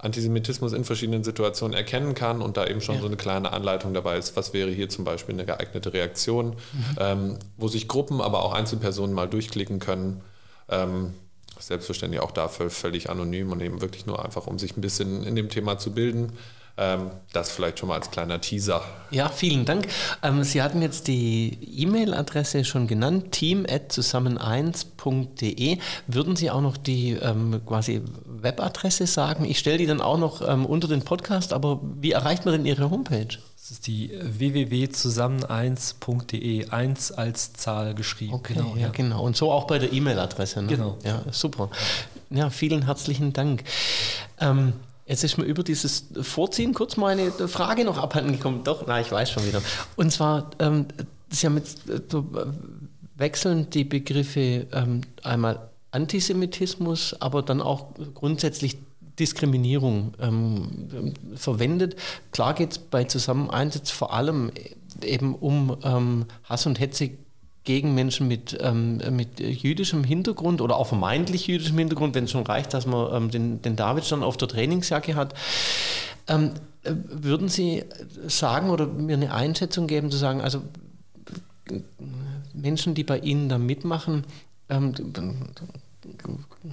Antisemitismus 0.02 0.72
in 0.72 0.84
verschiedenen 0.84 1.24
Situationen 1.24 1.76
erkennen 1.76 2.14
kann 2.14 2.40
und 2.40 2.56
da 2.56 2.66
eben 2.66 2.80
schon 2.80 2.96
ja. 2.96 3.00
so 3.02 3.06
eine 3.06 3.16
kleine 3.16 3.52
Anleitung 3.52 3.92
dabei 3.92 4.16
ist, 4.16 4.34
was 4.36 4.52
wäre 4.54 4.70
hier 4.70 4.88
zum 4.88 5.04
Beispiel 5.04 5.34
eine 5.34 5.44
geeignete 5.44 5.92
Reaktion, 5.92 6.50
mhm. 6.50 6.56
ähm, 6.98 7.38
wo 7.56 7.68
sich 7.68 7.86
Gruppen, 7.86 8.20
aber 8.20 8.42
auch 8.42 8.52
Einzelpersonen 8.54 9.14
mal 9.14 9.28
durchklicken 9.28 9.78
können. 9.78 10.22
Ähm, 10.68 11.14
selbstverständlich 11.58 12.22
auch 12.22 12.30
dafür 12.30 12.70
völlig 12.70 13.10
anonym 13.10 13.52
und 13.52 13.60
eben 13.60 13.82
wirklich 13.82 14.06
nur 14.06 14.24
einfach, 14.24 14.46
um 14.46 14.58
sich 14.58 14.76
ein 14.76 14.80
bisschen 14.80 15.24
in 15.24 15.36
dem 15.36 15.50
Thema 15.50 15.76
zu 15.76 15.92
bilden. 15.92 16.32
Ähm, 16.76 17.10
das 17.32 17.50
vielleicht 17.50 17.78
schon 17.78 17.88
mal 17.88 17.94
als 17.96 18.10
kleiner 18.10 18.40
Teaser. 18.40 18.82
Ja, 19.10 19.28
vielen 19.28 19.64
Dank. 19.64 19.88
Ähm, 20.22 20.44
Sie 20.44 20.62
hatten 20.62 20.82
jetzt 20.82 21.08
die 21.08 21.58
E-Mail-Adresse 21.82 22.64
schon 22.64 22.86
genannt, 22.86 23.32
team.zusammen1.de. 23.32 25.78
Würden 26.06 26.36
Sie 26.36 26.50
auch 26.50 26.60
noch 26.60 26.76
die 26.76 27.12
ähm, 27.12 27.60
quasi 27.66 28.02
Webadresse 28.24 29.06
sagen? 29.06 29.44
Ich 29.44 29.58
stelle 29.58 29.78
die 29.78 29.86
dann 29.86 30.00
auch 30.00 30.18
noch 30.18 30.40
unter 30.40 30.88
den 30.88 31.02
Podcast, 31.02 31.52
aber 31.52 31.80
wie 32.00 32.12
erreicht 32.12 32.44
man 32.44 32.52
denn 32.52 32.66
Ihre 32.66 32.90
Homepage? 32.90 33.38
Das 33.60 33.70
ist 33.72 33.86
die 33.86 34.10
www.zusammen1.de, 34.20 36.70
1 36.70 37.12
als 37.12 37.52
Zahl 37.52 37.94
geschrieben. 37.94 38.34
Okay, 38.34 38.54
genau, 38.54 38.74
ja, 38.74 38.82
ja, 38.82 38.88
genau. 38.88 39.22
Und 39.22 39.36
so 39.36 39.52
auch 39.52 39.66
bei 39.66 39.78
der 39.78 39.92
E-Mail-Adresse. 39.92 40.62
Ne? 40.62 40.68
Genau. 40.68 40.96
Ja, 41.04 41.20
super. 41.30 41.68
Ja, 42.30 42.48
vielen 42.48 42.86
herzlichen 42.86 43.34
Dank. 43.34 43.64
Ähm, 44.40 44.72
Jetzt 45.10 45.24
ist 45.24 45.38
mir 45.38 45.44
über 45.44 45.64
dieses 45.64 46.04
Vorziehen 46.22 46.72
kurz 46.72 46.96
mal 46.96 47.08
eine 47.08 47.32
Frage 47.48 47.84
noch 47.84 47.98
abhanden 47.98 48.30
gekommen. 48.30 48.62
Doch, 48.62 48.84
na, 48.86 49.00
ich 49.00 49.10
weiß 49.10 49.28
schon 49.28 49.44
wieder. 49.44 49.60
Und 49.96 50.12
zwar, 50.12 50.52
ähm, 50.60 50.86
Sie 51.30 51.46
haben 51.46 51.56
jetzt 51.56 51.80
so 52.08 52.26
wechseln 53.16 53.68
die 53.70 53.82
Begriffe 53.82 54.68
ähm, 54.70 55.00
einmal 55.24 55.68
Antisemitismus, 55.90 57.16
aber 57.20 57.42
dann 57.42 57.60
auch 57.60 57.88
grundsätzlich 58.14 58.78
Diskriminierung 59.18 60.14
ähm, 60.20 61.14
verwendet. 61.34 61.96
Klar 62.30 62.54
geht 62.54 62.70
es 62.70 62.78
bei 62.78 63.02
Zusammeneinsatz 63.02 63.90
vor 63.90 64.14
allem 64.14 64.52
eben 65.02 65.34
um 65.34 65.76
ähm, 65.82 66.26
Hass 66.44 66.66
und 66.66 66.78
Hetze 66.78 67.10
gegen 67.70 67.94
Menschen 67.94 68.26
mit, 68.26 68.58
ähm, 68.60 69.00
mit 69.12 69.38
jüdischem 69.38 70.02
Hintergrund 70.02 70.60
oder 70.60 70.74
auch 70.74 70.88
vermeintlich 70.88 71.46
jüdischem 71.46 71.78
Hintergrund, 71.78 72.16
wenn 72.16 72.24
es 72.24 72.32
schon 72.32 72.42
reicht, 72.42 72.74
dass 72.74 72.84
man 72.84 73.14
ähm, 73.14 73.30
den, 73.30 73.62
den 73.62 73.76
David 73.76 74.10
dann 74.10 74.24
auf 74.24 74.36
der 74.36 74.48
Trainingsjacke 74.48 75.14
hat. 75.14 75.34
Ähm, 76.26 76.50
äh, 76.82 76.90
würden 77.08 77.46
Sie 77.48 77.84
sagen 78.26 78.70
oder 78.70 78.88
mir 78.88 79.14
eine 79.14 79.32
Einschätzung 79.32 79.86
geben, 79.86 80.10
zu 80.10 80.16
sagen, 80.16 80.40
also 80.40 80.62
Menschen, 82.52 82.96
die 82.96 83.04
bei 83.04 83.20
Ihnen 83.20 83.48
da 83.48 83.56
mitmachen, 83.56 84.24
ähm, 84.68 84.92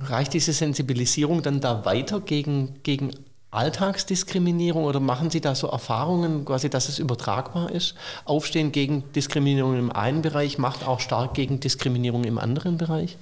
reicht 0.01 0.33
diese 0.33 0.51
Sensibilisierung 0.51 1.43
dann 1.43 1.61
da 1.61 1.85
weiter 1.85 2.21
gegen, 2.21 2.81
gegen 2.81 3.11
Alltagsdiskriminierung 3.57 4.83
oder 4.83 4.99
machen 4.99 5.31
Sie 5.31 5.41
da 5.41 5.55
so 5.55 5.67
Erfahrungen, 5.67 6.45
quasi, 6.45 6.69
dass 6.69 6.89
es 6.89 6.99
übertragbar 6.99 7.71
ist? 7.71 7.95
Aufstehen 8.23 8.71
gegen 8.71 9.11
Diskriminierung 9.13 9.77
im 9.77 9.91
einen 9.91 10.21
Bereich 10.21 10.59
macht 10.59 10.87
auch 10.87 10.99
stark 10.99 11.33
gegen 11.33 11.59
Diskriminierung 11.59 12.23
im 12.23 12.37
anderen 12.37 12.77
Bereich? 12.77 13.17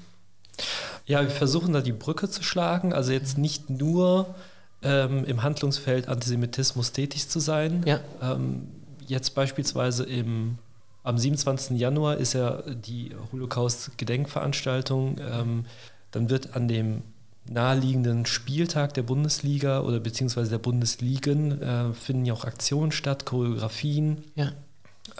Ja, 1.05 1.21
wir 1.21 1.29
versuchen 1.29 1.73
da 1.73 1.81
die 1.81 1.93
Brücke 1.93 2.29
zu 2.29 2.43
schlagen, 2.43 2.93
also 2.93 3.13
jetzt 3.13 3.38
nicht 3.38 3.69
nur 3.69 4.36
ähm, 4.83 5.23
im 5.25 5.41
Handlungsfeld 5.41 6.09
Antisemitismus 6.09 6.91
tätig 6.91 7.29
zu 7.29 7.39
sein. 7.39 7.83
Ja. 7.86 8.01
Ähm, 8.21 8.67
jetzt 9.07 9.36
beispielsweise 9.36 10.03
im, 10.03 10.57
am 11.03 11.17
27. 11.17 11.79
Januar 11.79 12.17
ist 12.17 12.33
ja 12.33 12.61
die 12.63 13.15
Holocaust-Gedenkveranstaltung. 13.31 15.17
Ähm, 15.19 15.65
dann 16.11 16.29
wird 16.29 16.55
an 16.55 16.67
dem 16.67 17.03
naheliegenden 17.50 18.26
Spieltag 18.26 18.93
der 18.93 19.04
Bundesliga 19.04 19.82
oder 19.82 20.00
beziehungsweise 20.00 20.50
der 20.50 20.58
Bundesligen 20.58 21.62
äh, 21.62 21.93
finden 21.93 22.26
ja 22.26 22.34
auch 22.34 22.46
Aktionen 22.46 22.91
statt, 22.91 23.26
Choreografien. 23.26 24.24
Ja. 24.36 24.52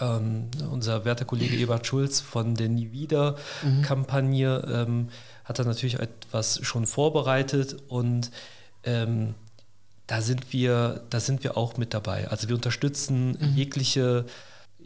Ähm, 0.00 0.48
unser 0.70 1.04
werter 1.04 1.24
Kollege 1.24 1.56
Ebert 1.56 1.86
Schulz 1.86 2.20
von 2.20 2.54
der 2.54 2.68
Nie 2.68 2.90
wieder-Kampagne 2.92 4.62
mhm. 4.66 4.74
ähm, 4.74 5.08
hat 5.44 5.58
da 5.58 5.64
natürlich 5.64 6.00
etwas 6.00 6.58
schon 6.62 6.86
vorbereitet 6.86 7.76
und 7.88 8.32
ähm, 8.82 9.34
da 10.08 10.20
sind 10.20 10.52
wir, 10.52 11.04
da 11.10 11.20
sind 11.20 11.44
wir 11.44 11.56
auch 11.56 11.76
mit 11.76 11.94
dabei. 11.94 12.28
Also 12.28 12.48
wir 12.48 12.56
unterstützen 12.56 13.36
mhm. 13.40 13.54
jegliche 13.54 14.26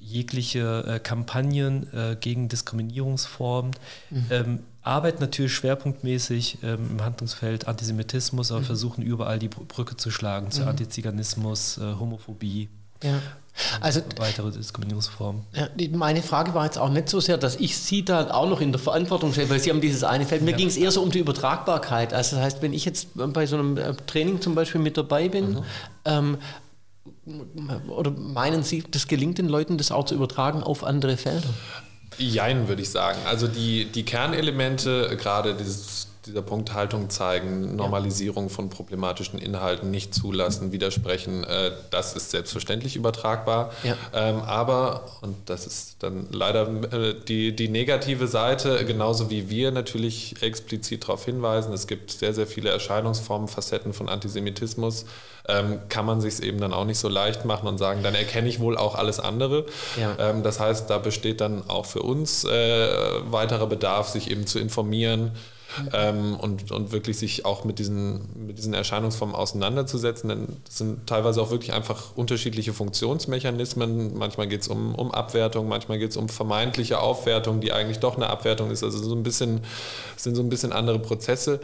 jegliche 0.01 0.85
äh, 0.87 0.99
Kampagnen 0.99 1.93
äh, 1.93 2.17
gegen 2.19 2.49
Diskriminierungsformen. 2.49 3.73
Mhm. 4.11 4.61
Ähm, 4.85 4.93
arbeiten 4.93 5.21
natürlich 5.21 5.55
schwerpunktmäßig 5.55 6.59
ähm, 6.63 6.91
im 6.93 7.05
Handlungsfeld 7.05 7.69
Antisemitismus, 7.69 8.51
aber 8.51 8.61
mhm. 8.61 8.67
versuchen 8.67 9.03
überall 9.03 9.39
die 9.39 9.49
Brücke 9.49 9.97
zu 9.97 10.11
schlagen 10.11 10.51
zu 10.51 10.63
mhm. 10.63 10.69
Antiziganismus, 10.69 11.79
äh, 11.79 11.95
Homophobie. 11.99 12.69
Ja. 13.03 13.21
Also 13.81 14.01
weitere 14.17 14.51
Diskriminierungsformen. 14.53 15.43
Ja, 15.55 15.69
meine 15.93 16.23
Frage 16.23 16.55
war 16.55 16.65
jetzt 16.65 16.79
auch 16.79 16.89
nicht 16.89 17.09
so 17.09 17.21
sehr, 17.21 17.37
dass 17.37 17.57
ich 17.57 17.77
Sie 17.77 18.05
da 18.05 18.31
auch 18.31 18.49
noch 18.49 18.61
in 18.61 18.73
der 18.73 18.81
Verantwortung 18.81 19.33
stelle, 19.33 19.51
weil 19.51 19.59
Sie 19.59 19.71
haben 19.71 19.81
dieses 19.81 20.05
eine 20.05 20.25
Feld. 20.25 20.43
Mir 20.43 20.53
ja. 20.53 20.57
ging 20.57 20.69
es 20.69 20.77
eher 20.77 20.91
so 20.91 21.03
um 21.03 21.11
die 21.11 21.19
Übertragbarkeit. 21.19 22.15
Also 22.15 22.37
das 22.37 22.45
heißt, 22.45 22.63
wenn 22.63 22.73
ich 22.73 22.85
jetzt 22.85 23.09
bei 23.15 23.47
so 23.47 23.57
einem 23.57 23.77
äh, 23.77 23.95
Training 24.07 24.41
zum 24.41 24.55
Beispiel 24.55 24.81
mit 24.81 24.97
dabei 24.97 25.29
bin, 25.29 25.55
mhm. 25.55 25.65
ähm, 26.05 26.39
oder 27.89 28.11
meinen 28.11 28.63
Sie, 28.63 28.85
das 28.91 29.07
gelingt 29.07 29.39
den 29.39 29.49
Leuten, 29.49 29.79
das 29.79 29.91
auch 29.91 30.05
zu 30.05 30.15
übertragen 30.15 30.63
auf 30.63 30.85
andere 30.85 31.17
Felder? 31.17 31.49
Jein, 32.19 32.69
würde 32.69 32.83
ich 32.83 32.91
sagen. 32.91 33.19
Also 33.27 33.49
die, 33.49 33.87
die 33.87 34.05
Kernelemente, 34.05 35.17
gerade 35.17 35.55
dieses, 35.55 36.10
dieser 36.27 36.43
Punkt 36.43 36.75
Haltung 36.75 37.09
zeigen, 37.09 37.77
Normalisierung 37.77 38.51
von 38.51 38.69
problematischen 38.69 39.39
Inhalten 39.39 39.91
nicht 39.91 40.15
zulassen, 40.15 40.71
widersprechen, 40.71 41.45
äh, 41.45 41.73
das 41.91 42.15
ist 42.15 42.31
selbstverständlich 42.31 42.97
übertragbar. 42.97 43.73
Ja. 43.83 43.97
Ähm, 44.13 44.41
aber, 44.41 45.07
und 45.23 45.37
das 45.47 45.67
ist 45.67 45.97
dann 46.03 46.27
leider 46.31 46.69
äh, 46.93 47.15
die, 47.27 47.57
die 47.57 47.69
negative 47.69 48.27
Seite, 48.27 48.85
genauso 48.85 49.31
wie 49.31 49.49
wir 49.49 49.71
natürlich 49.71 50.43
explizit 50.43 51.05
darauf 51.05 51.25
hinweisen, 51.25 51.73
es 51.73 51.87
gibt 51.87 52.11
sehr, 52.11 52.35
sehr 52.35 52.47
viele 52.47 52.71
Erscheinungsformen, 52.71 53.49
Facetten 53.49 53.95
von 53.95 54.09
Antisemitismus, 54.09 55.07
ähm, 55.49 55.81
kann 55.89 56.05
man 56.05 56.21
sich 56.21 56.35
es 56.35 56.41
eben 56.41 56.61
dann 56.61 56.75
auch 56.75 56.85
nicht 56.85 56.99
so 56.99 57.09
leicht 57.09 57.47
machen 57.47 57.67
und 57.67 57.79
sagen, 57.79 58.03
dann 58.03 58.15
erkenne 58.15 58.49
ich 58.49 58.61
wohl 58.61 58.77
auch 58.77 58.95
alles 58.95 59.21
andere. 59.21 59.65
Ja. 59.99 60.17
Ähm, 60.19 60.43
das 60.43 60.61
heißt, 60.61 60.91
da 60.91 60.99
besteht 60.99 61.41
dann 61.41 61.69
auch 61.69 61.87
für 61.87 62.03
uns 62.03 62.45
äh, 62.45 62.89
weiterer 63.31 63.67
Bedarf, 63.67 64.09
sich 64.09 64.31
eben 64.31 64.47
zu 64.47 64.59
informieren, 64.59 65.33
ähm, 65.93 66.37
und, 66.37 66.71
und 66.73 66.93
wirklich 66.93 67.19
sich 67.19 67.45
auch 67.45 67.65
mit 67.65 67.79
diesen, 67.79 68.47
mit 68.47 68.59
diesen 68.59 68.75
Erscheinungsformen 68.75 69.35
auseinanderzusetzen. 69.35 70.29
Denn 70.29 70.47
das 70.65 70.79
sind 70.79 71.07
teilweise 71.07 71.41
auch 71.43 71.51
wirklich 71.51 71.73
einfach 71.73 72.17
unterschiedliche 72.17 72.73
Funktionsmechanismen. 72.73 74.17
Manchmal 74.17 74.49
geht 74.49 74.63
es 74.63 74.69
um, 74.69 74.95
um 74.95 75.11
Abwertung, 75.13 75.69
manchmal 75.69 75.99
geht 75.99 76.11
es 76.11 76.17
um 76.17 76.29
vermeintliche 76.29 77.01
Aufwertung, 77.01 77.61
die 77.61 77.73
eigentlich 77.73 77.99
doch 77.99 78.17
eine 78.17 78.29
Abwertung 78.29 78.71
ist. 78.71 78.83
Also 78.83 78.99
so 78.99 79.15
ein 79.15 79.23
bisschen, 79.23 79.61
sind 80.17 80.35
so 80.35 80.43
ein 80.43 80.49
bisschen 80.49 80.73
andere 80.73 80.99
Prozesse 80.99 81.61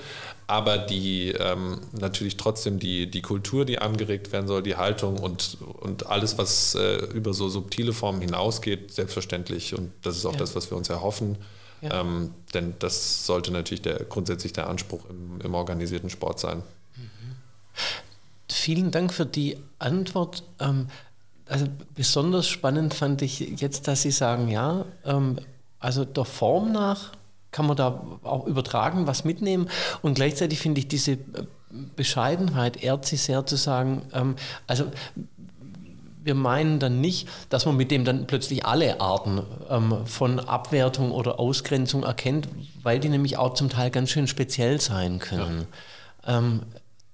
aber 0.46 0.78
die 0.78 1.30
ähm, 1.30 1.80
natürlich 1.92 2.36
trotzdem 2.36 2.78
die, 2.78 3.10
die 3.10 3.22
Kultur, 3.22 3.64
die 3.64 3.78
angeregt 3.78 4.32
werden 4.32 4.46
soll, 4.46 4.62
die 4.62 4.76
Haltung 4.76 5.18
und, 5.18 5.58
und 5.80 6.06
alles, 6.06 6.38
was 6.38 6.76
äh, 6.76 6.98
über 7.14 7.34
so 7.34 7.48
subtile 7.48 7.92
Formen 7.92 8.20
hinausgeht, 8.20 8.92
selbstverständlich. 8.92 9.76
Und 9.76 9.90
das 10.02 10.16
ist 10.16 10.24
auch 10.24 10.34
ja. 10.34 10.38
das, 10.38 10.54
was 10.54 10.70
wir 10.70 10.76
uns 10.76 10.88
erhoffen. 10.88 11.36
Ja. 11.80 12.00
Ähm, 12.00 12.34
denn 12.54 12.74
das 12.78 13.26
sollte 13.26 13.52
natürlich 13.52 13.82
der, 13.82 14.04
grundsätzlich 14.04 14.52
der 14.52 14.68
Anspruch 14.68 15.08
im, 15.10 15.40
im 15.40 15.54
organisierten 15.54 16.10
Sport 16.10 16.40
sein. 16.40 16.62
Mhm. 16.96 17.36
Vielen 18.50 18.90
Dank 18.90 19.12
für 19.12 19.26
die 19.26 19.58
Antwort. 19.78 20.42
Ähm, 20.58 20.88
also 21.48 21.66
besonders 21.94 22.48
spannend 22.48 22.94
fand 22.94 23.22
ich 23.22 23.40
jetzt, 23.40 23.86
dass 23.88 24.02
Sie 24.02 24.10
sagen, 24.10 24.48
ja, 24.48 24.84
ähm, 25.04 25.38
also 25.78 26.04
der 26.04 26.24
Form 26.24 26.72
nach 26.72 27.12
kann 27.52 27.66
man 27.66 27.76
da 27.76 28.04
auch 28.22 28.46
übertragen, 28.46 29.06
was 29.06 29.24
mitnehmen. 29.24 29.70
Und 30.02 30.14
gleichzeitig 30.14 30.58
finde 30.58 30.80
ich 30.80 30.88
diese 30.88 31.18
Bescheidenheit 31.94 32.82
ehrt 32.82 33.06
sich 33.06 33.22
sehr 33.22 33.46
zu 33.46 33.56
sagen, 33.56 34.02
ähm, 34.12 34.36
also 34.66 34.90
wir 36.26 36.34
meinen 36.34 36.78
dann 36.78 37.00
nicht, 37.00 37.28
dass 37.48 37.64
man 37.64 37.76
mit 37.76 37.90
dem 37.90 38.04
dann 38.04 38.26
plötzlich 38.26 38.66
alle 38.66 39.00
Arten 39.00 39.42
ähm, 39.70 40.04
von 40.04 40.40
Abwertung 40.40 41.12
oder 41.12 41.38
Ausgrenzung 41.40 42.02
erkennt, 42.02 42.48
weil 42.82 43.00
die 43.00 43.08
nämlich 43.08 43.38
auch 43.38 43.54
zum 43.54 43.70
Teil 43.70 43.90
ganz 43.90 44.10
schön 44.10 44.26
speziell 44.26 44.80
sein 44.80 45.20
können. 45.20 45.66
Ja. 46.26 46.38
Ähm, 46.38 46.62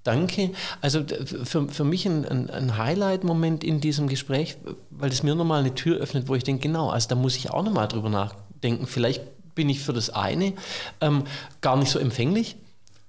danke. 0.03 0.51
Also 0.81 1.05
für, 1.45 1.69
für 1.69 1.85
mich 1.85 2.07
ein, 2.07 2.25
ein, 2.25 2.51
ein 2.51 2.79
Highlight-Moment 2.79 3.63
in 3.63 3.81
diesem 3.81 4.09
Gespräch, 4.09 4.57
weil 4.91 5.11
es 5.11 5.23
mir 5.23 5.35
nochmal 5.35 5.61
eine 5.61 5.75
Tür 5.75 5.99
öffnet, 5.99 6.29
wo 6.29 6.35
ich 6.35 6.43
denke, 6.43 6.63
genau, 6.63 6.89
also 6.89 7.09
da 7.09 7.15
muss 7.15 7.37
ich 7.37 7.51
auch 7.51 7.63
nochmal 7.63 7.89
drüber 7.89 8.09
nachdenken. 8.09 8.87
Vielleicht 8.87 9.23
bin 9.55 9.69
ich 9.69 9.81
für 9.81 9.93
das 9.93 10.09
eine 10.11 10.55
ähm, 11.03 11.25
gar 11.61 11.77
nicht 11.77 11.91
so 11.91 11.99
empfänglich 11.99 12.57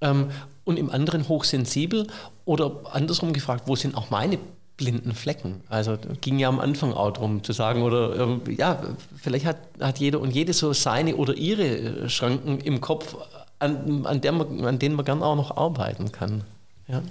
ähm, 0.02 0.28
und 0.64 0.78
im 0.78 0.90
anderen 0.90 1.26
hochsensibel 1.28 2.06
oder 2.44 2.82
andersrum 2.92 3.32
gefragt, 3.32 3.64
wo 3.66 3.74
sind 3.74 3.96
auch 3.96 4.10
meine 4.10 4.38
blinden 4.76 5.14
Flecken? 5.14 5.62
Also 5.68 5.96
ging 6.20 6.38
ja 6.38 6.48
am 6.48 6.60
Anfang 6.60 6.92
auch 6.92 7.12
darum 7.12 7.42
zu 7.42 7.52
sagen, 7.52 7.82
oder 7.82 8.18
ähm, 8.18 8.42
ja, 8.56 8.82
vielleicht 9.16 9.46
hat, 9.46 9.58
hat 9.80 9.98
jeder 9.98 10.20
und 10.20 10.32
jede 10.32 10.52
so 10.52 10.72
seine 10.72 11.16
oder 11.16 11.34
ihre 11.34 11.64
äh, 11.64 12.08
Schranken 12.08 12.60
im 12.60 12.80
Kopf, 12.80 13.16
an, 13.58 14.04
an, 14.04 14.20
der 14.20 14.32
man, 14.32 14.64
an 14.64 14.78
denen 14.78 14.96
man 14.96 15.04
gern 15.04 15.22
auch 15.22 15.36
noch 15.36 15.56
arbeiten 15.56 16.12
kann. 16.12 16.42
Ja. 16.88 17.02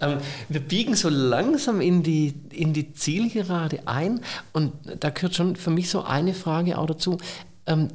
Ähm, 0.00 0.18
wir 0.48 0.60
biegen 0.60 0.94
so 0.94 1.08
langsam 1.08 1.80
in 1.80 2.02
die, 2.02 2.34
in 2.50 2.72
die 2.72 2.94
Zielgerade 2.94 3.82
ein 3.86 4.20
und 4.52 4.72
da 5.00 5.10
gehört 5.10 5.34
schon 5.34 5.56
für 5.56 5.70
mich 5.70 5.90
so 5.90 6.02
eine 6.02 6.32
Frage 6.32 6.78
auch 6.78 6.86
dazu. 6.86 7.18
Ähm, 7.66 7.88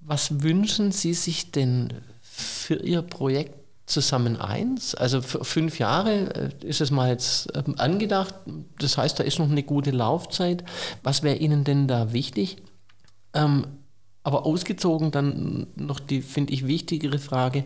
was 0.00 0.42
wünschen 0.42 0.92
Sie 0.92 1.14
sich 1.14 1.50
denn 1.52 1.92
für 2.20 2.76
Ihr 2.76 3.02
Projekt 3.02 3.65
zusammen 3.86 4.36
eins? 4.36 4.94
Also 4.94 5.22
für 5.22 5.44
fünf 5.44 5.78
Jahre 5.78 6.52
äh, 6.62 6.66
ist 6.66 6.80
es 6.80 6.90
mal 6.90 7.08
jetzt 7.08 7.48
ähm, 7.54 7.74
angedacht. 7.78 8.34
Das 8.78 8.98
heißt, 8.98 9.18
da 9.18 9.24
ist 9.24 9.38
noch 9.38 9.50
eine 9.50 9.62
gute 9.62 9.92
Laufzeit. 9.92 10.64
Was 11.02 11.22
wäre 11.22 11.36
Ihnen 11.36 11.64
denn 11.64 11.88
da 11.88 12.12
wichtig? 12.12 12.58
Ähm, 13.32 13.66
aber 14.22 14.44
ausgezogen 14.44 15.12
dann 15.12 15.68
noch 15.76 16.00
die, 16.00 16.20
finde 16.20 16.52
ich, 16.52 16.66
wichtigere 16.66 17.20
Frage, 17.20 17.62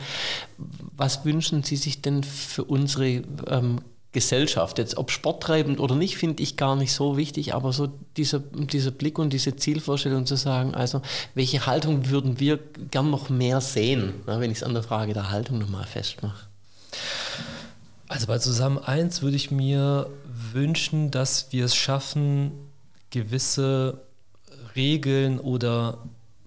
was 0.59 1.25
wünschen 1.25 1.63
Sie 1.63 1.77
sich 1.77 2.03
denn 2.03 2.23
für 2.23 2.65
unsere 2.65 3.23
ähm, 3.49 3.81
Gesellschaft. 4.13 4.79
Jetzt 4.79 4.97
ob 4.97 5.11
sporttreibend 5.11 5.79
oder 5.79 5.95
nicht, 5.95 6.17
finde 6.17 6.43
ich 6.43 6.57
gar 6.57 6.75
nicht 6.75 6.93
so 6.93 7.17
wichtig, 7.17 7.55
aber 7.55 7.73
so 7.73 7.93
dieser, 8.17 8.41
dieser 8.41 8.91
Blick 8.91 9.19
und 9.19 9.33
diese 9.33 9.55
Zielvorstellung 9.55 10.27
zu 10.27 10.37
sagen, 10.37 10.75
also 10.75 11.01
welche 11.35 11.67
Haltung 11.67 12.11
würden 12.11 12.41
wir 12.41 12.59
gern 12.91 13.11
noch 13.11 13.29
mehr 13.29 13.61
sehen, 13.61 14.15
na, 14.27 14.41
wenn 14.41 14.51
ich 14.51 14.59
es 14.59 14.63
an 14.65 14.75
der 14.75 14.83
Frage 14.83 15.15
der 15.15 15.31
Haltung 15.31 15.59
nochmal 15.59 15.87
festmache. 15.87 16.47
Also 18.09 18.27
bei 18.27 18.39
Zusammen 18.39 18.79
1 18.79 19.23
würde 19.23 19.37
ich 19.37 19.53
mir 19.53 20.11
wünschen, 20.53 21.13
dass 21.13 21.53
wir 21.53 21.67
es 21.67 21.77
schaffen, 21.77 22.51
gewisse 23.11 24.01
Regeln 24.75 25.39
oder 25.39 25.99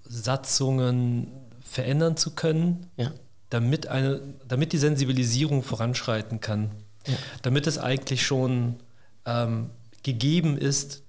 Satzungen 0.04 1.28
verändern 1.62 2.18
zu 2.18 2.32
können, 2.32 2.88
ja. 2.98 3.12
damit, 3.50 3.88
eine, 3.88 4.20
damit 4.46 4.74
die 4.74 4.78
Sensibilisierung 4.78 5.64
voranschreiten 5.64 6.42
kann 6.42 6.72
ja. 7.08 7.16
damit 7.42 7.68
es 7.68 7.78
eigentlich 7.78 8.26
schon 8.26 8.76
ähm, 9.26 9.70
gegeben 10.04 10.58
ist, 10.58 11.04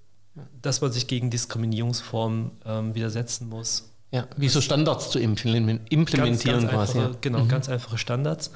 dass 0.62 0.80
man 0.80 0.92
sich 0.92 1.07
gegen 1.07 1.30
Diskriminierungsformen 1.30 2.51
ähm, 2.64 2.95
widersetzen 2.95 3.49
muss. 3.49 3.90
Ja, 4.11 4.28
wie 4.36 4.49
so 4.49 4.61
Standards 4.61 5.11
zu 5.11 5.18
implementieren 5.18 5.80
ganz, 5.90 6.45
ganz 6.45 6.64
quasi. 6.68 6.99
Einfache, 6.99 7.18
genau, 7.20 7.40
mhm. 7.40 7.49
ganz 7.49 7.68
einfache 7.68 7.99
Standards. 7.99 8.53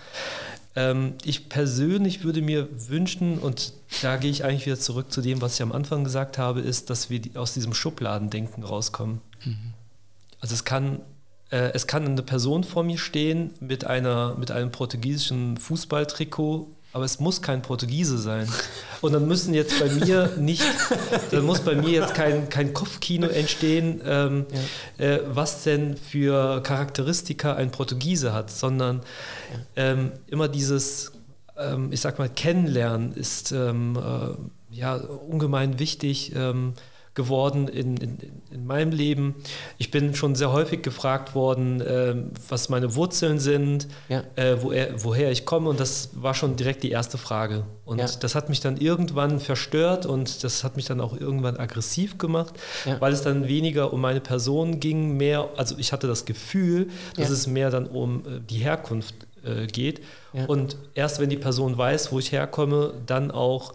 Ähm, 0.76 1.14
ich 1.24 1.48
persönlich 1.48 2.22
würde 2.22 2.42
mir 2.42 2.68
wünschen, 2.88 3.38
und 3.38 3.72
da 4.02 4.16
gehe 4.16 4.30
ich 4.30 4.44
eigentlich 4.44 4.66
wieder 4.66 4.78
zurück 4.78 5.10
zu 5.10 5.20
dem, 5.20 5.40
was 5.40 5.54
ich 5.54 5.62
am 5.62 5.72
Anfang 5.72 6.04
gesagt 6.04 6.38
habe, 6.38 6.60
ist, 6.60 6.90
dass 6.90 7.10
wir 7.10 7.20
aus 7.34 7.54
diesem 7.54 7.74
Schubladendenken 7.74 8.62
rauskommen. 8.62 9.20
Mhm. 9.44 9.74
Also 10.40 10.54
es 10.54 10.64
kann 10.64 11.00
äh, 11.50 11.72
es 11.74 11.86
kann 11.86 12.04
eine 12.04 12.22
Person 12.22 12.64
vor 12.64 12.84
mir 12.84 12.98
stehen 12.98 13.52
mit, 13.60 13.84
einer, 13.86 14.34
mit 14.36 14.50
einem 14.50 14.70
portugiesischen 14.70 15.56
Fußballtrikot 15.56 16.70
aber 16.92 17.04
es 17.04 17.20
muss 17.20 17.42
kein 17.42 17.62
Portugiese 17.62 18.18
sein. 18.18 18.48
Und 19.00 19.12
dann 19.12 19.28
müssen 19.28 19.54
jetzt 19.54 19.78
bei 19.78 19.88
mir 19.88 20.32
nicht, 20.38 20.64
dann 21.30 21.44
muss 21.44 21.60
bei 21.60 21.74
mir 21.74 21.90
jetzt 21.90 22.14
kein, 22.14 22.48
kein 22.48 22.72
Kopfkino 22.72 23.28
entstehen, 23.28 24.00
ähm, 24.04 24.46
ja. 24.98 25.04
äh, 25.04 25.22
was 25.26 25.64
denn 25.64 25.96
für 25.96 26.62
Charakteristika 26.62 27.54
ein 27.54 27.70
Portugiese 27.70 28.32
hat, 28.32 28.50
sondern 28.50 29.02
ähm, 29.76 30.12
immer 30.26 30.48
dieses, 30.48 31.12
ähm, 31.56 31.92
ich 31.92 32.00
sag 32.00 32.18
mal, 32.18 32.28
Kennenlernen 32.28 33.12
ist 33.12 33.52
ähm, 33.52 33.96
äh, 33.96 34.74
ja 34.74 34.96
ungemein 34.96 35.78
wichtig. 35.78 36.32
Geworden 37.18 37.66
in, 37.66 37.96
in, 37.96 38.18
in, 38.52 38.64
meinem 38.64 38.92
Leben. 38.92 39.34
Ich 39.76 39.90
bin 39.90 40.14
schon 40.14 40.36
sehr 40.36 40.52
häufig 40.52 40.84
gefragt 40.84 41.34
worden, 41.34 41.80
äh, 41.80 42.14
was 42.48 42.68
meine 42.68 42.94
Wurzeln 42.94 43.40
sind, 43.40 43.88
ja. 44.08 44.22
äh, 44.36 44.62
woher, 44.62 45.04
woher, 45.04 45.32
ich 45.32 45.44
komme 45.44 45.68
und 45.68 45.80
das 45.80 46.10
war 46.14 46.32
schon 46.32 46.54
direkt 46.54 46.84
die 46.84 46.92
erste 46.92 47.18
Frage. 47.18 47.64
Und 47.84 47.98
ja. 47.98 48.06
das 48.20 48.36
hat 48.36 48.48
mich 48.48 48.60
dann 48.60 48.76
irgendwann 48.76 49.40
verstört 49.40 50.06
und 50.06 50.44
das 50.44 50.62
hat 50.62 50.76
mich 50.76 50.86
dann 50.86 51.00
auch 51.00 51.18
irgendwann 51.18 51.56
aggressiv 51.56 52.18
gemacht, 52.18 52.54
ja. 52.84 53.00
weil 53.00 53.12
es 53.12 53.22
dann 53.22 53.48
weniger 53.48 53.92
um 53.92 54.00
meine 54.00 54.20
Person 54.20 54.78
ging, 54.78 55.16
mehr, 55.16 55.48
also 55.56 55.74
ich 55.76 55.92
hatte 55.92 56.06
das 56.06 56.24
Gefühl, 56.24 56.86
dass 57.16 57.30
es 57.30 57.48
mehr 57.48 57.70
dann 57.70 57.86
um 57.88 58.20
äh, 58.20 58.40
die 58.48 58.58
Herkunft 58.58 59.14
äh, 59.42 59.66
geht. 59.66 60.02
Und 60.46 60.76
erst 60.94 61.18
wenn 61.18 61.30
die 61.30 61.36
Person 61.36 61.76
weiß, 61.76 62.12
wo 62.12 62.20
ich 62.20 62.30
herkomme, 62.30 62.92
dann 63.06 63.32
auch 63.32 63.74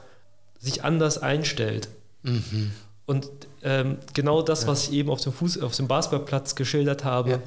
sich 0.60 0.84
anders 0.84 1.18
einstellt. 1.18 1.90
Mhm. 2.24 2.72
Und 3.06 3.30
ähm, 3.64 3.98
genau 4.14 4.42
das, 4.42 4.64
ja. 4.64 4.68
was 4.70 4.88
ich 4.88 4.94
eben 4.94 5.10
auf 5.10 5.22
dem, 5.22 5.34
Fuß, 5.34 5.62
auf 5.62 5.76
dem 5.76 5.88
Basketballplatz 5.88 6.56
geschildert 6.56 7.04
habe, 7.04 7.32
ja. 7.32 7.40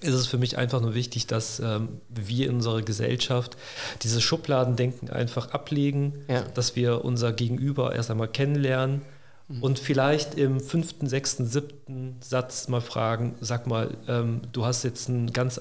ist 0.00 0.14
es 0.14 0.26
für 0.26 0.38
mich 0.38 0.56
einfach 0.56 0.80
nur 0.80 0.94
wichtig, 0.94 1.26
dass 1.26 1.60
ähm, 1.60 2.00
wir 2.08 2.48
in 2.48 2.56
unserer 2.56 2.82
Gesellschaft 2.82 3.56
dieses 4.02 4.22
Schubladendenken 4.22 5.10
einfach 5.10 5.52
ablegen, 5.52 6.24
ja. 6.28 6.42
dass 6.54 6.76
wir 6.76 7.04
unser 7.04 7.32
Gegenüber 7.32 7.94
erst 7.94 8.10
einmal 8.10 8.28
kennenlernen 8.28 9.02
mhm. 9.48 9.62
und 9.62 9.78
vielleicht 9.78 10.34
im 10.34 10.60
fünften, 10.60 11.08
sechsten, 11.08 11.46
siebten 11.46 12.16
Satz 12.20 12.68
mal 12.68 12.80
fragen, 12.80 13.34
sag 13.40 13.66
mal, 13.66 13.90
ähm, 14.08 14.40
du 14.52 14.64
hast 14.64 14.82
jetzt 14.82 15.10
einen 15.10 15.32
ganz 15.32 15.60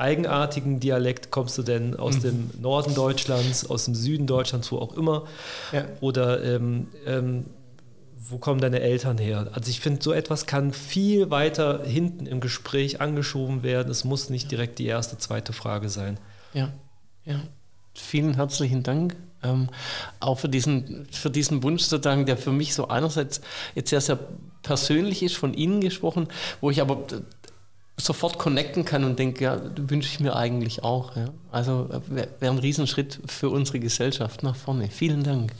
eigenartigen 0.00 0.80
Dialekt 0.80 1.30
kommst 1.30 1.58
du 1.58 1.62
denn 1.62 1.94
aus 1.94 2.16
mhm. 2.16 2.22
dem 2.22 2.50
Norden 2.62 2.94
Deutschlands, 2.94 3.68
aus 3.68 3.84
dem 3.84 3.94
Süden 3.94 4.26
Deutschlands, 4.26 4.72
wo 4.72 4.78
auch 4.78 4.96
immer? 4.96 5.26
Ja. 5.72 5.84
Oder 6.00 6.42
ähm, 6.42 6.88
ähm, 7.06 7.44
wo 8.28 8.38
kommen 8.38 8.60
deine 8.60 8.80
Eltern 8.80 9.18
her? 9.18 9.48
Also 9.52 9.70
ich 9.70 9.80
finde, 9.80 10.02
so 10.02 10.12
etwas 10.12 10.46
kann 10.46 10.72
viel 10.72 11.30
weiter 11.30 11.82
hinten 11.84 12.26
im 12.26 12.40
Gespräch 12.40 13.00
angeschoben 13.00 13.62
werden. 13.62 13.90
Es 13.90 14.04
muss 14.04 14.28
nicht 14.28 14.50
direkt 14.50 14.78
die 14.78 14.86
erste, 14.86 15.16
zweite 15.16 15.52
Frage 15.52 15.88
sein. 15.88 16.18
Ja, 16.52 16.70
ja. 17.24 17.40
Vielen 17.94 18.34
herzlichen 18.34 18.82
Dank. 18.82 19.16
Ähm, 19.42 19.68
auch 20.20 20.38
für 20.38 20.50
diesen, 20.50 21.08
für 21.10 21.30
diesen 21.30 21.62
Wunsch 21.62 21.82
sozusagen, 21.82 22.26
der 22.26 22.36
für 22.36 22.52
mich 22.52 22.74
so 22.74 22.88
einerseits 22.88 23.40
jetzt 23.74 23.88
sehr, 23.90 24.02
sehr 24.02 24.18
persönlich 24.62 25.22
ist, 25.22 25.36
von 25.36 25.54
Ihnen 25.54 25.80
gesprochen, 25.80 26.28
wo 26.60 26.70
ich 26.70 26.82
aber 26.82 27.06
sofort 27.96 28.38
connecten 28.38 28.84
kann 28.84 29.04
und 29.04 29.18
denke, 29.18 29.44
ja, 29.44 29.60
wünsche 29.76 30.08
ich 30.08 30.20
mir 30.20 30.36
eigentlich 30.36 30.84
auch. 30.84 31.16
Ja. 31.16 31.30
Also 31.50 31.88
äh, 31.90 32.00
wäre 32.14 32.28
wär 32.38 32.50
ein 32.50 32.58
Riesenschritt 32.58 33.20
für 33.26 33.48
unsere 33.48 33.80
Gesellschaft 33.80 34.42
nach 34.42 34.56
vorne. 34.56 34.88
Vielen 34.88 35.24
Dank. 35.24 35.52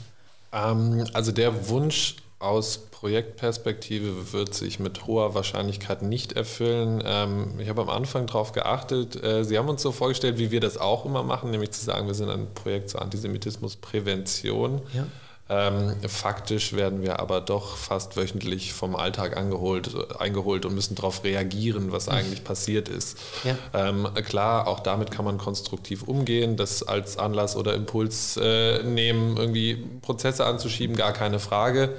Ähm, 0.53 1.05
also 1.13 1.31
der 1.31 1.69
Wunsch 1.69 2.17
aus 2.41 2.77
Projektperspektive 2.91 4.33
wird 4.33 4.53
sich 4.53 4.79
mit 4.79 5.07
hoher 5.07 5.33
Wahrscheinlichkeit 5.33 6.01
nicht 6.01 6.33
erfüllen. 6.33 7.01
Ähm, 7.05 7.59
ich 7.59 7.69
habe 7.69 7.81
am 7.81 7.89
Anfang 7.89 8.27
darauf 8.27 8.51
geachtet, 8.51 9.21
äh, 9.23 9.43
Sie 9.43 9.57
haben 9.57 9.69
uns 9.69 9.81
so 9.81 9.91
vorgestellt, 9.91 10.37
wie 10.37 10.51
wir 10.51 10.59
das 10.59 10.77
auch 10.77 11.05
immer 11.05 11.23
machen, 11.23 11.51
nämlich 11.51 11.71
zu 11.71 11.83
sagen, 11.83 12.07
wir 12.07 12.13
sind 12.13 12.29
ein 12.29 12.53
Projekt 12.53 12.89
zur 12.89 13.01
Antisemitismusprävention. 13.01 14.81
Ja. 14.93 15.07
Ähm, 15.51 15.95
faktisch 16.07 16.71
werden 16.71 17.01
wir 17.01 17.19
aber 17.19 17.41
doch 17.41 17.75
fast 17.75 18.15
wöchentlich 18.15 18.71
vom 18.71 18.95
Alltag 18.95 19.35
angeholt, 19.35 19.89
eingeholt 20.17 20.65
und 20.65 20.73
müssen 20.73 20.95
darauf 20.95 21.25
reagieren, 21.25 21.91
was 21.91 22.07
eigentlich 22.07 22.45
passiert 22.45 22.87
ist. 22.87 23.17
Ja. 23.43 23.57
Ähm, 23.73 24.07
klar, 24.23 24.65
auch 24.67 24.79
damit 24.79 25.11
kann 25.11 25.25
man 25.25 25.37
konstruktiv 25.37 26.03
umgehen, 26.03 26.55
das 26.55 26.83
als 26.83 27.17
Anlass 27.17 27.57
oder 27.57 27.73
Impuls 27.73 28.37
äh, 28.41 28.81
nehmen, 28.83 29.35
irgendwie 29.35 29.85
Prozesse 30.01 30.45
anzuschieben, 30.45 30.95
gar 30.95 31.11
keine 31.11 31.39
Frage. 31.39 31.95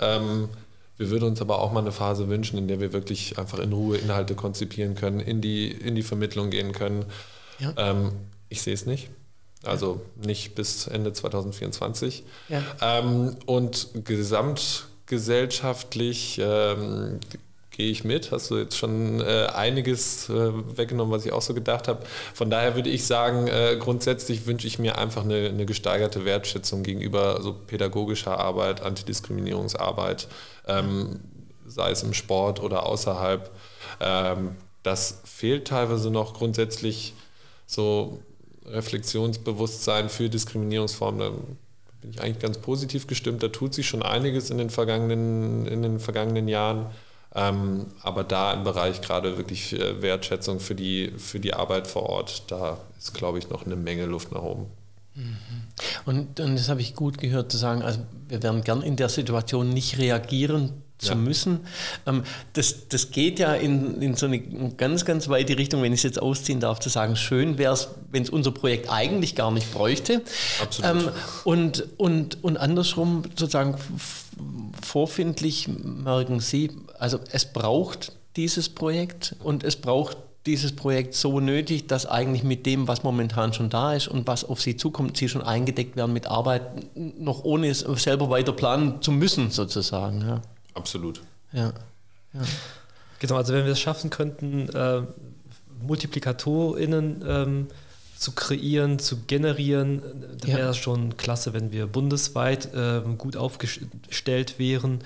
Ähm, 0.00 0.48
wir 0.96 1.10
würden 1.10 1.24
uns 1.24 1.40
aber 1.40 1.60
auch 1.60 1.72
mal 1.72 1.80
eine 1.80 1.92
Phase 1.92 2.28
wünschen, 2.28 2.58
in 2.58 2.68
der 2.68 2.80
wir 2.80 2.92
wirklich 2.92 3.38
einfach 3.38 3.58
in 3.58 3.72
Ruhe 3.72 3.96
Inhalte 3.96 4.34
konzipieren 4.34 4.94
können, 4.94 5.20
in 5.20 5.40
die, 5.40 5.70
in 5.70 5.94
die 5.94 6.02
Vermittlung 6.02 6.50
gehen 6.50 6.72
können. 6.72 7.06
Ja. 7.58 7.72
Ähm, 7.76 8.12
ich 8.48 8.62
sehe 8.62 8.74
es 8.74 8.86
nicht. 8.86 9.10
Also 9.64 10.00
nicht 10.16 10.54
bis 10.54 10.86
Ende 10.86 11.12
2024. 11.12 12.24
Ja. 12.48 12.62
Ähm, 12.80 13.36
und 13.46 13.88
gesamtgesellschaftlich 14.04 16.40
ähm, 16.42 17.20
gehe 17.72 17.90
ich 17.90 18.04
mit. 18.04 18.30
Hast 18.30 18.50
du 18.50 18.58
jetzt 18.58 18.76
schon 18.76 19.20
äh, 19.20 19.46
einiges 19.52 20.28
äh, 20.28 20.52
weggenommen, 20.76 21.12
was 21.12 21.26
ich 21.26 21.32
auch 21.32 21.42
so 21.42 21.54
gedacht 21.54 21.88
habe. 21.88 22.04
Von 22.34 22.50
daher 22.50 22.76
würde 22.76 22.90
ich 22.90 23.06
sagen, 23.06 23.48
äh, 23.48 23.76
grundsätzlich 23.78 24.46
wünsche 24.46 24.66
ich 24.66 24.78
mir 24.78 24.98
einfach 24.98 25.24
eine, 25.24 25.48
eine, 25.48 25.66
gesteigerte 25.66 26.24
Wertschätzung 26.24 26.82
gegenüber 26.82 27.40
so 27.42 27.54
pädagogischer 27.54 28.38
Arbeit, 28.38 28.82
Antidiskriminierungsarbeit, 28.82 30.28
ähm, 30.68 31.20
sei 31.66 31.90
es 31.90 32.02
im 32.02 32.14
Sport 32.14 32.62
oder 32.62 32.86
außerhalb. 32.86 33.50
Ähm, 34.00 34.56
das 34.82 35.20
fehlt 35.24 35.68
teilweise 35.68 36.10
noch 36.10 36.34
grundsätzlich 36.34 37.14
so 37.66 38.20
Reflexionsbewusstsein 38.66 40.08
für 40.08 40.28
Diskriminierungsformen, 40.28 41.20
da 41.20 41.30
bin 42.00 42.10
ich 42.10 42.20
eigentlich 42.20 42.40
ganz 42.40 42.58
positiv 42.58 43.06
gestimmt. 43.06 43.42
Da 43.42 43.48
tut 43.48 43.74
sich 43.74 43.86
schon 43.86 44.02
einiges 44.02 44.50
in 44.50 44.58
den 44.58 44.70
vergangenen, 44.70 45.66
in 45.66 45.82
den 45.82 46.00
vergangenen 46.00 46.48
Jahren. 46.48 46.86
Ähm, 47.34 47.86
aber 48.02 48.24
da 48.24 48.52
im 48.52 48.64
Bereich 48.64 49.00
gerade 49.00 49.38
wirklich 49.38 49.72
äh, 49.72 50.02
Wertschätzung 50.02 50.60
für 50.60 50.74
die, 50.74 51.12
für 51.16 51.40
die 51.40 51.54
Arbeit 51.54 51.86
vor 51.86 52.04
Ort, 52.04 52.44
da 52.48 52.78
ist, 52.98 53.14
glaube 53.14 53.38
ich, 53.38 53.48
noch 53.48 53.64
eine 53.64 53.76
Menge 53.76 54.04
Luft 54.04 54.32
nach 54.32 54.42
oben. 54.42 54.66
Mhm. 55.14 55.36
Und, 56.04 56.40
und 56.40 56.56
das 56.56 56.68
habe 56.68 56.80
ich 56.80 56.94
gut 56.94 57.18
gehört 57.18 57.50
zu 57.50 57.58
sagen, 57.58 57.82
also 57.82 58.00
wir 58.28 58.42
werden 58.42 58.62
gern 58.62 58.82
in 58.82 58.96
der 58.96 59.08
Situation 59.08 59.70
nicht 59.70 59.98
reagieren 59.98 60.82
zu 61.02 61.10
ja. 61.10 61.14
müssen. 61.16 61.60
Ähm, 62.06 62.22
das, 62.52 62.88
das 62.88 63.10
geht 63.10 63.38
ja 63.38 63.54
in, 63.54 64.00
in 64.00 64.14
so 64.14 64.26
eine 64.26 64.40
ganz, 64.76 65.04
ganz 65.04 65.28
weite 65.28 65.58
Richtung, 65.58 65.82
wenn 65.82 65.92
ich 65.92 66.00
es 66.00 66.04
jetzt 66.04 66.22
ausziehen 66.22 66.60
darf, 66.60 66.80
zu 66.80 66.88
sagen, 66.88 67.16
schön 67.16 67.58
wäre 67.58 67.74
es, 67.74 67.88
wenn 68.10 68.22
es 68.22 68.30
unser 68.30 68.52
Projekt 68.52 68.90
eigentlich 68.90 69.34
gar 69.34 69.50
nicht 69.50 69.72
bräuchte. 69.72 70.22
Absolut. 70.62 71.02
Ähm, 71.02 71.08
und, 71.44 71.88
und, 71.98 72.44
und 72.44 72.56
andersrum 72.56 73.22
sozusagen 73.36 73.76
vorfindlich 74.80 75.68
merken 75.68 76.40
Sie, 76.40 76.70
also 77.02 77.18
es 77.32 77.44
braucht 77.46 78.12
dieses 78.36 78.68
Projekt 78.68 79.34
und 79.42 79.64
es 79.64 79.74
braucht 79.74 80.16
dieses 80.46 80.76
Projekt 80.76 81.14
so 81.14 81.40
nötig, 81.40 81.88
dass 81.88 82.06
eigentlich 82.06 82.44
mit 82.44 82.64
dem, 82.64 82.86
was 82.86 83.02
momentan 83.02 83.52
schon 83.52 83.70
da 83.70 83.94
ist 83.94 84.06
und 84.06 84.28
was 84.28 84.44
auf 84.44 84.60
Sie 84.60 84.76
zukommt, 84.76 85.16
Sie 85.16 85.28
schon 85.28 85.42
eingedeckt 85.42 85.96
werden 85.96 86.12
mit 86.12 86.28
Arbeit, 86.28 86.62
noch 86.94 87.42
ohne 87.42 87.68
es 87.68 87.80
selber 87.80 88.30
weiter 88.30 88.52
planen 88.52 89.02
zu 89.02 89.10
müssen, 89.10 89.50
sozusagen. 89.50 90.20
Ja. 90.20 90.42
Absolut. 90.74 91.22
Ja. 91.52 91.72
ja. 92.34 92.40
Genau, 93.18 93.34
also 93.34 93.52
wenn 93.52 93.64
wir 93.64 93.72
es 93.72 93.80
schaffen 93.80 94.08
könnten, 94.10 94.68
äh, 94.68 95.02
MultiplikatorInnen 95.84 97.24
ähm, 97.26 97.66
zu 98.22 98.30
kreieren, 98.30 99.00
zu 99.00 99.22
generieren, 99.22 100.00
dann 100.38 100.50
ja. 100.50 100.56
wäre 100.58 100.70
es 100.70 100.76
schon 100.76 101.16
klasse, 101.16 101.54
wenn 101.54 101.72
wir 101.72 101.88
bundesweit 101.88 102.68
ähm, 102.72 103.18
gut 103.18 103.36
aufgestellt 103.36 104.60
wären. 104.60 105.00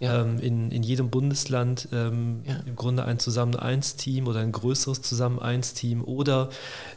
Ja. 0.00 0.22
Ähm, 0.22 0.40
in, 0.40 0.72
in 0.72 0.82
jedem 0.82 1.08
Bundesland 1.08 1.88
ähm, 1.92 2.40
ja. 2.44 2.56
im 2.66 2.74
Grunde 2.74 3.04
ein 3.04 3.20
Zusammen-Eins-Team 3.20 4.26
oder 4.26 4.40
ein 4.40 4.50
größeres 4.50 5.00
Zusammen-Eins-Team 5.00 6.02
oder 6.02 6.50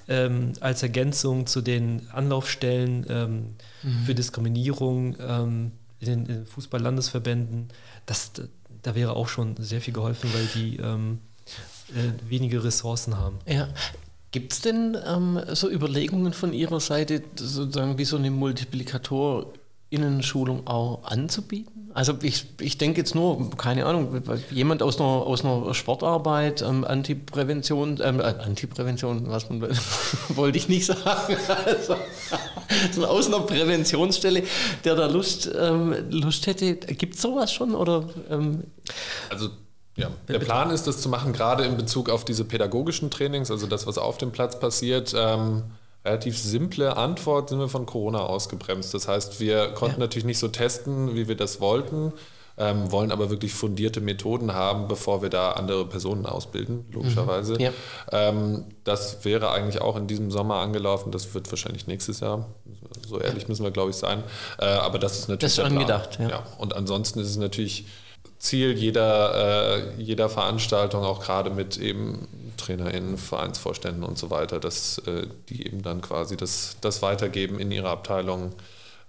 ähm, 0.07 0.53
als 0.59 0.81
Ergänzung 0.81 1.45
zu 1.45 1.61
den 1.61 2.09
Anlaufstellen 2.11 3.05
ähm, 3.07 3.55
mhm. 3.83 4.05
für 4.05 4.15
Diskriminierung 4.15 5.17
ähm, 5.19 5.71
in 5.99 6.07
den, 6.07 6.25
den 6.25 6.45
Fußball-Landesverbänden 6.47 7.67
das, 8.07 8.31
da 8.81 8.95
wäre 8.95 9.15
auch 9.15 9.27
schon 9.27 9.55
sehr 9.57 9.81
viel 9.81 9.93
geholfen, 9.93 10.31
weil 10.33 10.47
die 10.55 10.77
äh, 10.77 12.11
wenige 12.27 12.63
Ressourcen 12.63 13.19
haben. 13.19 13.37
Ja. 13.45 13.67
Gibt 14.31 14.53
es 14.53 14.61
denn 14.61 14.95
ähm, 15.07 15.41
so 15.53 15.69
Überlegungen 15.69 16.33
von 16.33 16.53
Ihrer 16.53 16.79
Seite, 16.79 17.23
sozusagen 17.35 17.97
wie 17.97 18.05
so 18.05 18.17
eine 18.17 18.29
Multiplikator 18.29 19.53
Innenschulung 19.89 20.67
auch 20.67 21.03
anzubieten? 21.03 21.89
Also 21.95 22.13
ich, 22.21 22.45
ich 22.61 22.77
denke 22.77 22.99
jetzt 22.99 23.15
nur, 23.15 23.49
keine 23.57 23.85
Ahnung, 23.85 24.21
jemand 24.51 24.83
aus 24.83 24.99
einer, 24.99 25.07
aus 25.09 25.43
einer 25.43 25.73
Sportarbeit, 25.73 26.61
ähm, 26.61 26.85
Antiprävention, 26.85 27.99
ähm, 28.03 28.19
äh, 28.19 28.23
Antiprävention, 28.23 29.27
was 29.27 29.49
man 29.49 29.61
wollte 30.29 30.57
ich 30.59 30.69
nicht 30.69 30.85
sagen, 30.85 31.35
also, 31.65 33.07
aus 33.07 33.27
einer 33.27 33.39
Präventionsstelle, 33.39 34.43
der 34.83 34.95
da 34.95 35.07
Lust, 35.07 35.49
ähm, 35.59 35.95
Lust 36.11 36.45
hätte. 36.45 36.75
Gibt 36.75 37.15
es 37.15 37.21
sowas 37.21 37.51
schon? 37.51 37.73
Oder, 37.73 38.07
ähm? 38.29 38.65
also 39.31 39.49
ja, 39.99 40.11
der 40.27 40.39
Plan 40.39 40.71
ist, 40.71 40.87
das 40.87 41.01
zu 41.01 41.09
machen, 41.09 41.33
gerade 41.33 41.65
in 41.65 41.77
Bezug 41.77 42.09
auf 42.09 42.25
diese 42.25 42.45
pädagogischen 42.45 43.11
Trainings, 43.11 43.51
also 43.51 43.67
das, 43.67 43.87
was 43.87 43.97
auf 43.97 44.17
dem 44.17 44.31
Platz 44.31 44.59
passiert. 44.59 45.13
Ähm, 45.15 45.63
relativ 46.05 46.37
simple 46.37 46.95
Antwort 46.97 47.49
sind 47.49 47.59
wir 47.59 47.67
von 47.67 47.85
Corona 47.85 48.19
ausgebremst. 48.19 48.93
Das 48.93 49.07
heißt, 49.07 49.39
wir 49.39 49.69
konnten 49.69 49.99
ja. 49.99 50.05
natürlich 50.05 50.25
nicht 50.25 50.39
so 50.39 50.47
testen, 50.47 51.15
wie 51.15 51.27
wir 51.27 51.35
das 51.35 51.59
wollten, 51.59 52.13
ähm, 52.57 52.91
wollen 52.91 53.11
aber 53.11 53.29
wirklich 53.29 53.53
fundierte 53.53 54.01
Methoden 54.01 54.53
haben, 54.53 54.87
bevor 54.87 55.21
wir 55.21 55.29
da 55.29 55.51
andere 55.51 55.85
Personen 55.85 56.25
ausbilden, 56.25 56.85
logischerweise. 56.91 57.53
Mhm. 57.53 57.59
Ja. 57.59 57.71
Ähm, 58.11 58.65
das 58.83 59.23
wäre 59.23 59.51
eigentlich 59.51 59.81
auch 59.81 59.95
in 59.95 60.07
diesem 60.07 60.31
Sommer 60.31 60.55
angelaufen. 60.55 61.11
Das 61.11 61.33
wird 61.33 61.49
wahrscheinlich 61.51 61.87
nächstes 61.87 62.19
Jahr. 62.19 62.47
So 63.07 63.19
ehrlich 63.19 63.47
müssen 63.47 63.63
wir, 63.63 63.71
glaube 63.71 63.91
ich, 63.91 63.95
sein. 63.95 64.23
Äh, 64.59 64.65
aber 64.65 64.99
das 64.99 65.19
ist 65.19 65.29
natürlich 65.29 65.55
das 65.55 65.65
ist 65.65 65.71
angedacht. 65.71 66.19
Ja. 66.19 66.29
ja. 66.29 66.43
Und 66.57 66.75
ansonsten 66.75 67.19
ist 67.19 67.29
es 67.29 67.37
natürlich 67.37 67.85
Ziel 68.39 68.71
jeder, 68.71 69.75
äh, 69.77 70.01
jeder 70.01 70.29
Veranstaltung, 70.29 71.03
auch 71.03 71.21
gerade 71.21 71.49
mit 71.49 71.77
eben 71.77 72.27
TrainerInnen, 72.55 73.17
Vereinsvorständen 73.17 74.03
und 74.03 74.17
so 74.17 74.29
weiter, 74.29 74.59
dass 74.59 74.97
äh, 74.99 75.27
die 75.49 75.65
eben 75.65 75.81
dann 75.81 76.01
quasi 76.01 76.37
das, 76.37 76.77
das 76.79 77.01
weitergeben 77.01 77.59
in 77.59 77.71
ihre 77.71 77.89
Abteilung 77.89 78.53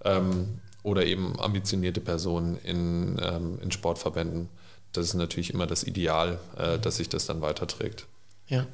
ähm, 0.03 0.59
oder 0.83 1.05
eben 1.05 1.39
ambitionierte 1.39 2.01
Personen 2.01 2.57
in, 2.57 3.19
ähm, 3.23 3.59
in 3.61 3.71
Sportverbänden. 3.71 4.49
Das 4.91 5.05
ist 5.05 5.13
natürlich 5.13 5.53
immer 5.53 5.65
das 5.65 5.83
Ideal, 5.83 6.37
äh, 6.57 6.77
dass 6.77 6.97
sich 6.97 7.07
das 7.07 7.25
dann 7.25 7.41
weiterträgt. 7.41 8.05
Ja. 8.47 8.65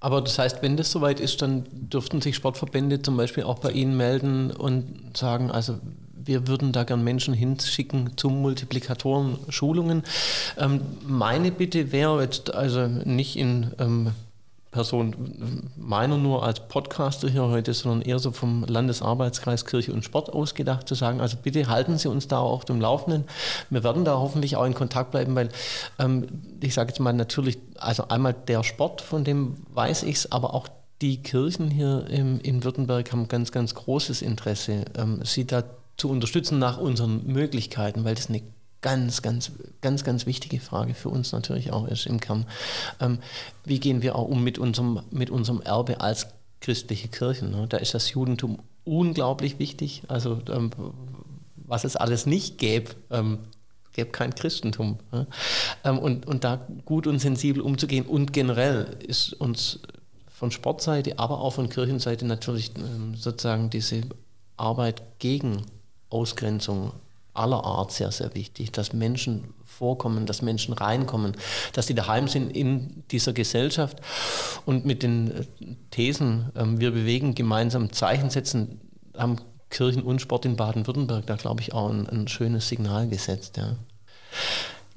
Aber 0.00 0.22
das 0.22 0.38
heißt, 0.38 0.62
wenn 0.62 0.76
das 0.76 0.90
soweit 0.90 1.20
ist, 1.20 1.42
dann 1.42 1.66
dürften 1.70 2.20
sich 2.22 2.34
Sportverbände 2.34 3.02
zum 3.02 3.16
Beispiel 3.16 3.44
auch 3.44 3.58
bei 3.58 3.70
Ihnen 3.70 3.96
melden 3.96 4.50
und 4.50 5.16
sagen, 5.16 5.50
also 5.50 5.78
wir 6.24 6.48
würden 6.48 6.72
da 6.72 6.84
gern 6.84 7.02
Menschen 7.02 7.34
hinschicken 7.34 8.16
zu 8.16 8.30
Multiplikatoren-Schulungen. 8.30 10.02
Ähm, 10.58 10.80
meine 11.06 11.50
Bitte 11.52 11.92
wäre 11.92 12.22
jetzt 12.22 12.54
also 12.54 12.86
nicht 12.86 13.36
in 13.36 13.72
ähm, 13.78 14.12
Person 14.70 15.70
meiner 15.76 16.16
nur 16.16 16.44
als 16.44 16.60
Podcaster 16.68 17.28
hier 17.28 17.48
heute, 17.48 17.74
sondern 17.74 18.02
eher 18.02 18.20
so 18.20 18.30
vom 18.30 18.64
Landesarbeitskreis 18.64 19.64
Kirche 19.64 19.92
und 19.92 20.04
Sport 20.04 20.32
ausgedacht 20.32 20.86
zu 20.86 20.94
sagen, 20.94 21.20
also 21.20 21.36
bitte 21.42 21.66
halten 21.66 21.98
Sie 21.98 22.08
uns 22.08 22.28
da 22.28 22.38
auch 22.38 22.62
dem 22.62 22.80
Laufenden. 22.80 23.24
Wir 23.68 23.82
werden 23.82 24.04
da 24.04 24.18
hoffentlich 24.18 24.56
auch 24.56 24.64
in 24.64 24.74
Kontakt 24.74 25.10
bleiben, 25.10 25.34
weil 25.34 25.48
ähm, 25.98 26.26
ich 26.60 26.74
sage 26.74 26.90
jetzt 26.90 27.00
mal 27.00 27.12
natürlich, 27.12 27.58
also 27.78 28.08
einmal 28.08 28.32
der 28.32 28.62
Sport, 28.62 29.00
von 29.00 29.24
dem 29.24 29.56
weiß 29.74 30.04
ich 30.04 30.16
es, 30.16 30.32
aber 30.32 30.54
auch 30.54 30.68
die 31.02 31.22
Kirchen 31.22 31.70
hier 31.70 32.06
im, 32.08 32.40
in 32.40 32.62
Württemberg 32.62 33.10
haben 33.10 33.26
ganz, 33.26 33.50
ganz 33.50 33.74
großes 33.74 34.22
Interesse, 34.22 34.84
ähm, 34.96 35.20
sie 35.24 35.46
da 35.46 35.64
zu 36.00 36.08
unterstützen 36.08 36.58
nach 36.58 36.78
unseren 36.78 37.26
Möglichkeiten, 37.26 38.04
weil 38.04 38.14
das 38.14 38.30
eine 38.30 38.42
ganz, 38.80 39.20
ganz, 39.20 39.52
ganz, 39.82 40.02
ganz 40.02 40.24
wichtige 40.24 40.58
Frage 40.58 40.94
für 40.94 41.10
uns 41.10 41.32
natürlich 41.32 41.72
auch 41.72 41.86
ist 41.86 42.06
im 42.06 42.20
Kern. 42.20 42.46
Ähm, 43.00 43.18
wie 43.64 43.78
gehen 43.78 44.00
wir 44.00 44.16
auch 44.16 44.26
um 44.26 44.42
mit 44.42 44.58
unserem, 44.58 45.02
mit 45.10 45.28
unserem 45.28 45.60
Erbe 45.60 46.00
als 46.00 46.28
christliche 46.62 47.08
Kirchen? 47.08 47.50
Ne? 47.50 47.66
Da 47.68 47.76
ist 47.76 47.92
das 47.92 48.10
Judentum 48.10 48.60
unglaublich 48.84 49.58
wichtig. 49.58 50.02
Also 50.08 50.40
ähm, 50.48 50.70
was 51.54 51.84
es 51.84 51.96
alles 51.96 52.24
nicht 52.24 52.56
gäbe, 52.56 52.92
ähm, 53.10 53.40
gäbe 53.92 54.10
kein 54.10 54.34
Christentum. 54.34 54.98
Ne? 55.12 55.26
Ähm, 55.84 55.98
und, 55.98 56.26
und 56.26 56.44
da 56.44 56.66
gut 56.86 57.06
und 57.06 57.18
sensibel 57.18 57.60
umzugehen 57.60 58.06
und 58.06 58.32
generell 58.32 58.96
ist 59.06 59.34
uns 59.34 59.80
von 60.28 60.50
Sportseite, 60.50 61.18
aber 61.18 61.42
auch 61.42 61.50
von 61.50 61.68
Kirchenseite 61.68 62.24
natürlich 62.24 62.72
ähm, 62.78 63.14
sozusagen 63.14 63.68
diese 63.68 64.00
Arbeit 64.56 65.02
gegen 65.18 65.66
Ausgrenzung 66.10 66.92
aller 67.34 67.64
Art 67.64 67.92
sehr, 67.92 68.10
sehr 68.12 68.34
wichtig, 68.34 68.72
dass 68.72 68.92
Menschen 68.92 69.54
vorkommen, 69.64 70.26
dass 70.26 70.42
Menschen 70.42 70.74
reinkommen, 70.74 71.36
dass 71.72 71.86
sie 71.86 71.94
daheim 71.94 72.28
sind 72.28 72.54
in 72.54 73.04
dieser 73.10 73.32
Gesellschaft 73.32 73.98
und 74.66 74.84
mit 74.84 75.02
den 75.02 75.30
äh, 75.30 75.44
Thesen, 75.90 76.50
ähm, 76.54 76.80
wir 76.80 76.90
bewegen 76.90 77.34
gemeinsam 77.34 77.92
Zeichen 77.92 78.30
setzen, 78.30 78.80
haben 79.16 79.36
Kirchen 79.70 80.02
und 80.02 80.20
Sport 80.20 80.44
in 80.44 80.56
Baden-Württemberg 80.56 81.26
da, 81.26 81.36
glaube 81.36 81.62
ich, 81.62 81.72
auch 81.72 81.88
ein, 81.88 82.08
ein, 82.08 82.28
schönes 82.28 82.68
Signal 82.68 83.08
gesetzt. 83.08 83.56
Ja. 83.56 83.76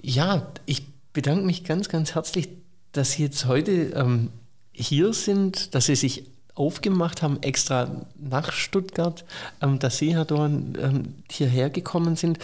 ja, 0.02 0.48
ich 0.66 0.88
bedanke 1.14 1.46
mich 1.46 1.64
ganz, 1.64 1.90
ganz 1.90 2.16
herzlich, 2.16 2.50
dass 2.92 3.12
Sie 3.12 3.24
jetzt 3.24 3.46
heute 3.46 3.72
ähm, 3.72 4.32
hier 4.72 5.14
sind, 5.14 5.76
dass 5.76 5.86
Sie 5.86 5.96
sich 5.96 6.26
aufgemacht 6.56 7.22
haben, 7.22 7.42
extra 7.42 7.90
nach 8.18 8.52
Stuttgart, 8.52 9.26
ähm, 9.62 9.80
dass 9.80 9.98
Sie, 9.98 10.16
Herr 10.16 10.26
Dorn, 10.26 10.78
ähm, 10.82 11.16
hierher 11.30 11.70
gekommen 11.70 12.16
sind. 12.16 12.40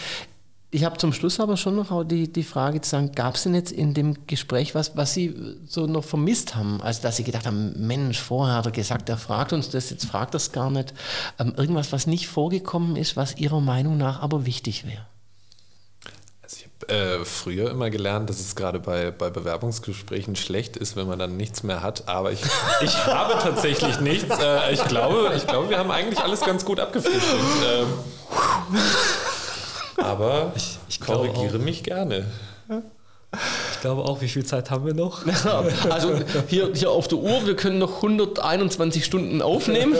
Ich 0.71 0.83
habe 0.83 0.97
zum 0.97 1.13
Schluss 1.13 1.39
aber 1.39 1.57
schon 1.57 1.75
noch 1.75 2.03
die, 2.05 2.31
die 2.31 2.43
Frage 2.43 2.79
zu 2.81 2.91
sagen, 2.91 3.11
gab 3.13 3.35
es 3.35 3.43
denn 3.43 3.55
jetzt 3.55 3.71
in 3.71 3.95
dem 3.95 4.27
Gespräch 4.27 4.75
was, 4.75 4.95
was 4.95 5.15
Sie 5.15 5.33
so 5.65 5.87
noch 5.87 6.03
vermisst 6.03 6.55
haben? 6.55 6.79
Also 6.81 7.01
dass 7.01 7.17
Sie 7.17 7.23
gedacht 7.23 7.47
haben, 7.47 7.73
Mensch, 7.87 8.19
vorher 8.19 8.57
hat 8.57 8.67
er 8.67 8.71
gesagt, 8.71 9.09
er 9.09 9.17
fragt 9.17 9.51
uns 9.51 9.69
das, 9.69 9.89
jetzt 9.89 10.05
fragt 10.05 10.35
er 10.35 10.37
es 10.37 10.51
gar 10.51 10.69
nicht. 10.69 10.93
Ähm, 11.39 11.53
irgendwas, 11.57 11.91
was 11.91 12.05
nicht 12.05 12.27
vorgekommen 12.27 12.97
ist, 12.97 13.15
was 13.15 13.37
Ihrer 13.37 13.61
Meinung 13.61 13.97
nach 13.97 14.21
aber 14.21 14.45
wichtig 14.45 14.85
wäre? 14.85 15.08
Ich 16.87 16.93
habe 16.93 17.21
äh, 17.21 17.25
früher 17.25 17.69
immer 17.71 17.89
gelernt, 17.89 18.29
dass 18.29 18.39
es 18.39 18.55
gerade 18.55 18.79
bei, 18.79 19.11
bei 19.11 19.29
Bewerbungsgesprächen 19.29 20.35
schlecht 20.35 20.77
ist, 20.77 20.95
wenn 20.95 21.07
man 21.07 21.19
dann 21.19 21.35
nichts 21.35 21.63
mehr 21.63 21.81
hat. 21.81 22.07
Aber 22.07 22.31
ich, 22.31 22.41
ich 22.81 22.95
habe 23.05 23.33
tatsächlich 23.41 23.99
nichts. 23.99 24.29
Äh, 24.39 24.73
ich, 24.73 24.83
glaube, 24.85 25.33
ich 25.35 25.45
glaube, 25.45 25.69
wir 25.69 25.77
haben 25.77 25.91
eigentlich 25.91 26.19
alles 26.19 26.41
ganz 26.41 26.63
gut 26.63 26.79
abgefrühstückt. 26.79 27.25
Ähm, 27.67 27.87
aber 29.97 30.53
ich, 30.55 30.77
ich 30.87 31.01
korrigiere 31.01 31.57
auch. 31.57 31.61
mich 31.61 31.83
gerne. 31.83 32.25
Ich 33.73 33.81
glaube 33.81 34.03
auch, 34.03 34.21
wie 34.21 34.29
viel 34.29 34.45
Zeit 34.45 34.71
haben 34.71 34.85
wir 34.85 34.93
noch? 34.93 35.25
also 35.89 36.19
hier, 36.47 36.71
hier 36.73 36.91
auf 36.91 37.07
der 37.07 37.19
Uhr, 37.19 37.45
wir 37.45 37.55
können 37.55 37.77
noch 37.77 37.97
121 37.97 39.05
Stunden 39.05 39.41
aufnehmen. 39.41 39.95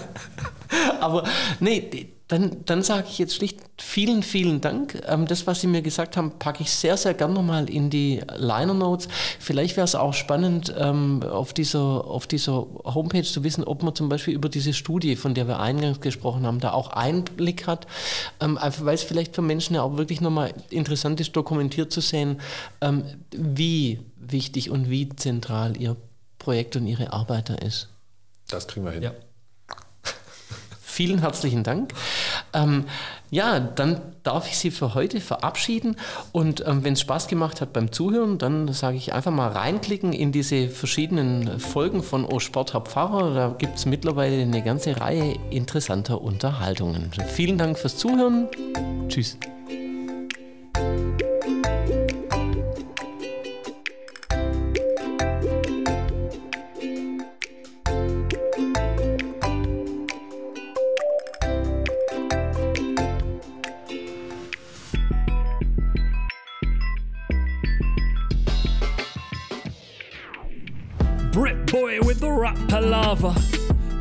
Aber 1.00 1.24
nee, 1.60 2.10
dann, 2.28 2.64
dann 2.66 2.82
sage 2.82 3.06
ich 3.08 3.18
jetzt 3.18 3.34
schlicht 3.34 3.58
vielen, 3.78 4.22
vielen 4.22 4.60
Dank. 4.60 5.02
Ähm, 5.06 5.26
das, 5.26 5.46
was 5.46 5.62
Sie 5.62 5.66
mir 5.66 5.80
gesagt 5.80 6.16
haben, 6.18 6.38
packe 6.38 6.62
ich 6.62 6.70
sehr, 6.70 6.98
sehr 6.98 7.14
gern 7.14 7.32
nochmal 7.32 7.70
in 7.70 7.88
die 7.88 8.20
Liner 8.36 8.74
Notes. 8.74 9.08
Vielleicht 9.40 9.78
wäre 9.78 9.86
es 9.86 9.94
auch 9.94 10.12
spannend, 10.12 10.74
ähm, 10.78 11.22
auf, 11.22 11.54
dieser, 11.54 12.04
auf 12.04 12.26
dieser 12.26 12.66
Homepage 12.84 13.22
zu 13.22 13.44
wissen, 13.44 13.64
ob 13.64 13.82
man 13.82 13.94
zum 13.94 14.10
Beispiel 14.10 14.34
über 14.34 14.50
diese 14.50 14.74
Studie, 14.74 15.16
von 15.16 15.32
der 15.32 15.48
wir 15.48 15.58
eingangs 15.58 16.02
gesprochen 16.02 16.46
haben, 16.46 16.60
da 16.60 16.72
auch 16.72 16.90
Einblick 16.90 17.66
hat. 17.66 17.86
Ähm, 18.40 18.58
einfach 18.58 18.84
weil 18.84 18.94
es 18.94 19.02
vielleicht 19.02 19.34
für 19.34 19.42
Menschen 19.42 19.74
ja 19.74 19.82
auch 19.82 19.96
wirklich 19.96 20.20
nochmal 20.20 20.52
interessant 20.68 21.20
ist, 21.20 21.34
dokumentiert 21.34 21.90
zu 21.90 22.02
sehen, 22.02 22.42
ähm, 22.82 23.04
wie 23.30 24.00
wichtig 24.16 24.68
und 24.70 24.90
wie 24.90 25.08
zentral 25.08 25.78
Ihr 25.78 25.96
Projekt 26.38 26.76
und 26.76 26.86
Ihre 26.86 27.10
Arbeit 27.14 27.48
da 27.48 27.54
ist. 27.54 27.88
Das 28.48 28.68
kriegen 28.68 28.84
wir 28.84 28.92
hin. 28.92 29.02
Ja. 29.02 29.12
Vielen 30.98 31.20
herzlichen 31.20 31.62
Dank. 31.62 31.92
Ähm, 32.52 32.86
ja, 33.30 33.60
dann 33.60 34.00
darf 34.24 34.48
ich 34.48 34.58
Sie 34.58 34.72
für 34.72 34.94
heute 34.94 35.20
verabschieden. 35.20 35.94
Und 36.32 36.66
ähm, 36.66 36.82
wenn 36.82 36.94
es 36.94 37.02
Spaß 37.02 37.28
gemacht 37.28 37.60
hat 37.60 37.72
beim 37.72 37.92
Zuhören, 37.92 38.38
dann 38.38 38.72
sage 38.72 38.96
ich 38.96 39.12
einfach 39.12 39.30
mal 39.30 39.46
reinklicken 39.46 40.12
in 40.12 40.32
diese 40.32 40.68
verschiedenen 40.68 41.60
Folgen 41.60 42.02
von 42.02 42.24
O 42.24 42.40
Sport 42.40 42.74
Herr 42.74 42.80
Pfarrer. 42.80 43.32
Da 43.32 43.54
gibt 43.56 43.78
es 43.78 43.86
mittlerweile 43.86 44.42
eine 44.42 44.60
ganze 44.60 45.00
Reihe 45.00 45.36
interessanter 45.50 46.20
Unterhaltungen. 46.20 47.12
Vielen 47.28 47.58
Dank 47.58 47.78
fürs 47.78 47.96
Zuhören. 47.96 48.48
Tschüss. 49.08 49.38
Palaver. 72.68 73.34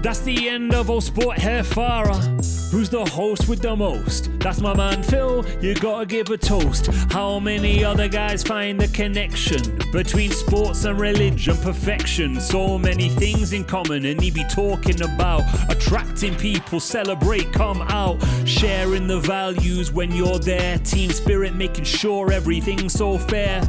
That's 0.01 0.21
the 0.21 0.49
end 0.49 0.73
of 0.73 0.89
all 0.89 1.01
sport 1.01 1.37
hair 1.37 1.63
Farah. 1.63 2.36
Who's 2.71 2.89
the 2.89 3.05
host 3.05 3.47
with 3.47 3.61
the 3.61 3.75
most? 3.75 4.29
That's 4.39 4.59
my 4.59 4.73
man 4.73 5.01
Phil, 5.01 5.45
you 5.61 5.73
gotta 5.73 6.05
give 6.05 6.29
a 6.29 6.37
toast. 6.37 6.87
How 7.11 7.39
many 7.39 7.83
other 7.83 8.09
guys 8.09 8.43
find 8.43 8.79
the 8.79 8.89
connection 8.89 9.61
between 9.93 10.31
sports 10.31 10.83
and 10.83 10.99
religion? 10.99 11.55
Perfection. 11.57 12.41
So 12.41 12.77
many 12.77 13.07
things 13.07 13.53
in 13.53 13.63
common, 13.63 14.05
and 14.05 14.21
he 14.21 14.31
be 14.31 14.43
talking 14.49 15.01
about 15.01 15.43
attracting 15.69 16.35
people, 16.35 16.81
celebrate, 16.81 17.53
come 17.53 17.81
out, 17.83 18.21
sharing 18.45 19.07
the 19.07 19.21
values 19.21 19.93
when 19.93 20.11
you're 20.11 20.39
there. 20.39 20.77
Team 20.79 21.11
spirit, 21.11 21.55
making 21.55 21.85
sure 21.85 22.33
everything's 22.33 22.93
so 22.93 23.17
fair. 23.17 23.65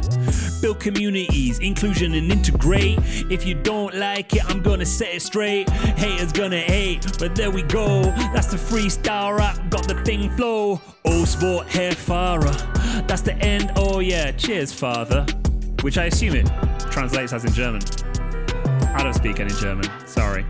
Build 0.61 0.81
communities, 0.81 1.59
inclusion, 1.59 2.15
and 2.15 2.29
integrate. 2.29 2.99
If 3.31 3.45
you 3.45 3.55
don't 3.55 3.95
like 3.95 4.35
it, 4.35 4.43
I'm 4.49 4.61
gonna 4.61 4.85
set 4.85 5.13
it 5.13 5.21
straight. 5.21 5.69
Haters 5.69 6.33
gonna 6.33 6.59
hate, 6.59 7.05
but 7.17 7.33
there 7.33 7.49
we 7.49 7.61
go. 7.61 8.01
That's 8.33 8.47
the 8.47 8.57
freestyle 8.89 9.37
rap, 9.37 9.69
got 9.69 9.87
the 9.87 9.93
thing 10.03 10.35
flow. 10.35 10.81
Oh, 11.05 11.25
sport 11.25 11.67
hair 11.67 11.91
Farah. 11.91 13.07
That's 13.07 13.21
the 13.21 13.35
end. 13.35 13.71
Oh, 13.75 13.99
yeah. 13.99 14.31
Cheers, 14.31 14.73
father. 14.73 15.25
Which 15.81 15.97
I 15.97 16.05
assume 16.05 16.35
it 16.35 16.49
translates 16.91 17.31
as 17.33 17.45
in 17.45 17.53
German. 17.53 17.81
I 18.95 19.03
don't 19.03 19.13
speak 19.13 19.39
any 19.39 19.53
German. 19.53 19.85
Sorry. 20.07 20.43